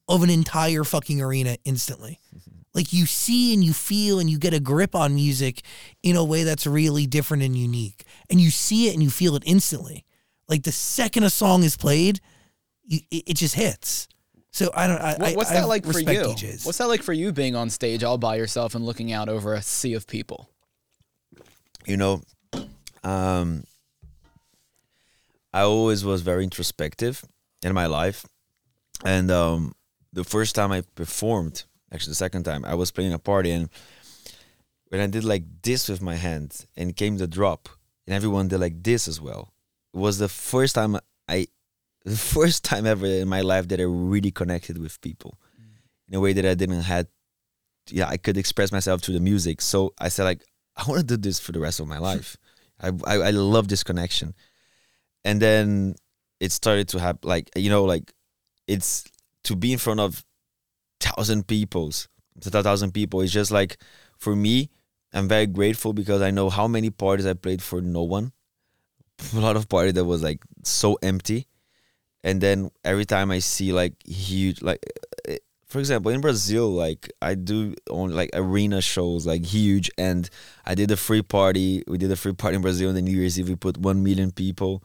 of 0.09 0.23
an 0.23 0.29
entire 0.29 0.85
fucking 0.85 1.23
arena 1.23 1.57
instantly. 1.65 2.21
Like 2.77 2.93
you 2.93 3.07
see 3.07 3.53
and 3.53 3.65
you 3.65 3.73
feel 3.73 4.21
and 4.21 4.31
you 4.31 4.39
get 4.39 4.55
a 4.55 4.61
grip 4.61 4.95
on 4.95 5.17
music 5.17 5.63
in 6.05 6.15
a 6.15 6.25
way 6.25 6.45
that's 6.45 6.65
really 6.65 7.07
different 7.07 7.43
and 7.43 7.57
unique. 7.57 8.05
And 8.31 8.41
you 8.41 8.51
see 8.51 8.89
it 8.89 8.95
and 8.95 9.03
you 9.03 9.11
feel 9.11 9.35
it 9.35 9.43
instantly. 9.45 10.05
Like 10.49 10.63
the 10.63 10.71
second 10.71 11.25
a 11.25 11.31
song 11.31 11.65
is 11.65 11.77
played, 11.77 12.21
you, 12.85 13.01
it, 13.11 13.25
it 13.27 13.35
just 13.35 13.57
hits. 13.57 14.07
So 14.53 14.71
I 14.75 14.87
don't. 14.87 15.01
I, 15.01 15.33
what's 15.35 15.51
I, 15.51 15.55
that 15.55 15.63
I 15.65 15.67
like 15.67 15.85
for 15.85 15.99
you? 15.99 16.07
DJs. 16.07 16.65
What's 16.65 16.79
that 16.79 16.87
like 16.87 17.03
for 17.03 17.13
you 17.13 17.33
being 17.33 17.57
on 17.57 17.69
stage 17.69 18.05
all 18.05 18.17
by 18.17 18.37
yourself 18.37 18.75
and 18.75 18.87
looking 18.87 19.13
out 19.13 19.29
over 19.29 19.53
a 19.53 19.61
sea 19.61 19.93
of 19.95 20.07
people? 20.07 20.49
you 21.87 21.97
know, 21.97 22.21
um, 23.05 23.65
I 25.55 25.63
always 25.63 26.05
was 26.05 26.23
very 26.23 26.45
introspective 26.45 27.25
in 27.63 27.73
my 27.73 27.87
life, 27.87 28.27
and 29.05 29.31
um, 29.31 29.75
the 30.13 30.25
first 30.25 30.55
time 30.55 30.73
I 30.73 30.83
performed, 30.95 31.65
actually 31.97 32.13
the 32.13 32.17
second 32.17 32.45
time, 32.45 32.65
I 32.65 32.75
was 32.75 32.91
playing 32.91 33.13
a 33.13 33.19
party, 33.19 33.51
and 33.51 33.69
when 34.89 35.01
I 35.01 35.07
did 35.07 35.25
like 35.25 35.45
this 35.63 35.89
with 35.89 36.01
my 36.01 36.15
hand, 36.15 36.67
and 36.77 36.95
came 36.95 37.17
the 37.17 37.27
drop, 37.27 37.69
and 38.07 38.15
everyone 38.15 38.49
did 38.49 38.61
like 38.61 38.83
this 38.83 39.09
as 39.09 39.21
well. 39.21 39.53
It 39.93 39.99
was 39.99 40.19
the 40.19 40.29
first 40.29 40.75
time 40.75 40.97
I, 41.29 41.49
the 42.05 42.17
first 42.17 42.63
time 42.65 42.87
ever 42.87 43.07
in 43.07 43.29
my 43.29 43.41
life 43.41 43.69
that 43.69 43.81
I 43.81 43.85
really 43.85 44.31
connected 44.31 44.79
with 44.79 45.01
people, 45.01 45.39
in 46.09 46.15
a 46.15 46.21
way 46.21 46.33
that 46.33 46.47
I 46.47 46.55
didn't 46.55 46.83
had, 46.83 47.09
yeah, 47.91 48.09
I 48.09 48.17
could 48.17 48.37
express 48.37 48.71
myself 48.71 49.03
through 49.03 49.15
the 49.15 49.21
music. 49.21 49.61
So 49.61 49.95
I 49.99 50.09
said 50.09 50.25
like, 50.25 50.45
I 50.77 50.85
want 50.87 51.01
to 51.01 51.07
do 51.07 51.17
this 51.17 51.41
for 51.41 51.53
the 51.53 51.61
rest 51.61 51.81
of 51.81 51.89
my 51.89 51.99
life. 52.11 52.37
I, 52.81 52.89
I 53.05 53.15
I 53.15 53.31
love 53.31 53.69
this 53.69 53.83
connection, 53.83 54.35
and 55.25 55.41
then 55.41 55.95
it 56.41 56.53
started 56.53 56.89
to 56.89 57.01
happen. 57.01 57.27
Like 57.27 57.51
you 57.57 57.71
know, 57.71 57.85
like 57.85 58.13
it's 58.67 59.05
to 59.45 59.57
be 59.57 59.73
in 59.73 59.79
front 59.79 60.01
of 60.01 60.25
thousand 61.01 61.47
people's 61.47 62.09
thousand 62.41 62.93
people. 62.93 63.21
It's 63.23 63.33
just 63.33 63.51
like 63.51 63.79
for 64.19 64.37
me, 64.37 64.71
I'm 65.13 65.29
very 65.29 65.47
grateful 65.47 65.93
because 65.93 66.23
I 66.23 66.31
know 66.31 66.51
how 66.51 66.69
many 66.69 66.91
parties 66.91 67.27
I 67.27 67.35
played 67.35 67.63
for 67.63 67.81
no 67.81 68.03
one. 68.03 68.33
A 69.35 69.41
lot 69.41 69.57
of 69.57 69.69
party 69.69 69.93
that 69.93 70.05
was 70.05 70.23
like 70.23 70.41
so 70.63 70.99
empty, 71.03 71.47
and 72.25 72.41
then 72.41 72.71
every 72.85 73.05
time 73.05 73.31
I 73.31 73.41
see 73.41 73.73
like 73.73 73.95
huge 74.07 74.63
like. 74.63 74.81
eh, 75.29 75.39
For 75.69 75.81
example, 75.81 76.13
in 76.13 76.21
Brazil, 76.21 76.71
like 76.71 77.11
I 77.21 77.35
do 77.35 77.75
on 77.91 78.15
like 78.15 78.31
arena 78.35 78.81
shows, 78.81 79.27
like 79.27 79.45
huge, 79.45 79.91
and 79.99 80.31
I 80.65 80.75
did 80.75 80.91
a 80.91 80.97
free 80.97 81.23
party. 81.23 81.83
We 81.89 81.99
did 81.99 82.13
a 82.13 82.17
free 82.17 82.35
party 82.35 82.57
in 82.57 82.63
Brazil 82.63 82.89
on 82.91 82.95
the 82.95 83.03
New 83.03 83.17
Year's 83.19 83.39
Eve. 83.39 83.49
We 83.49 83.57
put 83.57 83.77
one 83.79 84.03
million 84.05 84.31
people. 84.31 84.83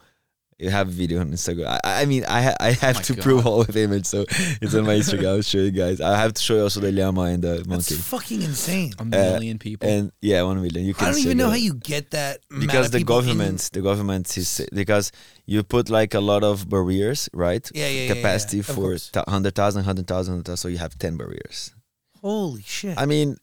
You 0.62 0.70
have 0.70 0.88
a 0.90 0.92
video 0.92 1.20
on 1.22 1.32
Instagram. 1.32 1.80
I, 1.84 2.04
I 2.04 2.06
mean, 2.06 2.24
I 2.26 2.42
ha- 2.44 2.56
I 2.60 2.70
oh 2.70 2.74
have 2.74 2.96
my 2.98 3.02
to 3.02 3.14
God. 3.16 3.24
prove 3.24 3.48
all 3.48 3.62
of 3.62 3.76
image, 3.76 4.06
so 4.06 4.26
it's 4.62 4.76
on 4.76 4.86
my 4.86 4.94
Instagram. 4.96 5.28
I'll 5.30 5.42
show 5.42 5.58
you 5.58 5.72
guys. 5.72 6.00
I 6.00 6.16
have 6.18 6.34
to 6.34 6.42
show 6.42 6.56
you 6.58 6.62
also 6.64 6.80
the 6.82 6.92
llama 6.92 7.22
and 7.34 7.42
the 7.44 7.56
That's 7.56 7.68
monkey. 7.68 7.96
fucking 7.96 8.42
insane. 8.44 8.94
A 9.00 9.02
uh, 9.02 9.06
million 9.34 9.58
people. 9.58 9.90
And 9.90 10.12
yeah, 10.22 10.44
one 10.44 10.62
million. 10.62 10.86
You 10.86 10.94
can 10.94 11.08
I 11.08 11.12
don't 11.12 11.20
even 11.22 11.38
know 11.38 11.48
it 11.48 11.50
how 11.50 11.56
you 11.56 11.74
get 11.74 12.12
that. 12.12 12.42
because 12.60 12.92
the 12.92 13.00
people 13.00 13.18
in- 13.20 13.26
government, 13.26 13.70
the 13.74 13.82
government 13.82 14.38
is 14.38 14.68
because 14.72 15.12
you 15.48 15.64
put 15.64 15.90
like 15.90 16.14
a 16.14 16.22
lot 16.22 16.44
of 16.44 16.70
barriers, 16.70 17.28
right? 17.34 17.68
Yeah, 17.74 17.88
yeah, 17.88 17.90
yeah, 17.90 18.02
yeah, 18.10 18.14
Capacity 18.14 18.58
yeah, 18.58 18.62
of 18.62 18.66
for 18.68 18.74
course. 18.76 19.10
th- 19.10 19.26
100,000, 19.26 19.80
100,000, 19.80 20.34
100,000, 20.34 20.58
so 20.58 20.68
you 20.68 20.78
have 20.78 20.96
10 21.00 21.18
barriers. 21.18 21.74
Holy 22.22 22.62
shit! 22.62 23.00
I 23.00 23.08
mean, 23.08 23.38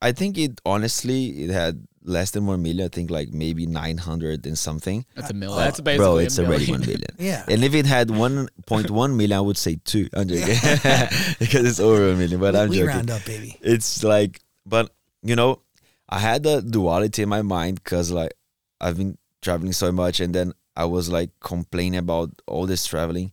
I 0.00 0.12
think 0.12 0.38
it 0.38 0.60
honestly 0.64 1.44
it 1.44 1.50
had 1.50 1.86
less 2.04 2.30
than 2.32 2.46
1 2.46 2.62
million. 2.62 2.84
I 2.84 2.88
think 2.88 3.10
like 3.10 3.32
maybe 3.32 3.66
900 3.66 4.46
and 4.46 4.58
something. 4.58 5.04
That's 5.14 5.30
a 5.30 5.34
million. 5.34 5.58
Oh, 5.58 5.64
That's 5.64 5.80
basically 5.80 6.04
Bro, 6.04 6.18
a 6.18 6.22
it's 6.22 6.38
already 6.38 6.66
million. 6.66 6.80
1 6.80 6.86
million. 6.88 7.08
yeah. 7.18 7.44
And 7.48 7.64
if 7.64 7.74
it 7.74 7.86
had 7.86 8.08
1.1 8.08 9.16
million, 9.16 9.38
I 9.38 9.40
would 9.40 9.56
say 9.56 9.78
2. 9.84 10.08
I'm 10.14 10.28
joking. 10.28 10.46
because 11.38 11.64
it's 11.66 11.80
over 11.80 12.10
a 12.10 12.14
million, 12.16 12.40
but 12.40 12.54
we, 12.54 12.60
I'm 12.60 12.68
we 12.68 12.76
joking 12.76 12.88
round 12.88 13.10
up, 13.10 13.24
baby. 13.24 13.56
it's 13.62 14.02
like 14.04 14.40
but 14.64 14.90
you 15.22 15.34
know 15.34 15.60
i 16.08 16.18
had 16.18 16.42
the 16.42 16.60
duality 16.60 17.22
in 17.22 17.28
my 17.28 17.42
mind 17.42 17.82
because 17.82 18.10
like 18.10 18.32
i've 18.80 18.96
been 18.96 19.18
traveling 19.40 19.72
so 19.72 19.90
much 19.90 20.20
and 20.20 20.34
then 20.34 20.52
i 20.76 20.84
was 20.84 21.08
like 21.10 21.30
complaining 21.40 21.98
about 21.98 22.30
all 22.46 22.66
this 22.66 22.86
traveling 22.86 23.32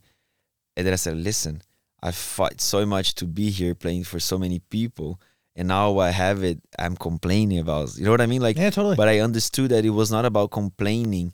and 0.76 0.86
then 0.86 0.92
i 0.92 0.96
said 0.96 1.16
listen 1.16 1.62
i 2.02 2.10
fight 2.10 2.60
so 2.60 2.84
much 2.84 3.14
to 3.14 3.26
be 3.26 3.50
here 3.50 3.74
playing 3.74 4.02
for 4.02 4.18
so 4.18 4.36
many 4.38 4.58
people 4.70 5.20
and 5.56 5.68
now 5.68 5.98
i 5.98 6.10
have 6.10 6.42
it 6.44 6.58
i'm 6.78 6.96
complaining 6.96 7.58
about 7.58 7.96
you 7.96 8.04
know 8.04 8.10
what 8.10 8.20
i 8.20 8.26
mean 8.26 8.40
like 8.42 8.56
Yeah, 8.56 8.70
totally. 8.70 8.96
but 8.96 9.08
i 9.08 9.20
understood 9.20 9.70
that 9.70 9.84
it 9.84 9.90
was 9.90 10.10
not 10.10 10.24
about 10.24 10.50
complaining 10.50 11.32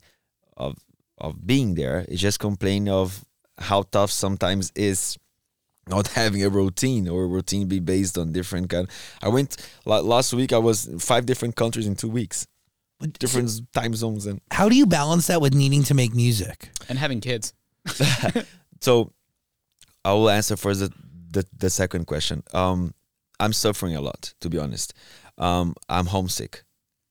of 0.57 0.77
of 1.19 1.47
being 1.47 1.75
there 1.75 2.05
it's 2.09 2.21
just 2.21 2.39
complaining 2.41 2.89
of 2.89 3.25
how 3.59 3.83
tough 3.83 4.11
sometimes 4.11 4.73
is 4.75 5.17
not 5.89 6.09
having 6.21 6.43
a 6.45 6.49
routine 6.49 7.09
or 7.09 7.25
a 7.25 7.27
routine 7.27 7.69
be 7.69 7.79
based 7.81 8.17
on 8.19 8.33
different 8.33 8.69
kind 8.71 8.89
i 9.23 9.29
went 9.29 9.57
la- 9.85 10.01
last 10.01 10.33
week 10.33 10.53
i 10.53 10.59
was 10.59 10.87
in 10.87 10.99
five 10.99 11.27
different 11.27 11.55
countries 11.57 11.87
in 11.87 11.95
two 11.95 12.09
weeks 12.11 12.47
But 12.99 13.19
different 13.19 13.51
time 13.73 13.95
zones 13.95 14.25
and 14.27 14.41
How 14.51 14.69
do 14.71 14.75
you 14.77 14.87
balance 14.87 15.27
that 15.29 15.41
with 15.43 15.53
needing 15.55 15.85
to 15.85 15.95
make 15.95 16.15
music? 16.15 16.71
And 16.89 16.99
having 16.99 17.21
kids. 17.21 17.53
so 18.81 19.13
i 20.05 20.13
will 20.13 20.31
answer 20.31 20.57
first 20.57 20.81
the, 20.81 20.91
the, 21.31 21.45
the 21.59 21.71
second 21.71 22.07
question 22.07 22.43
um 22.53 22.95
i'm 23.41 23.53
suffering 23.53 23.95
a 23.97 24.01
lot 24.01 24.33
to 24.41 24.49
be 24.49 24.59
honest 24.59 24.95
um 25.39 25.75
i'm 25.89 26.07
homesick 26.07 26.65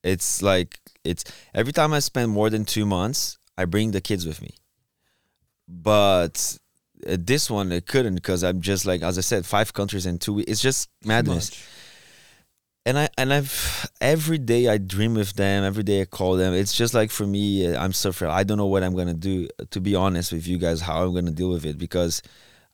it's 0.03 0.41
like 0.41 0.79
it's 1.03 1.23
every 1.53 1.73
time 1.73 1.93
i 1.93 1.99
spend 1.99 2.31
more 2.31 2.49
than 2.49 2.65
two 2.65 2.85
months 2.85 3.37
i 3.57 3.65
bring 3.65 3.91
the 3.91 4.01
kids 4.01 4.25
with 4.25 4.41
me 4.41 4.51
but 5.67 6.57
uh, 7.07 7.17
this 7.19 7.49
one 7.49 7.71
i 7.71 7.79
couldn't 7.79 8.15
because 8.15 8.43
i'm 8.43 8.61
just 8.61 8.85
like 8.85 9.01
as 9.01 9.17
i 9.17 9.21
said 9.21 9.45
five 9.45 9.73
countries 9.73 10.05
in 10.05 10.17
two 10.17 10.33
weeks 10.33 10.51
it's 10.51 10.61
just 10.61 10.89
madness 11.03 11.49
and 12.87 12.99
I 12.99 13.09
and 13.17 13.33
I've 13.33 13.89
every 13.99 14.37
day 14.37 14.67
I 14.67 14.77
dream 14.77 15.15
with 15.15 15.33
them. 15.33 15.63
Every 15.63 15.81
day 15.81 16.01
I 16.01 16.05
call 16.05 16.35
them. 16.35 16.53
It's 16.53 16.71
just 16.71 16.93
like 16.93 17.09
for 17.09 17.25
me, 17.25 17.65
uh, 17.65 17.83
I'm 17.83 17.93
suffering. 17.93 18.29
I 18.29 18.43
don't 18.43 18.59
know 18.59 18.67
what 18.67 18.83
I'm 18.83 18.95
gonna 18.95 19.15
do. 19.15 19.47
uh, 19.59 19.63
To 19.71 19.81
be 19.81 19.95
honest 19.95 20.31
with 20.31 20.45
you 20.47 20.59
guys, 20.59 20.81
how 20.81 21.01
I'm 21.03 21.15
gonna 21.15 21.31
deal 21.31 21.49
with 21.49 21.65
it 21.65 21.79
because 21.79 22.21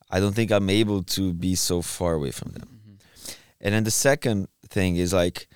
I 0.09 0.19
don't 0.19 0.33
think 0.33 0.51
I'm 0.51 0.69
able 0.69 1.01
to 1.15 1.31
be 1.31 1.55
so 1.55 1.81
far 1.81 2.11
away 2.15 2.31
from 2.31 2.51
them. 2.51 2.80
And 3.61 3.73
then 3.73 3.83
the 3.83 3.91
second 3.91 4.47
thing 4.67 4.95
is 4.97 5.13
like, 5.13 5.47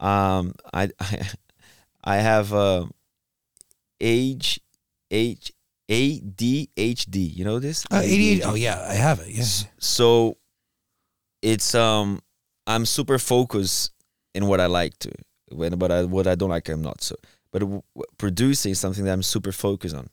um, 0.00 0.54
I 0.72 0.90
I, 1.00 1.28
I 2.04 2.16
have 2.16 2.52
uh, 2.52 2.86
age 4.00 4.60
age 5.10 5.52
ADHD. 5.88 7.36
You 7.36 7.44
know 7.44 7.58
this? 7.58 7.84
Uh, 7.90 8.00
88. 8.02 8.42
Oh 8.44 8.54
yeah, 8.54 8.84
I 8.88 8.94
have 8.94 9.20
it. 9.20 9.28
Yeah. 9.28 9.44
So 9.78 10.36
it's 11.42 11.74
um 11.74 12.20
I'm 12.66 12.86
super 12.86 13.18
focused 13.18 13.92
in 14.34 14.46
what 14.46 14.60
I 14.60 14.66
like 14.66 14.98
to. 15.00 15.12
When 15.50 15.76
but 15.78 15.92
I, 15.92 16.04
what 16.04 16.26
I 16.26 16.34
don't 16.34 16.50
like, 16.50 16.68
I'm 16.68 16.82
not 16.82 17.02
so. 17.02 17.16
But 17.52 17.60
w- 17.60 17.82
producing 18.18 18.72
is 18.72 18.80
something 18.80 19.04
that 19.04 19.12
I'm 19.12 19.22
super 19.22 19.52
focused 19.52 19.94
on. 19.94 20.08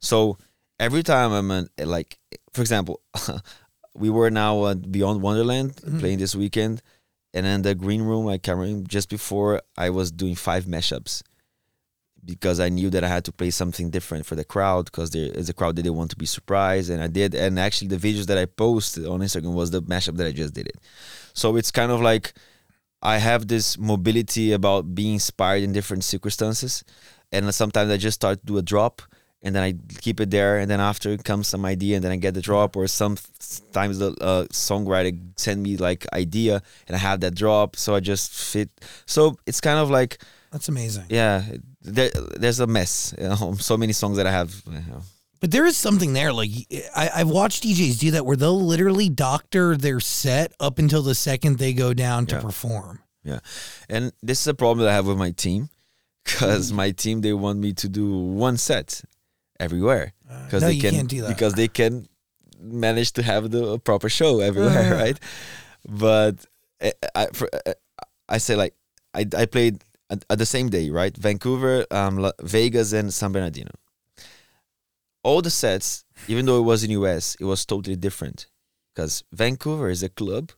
So 0.00 0.38
every 0.78 1.02
time 1.02 1.32
I'm 1.32 1.50
in, 1.50 1.68
like, 1.84 2.18
for 2.52 2.62
example, 2.62 3.00
we 3.98 4.10
were 4.10 4.30
now 4.30 4.66
at 4.68 4.90
Beyond 4.92 5.22
Wonderland 5.22 5.76
Mhm. 5.76 6.00
playing 6.00 6.18
this 6.18 6.34
weekend, 6.34 6.82
and 7.34 7.46
in 7.46 7.62
the 7.62 7.74
green 7.74 8.02
room, 8.02 8.24
like 8.24 8.42
Cameron, 8.42 8.86
just 8.86 9.08
before 9.08 9.60
I 9.76 9.90
was 9.90 10.10
doing 10.10 10.34
five 10.34 10.64
mashups 10.64 11.22
because 12.24 12.60
I 12.60 12.68
knew 12.68 12.90
that 12.90 13.04
I 13.04 13.08
had 13.08 13.24
to 13.26 13.32
play 13.32 13.50
something 13.50 13.90
different 13.90 14.26
for 14.26 14.34
the 14.34 14.44
crowd 14.44 14.86
because 14.86 15.10
there 15.10 15.30
is 15.32 15.48
a 15.48 15.54
crowd 15.54 15.76
that 15.76 15.82
they 15.82 15.90
want 15.90 16.10
to 16.10 16.16
be 16.16 16.26
surprised, 16.26 16.90
and 16.90 17.02
I 17.02 17.06
did. 17.06 17.34
And 17.34 17.58
actually, 17.58 17.88
the 17.88 17.96
videos 17.96 18.26
that 18.26 18.36
I 18.38 18.44
posted 18.44 19.06
on 19.06 19.20
Instagram 19.20 19.54
was 19.54 19.70
the 19.70 19.82
mashup 19.82 20.16
that 20.16 20.26
I 20.26 20.32
just 20.32 20.52
did 20.54 20.66
it. 20.68 20.76
So 21.32 21.56
it's 21.56 21.70
kind 21.70 21.90
of 21.92 22.00
like 22.00 22.34
I 23.00 23.18
have 23.18 23.46
this 23.46 23.78
mobility 23.78 24.52
about 24.52 24.94
being 24.94 25.14
inspired 25.14 25.62
in 25.62 25.72
different 25.72 26.04
circumstances, 26.04 26.82
and 27.32 27.54
sometimes 27.54 27.90
I 27.90 27.96
just 27.96 28.16
start 28.16 28.40
to 28.40 28.46
do 28.46 28.58
a 28.58 28.62
drop. 28.62 29.02
And 29.40 29.54
then 29.54 29.62
I 29.62 29.74
keep 30.00 30.20
it 30.20 30.30
there, 30.32 30.58
and 30.58 30.68
then 30.68 30.80
after 30.80 31.16
comes 31.18 31.46
some 31.46 31.64
idea, 31.64 31.94
and 31.94 32.04
then 32.04 32.10
I 32.10 32.16
get 32.16 32.34
the 32.34 32.40
drop. 32.40 32.74
Or 32.76 32.88
sometimes 32.88 33.98
the 33.98 34.10
uh, 34.20 34.44
songwriter 34.50 35.16
send 35.36 35.62
me 35.62 35.76
like 35.76 36.06
idea, 36.12 36.60
and 36.88 36.96
I 36.96 36.98
have 36.98 37.20
that 37.20 37.34
drop, 37.36 37.76
so 37.76 37.94
I 37.94 38.00
just 38.00 38.32
fit. 38.32 38.68
So 39.06 39.38
it's 39.46 39.60
kind 39.60 39.78
of 39.78 39.90
like 39.90 40.18
That's 40.50 40.68
amazing. 40.68 41.04
yeah, 41.08 41.44
there, 41.82 42.10
there's 42.36 42.58
a 42.60 42.66
mess. 42.66 43.14
You 43.16 43.28
know, 43.28 43.54
so 43.58 43.76
many 43.76 43.92
songs 43.92 44.16
that 44.16 44.26
I 44.26 44.32
have. 44.32 44.52
You 44.66 44.72
know. 44.72 45.02
But 45.40 45.52
there 45.52 45.66
is 45.66 45.76
something 45.76 46.14
there. 46.14 46.32
Like 46.32 46.50
I, 46.96 47.08
I've 47.14 47.30
watched 47.30 47.62
DJs 47.62 48.00
do 48.00 48.10
that 48.10 48.26
where 48.26 48.36
they'll 48.36 48.60
literally 48.60 49.08
doctor 49.08 49.76
their 49.76 50.00
set 50.00 50.52
up 50.58 50.80
until 50.80 51.02
the 51.02 51.14
second 51.14 51.58
they 51.58 51.72
go 51.74 51.94
down 51.94 52.26
to 52.26 52.34
Yeah. 52.34 52.40
perform. 52.40 52.98
Yeah, 53.22 53.38
and 53.88 54.10
this 54.20 54.40
is 54.40 54.48
a 54.48 54.54
problem 54.54 54.84
that 54.84 54.90
I 54.90 54.94
have 54.94 55.06
with 55.06 55.18
my 55.18 55.30
team, 55.30 55.68
because 56.24 56.72
my 56.72 56.90
team 56.90 57.20
they 57.20 57.32
want 57.34 57.60
me 57.60 57.72
to 57.74 57.88
do 57.88 58.18
one 58.18 58.56
set 58.56 59.00
everywhere 59.60 60.12
because 60.44 60.62
Uh, 60.62 60.66
no, 60.66 60.68
they 60.68 60.74
you 60.74 60.82
can 60.82 60.94
can't 60.94 61.08
do 61.08 61.20
that. 61.22 61.28
because 61.28 61.54
they 61.54 61.68
can 61.68 62.06
manage 62.60 63.12
to 63.12 63.22
have 63.22 63.50
the 63.50 63.78
proper 63.80 64.08
show 64.08 64.40
everywhere, 64.40 64.94
Uh. 64.94 65.02
right? 65.02 65.18
But 65.88 66.44
I, 66.82 66.92
I, 67.14 67.26
for, 67.32 67.48
uh, 67.66 67.72
I 68.28 68.38
say 68.38 68.54
like 68.56 68.74
I, 69.14 69.26
I 69.36 69.46
played 69.46 69.84
at, 70.10 70.24
at 70.30 70.38
the 70.38 70.46
same 70.46 70.68
day, 70.68 70.90
right? 70.90 71.16
Vancouver, 71.16 71.86
um, 71.90 72.18
La- 72.18 72.32
Vegas, 72.42 72.92
and 72.92 73.12
San 73.12 73.32
Bernardino. 73.32 73.70
All 75.22 75.42
the 75.42 75.50
sets, 75.50 76.04
even 76.28 76.46
though 76.46 76.58
it 76.58 76.62
was 76.62 76.84
in 76.84 76.90
US, 76.92 77.36
it 77.40 77.44
was 77.44 77.64
totally 77.66 77.96
different 77.96 78.46
because 78.94 79.24
Vancouver 79.32 79.90
is 79.90 80.02
a 80.02 80.08
club 80.08 80.52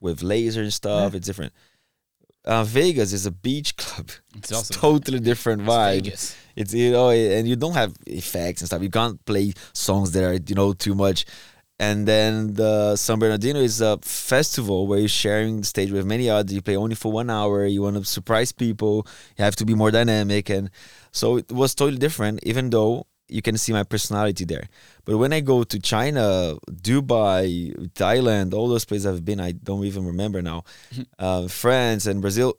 with 0.00 0.22
laser 0.22 0.62
and 0.62 0.72
stuff. 0.72 1.12
Yeah. 1.12 1.16
It's 1.18 1.26
different. 1.26 1.52
Uh, 2.44 2.62
Vegas 2.64 3.12
is 3.12 3.24
a 3.26 3.30
beach 3.30 3.76
club. 3.76 4.10
It's 4.36 4.50
It's 4.50 4.52
also 4.52 4.74
totally 4.80 5.20
different 5.20 5.62
it's 5.62 5.70
vibe. 5.70 6.02
Vegas. 6.04 6.36
It's 6.56 6.74
you 6.74 6.92
know, 6.92 7.10
and 7.10 7.48
you 7.48 7.56
don't 7.56 7.74
have 7.74 7.94
effects 8.06 8.60
and 8.60 8.66
stuff. 8.68 8.82
You 8.82 8.90
can't 8.90 9.24
play 9.24 9.54
songs 9.72 10.12
that 10.12 10.24
are 10.24 10.34
you 10.34 10.54
know 10.54 10.72
too 10.72 10.94
much. 10.94 11.24
And 11.80 12.06
then 12.06 12.54
the 12.54 12.94
San 12.94 13.18
Bernardino 13.18 13.58
is 13.60 13.80
a 13.80 13.98
festival 14.02 14.86
where 14.86 15.00
you're 15.00 15.08
sharing 15.08 15.60
the 15.60 15.66
stage 15.66 15.90
with 15.90 16.06
many 16.06 16.30
others. 16.30 16.54
You 16.54 16.62
play 16.62 16.76
only 16.76 16.94
for 16.94 17.10
one 17.10 17.30
hour. 17.30 17.66
You 17.66 17.82
want 17.82 17.96
to 17.96 18.04
surprise 18.04 18.52
people. 18.52 19.06
You 19.36 19.44
have 19.44 19.56
to 19.56 19.64
be 19.64 19.74
more 19.74 19.90
dynamic, 19.90 20.50
and 20.50 20.70
so 21.10 21.38
it 21.38 21.50
was 21.50 21.74
totally 21.74 21.98
different. 21.98 22.40
Even 22.44 22.70
though 22.70 23.06
you 23.28 23.42
can 23.42 23.56
see 23.56 23.72
my 23.72 23.82
personality 23.82 24.44
there, 24.44 24.68
but 25.04 25.16
when 25.16 25.32
I 25.32 25.40
go 25.40 25.64
to 25.64 25.78
China, 25.78 26.56
Dubai, 26.70 27.74
Thailand, 27.94 28.54
all 28.54 28.68
those 28.68 28.84
places 28.84 29.06
I've 29.06 29.24
been, 29.24 29.40
I 29.40 29.52
don't 29.52 29.84
even 29.84 30.06
remember 30.06 30.42
now. 30.42 30.64
uh, 31.18 31.48
France 31.48 32.06
and 32.06 32.20
Brazil, 32.20 32.54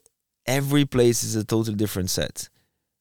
every 0.46 0.86
place 0.86 1.24
is 1.24 1.36
a 1.36 1.44
totally 1.44 1.76
different 1.76 2.10
set 2.10 2.50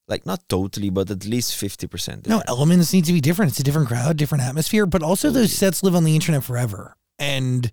like 0.08 0.26
not 0.26 0.48
totally, 0.48 0.90
but 0.90 1.10
at 1.10 1.24
least 1.24 1.56
fifty 1.56 1.86
percent. 1.86 2.26
No, 2.26 2.42
elements 2.46 2.92
need 2.92 3.04
to 3.06 3.12
be 3.12 3.20
different. 3.20 3.52
It's 3.52 3.60
a 3.60 3.62
different 3.62 3.88
crowd, 3.88 4.16
different 4.16 4.44
atmosphere, 4.44 4.86
but 4.86 5.02
also 5.02 5.30
those 5.30 5.52
sets 5.52 5.82
live 5.82 5.94
on 5.94 6.04
the 6.04 6.14
internet 6.14 6.44
forever. 6.44 6.96
And 7.18 7.70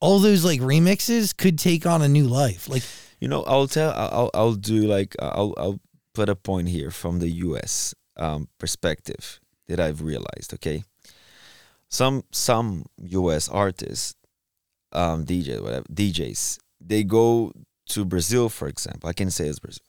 all 0.00 0.18
those 0.18 0.44
like 0.44 0.60
remixes 0.60 1.36
could 1.36 1.58
take 1.58 1.86
on 1.86 2.02
a 2.02 2.08
new 2.08 2.26
life. 2.26 2.68
Like 2.68 2.82
You 3.20 3.28
know, 3.28 3.42
I'll 3.44 3.68
tell. 3.68 3.92
I'll 3.92 4.30
I'll 4.34 4.54
do 4.54 4.82
like 4.82 5.16
I'll 5.20 5.54
I'll 5.56 5.80
put 6.14 6.28
a 6.28 6.36
point 6.36 6.68
here 6.68 6.90
from 6.90 7.18
the 7.18 7.30
U.S. 7.46 7.94
Um, 8.16 8.48
perspective 8.58 9.40
that 9.68 9.80
I've 9.80 10.02
realized. 10.02 10.52
Okay, 10.54 10.84
some 11.88 12.24
some 12.30 12.84
U.S. 12.98 13.48
artists, 13.48 14.14
um, 14.92 15.24
DJ 15.24 15.60
whatever 15.62 15.86
DJs, 15.92 16.58
they 16.80 17.04
go 17.04 17.52
to 17.88 18.04
Brazil, 18.04 18.48
for 18.48 18.68
example. 18.68 19.08
I 19.08 19.12
can 19.14 19.30
say 19.30 19.46
it's 19.48 19.58
Brazil. 19.58 19.86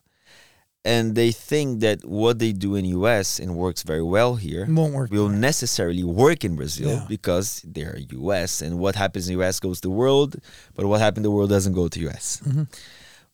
And 0.86 1.16
they 1.16 1.32
think 1.32 1.80
that 1.80 2.04
what 2.04 2.40
they 2.40 2.52
do 2.52 2.76
in 2.76 2.84
US 2.86 3.40
and 3.40 3.56
works 3.56 3.84
very 3.84 4.04
well 4.04 4.36
here 4.36 4.66
won't 4.70 4.94
work. 4.94 5.12
will 5.12 5.30
necessarily 5.30 6.04
work 6.04 6.44
in 6.44 6.58
Brazil 6.58 6.90
Yeah. 6.90 7.06
because 7.08 7.62
they're 7.64 7.98
US 8.12 8.62
and 8.62 8.80
what 8.80 8.95
happens 8.95 9.30
in 9.30 9.40
US 9.40 9.62
goes 9.62 9.80
to 9.80 9.88
the 9.88 9.94
world, 9.94 10.36
but 10.76 10.86
what 10.86 11.00
happened 11.00 11.26
in 11.26 11.32
the 11.32 11.36
world 11.38 11.50
doesn't 11.50 11.72
go 11.74 11.88
to 11.88 12.00
US. 12.10 12.41
Mhm. 12.44 12.68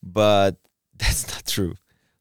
But 0.04 0.58
that's 1.00 1.28
not 1.28 1.46
true. 1.48 1.74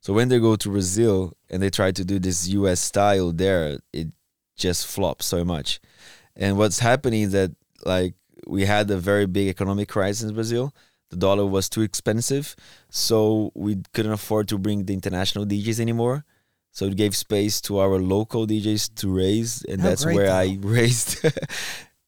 So 0.09 0.15
when 0.15 0.31
they 0.31 0.39
go 0.41 0.57
to 0.57 0.71
Brazil 0.71 1.35
and 1.51 1.63
they 1.63 1.69
try 1.69 1.93
to 1.93 2.03
do 2.03 2.19
this 2.19 2.49
US 2.49 2.81
style 2.81 3.31
there, 3.31 3.79
it 3.93 4.09
just 4.57 4.87
flops 4.87 5.27
so 5.27 5.45
much. 5.45 5.81
And 6.35 6.57
what's 6.57 6.79
happening 6.79 7.25
is 7.25 7.33
that 7.33 7.51
like 7.85 8.15
we 8.47 8.65
had 8.65 8.91
a 8.91 8.97
very 8.97 9.27
big 9.27 9.49
economic 9.49 9.91
crisis 9.91 10.27
in 10.27 10.35
Brazil. 10.35 10.73
The 11.11 11.17
dollar 11.17 11.45
was 11.45 11.69
too 11.69 11.83
expensive, 11.83 12.57
so 12.89 13.53
we 13.55 13.83
couldn't 13.93 14.13
afford 14.13 14.49
to 14.49 14.57
bring 14.57 14.87
the 14.87 14.95
international 14.95 15.45
DJs 15.45 15.79
anymore. 15.79 16.25
So 16.73 16.87
it 16.87 16.97
gave 16.97 17.15
space 17.15 17.61
to 17.63 17.77
our 17.77 17.99
local 17.99 18.47
DJs 18.47 18.95
to 19.01 19.15
raise, 19.15 19.63
and 19.69 19.83
How 19.83 19.91
that's 19.91 20.07
where 20.07 20.33
I 20.33 20.57
raised. 20.63 21.21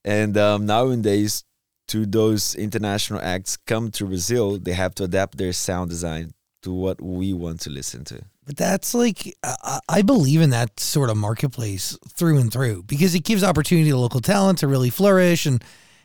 and 0.06 0.38
um, 0.38 0.64
nowadays, 0.64 1.44
to 1.88 2.06
those 2.06 2.54
international 2.54 3.20
acts 3.20 3.58
come 3.58 3.90
to 3.90 4.06
Brazil, 4.06 4.58
they 4.58 4.72
have 4.72 4.94
to 4.94 5.04
adapt 5.04 5.36
their 5.36 5.52
sound 5.52 5.90
design 5.90 6.32
to 6.62 6.72
what 6.72 7.00
we 7.00 7.32
want 7.32 7.60
to 7.60 7.70
listen 7.70 8.04
to. 8.04 8.22
But 8.46 8.56
that's 8.56 8.94
like 8.94 9.36
I, 9.42 9.80
I 9.88 10.02
believe 10.02 10.40
in 10.40 10.50
that 10.50 10.80
sort 10.80 11.10
of 11.10 11.16
marketplace 11.16 11.96
through 12.08 12.38
and 12.38 12.52
through 12.52 12.84
because 12.84 13.14
it 13.14 13.24
gives 13.24 13.44
opportunity 13.44 13.90
to 13.90 13.96
local 13.96 14.20
talent 14.20 14.58
to 14.58 14.68
really 14.68 14.90
flourish 14.90 15.46
and 15.46 15.62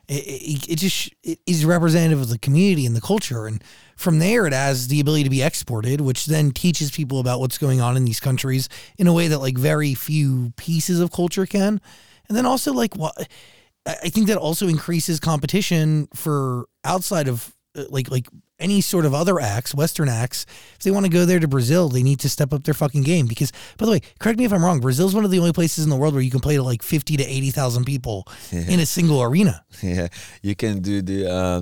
it, 0.07 0.13
it, 0.13 0.69
it 0.69 0.75
just 0.75 1.13
it 1.23 1.39
is 1.47 1.65
representative 1.65 2.21
of 2.21 2.29
the 2.29 2.37
community 2.37 2.85
and 2.85 2.95
the 2.95 3.01
culture 3.01 3.47
and 3.47 3.63
from 3.95 4.19
there 4.19 4.45
it 4.45 4.53
has 4.53 4.89
the 4.89 4.99
ability 4.99 5.23
to 5.23 5.29
be 5.31 5.41
exported 5.41 6.01
which 6.01 6.27
then 6.27 6.51
teaches 6.51 6.91
people 6.91 7.19
about 7.19 7.39
what's 7.39 7.57
going 7.57 7.81
on 7.81 7.97
in 7.97 8.05
these 8.05 8.19
countries 8.19 8.69
in 8.99 9.07
a 9.07 9.13
way 9.13 9.27
that 9.27 9.39
like 9.39 9.57
very 9.57 9.95
few 9.95 10.53
pieces 10.57 10.99
of 10.99 11.11
culture 11.11 11.47
can 11.47 11.81
and 12.27 12.37
then 12.37 12.45
also 12.45 12.71
like 12.71 12.95
what 12.95 13.27
I 13.87 14.09
think 14.09 14.27
that 14.27 14.37
also 14.37 14.67
increases 14.67 15.19
competition 15.19 16.07
for 16.13 16.65
outside 16.83 17.27
of 17.27 17.54
like 17.89 18.09
like 18.09 18.27
any 18.59 18.81
sort 18.81 19.05
of 19.05 19.13
other 19.13 19.39
acts, 19.39 19.75
Western 19.75 20.09
acts. 20.09 20.45
If 20.75 20.83
they 20.83 20.91
want 20.91 21.05
to 21.05 21.11
go 21.11 21.25
there 21.25 21.39
to 21.39 21.47
Brazil, 21.47 21.89
they 21.89 22.03
need 22.03 22.19
to 22.21 22.29
step 22.29 22.53
up 22.53 22.63
their 22.63 22.73
fucking 22.73 23.03
game. 23.03 23.27
Because, 23.27 23.51
by 23.77 23.85
the 23.85 23.91
way, 23.91 24.01
correct 24.19 24.39
me 24.39 24.45
if 24.45 24.53
I'm 24.53 24.63
wrong. 24.63 24.79
Brazil's 24.79 25.13
one 25.13 25.25
of 25.25 25.31
the 25.31 25.39
only 25.39 25.53
places 25.53 25.83
in 25.83 25.89
the 25.89 25.95
world 25.95 26.13
where 26.13 26.23
you 26.23 26.31
can 26.31 26.39
play 26.39 26.55
to 26.55 26.63
like 26.63 26.83
fifty 26.83 27.17
to 27.17 27.23
eighty 27.23 27.51
thousand 27.51 27.85
people 27.85 28.27
in 28.51 28.79
a 28.79 28.85
single 28.85 29.21
arena. 29.21 29.63
yeah, 29.81 30.07
you 30.41 30.55
can 30.55 30.81
do 30.81 31.01
the 31.01 31.29
uh, 31.29 31.61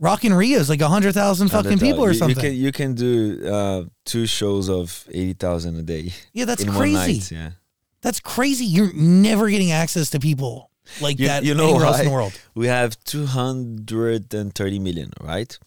Rock 0.00 0.24
in 0.24 0.34
Rio 0.34 0.58
is 0.58 0.68
like 0.68 0.80
hundred 0.80 1.14
thousand 1.14 1.48
fucking 1.48 1.78
people 1.78 2.04
or 2.04 2.14
something. 2.14 2.36
You 2.36 2.50
can 2.50 2.60
you 2.60 2.72
can 2.72 2.94
do 2.94 3.48
uh, 3.48 3.84
two 4.04 4.26
shows 4.26 4.68
of 4.68 5.06
eighty 5.10 5.34
thousand 5.34 5.76
a 5.76 5.82
day 5.82 6.12
yeah, 6.32 6.44
that's 6.44 6.64
crazy. 6.64 6.94
night. 6.94 7.30
Yeah, 7.30 7.50
That's 8.02 8.20
crazy. 8.20 8.64
You're 8.64 8.92
never 8.92 9.48
getting 9.48 9.70
access 9.70 10.10
to 10.10 10.18
people 10.18 10.70
like 11.00 11.18
You- 11.18 11.28
that 11.28 11.44
you 11.44 11.54
know 11.54 11.64
anywhere 11.70 11.86
else 11.86 12.00
in 12.00 12.06
the 12.06 12.12
world. 12.12 12.32
we 12.54 12.66
have 12.66 12.98
two 13.04 13.26
hundred 13.26 14.32
and 14.34 14.54
thirty 14.54 14.78
million, 14.78 15.10
right? 15.20 15.58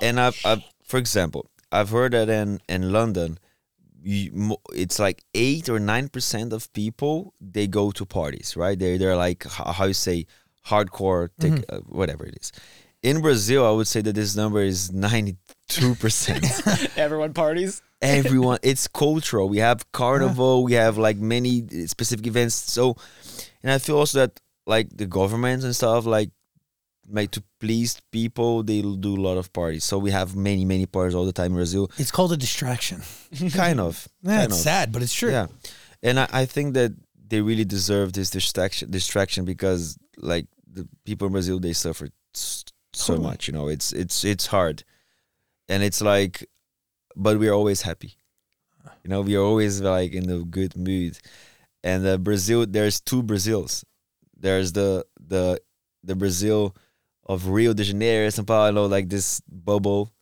And 0.00 0.18
I've, 0.20 0.38
I've, 0.44 0.62
for 0.84 0.98
example, 0.98 1.50
I've 1.72 1.90
heard 1.90 2.12
that 2.12 2.28
in 2.28 2.60
in 2.68 2.92
London, 2.92 3.38
you, 4.02 4.56
it's 4.74 4.98
like 4.98 5.22
eight 5.34 5.68
or 5.68 5.78
nine 5.78 6.08
percent 6.08 6.52
of 6.52 6.72
people 6.72 7.34
they 7.40 7.66
go 7.66 7.90
to 7.92 8.04
parties, 8.06 8.56
right? 8.56 8.78
They 8.78 8.96
they're 8.98 9.16
like 9.16 9.44
h- 9.46 9.74
how 9.76 9.86
you 9.86 9.94
say 9.94 10.26
hardcore, 10.66 11.28
tech, 11.40 11.52
Mm-hmm. 11.52 11.74
uh, 11.74 11.80
whatever 11.88 12.24
it 12.26 12.36
is. 12.40 12.52
In 13.02 13.20
Brazil, 13.22 13.64
I 13.66 13.70
would 13.70 13.86
say 13.86 14.00
that 14.02 14.14
this 14.14 14.34
number 14.36 14.60
is 14.62 14.92
ninety 14.92 15.36
two 15.68 15.94
percent. 15.94 16.44
Everyone 16.96 17.32
parties. 17.32 17.82
everyone 18.00 18.58
it's 18.62 18.86
cultural 18.86 19.48
we 19.48 19.58
have 19.58 19.78
carnival 19.90 20.62
we 20.62 20.74
have 20.74 20.96
like 20.96 21.16
many 21.18 21.66
specific 21.88 22.24
events 22.28 22.54
so 22.54 22.94
and 23.60 23.72
i 23.72 23.78
feel 23.78 23.96
also 23.96 24.20
that 24.20 24.38
like 24.74 24.86
the 24.96 25.06
governments 25.06 25.64
and 25.64 25.74
stuff 25.74 26.04
like 26.06 26.30
like 27.10 27.30
to 27.36 27.42
please 27.58 27.90
people 28.12 28.62
they'll 28.62 28.94
do 29.08 29.14
a 29.20 29.22
lot 29.28 29.38
of 29.38 29.50
parties 29.52 29.82
so 29.82 29.96
we 30.06 30.10
have 30.10 30.36
many 30.36 30.64
many 30.74 30.84
parties 30.86 31.14
all 31.16 31.24
the 31.24 31.32
time 31.40 31.52
in 31.52 31.58
brazil 31.62 31.90
It's 31.96 32.10
called 32.16 32.32
a 32.32 32.36
distraction. 32.36 33.00
kind 33.64 33.80
of 33.80 34.06
Yeah, 34.22 34.36
kind 34.40 34.44
it's 34.52 34.56
of 34.58 34.60
sad, 34.70 34.92
but 34.92 35.00
it's 35.02 35.14
true. 35.20 35.30
yeah 35.30 35.46
and 36.02 36.20
I, 36.20 36.26
I 36.42 36.44
think 36.54 36.74
that 36.74 36.92
they 37.30 37.40
really 37.40 37.64
deserve 37.64 38.12
this 38.12 38.30
distraction 38.38 38.90
distraction 38.90 39.44
because 39.52 39.96
like 40.32 40.46
the 40.76 40.86
people 41.04 41.26
in 41.28 41.32
Brazil 41.32 41.58
they 41.60 41.72
suffer 41.72 42.08
s- 42.34 42.64
so 42.92 43.14
Totally. 43.14 43.26
much. 43.30 43.48
You 43.48 43.54
know, 43.54 43.68
it's 43.68 43.92
it's 43.92 44.24
it's 44.32 44.46
hard, 44.46 44.82
and 45.68 45.82
it's 45.82 46.00
like, 46.00 46.34
but 47.16 47.38
we 47.38 47.48
are 47.48 47.54
always 47.60 47.82
happy. 47.82 48.12
You 49.04 49.10
know, 49.10 49.20
we 49.22 49.34
are 49.36 49.42
always 49.50 49.80
like 49.80 50.12
in 50.20 50.30
a 50.30 50.38
good 50.44 50.76
mood, 50.76 51.18
and 51.84 52.06
uh, 52.06 52.16
Brazil. 52.18 52.64
There's 52.66 53.00
two 53.00 53.22
Brazils. 53.22 53.84
There's 54.38 54.72
the 54.72 55.04
the 55.20 55.60
the 56.04 56.14
Brazil 56.14 56.74
of 57.26 57.48
Rio 57.48 57.72
de 57.74 57.84
Janeiro, 57.84 58.28
São 58.28 58.46
Paulo, 58.46 58.86
like 58.86 59.08
this 59.08 59.40
bubble 59.48 60.12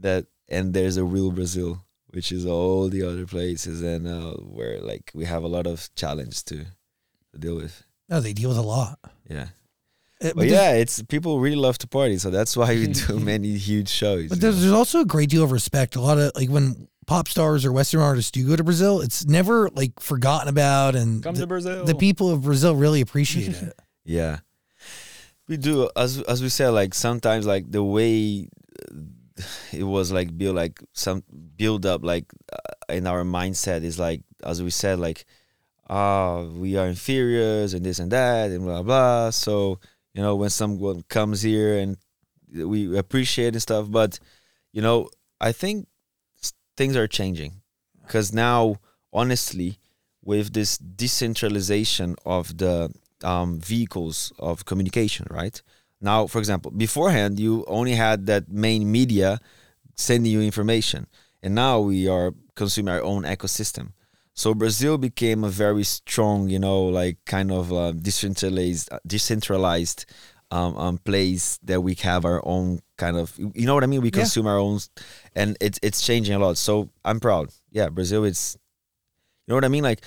that, 0.00 0.26
and 0.48 0.72
there's 0.72 0.96
a 0.96 1.04
real 1.04 1.30
Brazil, 1.30 1.84
which 2.08 2.32
is 2.32 2.46
all 2.46 2.88
the 2.88 3.02
other 3.02 3.26
places, 3.26 3.82
and 3.82 4.06
uh, 4.06 4.32
where 4.34 4.80
like 4.80 5.10
we 5.14 5.24
have 5.26 5.42
a 5.42 5.48
lot 5.48 5.66
of 5.66 5.90
challenge 5.94 6.44
to, 6.44 6.64
to 7.32 7.38
deal 7.38 7.56
with. 7.56 7.84
No, 8.08 8.20
they 8.20 8.32
deal 8.32 8.48
with 8.48 8.58
a 8.58 8.62
lot. 8.62 8.98
Yeah, 9.28 9.48
Uh, 10.22 10.32
but 10.34 10.36
there's- 10.36 10.52
yeah, 10.52 10.72
it's 10.74 11.02
people 11.02 11.40
really 11.40 11.56
love 11.56 11.76
to 11.78 11.86
party, 11.86 12.16
so 12.18 12.30
that's 12.30 12.56
why 12.56 12.74
we 12.74 12.86
do 12.86 13.20
many 13.32 13.58
huge 13.58 13.88
shows. 13.90 14.28
But 14.30 14.40
there's, 14.40 14.54
know? 14.56 14.60
there's 14.62 14.72
also 14.72 15.00
a 15.00 15.04
great 15.04 15.28
deal 15.28 15.42
of 15.44 15.52
respect. 15.52 15.96
A 15.96 16.00
lot 16.00 16.16
of 16.18 16.32
like 16.34 16.48
when 16.48 16.88
pop 17.08 17.26
stars 17.26 17.64
or 17.64 17.72
Western 17.72 18.00
artists 18.00 18.30
do 18.30 18.46
go 18.46 18.54
to 18.54 18.62
Brazil, 18.62 19.00
it's 19.00 19.24
never 19.26 19.68
like 19.70 19.98
forgotten 19.98 20.46
about, 20.48 20.94
and 20.94 21.22
Come 21.22 21.34
the, 21.34 21.40
to 21.40 21.46
Brazil. 21.48 21.84
the 21.84 21.94
people 21.96 22.30
of 22.30 22.42
Brazil 22.42 22.76
really 22.76 23.00
appreciate 23.00 23.48
it. 23.56 23.74
Yeah, 24.04 24.38
we 25.48 25.56
do 25.56 25.90
as 25.96 26.20
as 26.22 26.40
we 26.42 26.48
said. 26.48 26.70
Like 26.70 26.94
sometimes, 26.94 27.46
like 27.46 27.70
the 27.70 27.82
way 27.84 28.48
uh, 28.80 29.42
it 29.72 29.84
was 29.84 30.12
like 30.12 30.36
build 30.36 30.56
like 30.56 30.80
some 30.94 31.22
build 31.56 31.84
up 31.84 32.04
like 32.04 32.24
uh, 32.52 32.94
in 32.94 33.06
our 33.06 33.22
mindset 33.22 33.82
is 33.84 33.98
like 33.98 34.22
as 34.42 34.62
we 34.62 34.70
said 34.70 34.98
like 34.98 35.26
ah 35.90 36.42
we 36.44 36.76
are 36.76 36.86
inferiors 36.88 37.74
and 37.74 37.84
this 37.84 37.98
and 37.98 38.10
that 38.12 38.50
and 38.50 38.64
blah 38.64 38.82
blah. 38.82 39.30
So 39.30 39.78
you 40.14 40.22
know 40.22 40.36
when 40.36 40.50
someone 40.50 41.02
comes 41.08 41.42
here 41.42 41.78
and 41.78 41.96
we 42.52 42.96
appreciate 42.96 43.54
and 43.54 43.62
stuff, 43.62 43.90
but 43.90 44.18
you 44.72 44.80
know 44.82 45.08
I 45.40 45.52
think 45.52 45.84
s- 45.84 45.88
things 46.78 46.96
are 46.96 47.08
changing 47.08 47.52
because 48.02 48.32
now 48.32 48.76
honestly 49.12 49.80
with 50.22 50.52
this 50.52 50.78
decentralization 50.78 52.14
of 52.24 52.58
the 52.58 52.88
um, 53.24 53.58
vehicles 53.58 54.32
of 54.38 54.64
communication, 54.64 55.26
right? 55.28 55.60
Now, 56.00 56.28
for 56.28 56.38
example, 56.38 56.70
beforehand 56.70 57.40
you 57.40 57.64
only 57.66 57.94
had 57.94 58.26
that 58.26 58.48
main 58.48 58.90
media 58.98 59.40
sending 59.96 60.30
you 60.30 60.40
information, 60.40 61.08
and 61.42 61.54
now 61.54 61.80
we 61.80 62.08
are 62.08 62.32
consuming 62.54 62.94
our 62.94 63.02
own 63.02 63.24
ecosystem. 63.24 63.86
So 64.34 64.54
Brazil 64.54 64.98
became 64.98 65.42
a 65.42 65.48
very 65.48 65.82
strong, 65.82 66.48
you 66.48 66.60
know, 66.60 66.80
like 66.84 67.16
kind 67.24 67.50
of 67.50 67.72
uh, 67.72 67.90
decentralized, 67.90 68.88
decentralized 69.04 70.06
um, 70.50 70.76
um, 70.76 70.98
place 70.98 71.58
that 71.64 71.80
we 71.82 71.94
have 71.96 72.24
our 72.24 72.40
own 72.44 72.80
kind 72.96 73.16
of, 73.16 73.36
you 73.38 73.66
know 73.66 73.74
what 73.74 73.84
I 73.84 73.86
mean? 73.86 74.00
We 74.00 74.08
Yeah. 74.08 74.20
consume 74.22 74.46
our 74.46 74.58
own, 74.58 74.80
and 75.34 75.56
it's 75.60 75.78
it's 75.82 76.00
changing 76.00 76.34
a 76.34 76.38
lot. 76.38 76.56
So 76.56 76.88
I'm 77.04 77.20
proud. 77.20 77.50
Yeah, 77.70 77.88
Brazil, 77.90 78.24
it's, 78.24 78.56
you 79.46 79.52
know 79.52 79.56
what 79.56 79.64
I 79.64 79.68
mean? 79.68 79.84
Like 79.84 80.00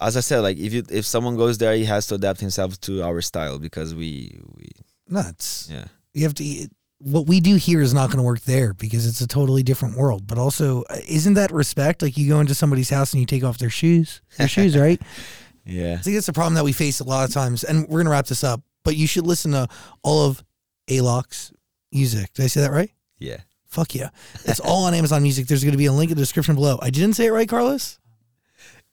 as 0.00 0.16
I 0.16 0.20
said, 0.20 0.40
like 0.40 0.58
if 0.58 0.72
you 0.72 0.82
if 0.90 1.04
someone 1.06 1.36
goes 1.36 1.58
there, 1.58 1.74
he 1.74 1.84
has 1.86 2.06
to 2.08 2.14
adapt 2.16 2.40
himself 2.40 2.78
to 2.82 3.02
our 3.02 3.20
style 3.22 3.58
because 3.58 3.94
we 3.94 4.38
we 4.56 4.68
Nuts. 5.08 5.68
yeah 5.70 5.86
You 6.14 6.22
have 6.24 6.34
to. 6.34 6.68
What 6.98 7.26
we 7.26 7.40
do 7.40 7.56
here 7.56 7.82
is 7.82 7.92
not 7.92 8.06
going 8.08 8.16
to 8.18 8.22
work 8.22 8.40
there 8.42 8.72
because 8.72 9.06
it's 9.06 9.20
a 9.20 9.26
totally 9.26 9.62
different 9.62 9.98
world. 9.98 10.26
But 10.26 10.38
also, 10.38 10.82
uh, 10.88 10.96
isn't 11.06 11.34
that 11.34 11.50
respect? 11.52 12.00
Like 12.00 12.16
you 12.16 12.26
go 12.26 12.40
into 12.40 12.54
somebody's 12.54 12.88
house 12.88 13.12
and 13.12 13.20
you 13.20 13.26
take 13.26 13.44
off 13.44 13.58
their 13.58 13.68
shoes, 13.70 14.22
their 14.38 14.48
shoes, 14.48 14.76
right? 14.76 15.00
yeah 15.66 15.94
I 15.94 16.02
think 16.02 16.16
that's 16.16 16.28
a 16.28 16.32
problem 16.32 16.54
that 16.54 16.64
we 16.64 16.72
face 16.72 17.00
a 17.00 17.04
lot 17.04 17.28
of 17.28 17.34
times. 17.34 17.64
And 17.64 17.86
we're 17.88 18.00
gonna 18.00 18.10
wrap 18.10 18.26
this 18.26 18.42
up. 18.44 18.62
But 18.86 18.96
you 18.96 19.06
should 19.06 19.26
listen 19.26 19.50
to 19.52 19.68
all 20.02 20.26
of 20.28 20.42
Alok's 20.88 21.52
music. 21.92 22.32
Did 22.32 22.44
I 22.44 22.46
say 22.48 22.60
that 22.62 22.70
right? 22.72 22.90
yeah. 23.18 23.38
Fuck 23.66 23.94
yeah. 23.94 24.08
It's 24.46 24.60
all 24.60 24.84
on 24.84 24.94
Amazon 24.94 25.22
Music. 25.22 25.46
There's 25.48 25.62
going 25.62 25.72
to 25.72 25.76
be 25.78 25.84
a 25.86 25.92
link 25.92 26.10
in 26.10 26.16
the 26.16 26.22
description 26.22 26.54
below. 26.54 26.78
I 26.80 26.88
didn't 26.88 27.12
say 27.14 27.26
it 27.26 27.30
right, 27.32 27.46
Carlos? 27.48 27.98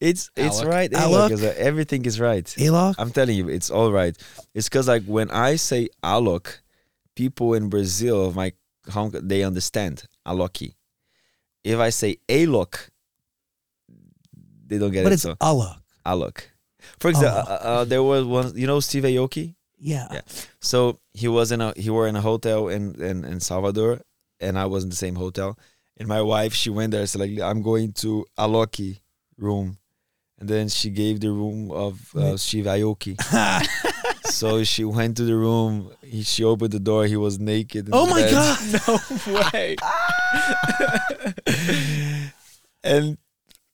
It's 0.01 0.29
it's 0.35 0.59
Alok. 0.59 0.65
right. 0.67 0.91
Alok. 0.91 1.29
Alok. 1.29 1.31
is, 1.31 1.43
uh, 1.43 1.53
everything 1.57 2.03
is 2.05 2.19
right. 2.19 2.43
Alok? 2.45 2.95
I'm 2.97 3.11
telling 3.11 3.37
you, 3.37 3.47
it's 3.47 3.69
all 3.69 3.91
right. 3.93 4.17
It's 4.53 4.67
because 4.67 4.89
like 4.89 5.05
when 5.05 5.31
I 5.31 5.55
say 5.55 5.87
Alok, 6.03 6.59
people 7.15 7.53
in 7.53 7.69
Brazil 7.69 8.25
of 8.25 8.35
my 8.35 8.51
home 8.91 9.11
they 9.13 9.43
understand 9.43 10.03
Aloki. 10.27 10.73
If 11.63 11.79
I 11.79 11.89
say 11.91 12.17
Alok, 12.27 12.89
they 14.67 14.77
don't 14.79 14.91
get 14.91 15.03
But 15.03 15.13
it. 15.13 15.15
it's 15.15 15.23
So 15.23 15.35
Alok. 15.35 15.77
Alok. 16.05 16.41
For 16.99 17.09
example, 17.09 17.39
uh, 17.47 17.55
uh, 17.55 17.83
there 17.85 18.03
was 18.03 18.25
one. 18.25 18.57
You 18.57 18.67
know 18.67 18.81
Steve 18.81 19.03
Aoki? 19.03 19.55
Yeah. 19.83 20.07
Yeah. 20.11 20.21
So 20.61 20.99
he 21.13 21.27
was 21.27 21.51
in 21.51 21.59
a 21.59 21.73
he 21.75 21.89
were 21.89 22.07
in 22.07 22.15
a 22.15 22.21
hotel 22.21 22.69
in, 22.69 22.95
in 23.01 23.25
in 23.25 23.41
Salvador, 23.41 23.99
and 24.39 24.57
I 24.57 24.65
was 24.65 24.85
in 24.85 24.89
the 24.89 24.95
same 24.95 25.15
hotel. 25.15 25.59
And 25.97 26.07
my 26.07 26.21
wife, 26.21 26.53
she 26.53 26.69
went 26.69 26.91
there. 26.91 27.05
So 27.05 27.19
like, 27.19 27.37
I'm 27.39 27.61
going 27.61 27.91
to 27.93 28.25
Aloki 28.39 29.01
room, 29.37 29.77
and 30.39 30.49
then 30.49 30.69
she 30.69 30.89
gave 30.89 31.19
the 31.19 31.31
room 31.31 31.69
of 31.69 32.15
uh, 32.15 32.37
Steve 32.37 32.65
Aoki. 32.65 33.19
so 34.25 34.63
she 34.63 34.85
went 34.85 35.17
to 35.17 35.23
the 35.23 35.35
room. 35.35 35.91
He, 36.01 36.23
she 36.23 36.45
opened 36.45 36.71
the 36.71 36.79
door. 36.79 37.05
He 37.05 37.17
was 37.17 37.37
naked. 37.37 37.89
oh 37.91 38.07
my 38.07 38.21
bed. 38.21 38.31
God. 38.31 38.57
no 38.87 38.97
way. 39.33 39.75
and 42.83 43.17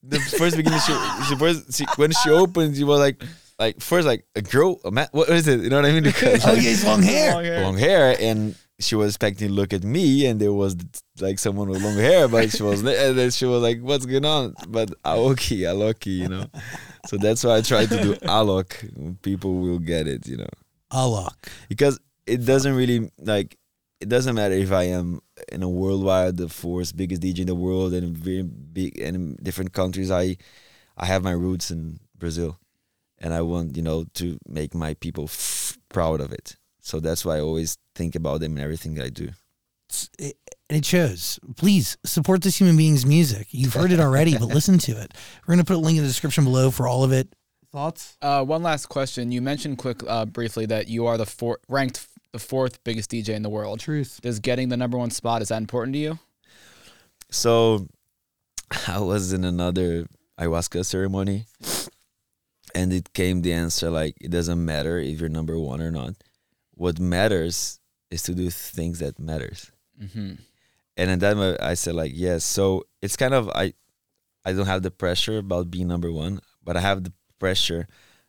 the 0.01 0.19
first 0.37 0.57
beginning, 0.57 0.79
she, 0.79 0.93
she 1.27 1.35
first 1.35 1.77
she, 1.77 1.85
when 1.97 2.11
she 2.11 2.31
opened, 2.31 2.75
she 2.75 2.83
was 2.83 2.99
like, 2.99 3.23
like 3.59 3.81
first 3.81 4.07
like 4.07 4.25
a 4.35 4.41
girl, 4.41 4.79
a 4.85 4.91
man. 4.91 5.07
What 5.11 5.29
is 5.29 5.47
it? 5.47 5.59
You 5.61 5.69
know 5.69 5.77
what 5.77 5.85
I 5.85 5.91
mean? 5.91 6.03
Because 6.11 6.45
Oh, 6.45 6.53
yeah, 6.53 6.61
he's 6.61 6.85
long 6.85 7.01
hair. 7.03 7.33
Long 7.33 7.43
hair. 7.43 7.61
long 7.63 7.77
hair, 7.77 8.15
and 8.19 8.55
she 8.79 8.95
was 8.95 9.09
expecting 9.09 9.49
to 9.49 9.53
look 9.53 9.73
at 9.73 9.83
me, 9.83 10.25
and 10.25 10.39
there 10.39 10.53
was 10.53 10.77
like 11.19 11.37
someone 11.37 11.67
with 11.69 11.83
long 11.83 11.95
hair, 11.95 12.27
but 12.29 12.49
she 12.51 12.63
was, 12.63 12.79
and 12.85 13.17
then 13.17 13.31
she 13.31 13.45
was 13.45 13.61
like, 13.61 13.81
"What's 13.81 14.05
going 14.05 14.25
on?" 14.25 14.55
But 14.69 14.89
Aoki, 15.03 15.59
Aloki, 15.67 16.17
you 16.17 16.29
know. 16.29 16.45
So 17.07 17.17
that's 17.17 17.43
why 17.43 17.57
I 17.57 17.61
tried 17.61 17.89
to 17.89 18.01
do 18.01 18.13
Alok. 18.15 19.21
People 19.21 19.55
will 19.59 19.79
get 19.79 20.07
it, 20.07 20.27
you 20.27 20.37
know, 20.37 20.47
Alok. 20.91 21.35
because 21.67 21.99
it 22.25 22.45
doesn't 22.45 22.73
really 22.75 23.11
like. 23.19 23.57
It 23.99 24.07
doesn't 24.07 24.33
matter 24.35 24.53
if 24.55 24.71
I 24.71 24.83
am 24.83 25.19
in 25.51 25.61
a 25.61 25.67
worldwide, 25.67 26.37
the 26.37 26.47
fourth 26.47 26.95
biggest 26.95 27.21
DJ 27.21 27.39
in 27.39 27.47
the 27.47 27.55
world, 27.55 27.93
and 27.93 28.15
very 28.17 28.43
big 28.43 28.97
and 29.01 29.13
in 29.15 29.35
different 29.43 29.73
countries. 29.73 30.09
I, 30.09 30.37
I 30.97 31.05
have 31.05 31.21
my 31.21 31.31
roots 31.31 31.69
in 31.69 31.99
Brazil, 32.17 32.57
and 33.21 33.33
I 33.33 33.41
want 33.41 33.75
you 33.77 33.83
know 33.83 34.05
to 34.15 34.37
make 34.47 34.73
my 34.73 34.93
people 34.95 35.25
f- 35.25 35.77
proud 35.89 36.21
of 36.21 36.31
it. 36.31 36.55
So 36.81 36.99
that's 36.99 37.23
why 37.25 37.37
I 37.37 37.41
always 37.41 37.77
think 37.95 38.15
about 38.15 38.39
them 38.39 38.57
in 38.57 38.63
everything 38.63 38.99
I 38.99 39.09
do. 39.09 39.25
It's- 39.89 40.09
it- 40.17 40.37
and 40.69 40.77
it 40.77 40.85
shows. 40.85 41.39
Please 41.55 41.97
support 42.05 42.43
this 42.43 42.57
human 42.59 42.77
being's 42.77 43.03
music. 43.05 43.47
You've 43.51 43.73
heard 43.73 43.91
it 43.91 43.99
already, 43.99 44.37
but 44.37 44.49
listen 44.49 44.77
to 44.79 44.91
it. 44.91 45.13
We're 45.47 45.55
going 45.55 45.65
to 45.65 45.65
put 45.65 45.77
a 45.77 45.79
link 45.79 45.97
in 45.97 46.03
the 46.03 46.07
description 46.07 46.43
below 46.43 46.69
for 46.69 46.87
all 46.87 47.03
of 47.03 47.11
it. 47.11 47.27
Thoughts? 47.71 48.15
Uh, 48.21 48.43
one 48.45 48.61
last 48.61 48.85
question. 48.87 49.31
You 49.31 49.41
mentioned 49.41 49.79
quick, 49.79 50.03
uh, 50.07 50.25
briefly 50.25 50.67
that 50.67 50.87
you 50.87 51.07
are 51.07 51.17
the 51.17 51.25
four, 51.25 51.59
ranked 51.67 52.07
the 52.33 52.39
fourth 52.39 52.83
biggest 52.83 53.09
DJ 53.09 53.29
in 53.35 53.41
the 53.41 53.49
world. 53.49 53.79
Truth. 53.79 54.19
Does 54.21 54.39
getting 54.39 54.69
the 54.69 54.77
number 54.77 54.95
one 54.97 55.09
spot 55.09 55.41
is 55.41 55.47
that 55.47 55.57
important 55.57 55.93
to 55.95 55.99
you? 55.99 56.19
So 57.31 57.87
I 58.87 58.99
was 58.99 59.33
in 59.33 59.43
another 59.43 60.05
ayahuasca 60.39 60.85
ceremony, 60.85 61.45
and 62.75 62.93
it 62.93 63.13
came 63.13 63.41
the 63.41 63.53
answer 63.53 63.89
like 63.89 64.15
it 64.21 64.31
doesn't 64.31 64.63
matter 64.63 64.99
if 64.99 65.19
you're 65.19 65.29
number 65.29 65.59
one 65.59 65.81
or 65.81 65.91
not. 65.91 66.15
What 66.71 66.99
matters 66.99 67.79
is 68.09 68.23
to 68.23 68.33
do 68.33 68.49
things 68.49 68.99
that 68.99 69.19
matters. 69.19 69.71
Mm-hmm. 70.01 70.35
and 70.95 71.21
then 71.21 71.37
that 71.37 71.61
I 71.61 71.73
said 71.73 71.95
like 71.95 72.11
yes. 72.15 72.43
So 72.45 72.85
it's 73.01 73.17
kind 73.17 73.33
of 73.33 73.49
I 73.49 73.73
I 74.45 74.53
don't 74.53 74.65
have 74.67 74.83
the 74.83 74.91
pressure 74.91 75.37
about 75.37 75.69
being 75.69 75.87
number 75.87 76.11
one, 76.11 76.39
but 76.63 76.77
I 76.77 76.81
have 76.81 77.03
the 77.03 77.13
pressure 77.39 77.87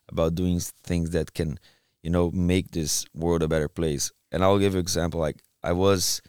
about 0.09 0.35
doing 0.35 0.61
things 0.83 1.11
that 1.11 1.35
can, 1.35 1.59
you 2.03 2.11
know, 2.11 2.31
make 2.33 2.73
this 2.73 3.07
world 3.15 3.43
a 3.43 3.49
better 3.49 3.69
place. 3.69 4.11
And 4.33 4.43
I'll 4.43 4.59
give 4.59 4.73
you 4.73 4.79
an 4.79 4.85
example. 4.85 5.21
Like 5.21 5.43
I 5.63 5.73
was 5.73 6.21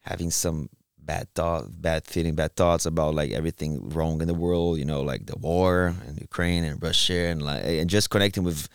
having 0.00 0.30
some 0.30 0.68
bad 1.04 1.28
thought, 1.34 1.64
bad 1.80 2.06
feeling, 2.06 2.34
bad 2.34 2.56
thoughts 2.56 2.86
about 2.86 3.14
like 3.14 3.32
everything 3.32 3.90
wrong 3.90 4.20
in 4.20 4.28
the 4.28 4.34
world. 4.34 4.78
You 4.78 4.84
know, 4.84 5.02
like 5.02 5.26
the 5.26 5.38
war 5.38 5.94
and 6.06 6.20
Ukraine 6.20 6.64
and 6.64 6.82
Russia 6.82 7.26
and 7.30 7.42
like 7.42 7.64
and 7.64 7.90
just 7.90 8.10
connecting 8.10 8.44
with, 8.44 8.68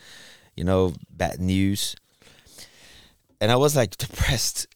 you 0.56 0.64
know, 0.64 0.94
bad 1.10 1.40
news. 1.40 1.95
And 3.40 3.52
I 3.52 3.56
was 3.56 3.76
like 3.76 3.98
depressed 3.98 4.68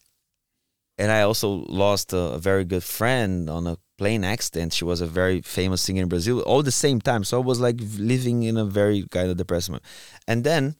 and 1.01 1.11
I 1.11 1.21
also 1.21 1.65
lost 1.67 2.13
a, 2.13 2.33
a 2.33 2.37
very 2.37 2.63
good 2.63 2.83
friend 2.83 3.49
on 3.49 3.65
a 3.65 3.77
plane 3.97 4.23
accident. 4.23 4.71
She 4.71 4.85
was 4.85 5.01
a 5.01 5.07
very 5.07 5.41
famous 5.41 5.81
singer 5.81 6.03
in 6.03 6.09
Brazil, 6.09 6.41
all 6.41 6.61
the 6.61 6.71
same 6.71 7.01
time. 7.01 7.23
So 7.23 7.41
I 7.41 7.43
was 7.43 7.59
like 7.59 7.77
living 7.97 8.43
in 8.43 8.55
a 8.55 8.65
very 8.65 9.07
kind 9.09 9.29
of 9.29 9.37
depressed 9.37 9.69
moment. 9.69 9.85
And 10.27 10.43
then 10.43 10.75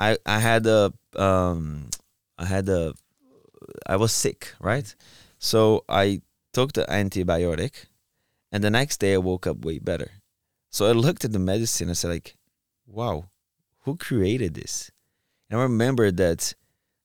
I 0.00 0.18
I 0.26 0.40
had 0.40 0.66
a 0.66 0.92
um 1.16 1.90
I 2.38 2.46
had 2.46 2.68
a 2.68 2.94
I 3.86 3.96
was 3.96 4.12
sick, 4.12 4.52
right? 4.60 4.92
So 5.42 5.84
I 5.88 6.22
took 6.52 6.72
the 6.72 6.84
antibiotic, 6.84 7.86
and 8.52 8.62
the 8.62 8.70
next 8.70 8.98
day 8.98 9.14
I 9.14 9.18
woke 9.18 9.44
up 9.44 9.64
way 9.64 9.80
better. 9.80 10.12
So 10.70 10.86
I 10.86 10.92
looked 10.92 11.24
at 11.24 11.32
the 11.32 11.40
medicine 11.40 11.88
and 11.88 11.98
said 11.98 12.12
like, 12.12 12.36
wow, 12.86 13.24
who 13.80 13.96
created 13.96 14.54
this? 14.54 14.92
And 15.50 15.58
I 15.58 15.64
remember 15.64 16.12
that 16.12 16.54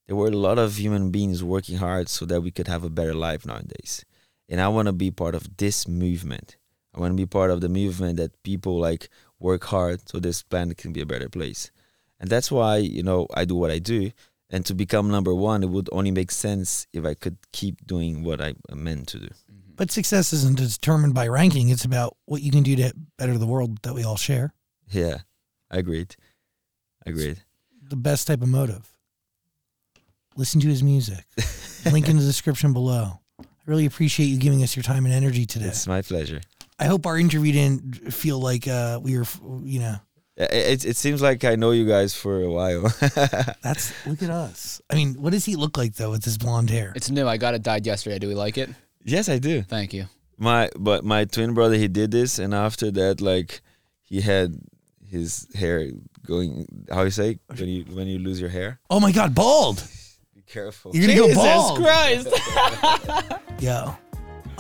there 0.06 0.16
were 0.16 0.28
a 0.28 0.38
lot 0.38 0.60
of 0.60 0.78
human 0.78 1.10
beings 1.10 1.44
working 1.44 1.78
hard 1.78 2.10
so 2.10 2.28
that 2.28 2.42
we 2.42 2.52
could 2.52 2.68
have 2.68 2.84
a 2.84 2.92
better 2.92 3.16
life 3.16 3.44
nowadays. 3.44 4.06
And 4.48 4.62
I 4.62 4.68
want 4.68 4.86
to 4.86 4.94
be 4.94 5.10
part 5.10 5.34
of 5.34 5.58
this 5.58 5.88
movement. 5.88 6.58
I 6.94 7.00
want 7.00 7.14
to 7.14 7.18
be 7.18 7.26
part 7.26 7.50
of 7.50 7.62
the 7.62 7.70
movement 7.70 8.18
that 8.18 8.44
people 8.44 8.78
like 8.78 9.10
work 9.40 9.64
hard 9.64 10.08
so 10.08 10.20
this 10.20 10.44
planet 10.44 10.78
can 10.78 10.94
be 10.94 11.02
a 11.02 11.08
better 11.08 11.28
place. 11.28 11.72
And 12.20 12.30
that's 12.30 12.52
why, 12.52 12.78
you 12.78 13.02
know, 13.02 13.26
I 13.34 13.46
do 13.46 13.56
what 13.56 13.72
I 13.72 13.80
do. 13.80 14.12
And 14.50 14.66
to 14.66 14.74
become 14.74 15.10
number 15.10 15.34
one, 15.34 15.64
it 15.64 15.70
would 15.70 15.90
only 15.92 16.12
make 16.12 16.32
sense 16.32 16.88
if 16.94 17.06
I 17.06 17.14
could 17.14 17.38
keep 17.52 17.86
doing 17.86 18.24
what 18.24 18.42
I 18.42 18.54
meant 18.74 19.08
to 19.10 19.20
do. 19.20 19.30
But 19.76 19.92
success 19.92 20.34
isn't 20.34 20.58
determined 20.58 21.14
by 21.14 21.28
ranking. 21.28 21.70
It's 21.70 21.86
about 21.86 22.16
what 22.26 22.42
you 22.42 22.52
can 22.52 22.64
do 22.64 22.76
to 22.78 22.94
better 23.18 23.38
the 23.38 23.46
world 23.46 23.82
that 23.84 23.94
we 23.94 24.04
all 24.04 24.16
share. 24.18 24.54
Yeah, 24.90 25.18
I 25.70 25.78
agreed. 25.78 26.16
I 27.06 27.12
agreed. 27.12 27.44
The 27.82 27.96
best 27.96 28.28
type 28.28 28.42
of 28.42 28.48
motive. 28.48 28.90
Listen 30.36 30.62
to 30.62 30.68
his 30.68 30.82
music. 30.82 31.26
Link 31.92 32.08
in 32.10 32.18
the 32.18 32.24
description 32.24 32.74
below. 32.74 33.20
I 33.40 33.46
really 33.66 33.86
appreciate 33.86 34.28
you 34.28 34.38
giving 34.38 34.64
us 34.64 34.76
your 34.76 34.84
time 34.84 35.06
and 35.06 35.14
energy 35.14 35.46
today. 35.46 35.68
It's 35.68 35.88
my 35.88 36.02
pleasure. 36.02 36.42
I 36.80 36.86
hope 36.86 37.06
our 37.06 37.18
interview 37.18 37.54
didn't 37.54 38.14
feel 38.14 38.40
like 38.40 38.68
uh, 38.68 39.00
we 39.02 39.18
were, 39.18 39.26
you 39.64 39.80
know. 39.80 39.96
It, 40.38 40.86
it 40.86 40.96
seems 40.96 41.22
like 41.22 41.44
I 41.44 41.56
know 41.56 41.72
you 41.72 41.88
guys 41.88 42.14
for 42.14 42.44
a 42.44 42.50
while. 42.50 42.82
That's 43.64 43.92
look 44.06 44.22
at 44.22 44.30
us. 44.30 44.80
I 44.88 44.94
mean, 44.94 45.16
what 45.16 45.32
does 45.32 45.46
he 45.46 45.56
look 45.56 45.78
like 45.78 45.96
though 45.96 46.12
with 46.12 46.24
his 46.24 46.38
blonde 46.38 46.70
hair? 46.70 46.94
It's 46.96 47.10
new. 47.10 47.28
I 47.28 47.38
got 47.38 47.56
it 47.56 47.64
dyed 47.64 47.88
yesterday. 47.88 48.20
Do 48.20 48.28
we 48.28 48.36
like 48.36 48.58
it? 48.58 48.70
yes, 49.04 49.30
I 49.30 49.40
do. 49.40 49.64
Thank 49.64 49.94
you. 49.94 50.06
My 50.38 50.70
but 50.78 51.04
my 51.04 51.26
twin 51.26 51.56
brother 51.56 51.76
he 51.76 51.88
did 51.88 52.12
this, 52.12 52.38
and 52.38 52.54
after 52.54 52.92
that, 52.92 53.20
like 53.20 53.62
he 54.04 54.22
had 54.22 54.60
his 55.10 55.48
hair 55.56 55.90
going. 56.24 56.68
How 56.92 57.02
you 57.02 57.10
say 57.10 57.40
when 57.56 57.68
you 57.68 57.86
when 57.86 58.06
you 58.06 58.20
lose 58.20 58.40
your 58.40 58.50
hair? 58.52 58.80
Oh 58.92 59.00
my 59.00 59.12
God, 59.12 59.34
bald! 59.34 59.84
Be 60.36 60.44
careful. 60.44 60.96
You're 60.96 61.08
gonna 61.08 61.34
go 61.34 61.34
bald. 61.34 61.80
Jesus 61.80 62.30
Christ! 62.30 63.42
Yo, 63.60 63.96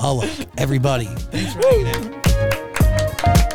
look, 0.01 0.29
everybody. 0.57 1.05
Thanks 1.05 1.53
for 1.53 1.61
hanging 1.67 2.15
out. 2.15 3.53